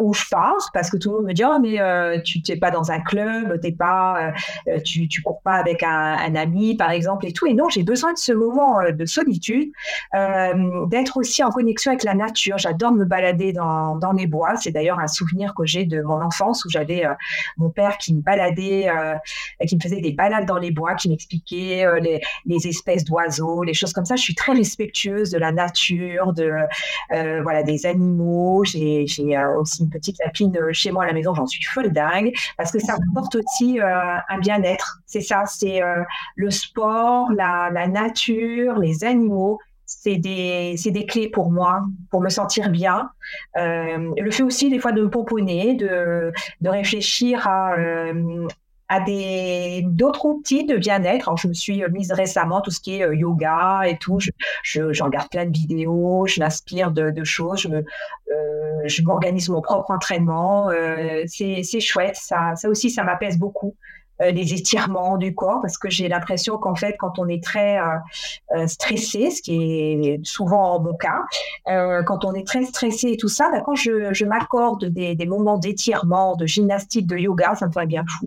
où 0.00 0.14
je 0.14 0.24
pars 0.30 0.70
parce 0.72 0.90
que 0.90 0.96
tout 0.96 1.10
le 1.10 1.16
monde 1.16 1.26
me 1.26 1.32
dit 1.32 1.44
oh 1.44 1.58
mais 1.60 2.22
tu 2.22 2.42
t'es 2.42 2.56
pas 2.56 2.70
dans 2.70 2.90
un 2.90 3.00
club, 3.00 3.60
t'es 3.60 3.72
pas, 3.72 4.32
tu, 4.84 5.08
tu 5.08 5.22
cours 5.22 5.40
pas 5.42 5.54
avec 5.54 5.82
un, 5.82 6.16
un 6.18 6.34
ami 6.34 6.76
par 6.76 6.90
exemple 6.90 7.26
et 7.26 7.32
tout. 7.32 7.46
Et 7.46 7.54
non 7.54 7.68
j'ai 7.68 7.82
besoin 7.82 8.12
de 8.12 8.18
ce 8.18 8.32
moment 8.32 8.78
de 8.90 9.04
solitude 9.04 9.70
d'être 10.12 11.16
aussi 11.16 11.42
en 11.42 11.50
connexion 11.50 11.92
avec 11.92 12.04
la 12.04 12.14
nature. 12.14 12.58
J'adore 12.58 12.92
me 12.92 13.04
balader 13.04 13.52
dans, 13.52 13.96
dans 13.96 14.12
les 14.12 14.26
bois. 14.26 14.56
C'est 14.56 14.70
d'ailleurs 14.70 14.98
un 14.98 15.06
souvenir 15.06 15.54
que 15.54 15.64
j'ai 15.64 15.84
de 15.84 16.02
mon 16.02 16.20
enfance 16.22 16.64
où 16.64 16.70
j'avais 16.70 17.04
mon 17.56 17.70
père 17.70 17.98
qui 17.98 18.14
me 18.14 18.20
baladait, 18.20 18.90
qui 19.66 19.76
me 19.76 19.80
faisait 19.80 20.00
des 20.00 20.12
balades 20.12 20.46
dans 20.46 20.58
les 20.58 20.70
bois, 20.70 20.94
qui 20.94 21.08
m'expliquait 21.08 21.86
les, 22.00 22.20
les, 22.46 22.66
espèces 22.66 23.04
d'oiseaux, 23.04 23.62
les 23.62 23.74
choses 23.74 23.92
comme 23.92 24.04
ça. 24.04 24.16
Je 24.16 24.22
suis 24.22 24.34
très 24.34 24.52
respectueuse 24.52 25.30
de 25.30 25.38
la 25.38 25.52
nature, 25.52 26.32
de 26.32 26.52
voilà 27.42 27.62
des 27.62 27.86
animaux. 27.86 28.64
J'ai 28.64 29.06
aussi 29.58 29.82
une 29.82 29.90
petite 29.90 30.18
lapine 30.24 30.56
chez 30.72 30.90
moi 30.90 31.04
à 31.04 31.06
la 31.06 31.12
maison. 31.12 31.34
J'en 31.34 31.46
suis 31.46 31.62
folle 31.64 31.92
dingue 31.92 32.32
parce 32.56 32.72
que 32.72 32.78
ça 32.78 32.94
apporte 32.94 33.36
aussi 33.36 33.78
un 33.80 34.38
bien-être. 34.38 35.00
C'est 35.06 35.20
ça, 35.20 35.44
c'est 35.46 35.80
le 36.36 36.50
sport, 36.50 37.30
la, 37.32 37.70
la 37.72 37.88
nature, 37.88 38.78
les 38.78 39.04
animaux 39.04 39.58
c'est 39.92 40.16
des, 40.16 40.76
des, 40.86 41.04
clés 41.04 41.28
pour 41.28 41.50
moi, 41.50 41.82
pour 42.10 42.20
me 42.20 42.28
sentir 42.28 42.70
bien. 42.70 43.10
Euh, 43.58 44.12
le 44.16 44.30
fait 44.30 44.44
aussi 44.44 44.70
des 44.70 44.78
fois 44.78 44.92
de 44.92 45.02
me 45.02 45.10
pomponner, 45.10 45.74
de, 45.74 46.32
de 46.60 46.68
réfléchir 46.68 47.48
à, 47.48 47.74
euh, 47.74 48.46
à 48.88 49.00
d'autres 49.82 50.26
outils 50.26 50.64
de 50.64 50.76
bien-être. 50.76 51.36
Je 51.36 51.48
me 51.48 51.54
suis 51.54 51.82
mise 51.90 52.12
récemment 52.12 52.60
tout 52.60 52.70
ce 52.70 52.80
qui 52.80 52.98
est 52.98 53.04
euh, 53.04 53.16
yoga 53.16 53.82
et 53.84 53.98
tout. 53.98 54.20
Je, 54.20 54.30
je, 54.62 55.02
regarde 55.02 55.28
plein 55.28 55.44
de 55.44 55.52
vidéos, 55.52 56.24
je 56.28 56.38
m'inspire 56.38 56.92
de, 56.92 57.24
choses, 57.24 57.68
je 58.84 59.02
m'organise 59.02 59.48
mon 59.48 59.60
propre 59.60 59.90
entraînement. 59.90 60.70
C'est 61.26 61.80
chouette, 61.80 62.16
ça, 62.16 62.54
ça 62.54 62.68
aussi, 62.68 62.90
ça 62.90 63.02
m'apaise 63.02 63.38
beaucoup. 63.38 63.74
Euh, 64.20 64.32
les 64.32 64.52
étirements 64.52 65.16
du 65.16 65.34
corps, 65.34 65.60
parce 65.62 65.78
que 65.78 65.88
j'ai 65.88 66.08
l'impression 66.08 66.58
qu'en 66.58 66.74
fait, 66.74 66.94
quand 66.98 67.18
on 67.18 67.26
est 67.28 67.42
très 67.42 67.78
euh, 67.78 67.84
euh, 68.54 68.66
stressé, 68.66 69.30
ce 69.30 69.40
qui 69.40 69.54
est 69.54 70.26
souvent 70.26 70.78
mon 70.80 70.94
cas, 70.94 71.22
quand 72.04 72.24
on 72.24 72.34
est 72.34 72.46
très 72.46 72.64
stressé 72.64 73.12
et 73.12 73.16
tout 73.16 73.28
ça, 73.28 73.50
ben, 73.50 73.62
quand 73.64 73.74
je, 73.74 74.24
m'accorde 74.24 74.84
des, 74.86 75.26
moments 75.26 75.58
d'étirement, 75.58 76.36
de 76.36 76.46
gymnastique, 76.46 77.06
de 77.06 77.16
yoga, 77.16 77.54
ça 77.54 77.66
me 77.66 77.72
fait 77.72 77.86
bien 77.86 78.04
fou. 78.06 78.26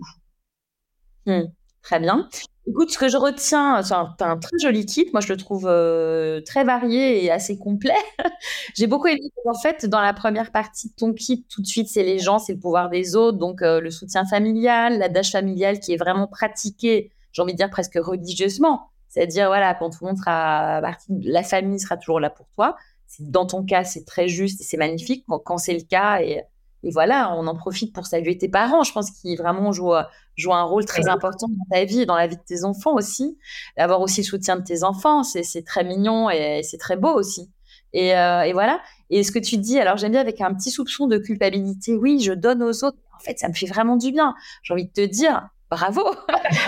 Mmh, 1.26 1.44
très 1.82 2.00
bien. 2.00 2.28
Écoute, 2.66 2.90
ce 2.90 2.96
que 2.98 3.08
je 3.08 3.18
retiens, 3.18 3.74
as 3.74 4.14
un 4.20 4.38
très 4.38 4.58
joli 4.58 4.86
kit. 4.86 5.10
Moi, 5.12 5.20
je 5.20 5.30
le 5.30 5.36
trouve 5.36 5.66
euh, 5.68 6.40
très 6.40 6.64
varié 6.64 7.22
et 7.22 7.30
assez 7.30 7.58
complet. 7.58 7.92
J'ai 8.74 8.86
beaucoup 8.86 9.06
aimé. 9.08 9.20
En 9.44 9.54
fait, 9.54 9.84
dans 9.84 10.00
la 10.00 10.14
première 10.14 10.50
partie 10.50 10.88
de 10.88 10.94
ton 10.94 11.12
kit, 11.12 11.44
tout 11.50 11.60
de 11.60 11.66
suite, 11.66 11.88
c'est 11.88 12.02
les 12.02 12.18
gens, 12.18 12.38
c'est 12.38 12.54
le 12.54 12.58
pouvoir 12.58 12.88
des 12.88 13.16
autres. 13.16 13.36
Donc, 13.36 13.60
euh, 13.60 13.80
le 13.80 13.90
soutien 13.90 14.24
familial, 14.24 14.98
la 14.98 15.10
dash 15.10 15.32
familiale 15.32 15.78
qui 15.78 15.92
est 15.92 15.98
vraiment 15.98 16.26
pratiquée, 16.26 17.10
j'ai 17.32 17.42
envie 17.42 17.52
de 17.52 17.58
dire 17.58 17.68
presque 17.68 17.98
religieusement. 18.00 18.88
C'est-à-dire, 19.08 19.48
voilà, 19.48 19.74
quand 19.74 19.90
tout 19.90 19.98
le 20.00 20.08
monde 20.08 20.18
sera 20.18 20.80
partie, 20.80 21.06
la 21.22 21.42
famille 21.42 21.78
sera 21.78 21.98
toujours 21.98 22.18
là 22.18 22.30
pour 22.30 22.46
toi. 22.54 22.76
Dans 23.20 23.46
ton 23.46 23.62
cas, 23.62 23.84
c'est 23.84 24.04
très 24.06 24.26
juste 24.28 24.62
et 24.62 24.64
c'est 24.64 24.78
magnifique. 24.78 25.24
Quand, 25.28 25.38
quand 25.38 25.58
c'est 25.58 25.74
le 25.74 25.82
cas, 25.82 26.22
et 26.22 26.42
et 26.84 26.90
voilà, 26.90 27.34
on 27.34 27.46
en 27.46 27.56
profite 27.56 27.94
pour 27.94 28.06
saluer 28.06 28.36
tes 28.36 28.48
parents. 28.48 28.82
Je 28.82 28.92
pense 28.92 29.10
qu'ils 29.10 29.38
vraiment 29.38 29.72
jouent, 29.72 29.94
jouent 30.36 30.52
un 30.52 30.62
rôle 30.62 30.84
très 30.84 31.08
important 31.08 31.48
dans 31.48 31.76
ta 31.76 31.84
vie 31.84 32.02
et 32.02 32.06
dans 32.06 32.16
la 32.16 32.26
vie 32.26 32.36
de 32.36 32.42
tes 32.42 32.64
enfants 32.64 32.94
aussi. 32.94 33.38
D'avoir 33.78 34.02
aussi 34.02 34.20
le 34.20 34.26
soutien 34.26 34.56
de 34.56 34.62
tes 34.62 34.84
enfants, 34.84 35.22
c'est 35.22 35.64
très 35.64 35.82
mignon 35.82 36.28
et 36.28 36.62
c'est 36.62 36.76
très 36.76 36.96
beau 36.96 37.12
aussi. 37.14 37.50
Et, 37.94 38.14
euh, 38.14 38.42
et, 38.42 38.52
voilà. 38.52 38.80
Et 39.08 39.22
ce 39.22 39.32
que 39.32 39.38
tu 39.38 39.56
dis, 39.56 39.78
alors 39.78 39.96
j'aime 39.96 40.12
bien 40.12 40.20
avec 40.20 40.40
un 40.42 40.52
petit 40.52 40.70
soupçon 40.70 41.06
de 41.06 41.16
culpabilité. 41.16 41.96
Oui, 41.96 42.20
je 42.20 42.32
donne 42.32 42.62
aux 42.62 42.84
autres. 42.84 42.98
En 43.16 43.20
fait, 43.20 43.38
ça 43.38 43.48
me 43.48 43.54
fait 43.54 43.66
vraiment 43.66 43.96
du 43.96 44.12
bien. 44.12 44.34
J'ai 44.62 44.74
envie 44.74 44.86
de 44.86 44.92
te 44.92 45.06
dire, 45.06 45.48
bravo. 45.74 46.02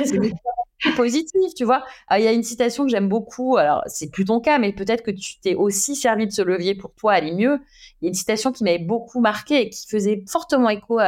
positif, 0.96 1.54
tu 1.56 1.64
vois. 1.64 1.84
Ah, 2.08 2.18
il 2.18 2.24
y 2.24 2.28
a 2.28 2.32
une 2.32 2.42
citation 2.42 2.84
que 2.84 2.90
j'aime 2.90 3.08
beaucoup. 3.08 3.56
Alors, 3.56 3.82
c'est 3.86 4.10
plus 4.10 4.24
ton 4.24 4.40
cas, 4.40 4.58
mais 4.58 4.72
peut-être 4.72 5.02
que 5.02 5.10
tu 5.10 5.40
t'es 5.40 5.54
aussi 5.54 5.96
servi 5.96 6.26
de 6.26 6.32
ce 6.32 6.42
levier 6.42 6.74
pour 6.74 6.92
toi 6.94 7.14
aller 7.14 7.32
mieux. 7.32 7.58
Il 8.00 8.04
y 8.04 8.06
a 8.06 8.08
une 8.08 8.14
citation 8.14 8.52
qui 8.52 8.64
m'avait 8.64 8.78
beaucoup 8.78 9.20
marqué 9.20 9.62
et 9.62 9.70
qui 9.70 9.86
faisait 9.88 10.22
fortement 10.28 10.68
écho 10.68 11.00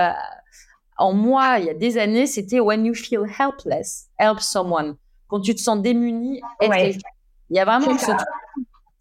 en 0.97 1.13
moi 1.13 1.59
il 1.59 1.67
y 1.67 1.71
a 1.71 1.75
des 1.75 1.99
années. 1.99 2.27
C'était 2.27 2.61
When 2.61 2.85
you 2.85 2.95
feel 2.95 3.25
helpless, 3.27 4.09
help 4.19 4.41
someone. 4.41 4.97
Quand 5.29 5.41
tu 5.41 5.55
te 5.55 5.61
sens 5.61 5.81
démuni, 5.81 6.41
aide 6.61 6.99
Il 7.51 7.57
y 7.57 7.61
a 7.61 7.65
vraiment 7.65 7.99
ce 7.99 8.07
truc 8.07 8.29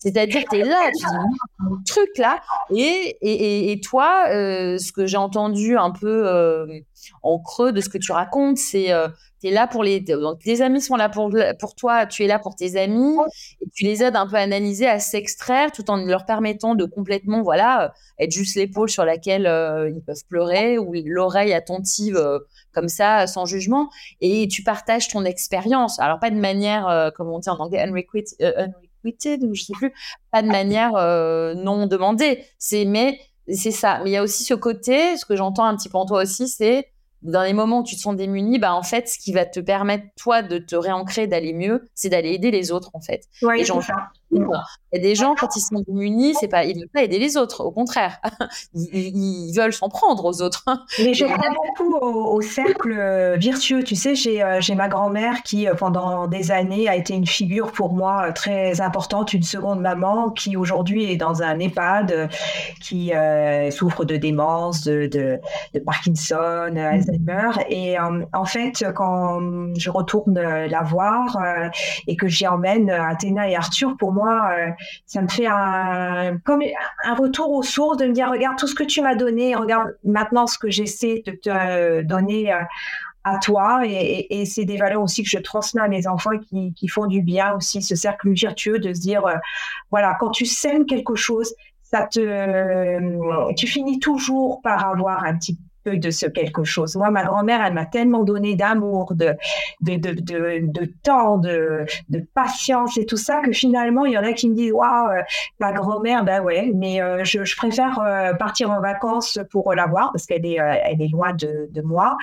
c'est-à-dire, 0.07 0.43
tu 0.49 0.57
es 0.57 0.63
là, 0.63 0.89
tu 0.97 1.05
dis 1.05 1.83
truc 1.85 2.17
là, 2.17 2.39
et, 2.73 3.17
et, 3.21 3.71
et 3.71 3.79
toi, 3.81 4.25
euh, 4.29 4.77
ce 4.77 4.93
que 4.93 5.05
j'ai 5.05 5.17
entendu 5.17 5.77
un 5.77 5.91
peu 5.91 6.27
euh, 6.27 6.65
en 7.23 7.39
creux 7.39 7.73
de 7.73 7.81
ce 7.81 7.89
que 7.89 7.97
tu 7.97 8.13
racontes, 8.13 8.57
c'est 8.57 8.91
euh, 8.91 9.09
tu 9.41 9.47
es 9.47 9.51
là 9.51 9.67
pour 9.67 9.83
les. 9.83 9.99
Donc, 9.99 10.39
tes 10.39 10.61
amis 10.61 10.81
sont 10.81 10.95
là 10.95 11.09
pour, 11.09 11.29
pour 11.59 11.75
toi, 11.75 12.05
tu 12.05 12.23
es 12.23 12.27
là 12.27 12.39
pour 12.39 12.55
tes 12.55 12.79
amis, 12.79 13.17
et 13.61 13.67
tu 13.73 13.83
les 13.83 14.01
aides 14.01 14.15
un 14.15 14.27
peu 14.27 14.37
à 14.37 14.39
analyser, 14.39 14.87
à 14.87 14.99
s'extraire, 14.99 15.73
tout 15.73 15.89
en 15.91 15.97
leur 15.97 16.25
permettant 16.25 16.73
de 16.73 16.85
complètement, 16.85 17.41
voilà, 17.41 17.93
être 18.17 18.31
juste 18.31 18.55
l'épaule 18.55 18.89
sur 18.89 19.03
laquelle 19.03 19.43
ils 19.93 20.01
peuvent 20.01 20.23
pleurer, 20.29 20.77
ou 20.77 20.93
l'oreille 21.05 21.53
attentive 21.53 22.19
comme 22.73 22.87
ça, 22.87 23.27
sans 23.27 23.45
jugement, 23.45 23.89
et 24.21 24.47
tu 24.47 24.63
partages 24.63 25.09
ton 25.09 25.25
expérience. 25.25 25.99
Alors, 25.99 26.19
pas 26.19 26.31
de 26.31 26.39
manière, 26.39 27.11
comme 27.15 27.27
on 27.27 27.39
dit 27.39 27.49
en 27.49 27.57
anglais, 27.57 27.81
unrequited 27.81 28.37
ou 29.03 29.53
je 29.53 29.63
sais 29.63 29.73
plus, 29.73 29.93
pas 30.31 30.41
de 30.41 30.47
manière 30.47 30.95
euh, 30.95 31.53
non 31.55 31.87
demandée. 31.87 32.43
C'est 32.59 32.85
mais 32.85 33.19
c'est 33.49 33.71
ça. 33.71 33.99
Mais 34.03 34.11
il 34.11 34.13
y 34.13 34.17
a 34.17 34.23
aussi 34.23 34.43
ce 34.43 34.53
côté, 34.53 35.17
ce 35.17 35.25
que 35.25 35.35
j'entends 35.35 35.65
un 35.65 35.75
petit 35.75 35.89
peu 35.89 35.97
en 35.97 36.05
toi 36.05 36.23
aussi, 36.23 36.47
c'est 36.47 36.89
dans 37.21 37.43
les 37.43 37.53
moments 37.53 37.79
où 37.79 37.83
tu 37.83 37.95
te 37.95 38.01
sens 38.01 38.15
démuni, 38.15 38.59
bah 38.59 38.73
en 38.73 38.83
fait, 38.83 39.07
ce 39.07 39.17
qui 39.17 39.33
va 39.33 39.45
te 39.45 39.59
permettre 39.59 40.05
toi 40.15 40.43
de 40.43 40.59
te 40.59 40.75
réancrer, 40.75 41.27
d'aller 41.27 41.53
mieux, 41.53 41.87
c'est 41.95 42.09
d'aller 42.09 42.31
aider 42.31 42.51
les 42.51 42.71
autres 42.71 42.91
en 42.93 43.01
fait. 43.01 43.23
Ouais, 43.41 43.63
ça. 43.63 44.09
Il 44.31 44.41
y 44.93 44.97
a 44.97 45.01
des 45.01 45.15
gens, 45.15 45.35
quand 45.35 45.55
ils 45.55 45.61
sont 45.61 45.81
démunis, 45.87 46.35
c'est 46.39 46.47
pas, 46.47 46.65
ils 46.65 46.75
ne 46.75 46.81
veulent 46.81 46.89
pas 46.89 47.03
aider 47.03 47.19
les 47.19 47.37
autres. 47.37 47.63
Au 47.63 47.71
contraire, 47.71 48.19
ils, 48.73 49.53
veulent 49.55 49.73
s'en 49.73 49.89
prendre 49.89 50.25
aux 50.25 50.41
autres. 50.41 50.65
Mais 50.99 51.13
je 51.13 51.25
crois 51.25 51.49
beaucoup 51.77 51.95
au, 51.95 52.41
cercle 52.41 52.93
euh, 52.97 53.35
virtueux. 53.37 53.83
Tu 53.83 53.95
sais, 53.95 54.15
j'ai 54.15 54.43
euh, 54.43 54.59
j'ai 54.61 54.75
ma 54.75 54.87
grand-mère 54.87 55.43
qui, 55.43 55.67
euh, 55.67 55.75
pendant 55.75 56.27
des 56.27 56.51
années, 56.51 56.89
a 56.89 56.95
été 56.95 57.13
une 57.13 57.25
figure 57.25 57.71
pour 57.71 57.93
moi 57.93 58.31
très 58.33 58.81
importante, 58.81 59.33
une 59.33 59.43
seconde 59.43 59.81
maman, 59.81 60.29
qui 60.29 60.57
aujourd'hui 60.57 61.11
est 61.11 61.17
dans 61.17 61.41
un 61.41 61.59
EHPAD, 61.59 62.29
qui 62.81 63.11
souffre 63.71 64.05
de 64.05 64.17
démence, 64.17 64.83
de, 64.83 65.07
de, 65.07 65.39
de 65.73 65.79
Parkinson, 65.79 66.73
Alzheimer. 66.75 67.51
Et 67.69 67.97
en 67.99 68.45
fait, 68.45 68.85
quand 68.95 69.39
je 69.75 69.89
retourne 69.89 70.39
la 70.39 70.81
voir 70.83 71.37
et 72.07 72.15
que 72.15 72.27
j'y 72.27 72.47
emmène 72.47 72.89
Athéna 72.89 73.49
et 73.49 73.55
Arthur, 73.55 73.95
pour 73.97 74.11
moi, 74.17 74.49
euh, 74.57 74.71
ça 75.05 75.21
me 75.21 75.27
fait 75.27 75.47
un, 75.47 76.37
comme 76.43 76.63
un 77.03 77.13
retour 77.13 77.51
aux 77.51 77.63
sources 77.63 77.97
de 77.97 78.07
me 78.07 78.13
dire, 78.13 78.29
regarde 78.29 78.57
tout 78.57 78.67
ce 78.67 78.75
que 78.75 78.83
tu 78.83 79.01
m'as 79.01 79.15
donné, 79.15 79.55
regarde 79.55 79.95
maintenant 80.03 80.47
ce 80.47 80.57
que 80.57 80.69
j'essaie 80.69 81.23
de 81.25 81.31
te 81.31 82.01
donner 82.01 82.51
euh, 82.51 82.61
à 83.23 83.37
toi. 83.37 83.81
Et, 83.85 84.45
c'est 84.45 84.65
des 84.65 84.77
valeurs 84.77 85.01
aussi 85.01 85.23
que 85.23 85.29
je 85.29 85.37
transmets 85.37 85.81
à 85.81 85.87
mes 85.87 86.07
enfants 86.07 86.37
qui, 86.49 86.73
qui, 86.73 86.87
font 86.87 87.05
du 87.05 87.21
bien 87.21 87.53
aussi, 87.53 87.81
ce 87.81 87.95
cercle 87.95 88.31
virtueux 88.31 88.79
de 88.79 88.93
se 88.93 89.01
dire, 89.01 89.25
euh, 89.25 89.35
voilà, 89.91 90.15
quand 90.19 90.31
tu 90.31 90.45
sèmes 90.45 90.85
quelque 90.85 91.15
chose, 91.15 91.53
ça 91.83 92.03
te, 92.03 93.53
tu 93.53 93.67
finis 93.67 93.99
toujours 93.99 94.61
par 94.61 94.89
avoir 94.89 95.23
un 95.23 95.37
petit 95.37 95.57
de 95.95 96.11
ce 96.11 96.25
quelque 96.25 96.63
chose. 96.63 96.95
Moi, 96.95 97.09
ma 97.11 97.23
grand-mère, 97.23 97.63
elle 97.65 97.73
m'a 97.73 97.85
tellement 97.85 98.23
donné 98.23 98.55
d'amour, 98.55 99.13
de, 99.13 99.33
de, 99.81 99.95
de, 99.95 100.61
de, 100.61 100.93
temps, 101.03 101.37
de, 101.37 101.85
patience 102.33 102.97
et 102.97 103.05
tout 103.05 103.17
ça 103.17 103.41
que 103.41 103.51
finalement, 103.51 104.05
il 104.05 104.13
y 104.13 104.17
en 104.17 104.23
a 104.23 104.33
qui 104.33 104.49
me 104.49 104.55
disent 104.55 104.71
Waouh, 104.71 105.21
ma 105.59 105.71
grand-mère, 105.71 106.23
ben 106.23 106.41
ouais, 106.41 106.71
mais 106.75 107.01
euh, 107.01 107.23
je, 107.23 107.55
préfère 107.55 107.99
euh, 107.99 108.33
partir 108.33 108.71
en 108.71 108.81
vacances 108.81 109.39
pour 109.51 109.73
la 109.73 109.87
voir 109.87 110.11
parce 110.11 110.25
qu'elle 110.25 110.45
est, 110.45 110.59
euh, 110.59 110.73
est 110.73 111.11
loin 111.11 111.33
de, 111.33 111.69
moi 111.81 112.17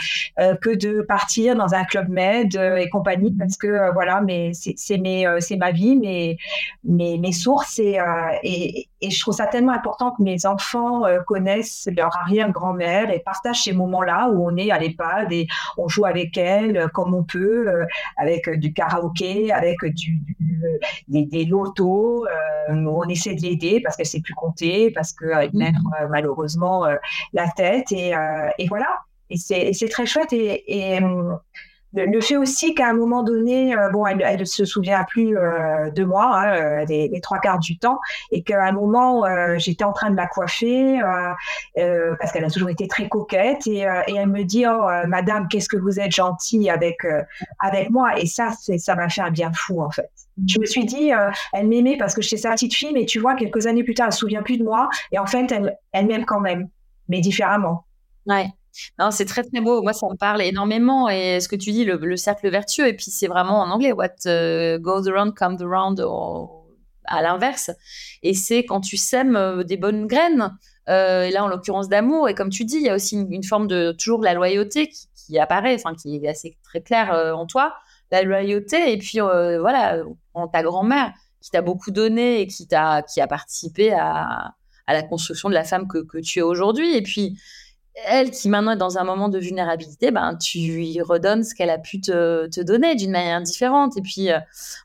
que 0.60 0.74
de 0.74 1.00
partir 1.02 1.54
dans 1.54 1.74
un 1.74 1.84
club 1.84 2.08
med 2.08 2.54
et 2.54 2.88
compagnie 2.90 3.32
parce 3.38 3.56
que 3.56 3.92
voilà, 3.92 4.20
mais 4.20 4.52
c'est 4.54 5.56
ma 5.56 5.70
vie, 5.70 5.96
mes, 5.96 6.36
mes, 6.84 7.18
mes 7.18 7.32
sources 7.32 7.78
et, 7.78 8.88
et 9.04 9.10
je 9.10 9.20
trouve 9.20 9.34
ça 9.34 9.46
tellement 9.46 9.72
important 9.72 10.12
que 10.12 10.22
mes 10.22 10.46
enfants 10.46 11.02
connaissent 11.26 11.88
leur 11.96 12.16
arrière-grand-mère 12.16 13.10
et 13.10 13.20
partagent 13.20 13.64
ces 13.64 13.72
moments-là 13.72 14.28
où 14.30 14.48
on 14.48 14.56
est 14.56 14.70
à 14.70 14.78
l'EHPAD 14.78 15.32
et 15.32 15.46
on 15.76 15.88
joue 15.88 16.04
avec 16.04 16.36
elle 16.36 16.76
euh, 16.76 16.88
comme 16.88 17.14
on 17.14 17.24
peut, 17.24 17.68
euh, 17.68 17.86
avec 18.16 18.48
du 18.58 18.72
karaoké, 18.72 19.52
avec 19.52 19.84
du, 19.84 20.20
des, 21.08 21.44
lotos. 21.44 22.26
Euh, 22.26 22.74
on 22.74 23.08
essaie 23.08 23.34
de 23.34 23.42
l'aider 23.42 23.80
parce 23.82 23.96
qu'elle 23.96 24.06
sait 24.06 24.20
plus 24.20 24.34
compter, 24.34 24.90
parce 24.90 25.12
qu'elle 25.12 25.50
mène 25.52 25.78
malheureusement 26.10 26.86
la 27.32 27.48
tête 27.48 27.92
et, 27.92 28.12
et 28.58 28.68
voilà. 28.68 29.00
Et 29.30 29.36
c'est 29.36 29.88
très 29.88 30.06
chouette 30.06 30.32
et, 30.32 30.94
et 30.96 31.00
le, 31.94 32.20
fait 32.20 32.36
aussi 32.36 32.74
qu'à 32.74 32.88
un 32.88 32.92
moment 32.92 33.22
donné, 33.22 33.76
euh, 33.76 33.90
bon, 33.90 34.06
elle, 34.06 34.38
ne 34.38 34.44
se 34.44 34.64
souvient 34.64 35.04
plus 35.04 35.36
euh, 35.36 35.90
de 35.90 36.04
moi 36.04 36.32
hein, 36.34 36.84
les, 36.86 37.20
trois 37.20 37.38
quarts 37.38 37.58
du 37.58 37.78
temps, 37.78 37.98
et 38.30 38.42
qu'à 38.42 38.64
un 38.64 38.72
moment, 38.72 39.24
j'étais 39.56 39.84
en 39.84 39.92
train 39.92 40.10
de 40.10 40.16
la 40.16 40.26
coiffer 40.26 41.00
parce 41.74 42.32
qu'elle 42.32 42.44
a 42.44 42.50
toujours 42.50 42.70
été 42.70 42.88
très 42.88 43.08
coquette, 43.08 43.66
et, 43.66 43.86
et 44.08 44.14
elle 44.16 44.28
me 44.28 44.42
dit, 44.42 44.64
oh, 44.66 44.88
Madame, 45.06 45.48
qu'est-ce 45.48 45.68
que 45.68 45.76
vous 45.76 46.00
êtes 46.00 46.12
gentille 46.12 46.70
avec 46.70 46.98
avec 47.60 47.90
moi, 47.90 48.18
et 48.18 48.26
ça, 48.26 48.50
ça 48.78 48.94
m'a 48.94 49.08
fait 49.08 49.22
un 49.22 49.30
bien 49.30 49.52
fou 49.52 49.82
en 49.82 49.90
fait. 49.90 50.10
Je 50.46 50.58
me 50.58 50.66
suis 50.66 50.84
dit, 50.84 51.10
elle 51.52 51.68
m'aimait 51.68 51.96
parce 51.96 52.14
que 52.14 52.22
j'étais 52.22 52.38
sa 52.38 52.52
petite 52.52 52.74
fille, 52.74 52.92
mais 52.92 53.06
tu 53.06 53.20
vois, 53.20 53.34
quelques 53.34 53.66
années 53.66 53.84
plus 53.84 53.94
tard, 53.94 54.06
elle 54.06 54.12
se 54.12 54.18
souvient 54.18 54.42
plus 54.42 54.58
de 54.58 54.64
moi, 54.64 54.88
et 55.12 55.18
en 55.18 55.26
fait, 55.26 55.50
elle, 55.52 55.78
elle 55.92 56.06
m'aime 56.06 56.24
quand 56.24 56.40
même, 56.40 56.68
mais 57.08 57.20
différemment. 57.20 57.84
Ouais. 58.26 58.48
Non, 58.98 59.10
c'est 59.10 59.24
très 59.24 59.42
très 59.42 59.60
beau. 59.60 59.82
Moi, 59.82 59.92
ça 59.92 60.06
me 60.08 60.16
parle 60.16 60.42
énormément. 60.42 61.08
Et 61.08 61.40
ce 61.40 61.48
que 61.48 61.56
tu 61.56 61.72
dis, 61.72 61.84
le, 61.84 62.16
cercle 62.16 62.48
vertueux, 62.48 62.88
et 62.88 62.94
puis 62.94 63.10
c'est 63.10 63.26
vraiment 63.26 63.60
en 63.60 63.70
anglais, 63.70 63.92
what 63.92 64.14
uh, 64.26 64.78
goes 64.78 65.08
around 65.08 65.34
comes 65.34 65.60
around, 65.60 66.00
à 67.04 67.22
l'inverse. 67.22 67.70
Et 68.22 68.34
c'est 68.34 68.64
quand 68.64 68.80
tu 68.80 68.96
sèmes 68.96 69.36
euh, 69.36 69.62
des 69.62 69.76
bonnes 69.76 70.06
graines, 70.06 70.56
euh, 70.88 71.24
et 71.24 71.30
là 71.30 71.44
en 71.44 71.48
l'occurrence 71.48 71.88
d'amour, 71.88 72.28
et 72.28 72.34
comme 72.34 72.50
tu 72.50 72.64
dis, 72.64 72.76
il 72.76 72.82
y 72.82 72.88
a 72.88 72.94
aussi 72.94 73.16
une, 73.16 73.44
forme 73.44 73.66
de 73.66 73.92
toujours 73.92 74.22
la 74.22 74.34
loyauté 74.34 74.88
qui, 74.88 75.38
apparaît, 75.38 75.74
enfin 75.74 75.94
qui 75.94 76.16
est 76.16 76.28
assez 76.28 76.58
très 76.62 76.82
claire 76.82 77.12
euh, 77.12 77.32
en 77.32 77.46
toi, 77.46 77.74
la 78.10 78.22
loyauté, 78.22 78.92
et 78.92 78.98
puis 78.98 79.18
voilà, 79.18 80.02
en 80.34 80.46
ta 80.46 80.62
grand-mère 80.62 81.12
qui 81.40 81.50
t'a 81.50 81.62
beaucoup 81.62 81.90
donné 81.90 82.40
et 82.40 82.46
qui, 82.46 82.66
t'a, 82.66 83.02
qui 83.02 83.20
a 83.20 83.26
participé 83.26 83.92
à, 83.92 84.54
à 84.86 84.92
la 84.92 85.02
construction 85.02 85.48
de 85.48 85.54
la 85.54 85.64
femme 85.64 85.88
que, 85.88 85.98
que 85.98 86.18
tu 86.18 86.38
es 86.38 86.42
aujourd'hui. 86.42 86.96
Et 86.96 87.02
puis, 87.02 87.38
elle 88.06 88.30
qui 88.30 88.48
maintenant 88.48 88.72
est 88.72 88.76
dans 88.76 88.98
un 88.98 89.04
moment 89.04 89.28
de 89.28 89.38
vulnérabilité, 89.38 90.10
ben, 90.10 90.36
tu 90.36 90.58
lui 90.58 91.00
redonnes 91.00 91.44
ce 91.44 91.54
qu'elle 91.54 91.70
a 91.70 91.78
pu 91.78 92.00
te, 92.00 92.48
te 92.48 92.60
donner 92.60 92.96
d'une 92.96 93.12
manière 93.12 93.40
différente. 93.40 93.96
Et 93.96 94.02
puis, 94.02 94.30
euh, 94.30 94.38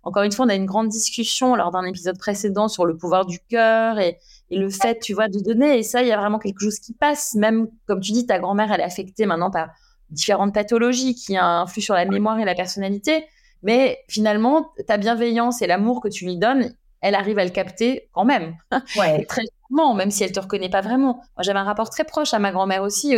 encore 0.03 0.24
une 0.24 0.32
fois, 0.32 0.45
on 0.45 0.49
a 0.49 0.55
une 0.55 0.68
grande 0.68 0.89
discussion 0.89 1.55
lors 1.55 1.72
d'un 1.72 1.84
épisode 1.86 2.18
précédent 2.18 2.68
sur 2.68 2.86
le 2.86 2.95
pouvoir 2.95 3.26
du 3.26 3.39
cœur 3.39 3.99
et, 3.99 4.20
et, 4.51 4.57
le 4.57 4.70
fait, 4.70 4.99
tu 4.99 5.14
vois, 5.14 5.28
de 5.28 5.39
donner. 5.39 5.80
Et 5.80 5.84
ça, 5.84 6.01
il 6.01 6.07
y 6.07 6.12
a 6.12 6.18
vraiment 6.18 6.39
quelque 6.39 6.60
chose 6.60 6.80
qui 6.80 6.93
passe. 6.93 7.34
Même, 7.34 7.68
comme 7.88 7.99
tu 7.99 8.12
dis, 8.12 8.26
ta 8.28 8.38
grand-mère, 8.38 8.72
elle 8.72 8.82
est 8.82 8.84
affectée 8.84 9.26
maintenant 9.26 9.51
par 9.51 9.70
différentes 10.12 10.53
pathologies 10.53 11.16
qui 11.16 11.36
influent 11.36 11.84
sur 11.84 11.95
la 11.95 12.05
mémoire 12.05 12.39
et 12.39 12.45
la 12.45 12.55
personnalité. 12.55 13.26
Mais 13.64 13.99
finalement, 14.07 14.72
ta 14.88 14.97
bienveillance 14.97 15.62
et 15.62 15.68
l'amour 15.68 16.01
que 16.01 16.07
tu 16.07 16.26
lui 16.26 16.38
donnes, 16.38 16.74
elle 17.01 17.16
arrive 17.16 17.39
à 17.39 17.45
le 17.45 17.51
capter 17.51 18.10
quand 18.14 18.26
même. 18.26 18.55
Ouais. 18.97 19.26
très 19.30 19.43
même 19.70 20.12
si 20.12 20.24
elle 20.24 20.32
te 20.32 20.40
reconnaît 20.40 20.70
pas 20.70 20.82
vraiment. 20.82 21.16
Moi, 21.16 21.42
j'avais 21.42 21.60
un 21.60 21.64
rapport 21.64 21.90
très 21.90 22.04
proche 22.04 22.34
à 22.34 22.40
ma 22.40 22.52
grand-mère 22.52 22.84
aussi, 22.84 23.16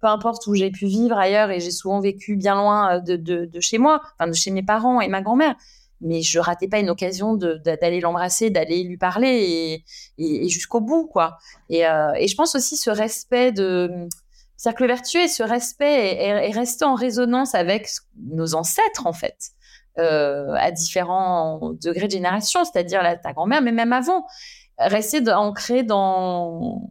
peu 0.00 0.06
importe 0.06 0.46
où 0.46 0.54
j'ai 0.54 0.70
pu 0.70 0.86
vivre 0.86 1.16
ailleurs, 1.16 1.50
et 1.50 1.60
j'ai 1.60 1.70
souvent 1.70 2.00
vécu 2.00 2.36
bien 2.36 2.54
loin 2.56 2.96
euh, 2.96 3.16
de, 3.16 3.60
chez 3.60 3.78
moi, 3.78 4.02
de 4.20 4.32
chez 4.32 4.50
mes 4.50 4.62
parents 4.62 5.00
et 5.00 5.08
ma 5.08 5.22
grand-mère. 5.22 5.54
Mais 6.02 6.20
je 6.20 6.38
ratais 6.38 6.68
pas 6.68 6.78
une 6.78 6.90
occasion 6.90 7.36
d'aller 7.36 8.00
l'embrasser, 8.00 8.50
d'aller 8.50 8.82
lui 8.82 8.98
parler 8.98 9.82
et, 10.18 10.48
jusqu'au 10.48 10.80
bout, 10.80 11.06
quoi. 11.06 11.38
Et, 11.70 11.86
euh, 11.86 12.12
et, 12.18 12.28
je 12.28 12.36
pense 12.36 12.54
aussi 12.54 12.76
ce 12.76 12.90
respect 12.90 13.50
de 13.52 14.06
cercle 14.58 14.86
vertueux 14.86 15.28
ce 15.28 15.42
respect 15.42 16.16
est, 16.16 16.50
resté 16.50 16.84
en 16.84 16.94
résonance 16.94 17.54
avec 17.54 17.88
nos 18.18 18.54
ancêtres, 18.54 19.06
en 19.06 19.12
fait. 19.12 19.52
Euh, 19.98 20.52
à 20.56 20.72
différents 20.72 21.72
degrés 21.82 22.06
de 22.06 22.12
génération, 22.12 22.62
c'est-à-dire 22.64 23.00
ta 23.22 23.32
grand-mère, 23.32 23.62
mais 23.62 23.72
même 23.72 23.94
avant 23.94 24.26
rester 24.78 25.22
ancré 25.32 25.82
dans 25.82 26.88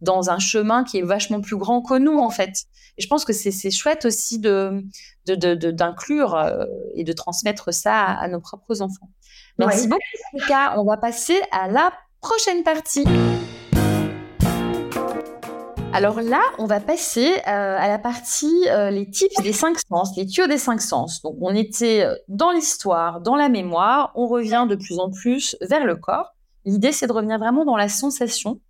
dans 0.00 0.30
un 0.30 0.38
chemin 0.38 0.84
qui 0.84 0.98
est 0.98 1.02
vachement 1.02 1.40
plus 1.40 1.56
grand 1.56 1.82
que 1.82 1.98
nous 1.98 2.18
en 2.18 2.30
fait. 2.30 2.64
Et 2.96 3.02
je 3.02 3.08
pense 3.08 3.24
que 3.24 3.32
c'est 3.32 3.70
chouette 3.70 4.04
aussi 4.04 4.38
de 4.38 4.82
d'inclure 5.26 6.30
de, 6.32 6.62
euh, 6.62 6.66
et 6.94 7.04
de 7.04 7.12
transmettre 7.12 7.72
ça 7.72 8.04
à, 8.04 8.28
nos 8.28 8.40
propres 8.40 8.82
enfants. 8.82 9.10
Merci 9.58 9.86
beaucoup, 9.86 10.00
Lucas. 10.34 10.74
On 10.78 10.84
va 10.84 10.96
passer 10.96 11.40
à 11.52 11.68
la 11.68 11.92
prochaine 12.20 12.64
partie. 12.64 13.04
Alors 15.92 16.20
là, 16.20 16.40
on 16.58 16.66
va 16.66 16.80
passer 16.80 17.30
euh, 17.30 17.40
à 17.46 17.88
la 17.88 17.98
partie 17.98 18.68
euh, 18.68 18.90
les 18.90 19.10
tips 19.10 19.42
des 19.42 19.52
cinq 19.52 19.76
sens, 19.88 20.16
les 20.16 20.24
tuyaux 20.24 20.46
des 20.46 20.56
cinq 20.56 20.80
sens. 20.80 21.20
Donc 21.20 21.36
on 21.40 21.54
était 21.54 22.06
dans 22.28 22.52
l'histoire, 22.52 23.20
dans 23.20 23.36
la 23.36 23.48
mémoire, 23.48 24.12
on 24.14 24.28
revient 24.28 24.66
de 24.68 24.76
plus 24.76 24.98
en 24.98 25.10
plus 25.10 25.56
vers 25.60 25.84
le 25.84 25.96
corps. 25.96 26.32
L'idée, 26.64 26.92
c'est 26.92 27.06
de 27.06 27.12
revenir 27.12 27.38
vraiment 27.38 27.64
dans 27.64 27.76
la 27.76 27.88
sensation, 27.88 28.60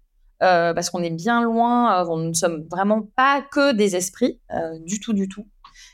euh, 0.42 0.72
parce 0.72 0.90
qu'on 0.90 1.02
est 1.02 1.10
bien 1.10 1.42
loin, 1.42 2.02
euh, 2.02 2.16
nous 2.16 2.28
ne 2.28 2.34
sommes 2.34 2.66
vraiment 2.70 3.02
pas 3.16 3.42
que 3.42 3.72
des 3.72 3.96
esprits, 3.96 4.40
euh, 4.52 4.78
du 4.80 5.00
tout, 5.00 5.12
du 5.12 5.28
tout. 5.28 5.46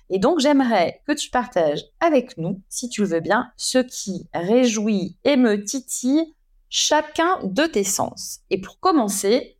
Et 0.08 0.18
donc, 0.18 0.38
j'aimerais 0.38 1.02
que 1.06 1.12
tu 1.12 1.30
partages 1.30 1.84
avec 2.00 2.38
nous, 2.38 2.62
si 2.68 2.88
tu 2.88 3.02
le 3.02 3.08
veux 3.08 3.20
bien, 3.20 3.50
ce 3.56 3.78
qui 3.78 4.28
réjouit 4.32 5.16
et 5.24 5.36
me 5.36 5.64
titille 5.64 6.34
chacun 6.68 7.40
de 7.42 7.64
tes 7.64 7.84
sens. 7.84 8.40
Et 8.50 8.60
pour 8.60 8.78
commencer, 8.78 9.58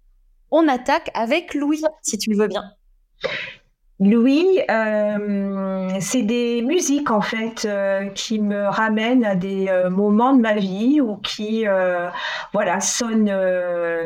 on 0.51 0.68
attaque 0.68 1.11
avec 1.14 1.55
Louis, 1.55 1.82
si 2.03 2.18
tu 2.18 2.30
le 2.30 2.37
veux 2.37 2.49
bien. 2.49 2.64
Louis, 3.99 4.61
euh, 4.70 5.88
c'est 6.01 6.20
des 6.20 6.61
musiques 6.61 7.11
en 7.11 7.22
fait 7.22 7.64
euh, 7.64 8.11
qui 8.11 8.38
me 8.38 8.68
ramènent 8.68 9.24
à 9.24 9.34
des 9.34 9.68
euh, 9.68 9.88
moments 9.88 10.34
de 10.34 10.42
ma 10.42 10.55
vie 10.55 11.01
ou 11.01 11.16
qui, 11.16 11.64
voilà, 12.53 12.80
sonnent, 12.80 13.32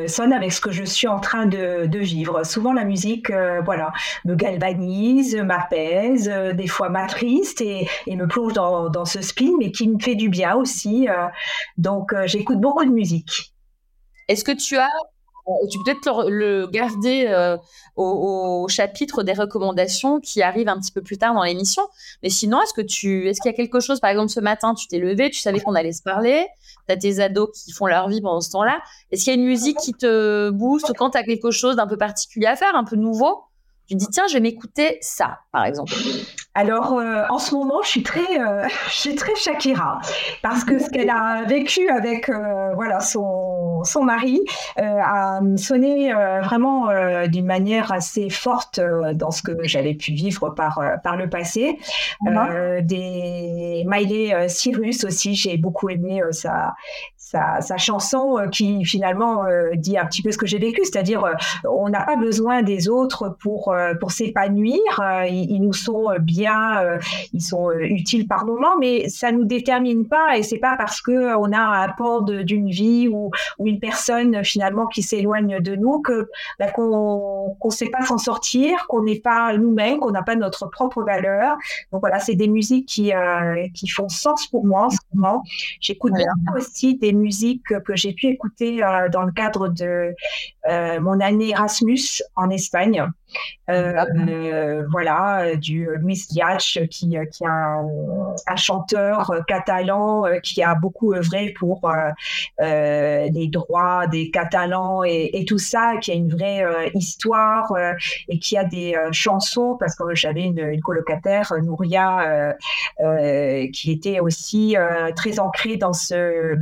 sonnent 0.06 0.32
avec 0.32 0.52
ce 0.52 0.60
que 0.60 0.70
je 0.70 0.84
suis 0.84 1.08
en 1.08 1.18
train 1.18 1.46
de, 1.46 1.88
vivre. 1.98 2.44
Souvent 2.44 2.72
la 2.72 2.84
musique, 2.84 3.32
voilà, 3.64 3.92
me 4.24 4.36
galvanise, 4.36 5.36
m'apaise, 5.36 6.28
des 6.54 6.66
fois 6.68 6.88
m'attriste 6.88 7.60
et, 7.60 7.88
et, 8.06 8.16
me 8.16 8.28
plonge 8.28 8.52
dans, 8.52 8.88
dans, 8.90 9.04
ce 9.04 9.20
spin, 9.20 9.52
mais 9.58 9.72
qui 9.72 9.88
me 9.88 9.98
fait 9.98 10.14
du 10.14 10.28
bien 10.28 10.54
aussi. 10.54 11.08
donc 11.76 12.14
j'écoute 12.26 12.60
beaucoup 12.60 12.84
de 12.84 12.90
musique. 12.90 13.54
Est-ce 14.28 14.44
que 14.44 14.52
tu 14.52 14.76
as 14.76 14.88
tu 15.70 15.78
peux 15.78 15.84
peut-être 15.84 16.28
le, 16.28 16.66
garder 16.66 17.26
euh, 17.28 17.56
au, 17.96 18.66
chapitre 18.68 19.22
des 19.22 19.32
recommandations 19.32 20.20
qui 20.20 20.42
arrivent 20.42 20.68
un 20.68 20.78
petit 20.78 20.92
peu 20.92 21.02
plus 21.02 21.18
tard 21.18 21.34
dans 21.34 21.42
l'émission. 21.42 21.82
Mais 22.22 22.30
sinon, 22.30 22.60
est-ce 22.62 22.74
que 22.74 22.82
tu, 22.82 23.28
est-ce 23.28 23.40
qu'il 23.40 23.50
y 23.50 23.54
a 23.54 23.56
quelque 23.56 23.80
chose, 23.80 24.00
par 24.00 24.10
exemple, 24.10 24.30
ce 24.30 24.40
matin, 24.40 24.74
tu 24.74 24.86
t'es 24.86 24.98
levé, 24.98 25.30
tu 25.30 25.40
savais 25.40 25.60
qu'on 25.60 25.74
allait 25.74 25.92
se 25.92 26.02
parler, 26.02 26.46
tu 26.86 26.92
as 26.92 26.96
tes 26.96 27.20
ados 27.20 27.50
qui 27.52 27.72
font 27.72 27.86
leur 27.86 28.08
vie 28.08 28.20
pendant 28.20 28.40
ce 28.40 28.50
temps-là. 28.50 28.80
Est-ce 29.10 29.24
qu'il 29.24 29.34
y 29.34 29.36
a 29.36 29.40
une 29.40 29.46
musique 29.46 29.78
qui 29.78 29.92
te 29.92 30.50
booste 30.50 30.92
quand 30.96 31.10
tu 31.10 31.18
as 31.18 31.22
quelque 31.22 31.50
chose 31.50 31.76
d'un 31.76 31.86
peu 31.86 31.96
particulier 31.96 32.46
à 32.46 32.56
faire, 32.56 32.74
un 32.74 32.84
peu 32.84 32.96
nouveau? 32.96 33.44
Tu 33.86 33.96
dis, 33.96 34.06
tiens, 34.08 34.26
je 34.28 34.34
vais 34.34 34.40
m'écouter 34.40 34.98
ça, 35.00 35.40
par 35.52 35.64
exemple. 35.64 35.92
Alors, 36.54 36.94
euh, 36.94 37.22
en 37.30 37.38
ce 37.38 37.54
moment, 37.54 37.80
je 37.84 37.88
suis 37.88 38.02
très, 38.02 38.40
euh, 38.40 38.66
je 38.88 38.94
suis 38.94 39.14
très 39.14 39.34
Shakira 39.36 40.00
parce 40.42 40.64
que 40.64 40.78
ce 40.78 40.90
qu'elle 40.90 41.10
a 41.10 41.44
vécu 41.44 41.88
avec, 41.88 42.28
euh, 42.28 42.72
voilà, 42.74 43.00
son, 43.00 43.84
son 43.84 44.02
mari 44.02 44.40
a 44.76 45.40
sonné 45.56 46.12
vraiment 46.42 46.88
d'une 47.26 47.46
manière 47.46 47.92
assez 47.92 48.30
forte 48.30 48.80
dans 49.14 49.30
ce 49.30 49.42
que 49.42 49.52
j'avais 49.62 49.94
pu 49.94 50.12
vivre 50.12 50.50
par, 50.50 50.82
par 51.02 51.16
le 51.16 51.28
passé. 51.28 51.78
Uh-huh. 52.22 52.82
des 52.82 53.84
Miley 53.86 54.48
Cyrus 54.48 55.04
aussi, 55.04 55.34
j'ai 55.34 55.56
beaucoup 55.56 55.88
aimé 55.88 56.22
sa, 56.30 56.74
sa, 57.30 57.76
chanson 57.76 58.38
euh, 58.38 58.48
qui 58.48 58.84
finalement 58.84 59.44
euh, 59.44 59.70
dit 59.76 59.96
un 59.96 60.06
petit 60.06 60.22
peu 60.22 60.32
ce 60.32 60.38
que 60.38 60.46
j'ai 60.46 60.58
vécu, 60.58 60.80
c'est-à-dire 60.84 61.24
euh, 61.24 61.34
on 61.68 61.88
n'a 61.88 62.02
pas 62.02 62.16
besoin 62.16 62.62
des 62.62 62.88
autres 62.88 63.36
pour 63.40 63.74
pour 64.00 64.10
s'épanouir, 64.10 64.80
ils, 65.28 65.60
nous 65.60 65.72
sont 65.72 66.08
bien, 66.20 66.98
ils 67.32 67.40
sont 67.40 67.70
utiles 67.72 68.26
par 68.26 68.44
moment, 68.44 68.76
mais 68.78 69.08
ça 69.08 69.32
nous 69.32 69.44
détermine 69.44 70.06
pas 70.06 70.36
et 70.36 70.42
c'est 70.42 70.58
pas 70.58 70.76
parce 70.76 71.00
que 71.00 71.36
on 71.36 71.52
a 71.52 71.58
un 71.58 71.82
apport 71.82 72.22
d'une 72.22 72.68
vie 72.68 73.08
ou, 73.08 73.30
ou 73.58 73.66
une 73.66 73.78
personne 73.78 74.44
finalement 74.44 74.86
qui 74.86 75.02
s'éloigne 75.02 75.60
de 75.60 75.76
nous 75.76 76.00
que 76.00 76.28
bah, 76.58 76.70
qu'on 76.70 77.56
qu'on 77.58 77.70
sait 77.70 77.90
pas 77.90 78.02
s'en 78.02 78.18
sortir, 78.18 78.86
qu'on 78.88 79.02
n'est 79.02 79.20
pas 79.20 79.56
nous-mêmes, 79.56 79.98
qu'on 79.98 80.10
n'a 80.10 80.22
pas 80.22 80.36
notre 80.36 80.68
propre 80.68 81.02
valeur. 81.02 81.56
Donc 81.92 82.00
voilà, 82.00 82.18
c'est 82.18 82.34
des 82.34 82.48
musiques 82.48 82.86
qui 82.86 83.12
qui 83.74 83.88
font 83.88 84.08
sens 84.08 84.46
pour 84.46 84.64
moi 84.64 84.86
en 84.86 84.90
ce 84.90 84.98
moment. 85.14 85.42
J'écoute 85.80 86.12
aussi 86.56 86.96
des 86.96 87.12
musique 87.20 87.62
que 87.84 87.96
j'ai 87.96 88.12
pu 88.12 88.26
écouter 88.26 88.82
euh, 88.82 89.08
dans 89.08 89.22
le 89.22 89.32
cadre 89.32 89.68
de 89.68 90.14
euh, 90.68 91.00
mon 91.00 91.20
année 91.20 91.50
Erasmus 91.50 92.22
en 92.36 92.50
Espagne. 92.50 93.06
Euh, 93.70 94.04
euh, 94.28 94.84
voilà, 94.90 95.54
du 95.56 95.88
Luis 95.98 96.26
Diach, 96.30 96.78
qui, 96.90 97.10
qui 97.10 97.14
est 97.14 97.46
un, 97.46 98.56
chanteur 98.56 99.32
catalan 99.46 100.24
qui 100.42 100.62
a 100.62 100.74
beaucoup 100.74 101.14
œuvré 101.14 101.54
pour 101.58 101.90
les 102.58 103.48
droits 103.48 104.06
des 104.08 104.30
Catalans 104.30 105.02
et, 105.04 105.44
tout 105.46 105.58
ça, 105.58 105.94
qui 106.00 106.10
a 106.10 106.14
une 106.14 106.28
vraie 106.28 106.64
histoire 106.94 107.72
et 108.28 108.38
qui 108.38 108.56
a 108.56 108.64
des 108.64 108.96
chansons, 109.12 109.76
parce 109.78 109.94
que 109.94 110.14
j'avais 110.14 110.44
une, 110.44 110.80
colocataire, 110.80 111.52
Nouria, 111.62 112.54
qui 113.72 113.92
était 113.92 114.20
aussi 114.20 114.76
très 115.16 115.38
ancrée 115.38 115.76
dans 115.76 115.92
ce 115.92 116.56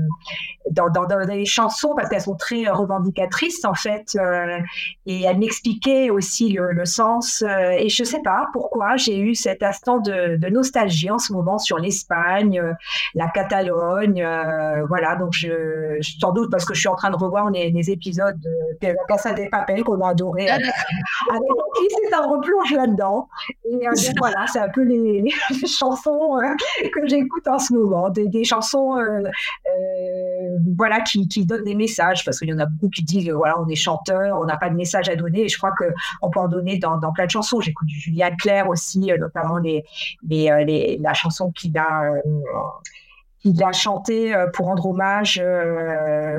dans, 0.71 0.91
dans, 0.91 1.07
dans 1.07 1.19
les 1.21 1.47
chansons 1.47 1.95
parce 1.97 2.11
qu'elles 2.11 2.21
sont 2.21 2.37
très 2.37 2.69
revendicatrices 2.69 3.65
en 3.65 3.75
fait 3.75 4.17
et 5.07 5.23
elle 5.23 5.39
m'expliquait 5.39 6.11
aussi 6.11 6.58
le 6.63 6.85
sens. 6.85 7.43
et 7.43 7.89
je 7.89 8.05
sais 8.05 8.21
pas 8.23 8.47
pourquoi 8.53 8.97
j'ai 8.97 9.19
eu 9.19 9.35
cet 9.35 9.63
instant 9.63 9.99
de, 9.99 10.37
de, 10.37 10.49
nostalgie 10.49 11.11
en 11.11 11.19
ce 11.19 11.33
moment 11.33 11.59
sur 11.59 11.79
l'Espagne, 11.79 12.63
la 13.15 13.29
Catalogne. 13.29 14.27
voilà, 14.89 15.17
donc 15.17 15.33
je, 15.33 15.99
sans 16.21 16.33
doute 16.33 16.51
parce 16.51 16.65
que 16.65 16.75
je 16.75 16.81
suis 16.81 16.89
en 16.89 16.97
train 16.97 17.11
de 17.11 17.17
revoir 17.17 17.51
les, 17.51 17.71
les 17.71 17.91
épisodes 17.91 18.39
de 18.41 18.89
la 18.89 18.95
Casa 19.09 19.33
des 19.33 19.49
Papel 19.49 19.85
qu'on 19.85 20.01
a 20.01 20.11
adoré. 20.11 20.49
Avec, 20.49 20.67
c'est 21.89 22.15
un 22.15 22.27
replonge 22.27 22.73
là-dedans. 22.73 23.29
Et 23.65 23.81
voilà, 24.19 24.47
c'est 24.47 24.61
un 24.61 24.69
peu 24.69 24.83
les, 24.83 25.23
les 25.23 25.67
chansons 25.67 26.39
que 26.93 27.07
j'écoute 27.07 27.47
en 27.47 27.59
ce 27.59 27.73
moment, 27.73 28.11
des, 28.11 28.29
des 28.29 28.45
chansons 28.45 28.97
voilà 30.77 31.01
qui, 31.01 31.29
qui 31.29 31.45
donnent 31.45 31.65
des 31.65 31.75
messages 31.75 32.25
parce 32.25 32.39
qu'il 32.39 32.49
y 32.49 32.53
en 32.53 32.59
a 32.59 32.67
beaucoup 32.67 32.91
qui 32.91 33.03
disent 33.03 33.31
voilà 33.31 33.61
on 33.61 33.69
est 33.69 33.75
chanteur, 33.75 34.39
on 34.41 34.45
n'a 34.45 34.57
pas 34.57 34.71
de 34.71 34.75
message 34.75 35.09
à 35.09 35.17
donner 35.17 35.43
et 35.43 35.49
je 35.49 35.59
crois 35.59 35.73
que 35.73 35.85
on 36.23 36.31
peut 36.31 36.41
en 36.41 36.48
donner 36.49 36.79
dans, 36.79 36.97
dans 36.99 37.13
plein 37.13 37.27
de 37.27 37.31
chansons. 37.31 37.61
J'écoute 37.61 37.87
du 37.87 37.99
Julien 37.99 38.31
Clerc 38.37 38.69
aussi, 38.69 39.11
euh, 39.13 39.19
notamment 39.19 39.59
les, 39.59 39.85
les, 40.27 40.51
euh, 40.51 40.65
les, 40.65 40.99
la 41.01 41.15
chanson 41.15 41.51
qu'il 41.53 41.77
a 41.79 42.13
euh, 42.13 42.21
qu'il 43.41 43.63
a 43.63 43.71
chanté 43.71 44.35
pour 44.53 44.67
rendre 44.67 44.85
hommage 44.87 45.41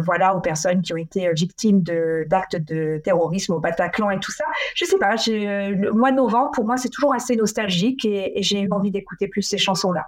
voilà 0.03 0.36
aux 0.36 0.41
personnes 0.41 0.82
qui 0.82 0.91
ont 0.91 0.97
été 0.97 1.32
victimes 1.32 1.82
de 1.82 2.26
d'actes 2.30 2.57
de 2.57 2.99
terrorisme 3.01 3.53
au 3.53 3.60
Bataclan 3.62 4.10
et 4.10 4.20
tout 4.20 4.34
ça. 4.34 4.43
Je 4.76 4.84
sais 4.84 4.97
pas, 4.97 5.16
le 5.16 5.91
mois 5.91 6.12
de 6.12 6.18
novembre 6.18 6.51
pour 6.51 6.66
moi 6.66 6.76
c'est 6.76 6.89
toujours 6.89 7.14
assez 7.16 7.38
nostalgique 7.38 8.03
et, 8.03 8.38
et 8.38 8.43
j'ai 8.43 8.60
eu 8.60 8.68
envie 8.72 8.91
d'écouter 8.91 9.30
plus 9.30 9.44
ces 9.44 9.57
chansons 9.57 9.94
là. 9.94 10.07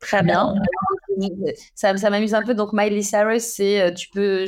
Très 0.00 0.22
bien. 0.22 0.54
Ça, 1.74 1.96
ça 1.96 2.10
m'amuse 2.10 2.34
un 2.34 2.42
peu. 2.42 2.54
Donc, 2.54 2.72
Miley 2.72 3.02
Cyrus, 3.02 3.42
c'est 3.42 3.80
euh, 3.80 3.92
tu 3.92 4.08
peux. 4.10 4.46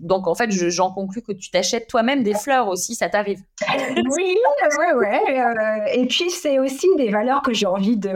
donc, 0.00 0.26
en 0.26 0.34
fait, 0.34 0.50
j'en 0.50 0.90
conclus 0.90 1.22
que 1.22 1.32
tu 1.32 1.50
t'achètes 1.50 1.86
toi-même 1.88 2.22
des 2.22 2.34
fleurs 2.34 2.68
aussi, 2.68 2.94
ça 2.94 3.08
t'arrive. 3.08 3.40
Oui, 4.10 4.36
ouais, 4.78 4.94
ouais. 4.94 5.40
Euh, 5.40 5.86
et 5.92 6.06
puis, 6.06 6.30
c'est 6.30 6.58
aussi 6.58 6.86
des 6.96 7.10
valeurs 7.10 7.42
que 7.42 7.52
j'ai 7.52 7.66
envie 7.66 7.96
de, 7.96 8.10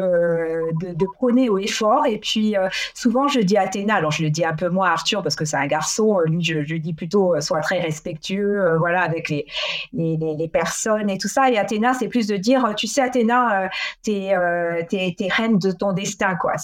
de, 0.94 1.06
prôner 1.14 1.48
au 1.48 1.58
effort. 1.58 2.06
Et 2.06 2.18
puis, 2.18 2.56
euh, 2.56 2.68
souvent, 2.94 3.28
je 3.28 3.40
dis 3.40 3.56
à 3.56 3.62
Athéna, 3.62 3.96
alors 3.96 4.10
je 4.10 4.22
le 4.22 4.30
dis 4.30 4.44
un 4.44 4.54
peu 4.54 4.68
moins 4.68 4.88
à 4.88 4.92
Arthur 4.92 5.22
parce 5.22 5.36
que 5.36 5.44
c'est 5.44 5.56
un 5.56 5.66
garçon, 5.66 6.20
lui, 6.26 6.42
je, 6.42 6.64
je 6.64 6.76
dis 6.76 6.94
plutôt, 6.94 7.40
sois 7.40 7.60
très 7.60 7.80
respectueux, 7.80 8.76
voilà, 8.78 9.02
avec 9.02 9.28
les, 9.28 9.46
les, 9.92 10.48
personnes 10.48 11.10
et 11.10 11.18
tout 11.18 11.28
ça. 11.28 11.50
Et 11.50 11.58
Athéna, 11.58 11.94
c'est 11.94 12.08
plus 12.08 12.26
de 12.26 12.36
dire, 12.36 12.74
tu 12.76 12.86
sais, 12.86 13.02
Athéna, 13.02 13.70
t'es 14.02 14.30
es, 14.30 15.28
reine 15.30 15.58
de 15.58 15.72
ton 15.72 15.92
destin, 15.92 16.36
quoi 16.36 16.54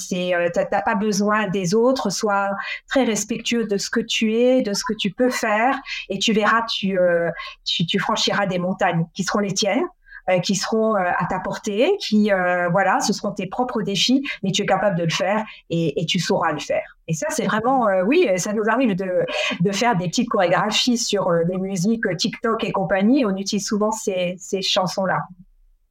t'as 0.71 0.83
pas 0.83 0.95
besoin 0.95 1.28
des 1.51 1.75
autres, 1.75 2.11
sois 2.11 2.51
très 2.89 3.05
respectueux 3.05 3.65
de 3.65 3.77
ce 3.77 3.91
que 3.91 4.01
tu 4.01 4.35
es, 4.35 4.63
de 4.63 4.75
ce 4.75 4.85
que 4.85 4.95
tu 4.95 5.11
peux 5.11 5.31
faire, 5.31 5.79
et 6.09 6.19
tu 6.19 6.33
verras, 6.33 6.63
tu, 6.63 6.99
euh, 6.99 7.31
tu, 7.65 7.99
franchiras 7.99 8.47
des 8.47 8.59
montagnes 8.59 9.07
qui 9.15 9.25
seront 9.25 9.41
les 9.41 9.53
tiennes 9.53 9.85
euh, 10.31 10.41
qui 10.41 10.55
seront 10.55 10.95
à 10.95 11.25
ta 11.29 11.41
portée, 11.41 11.97
qui 12.01 12.31
voilà, 12.71 13.01
ce 13.01 13.13
seront 13.13 13.33
tes 13.33 13.47
propres 13.47 13.83
défis, 13.83 14.29
mais 14.43 14.51
tu 14.51 14.63
es 14.63 14.67
capable 14.67 14.97
de 14.97 15.05
le 15.05 15.11
faire 15.11 15.45
et, 15.71 16.05
tu 16.07 16.19
sauras 16.19 16.53
le 16.53 16.59
faire. 16.59 16.97
Et 17.07 17.15
ça, 17.15 17.27
c'est 17.31 17.47
vraiment, 17.47 17.87
oui, 18.05 18.29
ça 18.37 18.53
nous 18.53 18.69
arrive 18.69 18.95
de, 18.95 19.25
de, 19.61 19.73
faire 19.73 19.97
des 19.97 20.09
petites 20.09 20.29
chorégraphies 20.29 20.99
sur 20.99 21.31
les 21.33 21.57
musiques 21.57 22.05
TikTok 22.19 22.65
et 22.65 22.73
compagnie. 22.73 23.25
On 23.25 23.35
utilise 23.37 23.67
souvent 23.67 23.91
ces, 23.91 24.37
ces 24.39 24.61
chansons-là. 24.61 25.21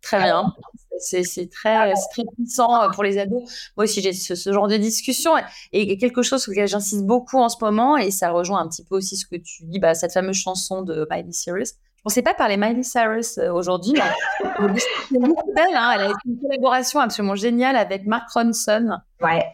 Très 0.02 0.22
bien. 0.22 0.54
C'est 1.00 1.50
très, 1.50 1.94
très 2.12 2.24
puissant 2.36 2.82
euh, 2.82 2.90
pour 2.90 3.04
les 3.04 3.18
ados. 3.18 3.44
Moi 3.76 3.86
aussi, 3.86 4.02
j'ai 4.02 4.14
ce, 4.14 4.52
genre 4.52 4.68
de 4.68 4.78
discussion 4.78 5.32
et, 5.72 5.98
quelque 5.98 6.22
chose 6.22 6.42
sur 6.42 6.52
lequel 6.52 6.68
j'insiste 6.68 7.06
beaucoup 7.06 7.38
en 7.38 7.50
ce 7.50 7.58
moment 7.62 7.98
et 7.98 8.12
ça 8.12 8.32
rejoint 8.32 8.60
un 8.60 8.68
petit 8.68 8.84
peu 8.84 8.96
aussi 8.96 9.18
ce 9.18 9.26
que 9.26 9.36
tu 9.36 9.64
dis, 9.64 9.80
bah, 9.80 9.96
cette 9.96 10.14
fameuse 10.14 10.38
chanson 10.38 10.82
de 10.82 11.08
Miley 11.10 11.32
Cyrus. 11.32 11.74
Je 11.98 12.04
pensais 12.04 12.22
pas 12.22 12.34
parler 12.34 12.58
Miley 12.58 12.84
Cyrus 12.84 13.38
euh, 13.38 13.52
aujourd'hui. 13.52 14.00
c'est 14.40 15.20
belle, 15.20 15.66
hein. 15.76 15.92
Elle 15.96 16.02
a 16.02 16.06
été 16.06 16.20
une 16.26 16.40
collaboration 16.40 17.00
absolument 17.00 17.36
géniale 17.36 17.76
avec 17.76 18.06
Mark 18.06 18.30
Ronson. 18.32 18.98
Ouais. 19.22 19.46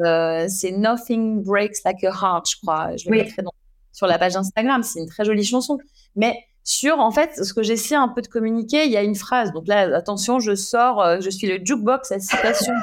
Euh, 0.00 0.46
c'est 0.48 0.72
Nothing 0.72 1.42
Breaks 1.42 1.76
Like 1.84 2.04
a 2.04 2.08
Heart, 2.10 2.50
je 2.50 2.56
crois. 2.60 2.96
Je 2.96 3.08
le 3.08 3.16
mettrai 3.16 3.42
sur 3.92 4.06
la 4.06 4.18
page 4.18 4.36
Instagram. 4.36 4.82
C'est 4.82 5.00
une 5.00 5.08
très 5.08 5.24
jolie 5.24 5.44
chanson. 5.44 5.78
Mais 6.16 6.36
sur 6.64 7.00
en 7.00 7.10
fait 7.10 7.44
ce 7.44 7.52
que 7.52 7.62
j'essaie 7.62 7.94
un 7.94 8.08
peu 8.08 8.22
de 8.22 8.28
communiquer. 8.28 8.84
Il 8.84 8.90
y 8.90 8.96
a 8.96 9.02
une 9.02 9.14
phrase. 9.14 9.52
Donc 9.52 9.66
là, 9.66 9.96
attention, 9.96 10.40
je 10.40 10.54
sors, 10.54 11.00
euh, 11.00 11.18
je 11.20 11.30
suis 11.30 11.46
le 11.46 11.64
jukebox 11.64 12.12
à 12.12 12.20
citation. 12.20 12.74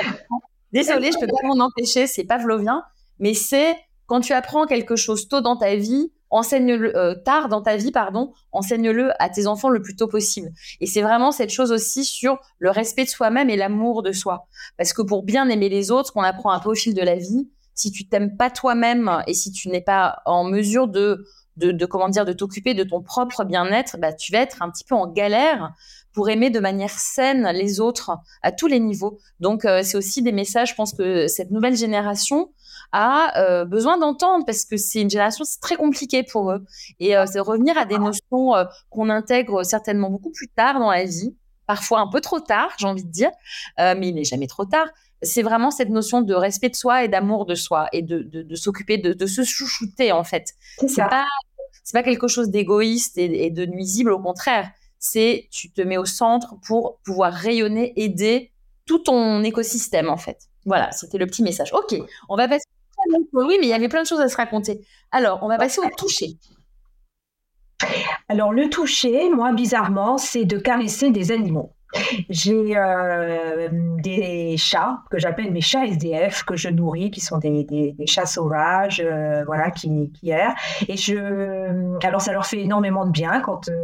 Désolée, 0.72 1.10
je 1.12 1.18
peux 1.18 1.26
pas 1.26 1.46
m'en 1.46 1.62
empêcher, 1.64 2.06
c'est 2.06 2.24
pavlovien, 2.24 2.82
mais 3.18 3.34
c'est 3.34 3.76
quand 4.06 4.20
tu 4.20 4.32
apprends 4.32 4.66
quelque 4.66 4.96
chose 4.96 5.28
tôt 5.28 5.42
dans 5.42 5.56
ta 5.56 5.76
vie, 5.76 6.12
enseigne-le 6.30 6.96
euh, 6.96 7.14
tard 7.14 7.48
dans 7.48 7.60
ta 7.60 7.76
vie, 7.76 7.92
pardon, 7.92 8.32
enseigne-le 8.52 9.10
à 9.22 9.28
tes 9.28 9.46
enfants 9.46 9.68
le 9.68 9.82
plus 9.82 9.96
tôt 9.96 10.08
possible. 10.08 10.50
Et 10.80 10.86
c'est 10.86 11.02
vraiment 11.02 11.30
cette 11.30 11.50
chose 11.50 11.72
aussi 11.72 12.04
sur 12.04 12.38
le 12.58 12.70
respect 12.70 13.04
de 13.04 13.10
soi-même 13.10 13.50
et 13.50 13.56
l'amour 13.56 14.02
de 14.02 14.12
soi, 14.12 14.48
parce 14.78 14.94
que 14.94 15.02
pour 15.02 15.24
bien 15.24 15.48
aimer 15.50 15.68
les 15.68 15.90
autres, 15.90 16.12
qu'on 16.12 16.22
apprend 16.22 16.50
un 16.52 16.58
peu 16.58 16.70
au 16.70 16.74
fil 16.74 16.94
de 16.94 17.02
la 17.02 17.16
vie, 17.16 17.50
si 17.74 17.90
tu 17.90 18.08
t'aimes 18.08 18.36
pas 18.36 18.50
toi-même 18.50 19.22
et 19.26 19.34
si 19.34 19.52
tu 19.52 19.68
n'es 19.68 19.80
pas 19.80 20.20
en 20.24 20.44
mesure 20.44 20.88
de 20.88 21.24
de, 21.56 21.86
comment 21.86 22.08
dire 22.08 22.24
de 22.24 22.32
t'occuper 22.32 22.74
de 22.74 22.84
ton 22.84 23.02
propre 23.02 23.44
bien-être, 23.44 23.96
bah, 23.98 24.12
tu 24.12 24.32
vas 24.32 24.38
être 24.38 24.62
un 24.62 24.70
petit 24.70 24.84
peu 24.84 24.94
en 24.94 25.06
galère 25.06 25.72
pour 26.12 26.28
aimer 26.28 26.50
de 26.50 26.60
manière 26.60 26.90
saine 26.90 27.48
les 27.54 27.80
autres 27.80 28.18
à 28.42 28.52
tous 28.52 28.66
les 28.66 28.80
niveaux. 28.80 29.18
Donc 29.40 29.64
euh, 29.64 29.82
c'est 29.82 29.96
aussi 29.96 30.22
des 30.22 30.32
messages, 30.32 30.70
je 30.70 30.74
pense 30.74 30.92
que 30.92 31.26
cette 31.28 31.50
nouvelle 31.50 31.76
génération 31.76 32.52
a 32.92 33.38
euh, 33.38 33.64
besoin 33.64 33.96
d'entendre 33.98 34.44
parce 34.44 34.64
que 34.64 34.76
c'est 34.76 35.00
une 35.00 35.10
génération 35.10 35.44
c'est 35.44 35.60
très 35.60 35.76
compliqué 35.76 36.22
pour 36.22 36.50
eux. 36.50 36.64
Et 37.00 37.16
euh, 37.16 37.24
c'est 37.26 37.40
revenir 37.40 37.78
à 37.78 37.84
des 37.84 37.98
notions 37.98 38.52
qu'on 38.90 39.08
intègre 39.08 39.64
certainement 39.64 40.10
beaucoup 40.10 40.30
plus 40.30 40.48
tard 40.48 40.78
dans 40.78 40.90
la 40.90 41.04
vie, 41.04 41.34
parfois 41.66 42.00
un 42.00 42.08
peu 42.08 42.20
trop 42.20 42.40
tard, 42.40 42.70
j'ai 42.78 42.86
envie 42.86 43.04
de 43.04 43.10
dire, 43.10 43.30
mais 43.78 44.08
il 44.08 44.14
n'est 44.14 44.24
jamais 44.24 44.46
trop 44.46 44.64
tard 44.64 44.88
c'est 45.22 45.42
vraiment 45.42 45.70
cette 45.70 45.88
notion 45.88 46.20
de 46.22 46.34
respect 46.34 46.68
de 46.68 46.74
soi 46.74 47.04
et 47.04 47.08
d'amour 47.08 47.46
de 47.46 47.54
soi 47.54 47.88
et 47.92 48.02
de, 48.02 48.22
de, 48.22 48.54
s'occuper 48.54 48.98
de, 48.98 49.12
de, 49.12 49.26
se 49.26 49.44
chouchouter 49.44 50.12
en 50.12 50.24
fait. 50.24 50.54
C'est 50.78 50.96
pas 50.96 51.26
c'est 51.84 51.94
pas 51.94 52.02
quelque 52.02 52.28
chose 52.28 52.48
d'égoïste 52.48 53.18
et, 53.18 53.50
de 53.50 53.66
nuisible 53.66 54.12
au 54.12 54.18
contraire. 54.18 54.70
C'est 54.98 55.48
tu 55.50 55.72
te 55.72 55.82
mets 55.82 55.96
au 55.96 56.04
centre 56.04 56.54
pour 56.66 56.98
pouvoir 57.04 57.32
rayonner, 57.32 57.92
aider 57.96 58.52
tout 58.86 59.00
ton 59.00 59.42
écosystème 59.42 60.08
en 60.08 60.16
fait. 60.16 60.48
Voilà, 60.64 60.92
c'était 60.92 61.18
le 61.18 61.26
petit 61.26 61.42
message. 61.42 61.72
Ok, 61.72 61.96
on 62.28 62.36
va 62.36 62.48
passer. 62.48 62.66
Oui, 63.32 63.56
mais 63.58 63.66
il 63.66 63.68
y 63.68 63.72
avait 63.72 63.88
plein 63.88 64.02
de 64.02 64.06
choses 64.06 64.20
à 64.20 64.28
se 64.28 64.36
raconter. 64.36 64.80
Alors, 65.10 65.40
on 65.42 65.48
va 65.48 65.58
passer 65.58 65.80
au 65.80 65.88
toucher. 65.96 66.36
Alors, 68.28 68.52
le 68.52 68.70
toucher, 68.70 69.28
moi, 69.28 69.52
bizarrement, 69.52 70.18
c'est 70.18 70.44
de 70.44 70.56
caresser 70.56 71.10
des 71.10 71.32
animaux. 71.32 71.72
J'ai 72.30 72.76
euh, 72.76 73.68
des 73.70 74.56
chats 74.56 75.02
que 75.10 75.18
j'appelle 75.18 75.52
mes 75.52 75.60
chats 75.60 75.84
SDF 75.86 76.44
que 76.44 76.56
je 76.56 76.68
nourris, 76.68 77.10
qui 77.10 77.20
sont 77.20 77.38
des, 77.38 77.64
des, 77.64 78.06
chats 78.06 78.26
sauvages, 78.26 79.02
euh, 79.04 79.44
voilà, 79.44 79.70
qui, 79.70 80.10
qui 80.12 80.30
errent. 80.30 80.54
Et 80.88 80.96
je, 80.96 81.98
alors 82.06 82.20
ça 82.20 82.32
leur 82.32 82.46
fait 82.46 82.60
énormément 82.60 83.06
de 83.06 83.10
bien 83.10 83.40
quand 83.40 83.68
euh, 83.68 83.74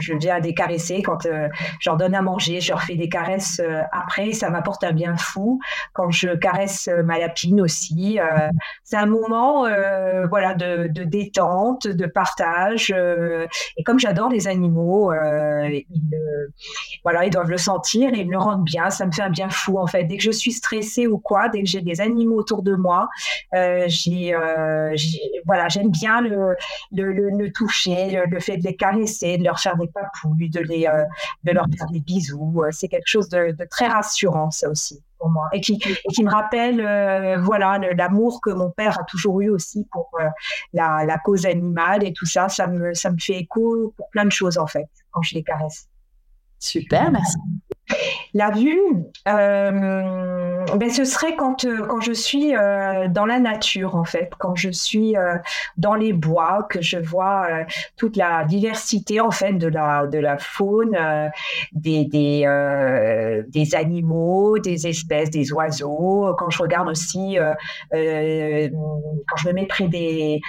je 0.00 0.14
viens 0.14 0.38
les 0.40 0.54
caresser, 0.54 1.02
quand 1.02 1.22
je 1.22 1.90
leur 1.90 1.96
donne 1.96 2.14
à 2.14 2.22
manger, 2.22 2.60
je 2.60 2.70
leur 2.70 2.82
fais 2.82 2.96
des 2.96 3.08
caresses 3.08 3.60
après, 3.92 4.32
ça 4.32 4.50
m'apporte 4.50 4.82
un 4.84 4.92
bien 4.92 5.16
fou. 5.16 5.60
Quand 5.92 6.10
je 6.10 6.34
caresse 6.34 6.88
ma 7.04 7.18
lapine 7.18 7.60
aussi, 7.60 8.18
c'est 8.82 8.96
un 8.96 9.06
moment, 9.06 9.66
voilà, 10.28 10.54
de, 10.54 10.88
de, 10.88 11.04
détente, 11.04 11.86
de 11.86 12.06
partage. 12.06 12.90
et 13.76 13.82
comme 13.84 13.98
j'adore 13.98 14.30
les 14.30 14.48
animaux, 14.48 15.12
ils, 15.12 15.84
voilà, 17.04 17.24
ils 17.24 17.30
doivent 17.30 17.51
le 17.52 17.58
sentir 17.58 18.12
et 18.14 18.24
me 18.24 18.32
le 18.32 18.62
bien. 18.62 18.90
Ça 18.90 19.06
me 19.06 19.12
fait 19.12 19.22
un 19.22 19.30
bien 19.30 19.50
fou 19.50 19.78
en 19.78 19.86
fait. 19.86 20.04
Dès 20.04 20.16
que 20.16 20.22
je 20.22 20.30
suis 20.30 20.52
stressée 20.52 21.06
ou 21.06 21.18
quoi, 21.18 21.48
dès 21.48 21.60
que 21.60 21.68
j'ai 21.68 21.82
des 21.82 22.00
animaux 22.00 22.38
autour 22.38 22.62
de 22.62 22.74
moi, 22.74 23.08
euh, 23.54 23.84
j'ai, 23.86 24.34
euh, 24.34 24.94
voilà, 25.46 25.68
j'aime 25.68 25.90
bien 25.90 26.20
le, 26.20 26.56
le, 26.90 27.12
le, 27.12 27.52
toucher, 27.52 28.22
le, 28.26 28.40
fait 28.40 28.56
de 28.56 28.64
les 28.64 28.74
caresser, 28.74 29.36
de 29.38 29.44
leur 29.44 29.60
faire 29.60 29.76
des 29.76 29.88
papouilles, 29.88 30.50
de, 30.50 30.60
les, 30.60 30.86
euh, 30.86 31.04
de 31.44 31.52
leur 31.52 31.66
faire 31.76 31.86
des 31.88 32.00
bisous. 32.00 32.64
C'est 32.70 32.88
quelque 32.88 33.06
chose 33.06 33.28
de, 33.28 33.52
de, 33.52 33.64
très 33.70 33.86
rassurant 33.86 34.50
ça 34.50 34.68
aussi. 34.68 35.02
Pour 35.18 35.30
moi. 35.30 35.48
Et 35.52 35.60
qui, 35.60 35.74
et 35.74 36.12
qui 36.12 36.24
me 36.24 36.30
rappelle 36.30 37.38
voilà 37.38 37.78
l'amour 37.96 38.40
que 38.40 38.50
mon 38.50 38.72
père 38.72 38.98
a 38.98 39.04
toujours 39.04 39.40
eu 39.40 39.50
aussi 39.50 39.86
pour 39.92 40.10
la, 40.72 41.04
la 41.04 41.18
cause 41.18 41.46
animale 41.46 42.02
et 42.02 42.12
tout 42.12 42.26
ça 42.26 42.48
ça 42.48 42.66
me 42.66 42.92
ça 42.92 43.08
me 43.08 43.18
fait 43.18 43.38
écho 43.38 43.94
pour 43.96 44.08
plein 44.10 44.24
de 44.24 44.32
choses 44.32 44.58
en 44.58 44.66
fait 44.66 44.88
quand 45.12 45.22
je 45.22 45.36
les 45.36 45.44
caresse 45.44 45.86
Super, 46.62 47.10
merci. 47.10 47.36
La 48.34 48.50
vue, 48.50 48.78
euh, 49.28 50.64
ben 50.76 50.90
ce 50.90 51.04
serait 51.04 51.34
quand, 51.34 51.64
euh, 51.64 52.00
je 52.00 52.12
suis 52.12 52.56
euh, 52.56 53.08
dans 53.08 53.26
la 53.26 53.40
nature, 53.40 53.96
en 53.96 54.04
fait, 54.04 54.30
quand 54.38 54.54
je 54.54 54.70
suis 54.70 55.16
dans 55.76 55.94
les 55.94 56.12
bois, 56.12 56.66
que 56.70 56.80
je 56.80 56.98
vois 56.98 57.48
toute 57.96 58.16
la 58.16 58.44
diversité, 58.44 59.20
en 59.20 59.32
fait, 59.32 59.54
de 59.54 59.66
la, 59.66 60.38
faune, 60.38 60.96
des, 61.72 62.04
des, 62.04 63.42
des, 63.48 63.74
animaux, 63.74 64.58
des 64.60 64.86
espèces, 64.86 65.30
des 65.30 65.52
oiseaux, 65.52 66.32
quand 66.38 66.48
je 66.48 66.62
regarde 66.62 66.88
aussi, 66.88 67.38
quand 67.90 69.36
je 69.36 69.48
me 69.48 69.52
mets 69.52 69.66
près 69.66 69.88
des, 69.88 70.40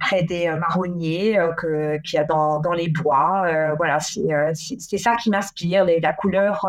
près 0.00 0.22
des 0.22 0.48
marronniers 0.50 1.38
qu'il 1.58 2.14
y 2.14 2.18
a 2.18 2.24
dans, 2.24 2.72
les 2.72 2.88
bois. 2.88 3.74
voilà, 3.76 3.98
c'est 4.00 4.98
ça 4.98 5.16
qui 5.16 5.30
m'inspire, 5.30 5.84
la 5.84 6.12
couleur, 6.12 6.66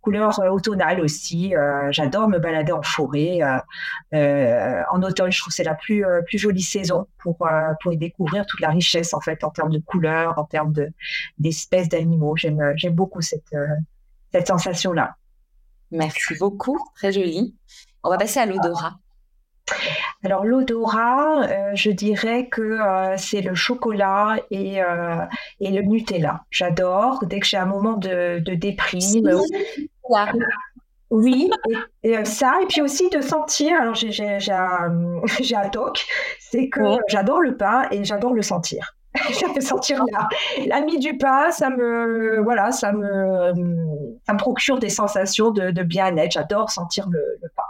couleur 0.00 0.38
automnale 0.50 1.00
aussi. 1.00 1.54
J'adore 1.90 2.28
me 2.28 2.38
balader 2.38 2.72
en 2.72 2.82
forêt. 2.82 3.40
en 4.12 5.02
automne, 5.02 5.32
je 5.32 5.40
trouve 5.40 5.52
c'est 5.52 5.64
la 5.64 5.74
plus, 5.74 6.04
plus 6.26 6.38
jolie 6.38 6.62
saison 6.62 7.06
pour, 7.18 7.38
pour 7.82 7.92
y 7.92 7.96
découvrir 7.96 8.46
toute 8.46 8.60
la 8.60 8.70
richesse 8.70 9.14
en 9.14 9.20
fait 9.20 9.44
en 9.44 9.50
termes 9.50 9.70
de 9.70 9.78
couleurs, 9.78 10.38
en 10.38 10.44
termes 10.44 10.72
d'espèces 11.38 11.88
d'animaux. 11.88 12.36
J'aime 12.36 12.74
beaucoup 12.92 13.20
cette, 13.20 13.54
cette 14.32 14.48
sensation-là. 14.48 15.16
Merci 15.90 16.34
beaucoup, 16.38 16.78
très 16.96 17.12
joli. 17.12 17.54
On 18.02 18.10
va 18.10 18.18
passer 18.18 18.40
à 18.40 18.46
l'odorat. 18.46 18.98
Alors 20.24 20.44
l'odorat, 20.44 21.44
euh, 21.44 21.70
je 21.74 21.90
dirais 21.90 22.48
que 22.48 22.62
euh, 22.62 23.14
c'est 23.18 23.42
le 23.42 23.54
chocolat 23.54 24.36
et, 24.50 24.82
euh, 24.82 25.16
et 25.60 25.70
le 25.70 25.82
Nutella. 25.82 26.44
J'adore. 26.50 27.24
Dès 27.26 27.40
que 27.40 27.46
j'ai 27.46 27.58
un 27.58 27.66
moment 27.66 27.92
de, 27.92 28.38
de 28.38 28.54
déprime. 28.54 29.30
Oui, 31.10 31.50
et, 32.02 32.24
ça, 32.24 32.54
et 32.62 32.66
puis 32.66 32.80
aussi 32.80 33.08
de 33.10 33.20
sentir. 33.20 33.78
Alors 33.80 33.94
j'ai 33.94 34.24
un, 34.50 35.20
un 35.54 35.68
toc, 35.68 36.06
c'est 36.40 36.70
que 36.70 36.80
j'adore 37.08 37.40
le 37.40 37.56
pain 37.56 37.86
et 37.90 38.02
j'adore 38.04 38.32
le 38.32 38.42
sentir. 38.42 38.96
J'aime 39.38 39.60
sentir 39.60 40.02
la, 40.10 40.28
la 40.66 40.80
mie 40.80 40.98
du 40.98 41.16
pain, 41.16 41.52
ça 41.52 41.70
me, 41.70 42.42
voilà, 42.42 42.72
ça 42.72 42.92
me, 42.92 43.52
ça 44.26 44.32
me 44.32 44.38
procure 44.38 44.80
des 44.80 44.88
sensations 44.88 45.52
de, 45.52 45.70
de 45.70 45.82
bien-être. 45.84 46.32
J'adore 46.32 46.70
sentir 46.70 47.08
le, 47.08 47.20
le, 47.40 47.48
pain. 47.54 47.62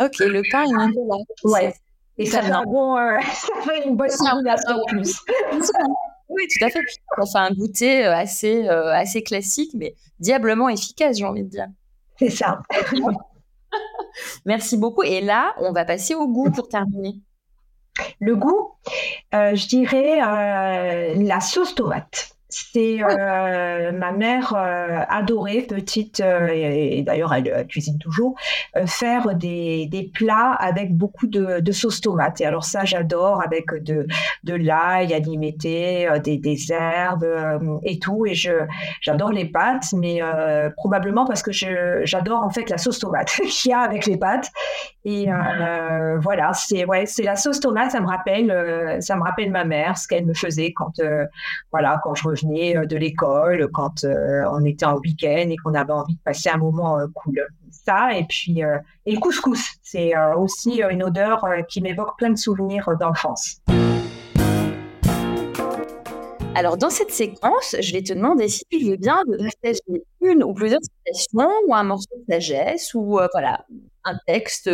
Ok, 0.00 0.18
le 0.20 0.42
pain 0.50 0.64
est 0.64 0.74
un 0.74 0.90
peu 0.92 1.00
là. 1.08 1.16
Ouais. 1.44 1.74
Et 2.18 2.26
ça 2.26 2.42
fait, 2.42 2.52
bon, 2.66 2.96
euh, 2.96 3.18
ça 3.32 3.62
fait 3.62 3.86
une 3.86 3.96
bonne 3.96 4.10
combinaison 4.10 4.74
en 4.74 4.84
plus. 4.86 5.20
oui, 6.28 6.46
tout 6.48 6.64
à 6.64 6.70
fait. 6.70 6.80
Fait 6.80 7.38
un 7.38 7.50
goûter 7.52 8.06
euh, 8.06 8.14
assez, 8.14 8.68
euh, 8.68 8.92
assez 8.92 9.22
classique, 9.22 9.72
mais 9.74 9.94
diablement 10.18 10.68
efficace, 10.68 11.18
j'ai 11.18 11.24
envie 11.24 11.44
de 11.44 11.48
dire. 11.48 11.68
C'est 12.18 12.30
ça. 12.30 12.60
Merci 14.44 14.76
beaucoup. 14.76 15.04
Et 15.04 15.20
là, 15.20 15.54
on 15.58 15.72
va 15.72 15.84
passer 15.84 16.14
au 16.14 16.26
goût 16.26 16.50
pour 16.50 16.68
terminer. 16.68 17.20
Le 18.20 18.34
goût, 18.34 18.72
euh, 19.34 19.54
je 19.54 19.66
dirais 19.68 20.18
la 20.18 21.40
sauce 21.40 21.74
tomate. 21.74 22.37
C'est 22.50 23.02
euh, 23.02 23.92
ma 23.92 24.10
mère 24.12 24.54
euh, 24.56 25.04
adorait 25.10 25.60
petite 25.60 26.20
euh, 26.20 26.48
et, 26.50 27.02
d'ailleurs 27.02 27.34
elle, 27.34 27.66
cuisine 27.66 27.98
toujours 27.98 28.36
faire 28.86 29.34
des, 29.34 29.84
des, 29.86 30.04
plats 30.04 30.52
avec 30.52 30.96
beaucoup 30.96 31.26
de, 31.26 31.60
de, 31.60 31.72
sauce 31.72 32.00
tomate. 32.00 32.40
Et 32.40 32.46
alors 32.46 32.64
ça 32.64 32.86
j'adore 32.86 33.42
avec 33.44 33.66
de 33.82 34.06
de 34.44 34.54
l'ail 34.54 35.12
alimenté 35.12 36.08
des, 36.24 36.38
des 36.38 36.72
herbes 36.72 37.26
et 37.82 37.98
tout. 37.98 38.24
Et 38.24 38.34
je 38.34 38.52
j'adore 39.02 39.30
les 39.30 39.44
pâtes 39.44 39.92
mais 39.92 40.20
probablement 40.78 41.26
parce 41.26 41.42
que 41.42 41.52
je 41.52 42.00
j'adore 42.04 42.42
en 42.42 42.50
fait 42.50 42.70
la 42.70 42.78
sauce 42.78 42.98
tomate 42.98 43.28
qu'il 43.46 43.70
y 43.70 43.74
a 43.74 43.80
avec 43.80 44.06
les 44.06 44.16
pâtes 44.16 44.50
et 45.08 45.28
voilà 46.20 46.52
c'est 46.52 46.84
ouais 46.84 47.06
c'est 47.06 47.22
la 47.22 47.36
sauce 47.36 47.60
tomate 47.60 47.92
ça 47.92 48.00
me 48.00 48.06
rappelle 48.06 49.00
ça 49.00 49.16
me 49.16 49.22
rappelle 49.22 49.50
ma 49.50 49.64
mère 49.64 49.96
ce 49.96 50.08
qu'elle 50.08 50.26
me 50.26 50.34
faisait 50.34 50.72
quand 50.72 50.92
voilà 51.72 52.00
quand 52.02 52.14
je 52.14 52.28
venais 52.28 52.76
euh, 52.76 52.86
de 52.86 52.96
l'école, 52.96 53.68
quand 53.72 54.04
euh, 54.04 54.44
on 54.50 54.64
était 54.64 54.86
en 54.86 54.98
week-end 54.98 55.48
et 55.48 55.56
qu'on 55.56 55.74
avait 55.74 55.92
envie 55.92 56.14
de 56.14 56.20
passer 56.24 56.48
un 56.48 56.58
moment 56.58 56.98
euh, 56.98 57.06
cool. 57.14 57.46
Ça, 57.70 58.16
et 58.16 58.24
puis 58.24 58.60
et 59.06 59.12
le 59.12 59.20
couscous, 59.20 59.76
c'est 59.82 60.12
aussi 60.36 60.82
une 60.90 61.02
odeur 61.02 61.44
qui 61.68 61.80
m'évoque 61.80 62.16
plein 62.18 62.30
de 62.30 62.36
souvenirs 62.36 62.88
d'enfance. 62.98 63.60
Alors, 66.54 66.76
dans 66.76 66.90
cette 66.90 67.10
séquence, 67.10 67.76
je 67.80 67.92
vais 67.92 68.02
te 68.02 68.12
demander 68.12 68.48
si 68.48 68.64
tu 68.70 68.90
veux 68.90 68.96
bien 68.96 69.22
de 69.26 69.36
partager 69.36 70.04
une 70.20 70.42
ou 70.42 70.54
plusieurs 70.54 70.80
citations 70.82 71.50
ou 71.66 71.74
un 71.74 71.84
morceau 71.84 72.10
de 72.16 72.32
sagesse 72.32 72.92
ou 72.94 73.20
voilà, 73.32 73.64
un 74.04 74.18
texte 74.26 74.70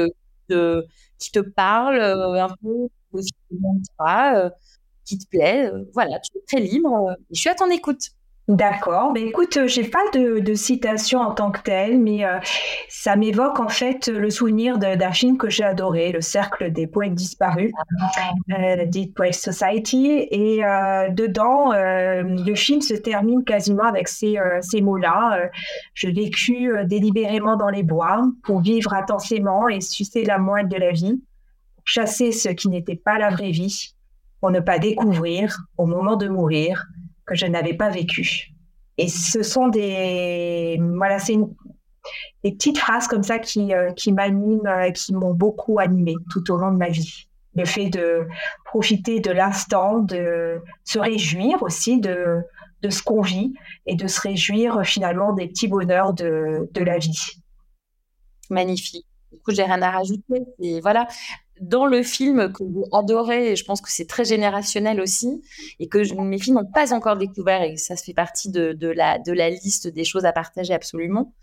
qui 1.18 1.30
te 1.32 1.40
parle 1.40 2.00
un 2.00 2.48
peu, 2.62 2.88
qui 5.04 5.18
te 5.18 5.26
plaît. 5.28 5.66
Euh, 5.66 5.84
voilà, 5.92 6.18
tu 6.20 6.36
es 6.38 6.42
très 6.46 6.60
libre. 6.60 7.10
Euh, 7.10 7.14
je 7.30 7.40
suis 7.40 7.48
à 7.50 7.54
ton 7.54 7.70
écoute. 7.70 8.10
D'accord. 8.46 9.12
Mais 9.14 9.22
écoute, 9.22 9.56
euh, 9.56 9.66
j'ai 9.66 9.84
pas 9.84 10.02
de, 10.12 10.54
citation 10.54 11.20
en 11.20 11.32
tant 11.32 11.50
que 11.50 11.62
telle, 11.62 11.98
mais 11.98 12.24
ça 12.88 13.16
m'évoque 13.16 13.58
en 13.58 13.68
fait 13.68 14.08
le 14.08 14.28
souvenir 14.28 14.78
d'un 14.78 15.12
film 15.12 15.38
que 15.38 15.48
j'ai 15.48 15.64
adoré, 15.64 16.12
Le 16.12 16.20
Cercle 16.20 16.70
des 16.70 16.86
poètes 16.86 17.14
disparus, 17.14 17.72
euh, 18.50 18.84
Dead 18.84 19.14
Poets 19.14 19.32
Society. 19.32 20.28
Et 20.30 20.58
dedans, 21.10 21.72
le 21.72 22.54
film 22.54 22.82
se 22.82 22.94
termine 22.94 23.44
quasiment 23.44 23.84
avec 23.84 24.08
ces, 24.08 24.36
ces 24.60 24.82
mots-là. 24.82 25.48
je 25.94 26.08
vécus 26.08 26.70
délibérément 26.84 27.56
dans 27.56 27.70
les 27.70 27.82
bois 27.82 28.22
pour 28.44 28.60
vivre 28.60 28.92
intensément 28.92 29.68
et 29.68 29.80
sucer 29.80 30.24
la 30.24 30.38
moelle 30.38 30.68
de 30.68 30.76
la 30.76 30.92
vie, 30.92 31.22
chasser 31.84 32.30
ce 32.30 32.50
qui 32.50 32.68
n'était 32.68 32.96
pas 32.96 33.18
la 33.18 33.30
vraie 33.30 33.50
vie 33.50 33.94
pour 34.40 34.50
ne 34.50 34.60
pas 34.60 34.78
découvrir 34.78 35.62
au 35.78 35.86
moment 35.86 36.16
de 36.16 36.28
mourir 36.28 36.86
que 37.26 37.34
je 37.34 37.46
n'avais 37.46 37.74
pas 37.74 37.90
vécu. 37.90 38.50
Et 38.98 39.08
ce 39.08 39.42
sont 39.42 39.68
des, 39.68 40.78
voilà, 40.96 41.18
c'est 41.18 41.36
des 42.44 42.52
petites 42.52 42.78
phrases 42.78 43.08
comme 43.08 43.22
ça 43.22 43.38
qui, 43.38 43.74
euh, 43.74 43.92
qui 43.92 44.12
m'animent, 44.12 44.66
euh, 44.66 44.90
qui 44.90 45.14
m'ont 45.14 45.34
beaucoup 45.34 45.78
animé 45.78 46.14
tout 46.30 46.50
au 46.52 46.56
long 46.56 46.70
de 46.70 46.76
ma 46.76 46.88
vie. 46.88 47.28
Le 47.56 47.64
fait 47.64 47.88
de 47.88 48.26
profiter 48.64 49.20
de 49.20 49.30
l'instant, 49.30 50.00
de 50.00 50.60
se 50.84 50.98
réjouir 50.98 51.62
aussi 51.62 52.00
de, 52.00 52.40
de 52.82 52.90
ce 52.90 53.02
qu'on 53.02 53.20
vit 53.20 53.54
et 53.86 53.94
de 53.94 54.06
se 54.06 54.20
réjouir 54.20 54.84
finalement 54.84 55.32
des 55.32 55.48
petits 55.48 55.68
bonheurs 55.68 56.14
de, 56.14 56.68
de 56.72 56.84
la 56.84 56.98
vie. 56.98 57.42
Magnifique. 58.50 59.06
Du 59.32 59.38
coup, 59.38 59.52
j'ai 59.52 59.64
rien 59.64 59.80
à 59.82 59.90
rajouter. 59.90 60.42
Et 60.60 60.80
voilà, 60.80 61.06
dans 61.60 61.86
le 61.86 62.02
film 62.02 62.52
que 62.52 62.64
vous 62.64 62.84
adorez, 62.92 63.52
et 63.52 63.56
je 63.56 63.64
pense 63.64 63.80
que 63.80 63.90
c'est 63.90 64.06
très 64.06 64.24
générationnel 64.24 65.00
aussi, 65.00 65.42
et 65.78 65.88
que 65.88 65.98
mes 66.20 66.38
filles 66.38 66.54
n'ont 66.54 66.70
pas 66.72 66.92
encore 66.92 67.16
découvert, 67.16 67.62
et 67.62 67.76
ça 67.76 67.96
se 67.96 68.04
fait 68.04 68.14
partie 68.14 68.50
de, 68.50 68.72
de, 68.72 68.88
la, 68.88 69.18
de 69.18 69.32
la 69.32 69.50
liste 69.50 69.88
des 69.88 70.04
choses 70.04 70.24
à 70.24 70.32
partager 70.32 70.74
absolument, 70.74 71.34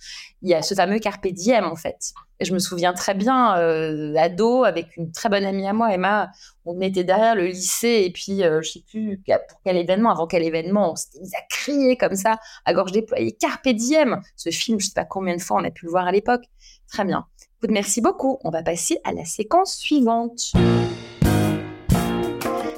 il 0.41 0.49
y 0.49 0.53
a 0.53 0.61
ce 0.61 0.75
fameux 0.75 0.99
Carpe 0.99 1.27
Diem, 1.27 1.65
en 1.65 1.75
fait. 1.75 2.13
Et 2.41 2.45
je 2.45 2.53
me 2.53 2.59
souviens 2.59 2.91
très 2.91 3.13
bien, 3.13 3.55
euh, 3.59 4.15
ado, 4.15 4.63
avec 4.63 4.97
une 4.97 5.11
très 5.11 5.29
bonne 5.29 5.45
amie 5.45 5.67
à 5.67 5.73
moi, 5.73 5.93
Emma, 5.93 6.31
on 6.65 6.81
était 6.81 7.03
derrière 7.03 7.35
le 7.35 7.45
lycée, 7.45 8.03
et 8.03 8.11
puis 8.11 8.43
euh, 8.43 8.61
je 8.63 8.71
sais 8.71 8.83
plus 8.89 9.21
pour 9.23 9.61
quel 9.63 9.77
événement, 9.77 10.09
avant 10.09 10.25
quel 10.25 10.43
événement, 10.43 10.91
on 10.91 10.95
s'était 10.95 11.19
mis 11.19 11.35
à 11.35 11.41
crier 11.49 11.97
comme 11.97 12.15
ça, 12.15 12.39
à 12.65 12.73
gorge 12.73 12.91
déployée, 12.91 13.31
Carpe 13.31 13.69
Diem 13.69 14.21
Ce 14.35 14.49
film, 14.49 14.79
je 14.79 14.87
sais 14.87 14.93
pas 14.95 15.05
combien 15.05 15.35
de 15.35 15.41
fois 15.41 15.61
on 15.61 15.63
a 15.63 15.71
pu 15.71 15.85
le 15.85 15.91
voir 15.91 16.07
à 16.07 16.11
l'époque. 16.11 16.43
Très 16.91 17.05
bien 17.05 17.27
merci 17.69 18.01
beaucoup. 18.01 18.39
On 18.43 18.49
va 18.49 18.63
passer 18.63 18.99
à 19.03 19.13
la 19.13 19.25
séquence 19.25 19.75
suivante. 19.75 20.53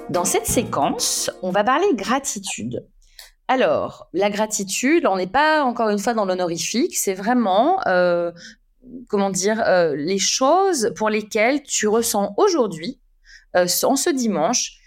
Dans 0.09 0.25
cette 0.25 0.45
séquence, 0.45 1.31
on 1.41 1.51
va 1.51 1.63
parler 1.63 1.85
gratitude. 1.93 2.85
Alors, 3.47 4.07
la 4.13 4.29
gratitude, 4.29 5.05
on 5.05 5.17
n'est 5.17 5.27
pas 5.27 5.63
encore 5.63 5.89
une 5.89 5.99
fois 5.99 6.13
dans 6.13 6.25
l'honorifique, 6.25 6.95
c'est 6.95 7.13
vraiment, 7.13 7.79
euh, 7.87 8.31
comment 9.07 9.29
dire, 9.29 9.61
euh, 9.65 9.95
les 9.95 10.19
choses 10.19 10.91
pour 10.95 11.09
lesquelles 11.09 11.63
tu 11.63 11.87
ressens 11.87 12.33
aujourd'hui, 12.37 12.99
euh, 13.55 13.67
en 13.83 13.95
ce 13.95 14.09
dimanche, 14.09 14.77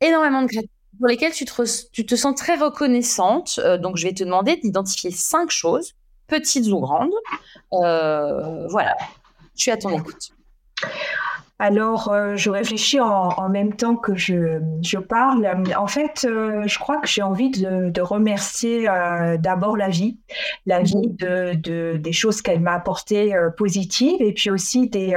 énormément 0.00 0.42
de 0.42 0.46
gratitude, 0.46 0.70
pour 0.98 1.08
lesquelles 1.08 1.32
tu 1.32 1.44
te, 1.44 1.90
tu 1.92 2.16
sens 2.16 2.34
très 2.34 2.56
reconnaissante. 2.56 3.60
donc, 3.80 3.96
je 3.96 4.06
vais 4.06 4.14
te 4.14 4.24
demander 4.24 4.56
d'identifier 4.56 5.10
cinq 5.10 5.50
choses 5.50 5.94
petites 6.26 6.66
ou 6.68 6.80
grandes. 6.80 7.12
Euh, 7.72 8.66
voilà, 8.68 8.96
suis 9.54 9.70
à 9.70 9.76
ton 9.76 9.90
écoute. 9.90 10.30
Alors, 11.58 12.12
euh, 12.12 12.36
je 12.36 12.50
réfléchis 12.50 13.00
en, 13.00 13.48
même 13.48 13.74
temps 13.74 13.96
que 13.96 14.14
je, 14.14 14.60
je 14.82 14.98
parle. 14.98 15.48
En 15.78 15.86
fait, 15.86 16.26
euh, 16.28 16.64
je 16.66 16.78
crois 16.78 17.00
que 17.00 17.08
j'ai 17.08 17.22
envie 17.22 17.50
de, 17.50 18.00
remercier 18.00 18.86
d'abord 19.38 19.76
la 19.76 19.88
vie, 19.88 20.18
la 20.66 20.82
vie 20.82 20.96
mhm. 20.96 21.56
de, 21.56 21.96
des 21.96 22.12
choses 22.12 22.42
qu'elle 22.42 22.60
m'a 22.60 22.74
apportées 22.74 23.34
positives 23.56 24.20
et 24.20 24.32
puis 24.32 24.50
aussi 24.50 24.88
des 24.88 25.14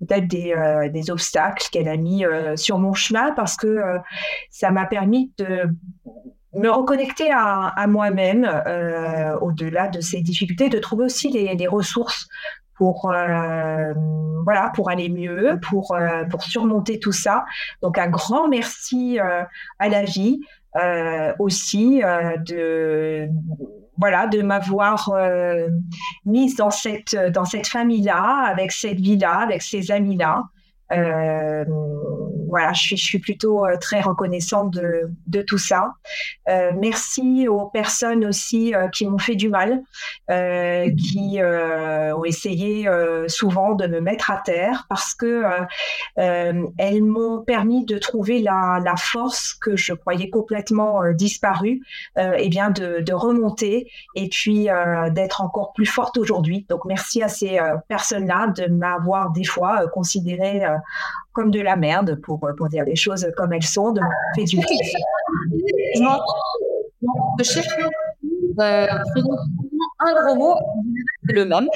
peut-être 0.00 0.28
des, 0.28 0.90
des, 0.92 1.10
obstacles 1.10 1.66
qu'elle 1.72 1.88
a 1.88 1.96
mis 1.96 2.24
sur 2.54 2.78
mon 2.78 2.94
chemin 2.94 3.32
parce 3.32 3.56
que 3.56 3.80
ça 4.50 4.70
m'a 4.70 4.86
permis 4.86 5.32
de 5.38 5.68
me 6.54 6.70
reconnecter 6.70 7.30
à, 7.32 7.86
moi-même 7.88 8.44
euh, 8.44 9.36
au-delà 9.40 9.88
de 9.88 10.00
ces 10.00 10.20
difficultés, 10.20 10.68
de 10.68 10.78
trouver 10.78 11.04
aussi 11.04 11.28
les, 11.30 11.66
ressources 11.66 12.28
pour 12.76 13.10
euh, 13.10 13.92
voilà 14.44 14.70
pour 14.74 14.90
aller 14.90 15.08
mieux, 15.08 15.58
pour 15.68 15.94
euh, 15.94 16.24
pour 16.24 16.42
surmonter 16.42 16.98
tout 16.98 17.12
ça. 17.12 17.44
Donc 17.82 17.98
un 17.98 18.08
grand 18.08 18.48
merci 18.48 19.18
à 19.18 19.88
la 19.88 20.04
vie 20.04 20.40
aussi 21.38 22.00
de 22.00 23.28
voilà 23.96 24.26
de 24.26 24.42
m'avoir 24.42 25.12
mise 26.24 26.56
dans 26.56 26.70
cette 26.70 27.14
dans 27.32 27.44
cette 27.44 27.68
famille 27.68 28.02
là, 28.02 28.44
avec 28.48 28.72
cette 28.72 28.98
vie 29.00 29.16
là, 29.16 29.38
avec 29.38 29.62
ces 29.62 29.90
amis 29.90 30.16
là. 30.16 30.44
Voilà, 32.54 32.72
je 32.72 32.80
suis, 32.80 32.96
je 32.96 33.02
suis 33.04 33.18
plutôt 33.18 33.66
très 33.80 34.00
reconnaissante 34.00 34.70
de, 34.70 35.10
de 35.26 35.42
tout 35.42 35.58
ça. 35.58 35.94
merci 36.46 37.48
aux 37.48 37.66
personnes 37.66 38.24
aussi 38.24 38.72
qui 38.92 39.06
m'ont 39.08 39.18
fait 39.18 39.34
du 39.34 39.48
mal, 39.48 39.82
qui 40.28 41.40
ont 41.42 42.24
essayé 42.24 42.88
souvent 43.26 43.74
de 43.74 43.88
me 43.88 44.00
mettre 44.00 44.30
à 44.30 44.36
terre 44.44 44.86
parce 44.88 45.14
que 45.14 45.42
elles 46.16 47.02
m'ont 47.02 47.42
permis 47.42 47.84
de 47.84 47.98
trouver 47.98 48.40
la, 48.40 48.80
la, 48.84 48.94
force 48.96 49.54
que 49.54 49.74
je 49.76 49.92
croyais 49.92 50.30
complètement 50.30 51.02
disparue, 51.12 51.80
et 52.16 52.48
bien 52.48 52.70
de, 52.70 53.00
de, 53.00 53.12
remonter 53.12 53.90
et 54.14 54.28
puis 54.28 54.68
d'être 55.10 55.40
encore 55.40 55.72
plus 55.72 55.86
forte 55.86 56.18
aujourd'hui. 56.18 56.66
Donc 56.68 56.84
merci 56.84 57.22
à 57.22 57.28
ces 57.28 57.58
personnes-là 57.88 58.48
de 58.56 58.66
m'avoir 58.66 59.32
des 59.32 59.44
fois 59.44 59.88
considéré 59.88 60.62
comme 61.32 61.50
de 61.50 61.60
la 61.60 61.76
merde, 61.76 62.20
pour, 62.22 62.40
pour 62.56 62.68
dire 62.68 62.84
les 62.84 62.96
choses 62.96 63.26
comme 63.36 63.52
elles 63.52 63.62
sont, 63.62 63.92
de 63.92 64.00
fait 64.34 64.44
du 64.44 64.58
euh, 68.60 68.86
un 70.00 70.22
gros 70.22 70.34
mot, 70.36 70.54
le 71.22 71.44
même. 71.44 71.68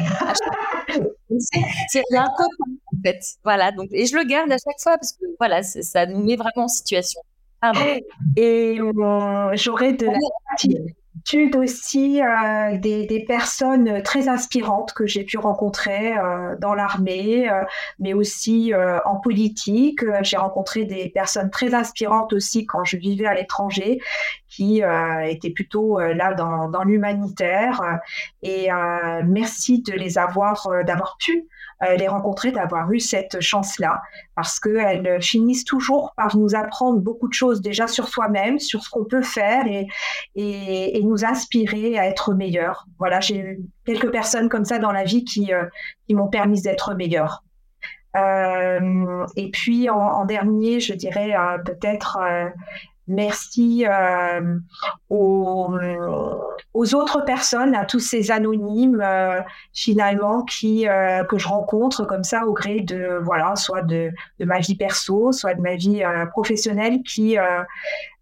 C'est 1.38 2.02
un 2.14 2.26
copain, 2.36 2.72
en 2.86 3.02
fait. 3.04 3.20
Voilà, 3.44 3.72
donc, 3.72 3.88
et 3.92 4.06
je 4.06 4.16
le 4.16 4.24
garde 4.24 4.50
à 4.50 4.56
chaque 4.56 4.80
fois 4.80 4.96
parce 4.96 5.12
que 5.12 5.24
voilà, 5.38 5.62
ça 5.62 6.06
nous 6.06 6.22
met 6.22 6.36
vraiment 6.36 6.64
en 6.64 6.68
situation. 6.68 7.20
Et 8.36 8.78
euh, 8.80 9.50
j'aurais 9.54 9.92
de 9.92 10.06
la 10.06 10.12
aussi 11.56 12.22
euh, 12.22 12.78
des, 12.78 13.06
des, 13.06 13.24
personnes 13.24 14.02
très 14.02 14.28
inspirantes 14.28 14.92
que 14.92 15.06
j'ai 15.06 15.24
pu 15.24 15.38
rencontrer 15.38 16.16
euh, 16.16 16.56
dans 16.58 16.74
l'armée, 16.74 17.50
euh, 17.50 17.62
mais 17.98 18.14
aussi 18.14 18.72
en 19.04 19.16
politique. 19.16 20.00
J'ai 20.22 20.36
rencontré 20.36 20.84
des 20.84 21.08
personnes 21.08 21.50
très 21.50 21.74
inspirantes 21.74 22.32
aussi 22.32 22.66
quand 22.66 22.84
je 22.84 22.96
vivais 22.96 23.26
à 23.26 23.34
l'étranger, 23.34 24.00
qui 24.48 24.82
étaient 25.24 25.50
plutôt 25.50 25.98
là 25.98 26.34
dans, 26.34 26.68
dans 26.68 26.82
l'humanitaire. 26.82 28.00
Et 28.42 28.68
merci 29.24 29.82
de 29.82 29.92
les 29.92 30.18
avoir, 30.18 30.68
d'avoir 30.84 31.16
pu 31.18 31.38
euh, 31.38 31.57
les 31.96 32.08
rencontrer, 32.08 32.50
d'avoir 32.50 32.90
eu 32.90 32.98
cette 32.98 33.40
chance-là, 33.40 34.00
parce 34.34 34.58
qu'elles 34.58 35.22
finissent 35.22 35.64
toujours 35.64 36.12
par 36.16 36.36
nous 36.36 36.54
apprendre 36.56 36.98
beaucoup 36.98 37.28
de 37.28 37.32
choses 37.32 37.60
déjà 37.60 37.86
sur 37.86 38.08
soi-même, 38.08 38.58
sur 38.58 38.82
ce 38.82 38.90
qu'on 38.90 39.04
peut 39.04 39.22
faire 39.22 39.64
et, 39.66 39.86
et, 40.34 41.02
nous 41.04 41.24
inspirer 41.24 41.98
à 41.98 42.06
être 42.06 42.34
meilleurs. 42.34 42.86
Voilà, 42.98 43.20
j'ai 43.20 43.38
eu 43.38 43.60
quelques 43.86 44.10
personnes 44.10 44.48
comme 44.48 44.64
ça 44.64 44.78
dans 44.78 44.92
la 44.92 45.04
vie 45.04 45.24
qui, 45.24 45.52
euh, 45.52 45.64
qui 46.06 46.14
m'ont 46.14 46.28
permis 46.28 46.62
d'être 46.62 46.94
meilleure. 46.94 47.42
Euh, 48.16 49.26
et 49.36 49.50
puis 49.50 49.90
en, 49.90 50.24
dernier, 50.24 50.80
je 50.80 50.94
dirais 50.94 51.34
euh, 51.34 51.58
peut-être 51.58 52.18
euh, 52.20 52.48
Merci 53.08 53.86
euh, 53.88 54.58
aux, 55.08 55.74
autres 56.94 57.24
personnes, 57.24 57.74
à 57.74 57.86
tous 57.86 58.00
ces 58.00 58.30
anonymes 58.30 59.00
euh, 59.02 59.40
finalement 59.72 60.44
euh, 60.64 61.24
que 61.24 61.38
je 61.38 61.48
rencontre 61.48 62.04
comme 62.04 62.22
ça 62.22 62.46
au 62.46 62.52
gré 62.52 62.80
de 62.80 63.18
voilà 63.22 63.56
soit 63.56 63.80
de, 63.80 64.10
ma 64.40 64.58
vie 64.58 64.76
perso, 64.76 65.32
soit 65.32 65.54
de 65.54 65.62
ma 65.62 65.76
vie 65.76 66.02
professionnelle, 66.32 67.02
qui 67.02 67.38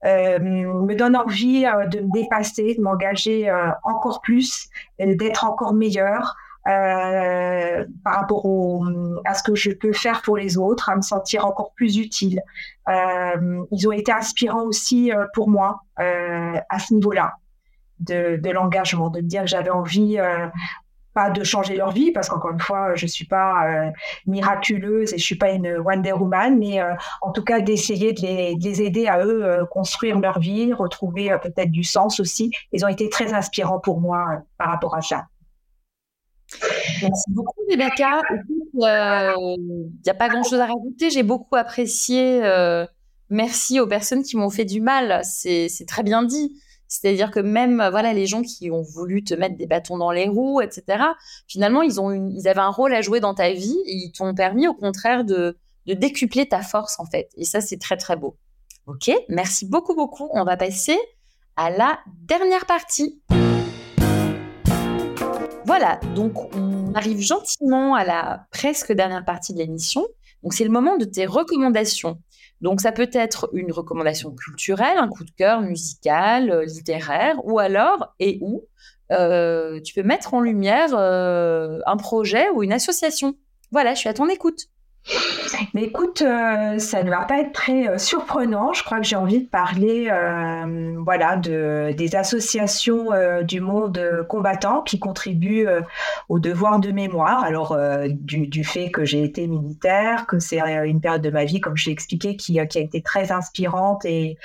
me 0.04 0.94
donnent 0.94 1.16
envie 1.16 1.62
de 1.62 2.00
me 2.00 2.12
dépasser, 2.12 2.76
de 2.76 2.80
m'engager 2.80 3.52
encore 3.82 4.20
plus, 4.20 4.68
d'être 5.00 5.44
encore 5.44 5.74
meilleure. 5.74 6.36
Euh, 6.66 7.84
par 8.02 8.16
rapport 8.16 8.44
au, 8.44 8.84
à 9.24 9.34
ce 9.34 9.42
que 9.44 9.54
je 9.54 9.70
peux 9.70 9.92
faire 9.92 10.22
pour 10.22 10.36
les 10.36 10.58
autres, 10.58 10.90
à 10.90 10.96
me 10.96 11.02
sentir 11.02 11.46
encore 11.46 11.72
plus 11.74 11.96
utile. 11.96 12.42
Euh, 12.88 13.62
ils 13.70 13.86
ont 13.86 13.92
été 13.92 14.10
inspirants 14.10 14.64
aussi 14.64 15.12
euh, 15.12 15.26
pour 15.32 15.48
moi 15.48 15.82
euh, 16.00 16.58
à 16.68 16.78
ce 16.80 16.94
niveau-là 16.94 17.34
de, 18.00 18.36
de 18.36 18.50
l'engagement, 18.50 19.10
de 19.10 19.20
me 19.20 19.28
dire 19.28 19.42
que 19.42 19.48
j'avais 19.48 19.70
envie 19.70 20.18
euh, 20.18 20.48
pas 21.14 21.30
de 21.30 21.44
changer 21.44 21.76
leur 21.76 21.92
vie 21.92 22.10
parce 22.10 22.28
qu'encore 22.28 22.50
une 22.50 22.60
fois 22.60 22.96
je 22.96 23.06
suis 23.06 23.24
pas 23.24 23.90
miraculeuse 24.26 25.14
et 25.14 25.18
je 25.18 25.24
suis 25.24 25.38
pas 25.38 25.52
une 25.52 25.78
Wonder 25.78 26.12
Woman 26.12 26.58
mais 26.58 26.78
en 27.22 27.32
tout 27.32 27.42
cas 27.42 27.60
d'essayer 27.60 28.12
de 28.12 28.20
les, 28.20 28.54
de 28.54 28.62
les, 28.62 28.82
aider 28.82 29.06
à 29.06 29.24
eux 29.24 29.64
construire 29.70 30.20
leur 30.20 30.40
vie 30.40 30.74
retrouver 30.74 31.34
peut-être 31.42 31.70
du 31.70 31.84
sens 31.84 32.20
aussi 32.20 32.50
ils 32.72 32.84
ont 32.84 32.88
été 32.88 33.08
très 33.08 33.32
inspirants 33.32 33.80
pour 33.80 33.98
moi 33.98 34.42
par 34.58 34.68
rapport 34.68 34.94
à 34.94 35.00
ça 35.00 35.24
Merci 37.02 37.24
beaucoup, 37.30 37.60
Rebecca. 37.70 38.20
Il 38.74 38.84
euh, 38.84 39.56
n'y 40.04 40.10
a 40.10 40.14
pas 40.14 40.28
grand-chose 40.28 40.58
à 40.60 40.66
rajouter. 40.66 41.10
J'ai 41.10 41.22
beaucoup 41.22 41.56
apprécié. 41.56 42.44
Euh, 42.44 42.86
merci 43.30 43.80
aux 43.80 43.86
personnes 43.86 44.22
qui 44.22 44.36
m'ont 44.36 44.50
fait 44.50 44.64
du 44.64 44.80
mal. 44.80 45.20
C'est 45.24 45.68
très 45.86 46.02
bien 46.02 46.22
dit. 46.22 46.60
C'est-à-dire 46.88 47.32
que 47.32 47.40
même 47.40 47.84
voilà 47.90 48.12
les 48.12 48.26
gens 48.26 48.42
qui 48.42 48.70
ont 48.70 48.82
voulu 48.82 49.24
te 49.24 49.34
mettre 49.34 49.56
des 49.56 49.66
bâtons 49.66 49.98
dans 49.98 50.12
les 50.12 50.28
roues, 50.28 50.60
etc. 50.60 51.02
Finalement, 51.48 51.82
ils 51.82 52.00
ont 52.00 52.12
ils 52.12 52.46
avaient 52.46 52.60
un 52.60 52.70
rôle 52.70 52.94
à 52.94 53.02
jouer 53.02 53.20
dans 53.20 53.34
ta 53.34 53.52
vie 53.52 53.76
et 53.86 53.94
ils 53.94 54.12
t'ont 54.12 54.34
permis 54.34 54.68
au 54.68 54.74
contraire 54.74 55.24
de, 55.24 55.58
de 55.86 55.94
décupler 55.94 56.46
ta 56.46 56.62
force 56.62 57.00
en 57.00 57.06
fait. 57.06 57.30
Et 57.36 57.44
ça, 57.44 57.60
c'est 57.60 57.78
très 57.78 57.96
très 57.96 58.16
beau. 58.16 58.36
Ok, 58.86 59.10
merci 59.28 59.66
beaucoup 59.66 59.96
beaucoup. 59.96 60.28
On 60.32 60.44
va 60.44 60.56
passer 60.56 60.96
à 61.56 61.70
la 61.70 61.98
dernière 62.22 62.66
partie. 62.66 63.20
Voilà, 65.66 65.98
donc 66.14 66.54
on 66.54 66.94
arrive 66.94 67.20
gentiment 67.20 67.96
à 67.96 68.04
la 68.04 68.46
presque 68.52 68.92
dernière 68.92 69.24
partie 69.24 69.52
de 69.52 69.58
l'émission. 69.58 70.06
Donc 70.44 70.54
c'est 70.54 70.62
le 70.62 70.70
moment 70.70 70.96
de 70.96 71.04
tes 71.04 71.26
recommandations. 71.26 72.22
Donc 72.60 72.80
ça 72.80 72.92
peut 72.92 73.10
être 73.12 73.50
une 73.52 73.72
recommandation 73.72 74.30
culturelle, 74.30 74.96
un 74.96 75.08
coup 75.08 75.24
de 75.24 75.30
cœur 75.32 75.62
musical, 75.62 76.52
euh, 76.52 76.64
littéraire, 76.64 77.44
ou 77.44 77.58
alors, 77.58 78.14
et 78.20 78.38
où, 78.42 78.62
euh, 79.10 79.80
tu 79.80 79.92
peux 79.92 80.04
mettre 80.04 80.34
en 80.34 80.40
lumière 80.40 80.90
euh, 80.94 81.80
un 81.86 81.96
projet 81.96 82.48
ou 82.50 82.62
une 82.62 82.72
association. 82.72 83.34
Voilà, 83.72 83.94
je 83.94 83.98
suis 83.98 84.08
à 84.08 84.14
ton 84.14 84.28
écoute. 84.28 84.68
Mais 85.74 85.84
écoute, 85.84 86.22
euh, 86.22 86.78
ça 86.78 87.02
ne 87.02 87.10
va 87.10 87.24
pas 87.24 87.40
être 87.40 87.52
très 87.52 87.88
euh, 87.88 87.98
surprenant. 87.98 88.72
Je 88.72 88.82
crois 88.82 88.98
que 88.98 89.04
j'ai 89.04 89.16
envie 89.16 89.42
de 89.42 89.48
parler, 89.48 90.08
euh, 90.10 90.96
voilà, 91.04 91.36
de 91.36 91.92
des 91.96 92.16
associations 92.16 93.10
du 93.42 93.60
monde 93.60 94.26
combattant 94.28 94.82
qui 94.82 94.98
contribuent 94.98 95.66
au 96.28 96.38
devoir 96.38 96.80
de 96.80 96.90
mémoire. 96.90 97.44
Alors 97.44 97.76
du, 98.08 98.64
fait 98.64 98.90
que 98.90 99.04
j'ai 99.04 99.22
été 99.22 99.46
militaire, 99.46 100.26
que 100.26 100.38
c'est 100.38 100.60
une 100.60 101.00
période 101.00 101.22
de 101.22 101.30
ma 101.30 101.44
vie, 101.44 101.60
comme 101.60 101.76
je 101.76 101.86
l'ai 101.86 101.92
expliqué, 101.92 102.36
qui, 102.36 102.58
a 102.58 102.64
été 102.64 103.02
très 103.02 103.32
inspirante 103.32 104.04
et 104.04 104.36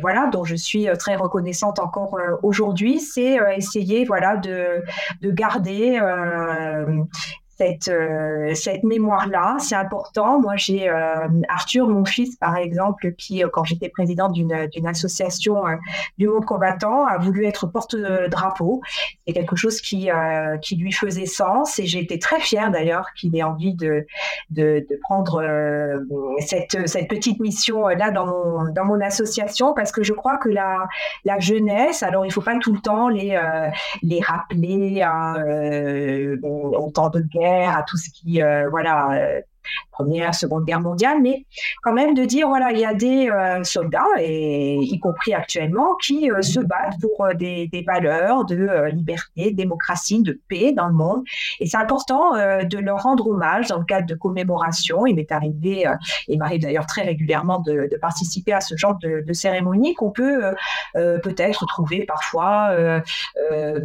voilà, 0.00 0.28
dont 0.32 0.44
je 0.44 0.56
suis 0.56 0.86
très 0.98 1.16
reconnaissante 1.16 1.78
encore 1.78 2.18
aujourd'hui. 2.42 3.00
C'est 3.00 3.38
essayer, 3.56 4.04
voilà, 4.04 4.36
de 4.36 4.82
garder 5.22 6.00
cette, 7.58 7.88
euh, 7.88 8.54
cette 8.54 8.84
mémoire-là. 8.84 9.56
C'est 9.58 9.74
important. 9.74 10.40
Moi, 10.40 10.54
j'ai 10.56 10.88
euh, 10.88 11.28
Arthur, 11.48 11.88
mon 11.88 12.04
fils, 12.04 12.36
par 12.36 12.56
exemple, 12.56 13.12
qui, 13.14 13.42
euh, 13.42 13.48
quand 13.52 13.64
j'étais 13.64 13.88
présidente 13.88 14.32
d'une, 14.32 14.52
association 14.86 15.64
du 16.16 16.28
monde 16.28 16.44
combattant, 16.44 17.04
a 17.04 17.18
voulu 17.18 17.44
être 17.46 17.66
porte-drapeau. 17.66 18.80
C'est 19.26 19.34
quelque 19.34 19.56
chose 19.56 19.80
qui, 19.80 20.08
qui 20.62 20.76
lui 20.76 20.92
faisait 20.92 21.26
sens 21.26 21.78
et 21.78 21.86
j'ai 21.86 21.98
été 21.98 22.18
très 22.18 22.40
fière 22.40 22.70
d'ailleurs 22.70 23.08
qu'il 23.14 23.36
ait 23.36 23.42
envie 23.42 23.74
de, 23.74 24.06
de, 24.50 24.86
de 24.88 24.98
prendre 25.02 25.42
cette, 26.38 26.88
cette 26.88 27.08
petite 27.08 27.40
mission-là 27.40 28.12
dans 28.12 28.26
mon, 28.26 28.72
dans 28.72 28.84
mon 28.84 29.00
association 29.00 29.74
parce 29.74 29.92
que 29.92 30.02
je 30.02 30.12
crois 30.12 30.38
que 30.38 30.48
la, 30.48 30.86
la 31.24 31.38
jeunesse, 31.38 32.02
alors 32.02 32.24
il 32.24 32.32
faut 32.32 32.40
pas 32.40 32.56
tout 32.58 32.72
le 32.72 32.80
temps 32.80 33.08
les, 33.08 33.38
les 34.02 34.20
rappeler 34.20 35.02
à, 35.02 35.34
au 36.42 36.90
temps 36.94 37.10
de 37.10 37.20
guerre, 37.20 37.47
à 37.48 37.82
tout 37.82 37.96
ce 37.96 38.10
qui, 38.10 38.42
euh, 38.42 38.68
voilà, 38.68 39.10
euh, 39.12 39.40
Première, 39.98 40.32
Seconde 40.32 40.64
Guerre 40.64 40.80
mondiale, 40.80 41.18
mais 41.20 41.44
quand 41.82 41.92
même 41.92 42.14
de 42.14 42.24
dire, 42.24 42.46
voilà, 42.46 42.70
il 42.70 42.78
y 42.78 42.84
a 42.84 42.94
des 42.94 43.28
euh, 43.28 43.64
soldats, 43.64 44.06
et 44.20 44.76
y 44.76 45.00
compris 45.00 45.34
actuellement, 45.34 45.96
qui 45.96 46.30
euh, 46.30 46.40
se 46.40 46.60
battent 46.60 47.00
pour 47.00 47.24
euh, 47.24 47.34
des, 47.34 47.68
valeurs 47.84 48.44
de 48.44 48.90
liberté, 48.92 49.50
de 49.50 49.56
démocratie, 49.56 50.22
de 50.22 50.40
paix 50.48 50.72
dans 50.72 50.86
le 50.86 50.94
monde. 50.94 51.24
Et 51.58 51.66
c'est 51.66 51.78
important 51.78 52.34
de 52.34 52.78
leur 52.78 53.02
rendre 53.02 53.26
hommage 53.26 53.68
dans 53.68 53.78
le 53.78 53.84
cadre 53.84 54.06
de 54.06 54.14
commémoration. 54.14 55.06
Il 55.06 55.16
m'est 55.16 55.32
arrivé, 55.32 55.82
et 55.82 56.32
il 56.32 56.38
m'arrive 56.38 56.60
d'ailleurs 56.60 56.86
très 56.86 57.02
régulièrement 57.02 57.58
de, 57.60 57.88
participer 58.00 58.52
à 58.52 58.60
ce 58.60 58.76
genre 58.76 58.96
de, 58.98 59.32
cérémonie 59.32 59.94
qu'on 59.94 60.10
peut 60.10 60.40
peut-être 60.94 61.66
trouver 61.66 62.04
parfois, 62.04 62.70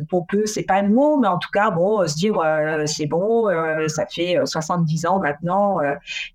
pour 0.10 0.28
peu, 0.28 0.46
c'est 0.46 0.64
pas 0.64 0.82
le 0.82 0.90
mot, 0.90 1.18
mais 1.18 1.28
en 1.28 1.38
tout 1.38 1.52
cas, 1.52 1.72
bon, 1.72 2.06
se 2.08 2.16
dire, 2.16 2.36
c'est 2.86 3.06
bon, 3.06 3.48
ça 3.88 4.06
fait 4.06 4.38
70 4.44 5.06
ans 5.06 5.20
maintenant, 5.20 5.80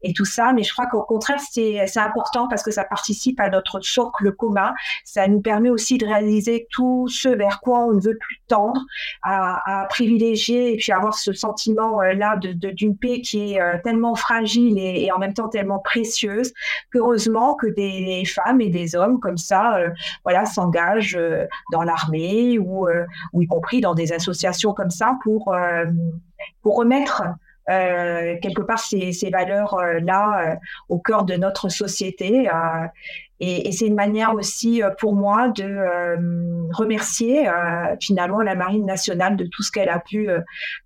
et 0.02 0.12
tout 0.12 0.24
ça. 0.24 0.52
Mais 0.52 0.62
je 0.62 0.72
crois 0.72 0.86
qu'au 0.86 1.02
contraire, 1.02 1.40
c'est 1.40 1.98
important 1.98 2.48
parce 2.48 2.62
que 2.62 2.70
ça 2.70 2.84
participe 2.84 3.40
à 3.40 3.50
notre 3.50 3.80
socle 3.80 4.32
commun. 4.32 4.72
Ça 5.04 5.26
nous 5.28 5.40
permet 5.40 5.70
aussi 5.70 5.98
de 5.98 6.06
réaliser 6.06 6.66
tout 6.70 7.08
ce 7.08 7.28
vers 7.28 7.60
quoi 7.60 7.80
on 7.86 7.92
ne 7.92 8.00
veut 8.00 8.16
plus 8.18 8.40
tendre, 8.46 8.80
à, 9.22 9.86
privilégier 9.90 10.74
et 10.74 10.76
puis 10.76 10.92
avoir 10.92 11.14
ce 11.14 11.32
sentiment-là 11.32 12.36
d'une 12.36 12.96
paix 12.96 13.20
qui 13.20 13.54
est 13.54 13.82
tellement 13.82 14.14
fragile 14.14 14.78
et, 14.78 15.10
en 15.12 15.18
même 15.18 15.34
temps 15.34 15.48
tellement 15.48 15.78
précieuse 15.78 16.52
qu'heureusement 16.92 17.54
que 17.54 17.66
des 17.66 18.24
femmes 18.24 18.60
et 18.60 18.68
des 18.68 18.94
hommes 18.94 19.20
comme 19.20 19.38
ça, 19.38 19.78
voilà, 20.24 20.46
s'engagent 20.46 21.18
dans 21.72 21.82
l'armée 21.82 22.58
ou, 22.58 22.86
ou 23.32 23.42
y 23.42 23.46
compris 23.46 23.80
dans 23.80 23.94
des 23.94 24.12
associations 24.12 24.72
comme 24.72 24.90
ça 24.90 25.18
pour, 25.22 25.54
pour 26.62 26.76
remettre 26.76 27.22
euh, 27.22 27.32
quelque 27.68 28.62
part 28.62 28.78
ces, 28.78 29.30
valeurs-là 29.30 30.52
euh, 30.52 30.56
au 30.88 30.98
cœur 30.98 31.24
de 31.24 31.34
notre 31.34 31.68
société. 31.68 32.48
Euh, 33.40 33.60
et, 33.64 33.72
c'est 33.72 33.86
une 33.86 33.94
manière 33.94 34.34
aussi 34.34 34.82
pour 35.00 35.14
moi 35.14 35.48
de 35.48 36.72
remercier 36.72 37.48
finalement 38.00 38.40
la 38.40 38.54
Marine 38.54 38.84
nationale 38.84 39.36
de 39.36 39.44
tout 39.44 39.62
ce 39.62 39.70
qu'elle 39.70 39.88
a 39.88 40.00
pu 40.00 40.28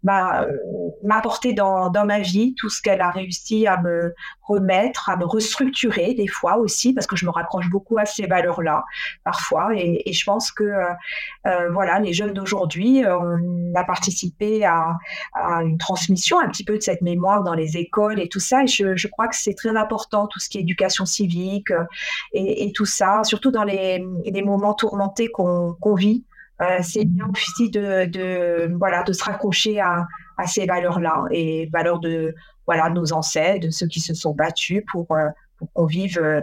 m'apporter 0.02 1.52
dans, 1.52 1.90
ma 2.04 2.20
vie, 2.20 2.54
tout 2.54 2.68
ce 2.68 2.82
qu'elle 2.82 3.00
a 3.00 3.10
réussi 3.10 3.66
à 3.66 3.80
me 3.80 4.14
remettre, 4.42 5.08
à 5.08 5.16
me 5.16 5.24
restructurer 5.24 6.14
des 6.14 6.26
fois 6.26 6.56
aussi, 6.58 6.92
parce 6.92 7.06
que 7.06 7.16
je 7.16 7.24
me 7.24 7.30
raccroche 7.30 7.70
beaucoup 7.70 7.98
à 7.98 8.04
ces 8.04 8.26
valeurs-là 8.26 8.84
parfois. 9.24 9.70
Et, 9.74 10.12
je 10.12 10.24
pense 10.24 10.52
que 10.52 10.64
euh, 11.46 11.70
voilà, 11.72 11.98
les 11.98 12.12
jeunes 12.12 12.32
d'aujourd'hui, 12.32 13.02
on 13.06 13.74
a 13.74 13.84
participé 13.84 14.64
à, 14.64 14.98
à, 15.34 15.62
une 15.62 15.78
transmission 15.78 16.38
un 16.38 16.48
petit 16.48 16.64
peu 16.64 16.76
de 16.76 16.82
cette 16.82 17.02
mémoire 17.02 17.42
dans 17.42 17.54
les 17.54 17.76
écoles 17.76 18.20
et 18.20 18.28
tout 18.28 18.40
ça. 18.40 18.62
Et 18.64 18.66
je, 18.66 18.96
je 18.96 19.08
crois 19.08 19.28
que 19.28 19.36
c'est 19.36 19.54
très 19.54 19.74
important, 19.76 20.26
tout 20.26 20.38
ce 20.38 20.48
qui 20.48 20.58
est 20.58 20.62
éducation 20.62 21.06
civique 21.06 21.72
et, 22.32 22.41
et 22.48 22.72
tout 22.72 22.84
ça, 22.84 23.22
surtout 23.24 23.50
dans 23.50 23.64
les, 23.64 24.00
moments 24.44 24.74
tourmentés 24.74 25.28
qu'on 25.28 25.94
vit. 25.94 26.24
Euh, 26.60 26.78
c'est 26.82 27.04
bien 27.04 27.26
aussi 27.32 27.70
de, 27.70 28.76
voilà, 28.76 29.02
de 29.02 29.12
se 29.12 29.24
raccrocher 29.24 29.80
à, 29.80 30.06
ces 30.46 30.66
valeurs-là 30.66 31.24
et 31.30 31.66
valeurs 31.72 32.00
de 32.00 32.34
voilà, 32.66 32.90
nos 32.90 33.12
ancêtres, 33.12 33.66
de 33.66 33.70
ceux 33.70 33.86
qui 33.86 34.00
se 34.00 34.12
sont 34.12 34.32
battus 34.32 34.82
pour, 34.90 35.06
euh, 35.12 35.28
pour 35.56 35.72
qu'on 35.72 35.86
vive 35.86 36.18
euh, 36.18 36.40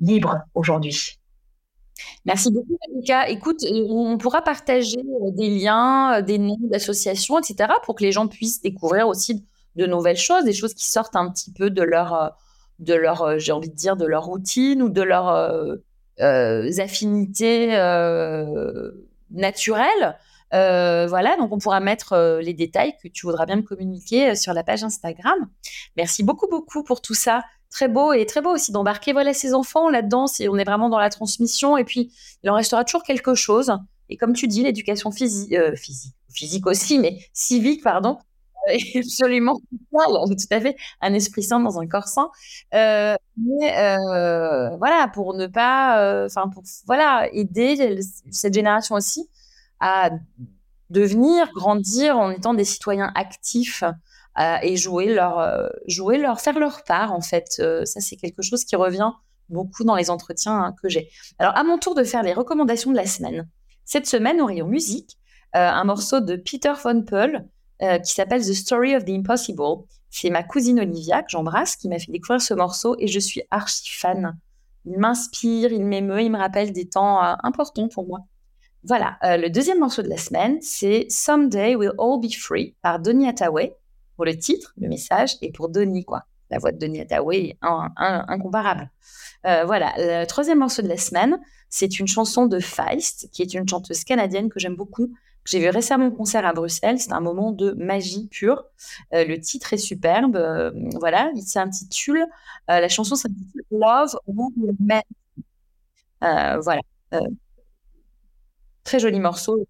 libre 0.00 0.38
aujourd'hui. 0.54 1.18
Merci 2.26 2.50
beaucoup, 2.52 2.78
Monica. 2.90 3.28
Écoute, 3.28 3.64
on 3.70 4.18
pourra 4.18 4.42
partager 4.42 5.00
des 5.32 5.48
liens, 5.48 6.20
des 6.20 6.38
noms 6.38 6.58
d'associations, 6.60 7.38
etc., 7.38 7.72
pour 7.84 7.94
que 7.94 8.04
les 8.04 8.12
gens 8.12 8.28
puissent 8.28 8.60
découvrir 8.60 9.08
aussi 9.08 9.44
de 9.76 9.86
nouvelles 9.86 10.16
choses, 10.18 10.44
des 10.44 10.52
choses 10.52 10.74
qui 10.74 10.86
sortent 10.86 11.16
un 11.16 11.30
petit 11.30 11.52
peu 11.52 11.70
de 11.70 11.82
leur, 11.82 12.36
de 12.78 12.94
leur 12.94 13.38
j'ai 13.38 13.52
envie 13.52 13.70
de 13.70 13.74
dire, 13.74 13.96
de 13.96 14.06
leur 14.06 14.24
routine 14.24 14.82
ou 14.82 14.88
de 14.88 15.02
leurs 15.02 15.28
euh, 15.28 16.70
affinités 16.78 17.68
naturel. 19.30 20.16
Euh, 20.54 21.06
voilà, 21.06 21.36
donc 21.36 21.52
on 21.52 21.58
pourra 21.58 21.80
mettre 21.80 22.14
euh, 22.14 22.40
les 22.40 22.54
détails 22.54 22.94
que 23.02 23.08
tu 23.08 23.26
voudras 23.26 23.44
bien 23.44 23.56
me 23.56 23.62
communiquer 23.62 24.30
euh, 24.30 24.34
sur 24.34 24.54
la 24.54 24.62
page 24.62 24.82
Instagram. 24.82 25.48
Merci 25.96 26.22
beaucoup, 26.22 26.48
beaucoup 26.48 26.82
pour 26.82 27.02
tout 27.02 27.14
ça. 27.14 27.42
Très 27.70 27.88
beau 27.88 28.14
et 28.14 28.24
très 28.24 28.40
beau 28.40 28.54
aussi 28.54 28.72
d'embarquer 28.72 29.12
voilà 29.12 29.34
ces 29.34 29.52
enfants 29.52 29.90
là-dedans. 29.90 30.24
on 30.48 30.58
est 30.58 30.64
vraiment 30.64 30.88
dans 30.88 30.98
la 30.98 31.10
transmission 31.10 31.76
et 31.76 31.84
puis 31.84 32.10
il 32.42 32.48
en 32.48 32.54
restera 32.54 32.82
toujours 32.84 33.02
quelque 33.02 33.34
chose. 33.34 33.72
Et 34.08 34.16
comme 34.16 34.32
tu 34.32 34.48
dis, 34.48 34.62
l'éducation 34.62 35.10
physique, 35.10 35.54
physique 36.32 36.66
aussi, 36.66 36.98
mais 36.98 37.18
civique, 37.34 37.82
pardon, 37.84 38.16
absolument 38.96 39.60
tout 40.26 40.36
à 40.50 40.60
fait 40.60 40.76
un 41.00 41.14
esprit 41.14 41.42
sain 41.42 41.60
dans 41.60 41.78
un 41.78 41.86
corps 41.86 42.08
sain. 42.08 42.30
Euh, 42.74 43.16
mais 43.36 43.76
euh, 43.78 44.76
voilà, 44.76 45.08
pour 45.12 45.34
ne 45.34 45.46
pas, 45.46 46.00
euh, 46.02 46.26
enfin 46.26 46.48
pour 46.48 46.62
voilà 46.86 47.28
aider 47.32 48.00
cette 48.30 48.54
génération 48.54 48.94
aussi 48.94 49.28
à 49.80 50.10
devenir, 50.90 51.50
grandir 51.52 52.18
en 52.18 52.30
étant 52.30 52.54
des 52.54 52.64
citoyens 52.64 53.12
actifs 53.14 53.84
et 54.62 54.76
jouer 54.76 55.12
leur, 55.12 55.68
jouer 55.88 56.16
leur, 56.16 56.40
faire 56.40 56.60
leur 56.60 56.84
part 56.84 57.12
en 57.12 57.20
fait. 57.20 57.60
ça 57.84 58.00
c'est 58.00 58.14
quelque 58.14 58.40
chose 58.40 58.64
qui 58.64 58.76
revient 58.76 59.10
beaucoup 59.48 59.82
dans 59.82 59.96
les 59.96 60.10
entretiens 60.10 60.56
hein, 60.56 60.74
que 60.80 60.88
j'ai. 60.88 61.10
Alors 61.40 61.56
à 61.56 61.64
mon 61.64 61.76
tour 61.76 61.96
de 61.96 62.04
faire 62.04 62.22
les 62.22 62.32
recommandations 62.34 62.92
de 62.92 62.96
la 62.96 63.06
semaine. 63.06 63.48
Cette 63.84 64.06
semaine 64.06 64.40
au 64.40 64.46
rayon 64.46 64.68
musique, 64.68 65.18
un 65.54 65.82
morceau 65.82 66.20
de 66.20 66.36
Peter 66.36 66.72
von 66.84 67.02
Peul 67.02 67.48
euh, 67.80 67.98
qui 67.98 68.12
s'appelle 68.12 68.40
The 68.40 68.54
Story 68.54 68.96
of 68.96 69.04
the 69.04 69.10
Impossible. 69.10 69.84
C'est 70.10 70.30
ma 70.30 70.42
cousine 70.42 70.80
Olivia, 70.80 71.22
que 71.22 71.30
j'embrasse, 71.30 71.76
qui 71.76 71.88
m'a 71.88 71.98
fait 71.98 72.10
découvrir 72.10 72.40
ce 72.40 72.54
morceau 72.54 72.96
et 72.98 73.06
je 73.06 73.20
suis 73.20 73.42
archi 73.50 73.90
fan. 73.90 74.36
Il 74.84 74.98
m'inspire, 74.98 75.70
il 75.70 75.84
m'émeut, 75.84 76.22
il 76.22 76.30
me 76.32 76.38
rappelle 76.38 76.72
des 76.72 76.88
temps 76.88 77.22
euh, 77.22 77.34
importants 77.44 77.88
pour 77.88 78.06
moi. 78.06 78.20
Voilà, 78.82 79.18
euh, 79.22 79.36
le 79.36 79.48
deuxième 79.48 79.78
morceau 79.78 80.02
de 80.02 80.08
la 80.08 80.16
semaine, 80.16 80.58
c'est 80.60 81.06
Someday 81.08 81.76
We'll 81.76 81.92
All 81.98 82.20
Be 82.20 82.32
Free 82.32 82.74
par 82.82 82.98
Donny 82.98 83.28
Hathaway, 83.28 83.76
pour 84.16 84.24
le 84.24 84.36
titre, 84.36 84.72
le 84.80 84.88
message, 84.88 85.36
et 85.42 85.52
pour 85.52 85.68
Donny, 85.68 86.04
quoi. 86.04 86.24
La 86.50 86.58
voix 86.58 86.72
de 86.72 86.78
Donny 86.78 87.00
Hathaway 87.00 87.50
est 87.50 87.58
incomparable. 87.60 88.90
voilà, 89.44 89.92
le 89.98 90.24
troisième 90.24 90.60
morceau 90.60 90.80
de 90.80 90.88
la 90.88 90.96
semaine, 90.96 91.38
c'est 91.68 92.00
une 92.00 92.08
chanson 92.08 92.46
de 92.46 92.58
Feist, 92.58 93.28
qui 93.32 93.42
est 93.42 93.52
une 93.52 93.68
chanteuse 93.68 94.02
canadienne 94.04 94.48
que 94.48 94.58
j'aime 94.58 94.74
beaucoup, 94.74 95.12
j'ai 95.48 95.60
vu 95.60 95.70
récemment 95.70 96.04
un 96.04 96.10
concert 96.10 96.44
à 96.44 96.52
Bruxelles. 96.52 97.00
C'est 97.00 97.12
un 97.12 97.20
moment 97.20 97.52
de 97.52 97.72
magie 97.72 98.28
pure. 98.28 98.64
Euh, 99.14 99.24
le 99.24 99.40
titre 99.40 99.72
est 99.72 99.78
superbe. 99.78 100.36
Euh, 100.36 100.70
voilà, 101.00 101.30
il 101.34 101.42
s'intitule, 101.42 102.26
euh, 102.70 102.80
la 102.80 102.88
chanson 102.88 103.14
s'intitule 103.14 103.62
Love 103.70 104.14
Men. 104.78 105.02
voilà. 106.20 106.82
très 108.84 108.98
joli 108.98 109.20
morceau. 109.20 109.66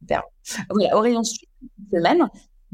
Super. 0.00 0.22
Voilà, 0.70 0.96
au 0.96 1.00
rayon 1.00 1.24
suite, 1.24 1.48
semaine, 1.92 2.28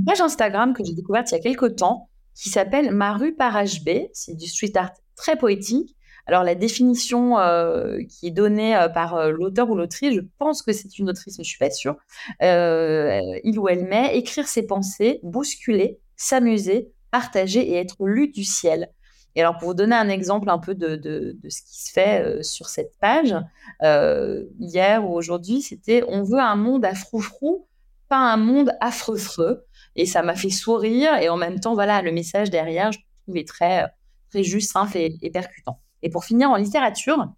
page 0.04 0.20
Instagram 0.20 0.74
que 0.74 0.84
j'ai 0.84 0.92
découverte 0.92 1.30
il 1.32 1.36
y 1.36 1.38
a 1.38 1.40
quelques 1.40 1.76
temps 1.76 2.10
qui 2.34 2.50
s'appelle 2.50 2.90
Ma 2.90 3.14
rue 3.14 3.34
par 3.34 3.54
HB. 3.54 4.10
C'est 4.12 4.34
du 4.34 4.46
street 4.46 4.72
art 4.74 4.92
très 5.16 5.36
poétique. 5.36 5.93
Alors 6.26 6.42
la 6.42 6.54
définition 6.54 7.38
euh, 7.38 7.98
qui 8.08 8.28
est 8.28 8.30
donnée 8.30 8.76
euh, 8.76 8.88
par 8.88 9.14
euh, 9.14 9.30
l'auteur 9.30 9.68
ou 9.70 9.76
l'autrice, 9.76 10.14
je 10.14 10.20
pense 10.38 10.62
que 10.62 10.72
c'est 10.72 10.98
une 10.98 11.10
autrice, 11.10 11.38
mais 11.38 11.44
je 11.44 11.48
suis 11.48 11.58
pas 11.58 11.70
sûre. 11.70 11.96
il 12.40 13.58
ou 13.58 13.68
elle 13.68 13.84
met 13.84 14.16
écrire 14.16 14.48
ses 14.48 14.66
pensées, 14.66 15.20
bousculer, 15.22 15.98
s'amuser, 16.16 16.92
partager 17.10 17.60
et 17.68 17.74
être 17.76 18.06
lu 18.06 18.28
du 18.28 18.44
ciel. 18.44 18.90
Et 19.36 19.40
alors 19.40 19.58
pour 19.58 19.68
vous 19.68 19.74
donner 19.74 19.96
un 19.96 20.08
exemple 20.08 20.48
un 20.48 20.58
peu 20.58 20.74
de, 20.74 21.36
ce 21.48 21.62
qui 21.62 21.82
se 21.82 21.92
fait 21.92 22.42
sur 22.42 22.68
cette 22.68 22.96
page, 23.00 23.34
hier 23.82 25.04
ou 25.04 25.14
aujourd'hui, 25.14 25.60
c'était 25.60 26.04
on 26.08 26.22
veut 26.22 26.38
un 26.38 26.56
monde 26.56 26.84
à 26.84 26.94
froufrou, 26.94 27.66
pas 28.08 28.16
un 28.16 28.36
monde 28.36 28.70
affreux 28.80 29.66
Et 29.96 30.06
ça 30.06 30.22
m'a 30.22 30.36
fait 30.36 30.50
sourire 30.50 31.16
et 31.16 31.28
en 31.28 31.36
même 31.36 31.60
temps, 31.60 31.74
voilà, 31.74 32.00
le 32.00 32.12
message 32.12 32.50
derrière, 32.50 32.92
je 32.92 33.00
trouvais 33.24 33.44
très, 33.44 33.86
très 34.30 34.44
juste, 34.44 34.72
simple 34.72 34.96
et 34.96 35.30
percutant. 35.30 35.80
Et 36.04 36.10
pour 36.10 36.24
finir 36.24 36.50
en 36.50 36.56
littérature, 36.56 37.32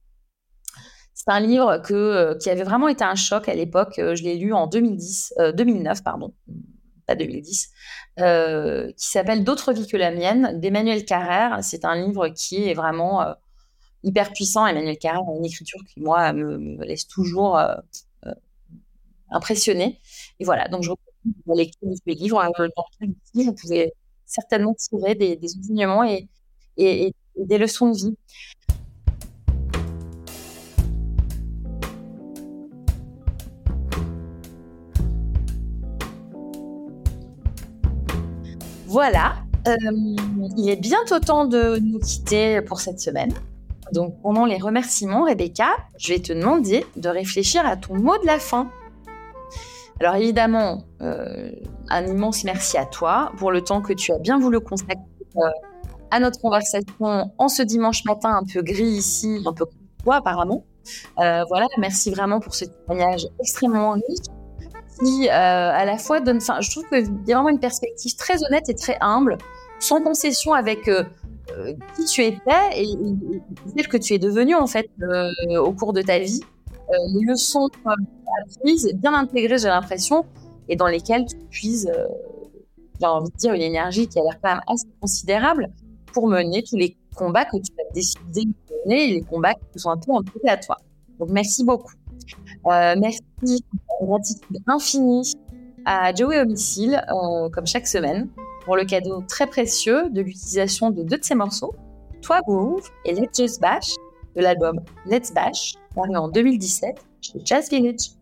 c'est 1.14 1.30
un 1.30 1.38
livre 1.38 1.78
que, 1.78 1.94
euh, 1.94 2.34
qui 2.34 2.50
avait 2.50 2.64
vraiment 2.64 2.88
été 2.88 3.04
un 3.04 3.14
choc 3.14 3.48
à 3.48 3.54
l'époque. 3.54 3.98
Euh, 4.00 4.16
je 4.16 4.24
l'ai 4.24 4.36
lu 4.36 4.52
en 4.52 4.66
2010, 4.66 5.34
2009, 5.54 5.98
euh, 5.98 6.02
pardon, 6.02 6.34
pas 7.06 7.14
2010, 7.14 7.68
qui 8.96 9.08
s'appelle 9.08 9.44
D'autres 9.44 9.72
vies 9.72 9.86
que 9.86 9.96
la 9.96 10.10
mienne 10.10 10.58
d'Emmanuel 10.60 11.04
Carrère. 11.04 11.60
C'est 11.62 11.84
un 11.84 11.94
livre 11.94 12.28
qui 12.28 12.68
est 12.68 12.74
vraiment 12.74 13.24
hyper 14.02 14.32
puissant. 14.32 14.66
Emmanuel 14.66 14.98
Carrère 14.98 15.22
a 15.22 15.36
une 15.38 15.44
écriture 15.44 15.80
qui, 15.88 16.00
moi, 16.00 16.32
me, 16.32 16.84
laisse 16.84 17.06
toujours 17.06 17.56
impressionnée. 19.30 20.00
Et 20.40 20.44
voilà, 20.44 20.66
donc 20.66 20.82
je 20.82 20.90
recommande 20.90 21.42
la 21.46 21.54
lecture 21.54 21.88
de 21.88 21.94
ce 21.94 22.18
livre. 22.18 22.44
Vous 23.34 23.52
pouvez 23.54 23.92
certainement 24.24 24.74
tirer 24.74 25.14
des, 25.14 25.38
enseignements 25.56 26.02
et 26.02 26.28
des 27.36 27.58
leçons 27.58 27.90
de 27.90 27.96
vie. 27.96 28.16
Voilà, 38.86 39.34
euh, 39.68 39.74
il 40.56 40.70
est 40.70 40.80
bientôt 40.80 41.18
temps 41.18 41.44
de 41.44 41.78
nous 41.78 41.98
quitter 41.98 42.62
pour 42.62 42.80
cette 42.80 43.00
semaine. 43.00 43.34
Donc 43.92 44.20
pendant 44.22 44.46
les 44.46 44.58
remerciements, 44.58 45.24
Rebecca, 45.24 45.68
je 45.98 46.12
vais 46.12 46.18
te 46.20 46.32
demander 46.32 46.84
de 46.96 47.08
réfléchir 47.08 47.66
à 47.66 47.76
ton 47.76 47.94
mot 47.94 48.16
de 48.18 48.26
la 48.26 48.38
fin. 48.38 48.70
Alors 50.00 50.14
évidemment, 50.16 50.84
euh, 51.02 51.50
un 51.88 52.06
immense 52.06 52.44
merci 52.44 52.78
à 52.78 52.84
toi 52.84 53.32
pour 53.38 53.50
le 53.50 53.60
temps 53.60 53.80
que 53.80 53.92
tu 53.92 54.12
as 54.12 54.18
bien 54.18 54.38
voulu 54.38 54.60
consacrer 54.60 54.96
euh, 55.36 55.40
à 56.10 56.20
notre 56.20 56.40
conversation 56.40 57.32
en 57.38 57.48
ce 57.48 57.62
dimanche 57.62 58.04
matin 58.04 58.36
un 58.36 58.44
peu 58.44 58.62
gris 58.62 58.84
ici, 58.84 59.42
un 59.44 59.52
peu 59.52 59.66
quoi 60.04 60.16
apparemment. 60.16 60.64
voilà, 61.16 61.66
merci 61.78 62.10
vraiment 62.10 62.40
pour 62.40 62.54
ce 62.54 62.64
témoignage 62.64 63.26
extrêmement 63.40 63.92
riche 63.92 64.26
qui 64.98 65.28
euh, 65.28 65.30
à 65.30 65.84
la 65.84 65.98
fois 65.98 66.20
donne, 66.20 66.38
enfin, 66.38 66.60
je 66.60 66.70
trouve 66.70 66.84
qu'il 66.88 67.06
y 67.26 67.32
a 67.32 67.36
vraiment 67.36 67.50
une 67.50 67.60
perspective 67.60 68.16
très 68.16 68.42
honnête 68.44 68.68
et 68.68 68.74
très 68.74 68.96
humble 69.00 69.36
sans 69.78 70.00
concession 70.00 70.54
avec 70.54 70.84
qui 70.84 72.04
tu 72.06 72.24
étais 72.24 72.40
et, 72.74 72.86
celle 73.76 73.88
que 73.88 73.96
tu 73.96 74.14
es 74.14 74.18
devenue 74.18 74.54
en 74.54 74.66
fait 74.66 74.88
au 75.58 75.72
cours 75.72 75.92
de 75.92 76.02
ta 76.02 76.18
vie. 76.18 76.40
les 76.90 77.26
leçons 77.26 77.68
apprises, 77.84 78.90
bien 78.94 79.12
intégrées, 79.14 79.58
j'ai 79.58 79.68
l'impression, 79.68 80.24
et 80.68 80.76
dans 80.76 80.86
lesquelles 80.86 81.26
tu 81.26 81.36
puises, 81.50 81.92
j'ai 83.00 83.06
envie 83.06 83.30
de 83.30 83.36
dire, 83.36 83.52
une 83.52 83.62
énergie 83.62 84.08
qui 84.08 84.18
a 84.18 84.22
l'air 84.22 84.40
quand 84.42 84.50
même 84.50 84.62
assez 84.66 84.88
considérable 85.00 85.70
pour 86.16 86.28
mener 86.28 86.62
tous 86.62 86.76
les 86.76 86.96
combats 87.14 87.44
que 87.44 87.58
tu 87.58 87.70
as 87.78 87.92
décidé 87.92 88.46
de 88.46 88.74
mener 88.86 89.04
et 89.04 89.14
les 89.16 89.20
combats 89.20 89.52
qui 89.52 89.78
sont 89.78 89.90
un 89.90 89.98
peu 89.98 90.12
imposés 90.12 90.48
à 90.48 90.56
toi. 90.56 90.78
Donc 91.18 91.28
merci 91.28 91.62
beaucoup. 91.62 91.92
Euh, 92.68 92.94
merci, 92.98 93.62
gratitude 94.00 94.58
infinie 94.66 95.34
à 95.84 96.14
Joey 96.14 96.40
Homicile, 96.40 97.04
euh, 97.10 97.50
comme 97.50 97.66
chaque 97.66 97.86
semaine, 97.86 98.30
pour 98.64 98.76
le 98.76 98.86
cadeau 98.86 99.22
très 99.28 99.46
précieux 99.46 100.08
de 100.08 100.22
l'utilisation 100.22 100.90
de 100.90 101.02
deux 101.02 101.18
de 101.18 101.24
ses 101.24 101.34
morceaux, 101.34 101.74
Toi 102.22 102.40
Groove 102.46 102.88
et 103.04 103.12
Let's 103.12 103.36
Just 103.36 103.60
Bash, 103.60 103.94
de 104.36 104.40
l'album 104.40 104.80
Let's 105.04 105.34
Bash, 105.34 105.74
paru 105.94 106.16
en 106.16 106.28
2017 106.28 106.96
chez 107.20 107.40
Jazz 107.44 107.68
Village. 107.68 108.12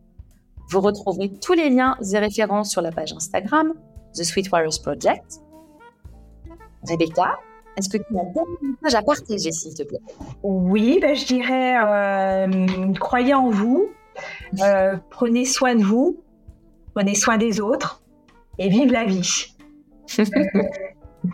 Vous 0.69 0.81
retrouverez 0.81 1.31
tous 1.31 1.53
les 1.53 1.71
liens 1.71 1.97
et 2.13 2.19
références 2.19 2.73
sur 2.73 2.83
la 2.83 2.91
page 2.91 3.13
Instagram, 3.13 3.73
The 4.15 4.25
Sweet 4.25 4.51
Warriors 4.51 4.83
Project. 4.83 5.41
Rebecca, 6.87 7.39
est-ce 7.77 7.89
que 7.89 7.99
tu 7.99 8.17
as 8.17 8.21
un 8.21 8.73
message 8.83 8.95
à 8.95 9.03
partager, 9.03 9.53
s'il 9.53 9.75
te 9.75 9.83
plaît? 9.83 10.01
Oui, 10.43 10.99
ben, 11.01 11.15
je 11.15 11.27
dirais 11.27 11.77
euh, 11.77 12.93
croyez 12.95 13.35
en 13.35 13.51
vous, 13.51 13.91
euh, 14.61 14.97
prenez 15.11 15.45
soin 15.45 15.75
de 15.75 15.83
vous, 15.83 16.23
prenez 16.95 17.15
soin 17.15 17.37
des 17.37 17.61
autres 17.61 18.03
et 18.59 18.69
vive 18.69 18.93
la 18.93 19.05
vie. 19.05 19.55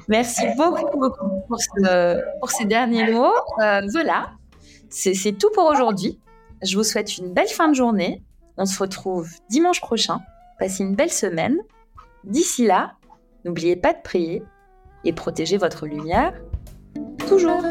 Merci 0.08 0.46
beaucoup, 0.56 0.98
beaucoup 0.98 1.28
pour, 1.48 1.58
pour, 2.40 2.50
ces 2.50 2.64
derniers 2.64 3.12
mots. 3.12 3.34
Euh, 3.60 3.80
voilà, 3.92 4.30
c'est 4.88 5.36
tout 5.38 5.50
pour 5.52 5.64
aujourd'hui. 5.64 6.18
Je 6.62 6.76
vous 6.76 6.84
souhaite 6.84 7.18
une 7.18 7.32
belle 7.32 7.48
fin 7.48 7.68
de 7.68 7.74
journée. 7.74 8.22
On 8.56 8.66
se 8.66 8.78
retrouve 8.78 9.28
dimanche 9.48 9.80
prochain. 9.80 10.20
Passez 10.58 10.84
une 10.84 10.94
belle 10.94 11.10
semaine. 11.10 11.56
D'ici 12.24 12.66
là, 12.66 12.92
n'oubliez 13.44 13.76
pas 13.76 13.92
de 13.94 14.00
prier 14.02 14.42
et 15.04 15.12
protégez 15.12 15.56
votre 15.56 15.86
lumière 15.86 16.32
toujours. 17.28 17.62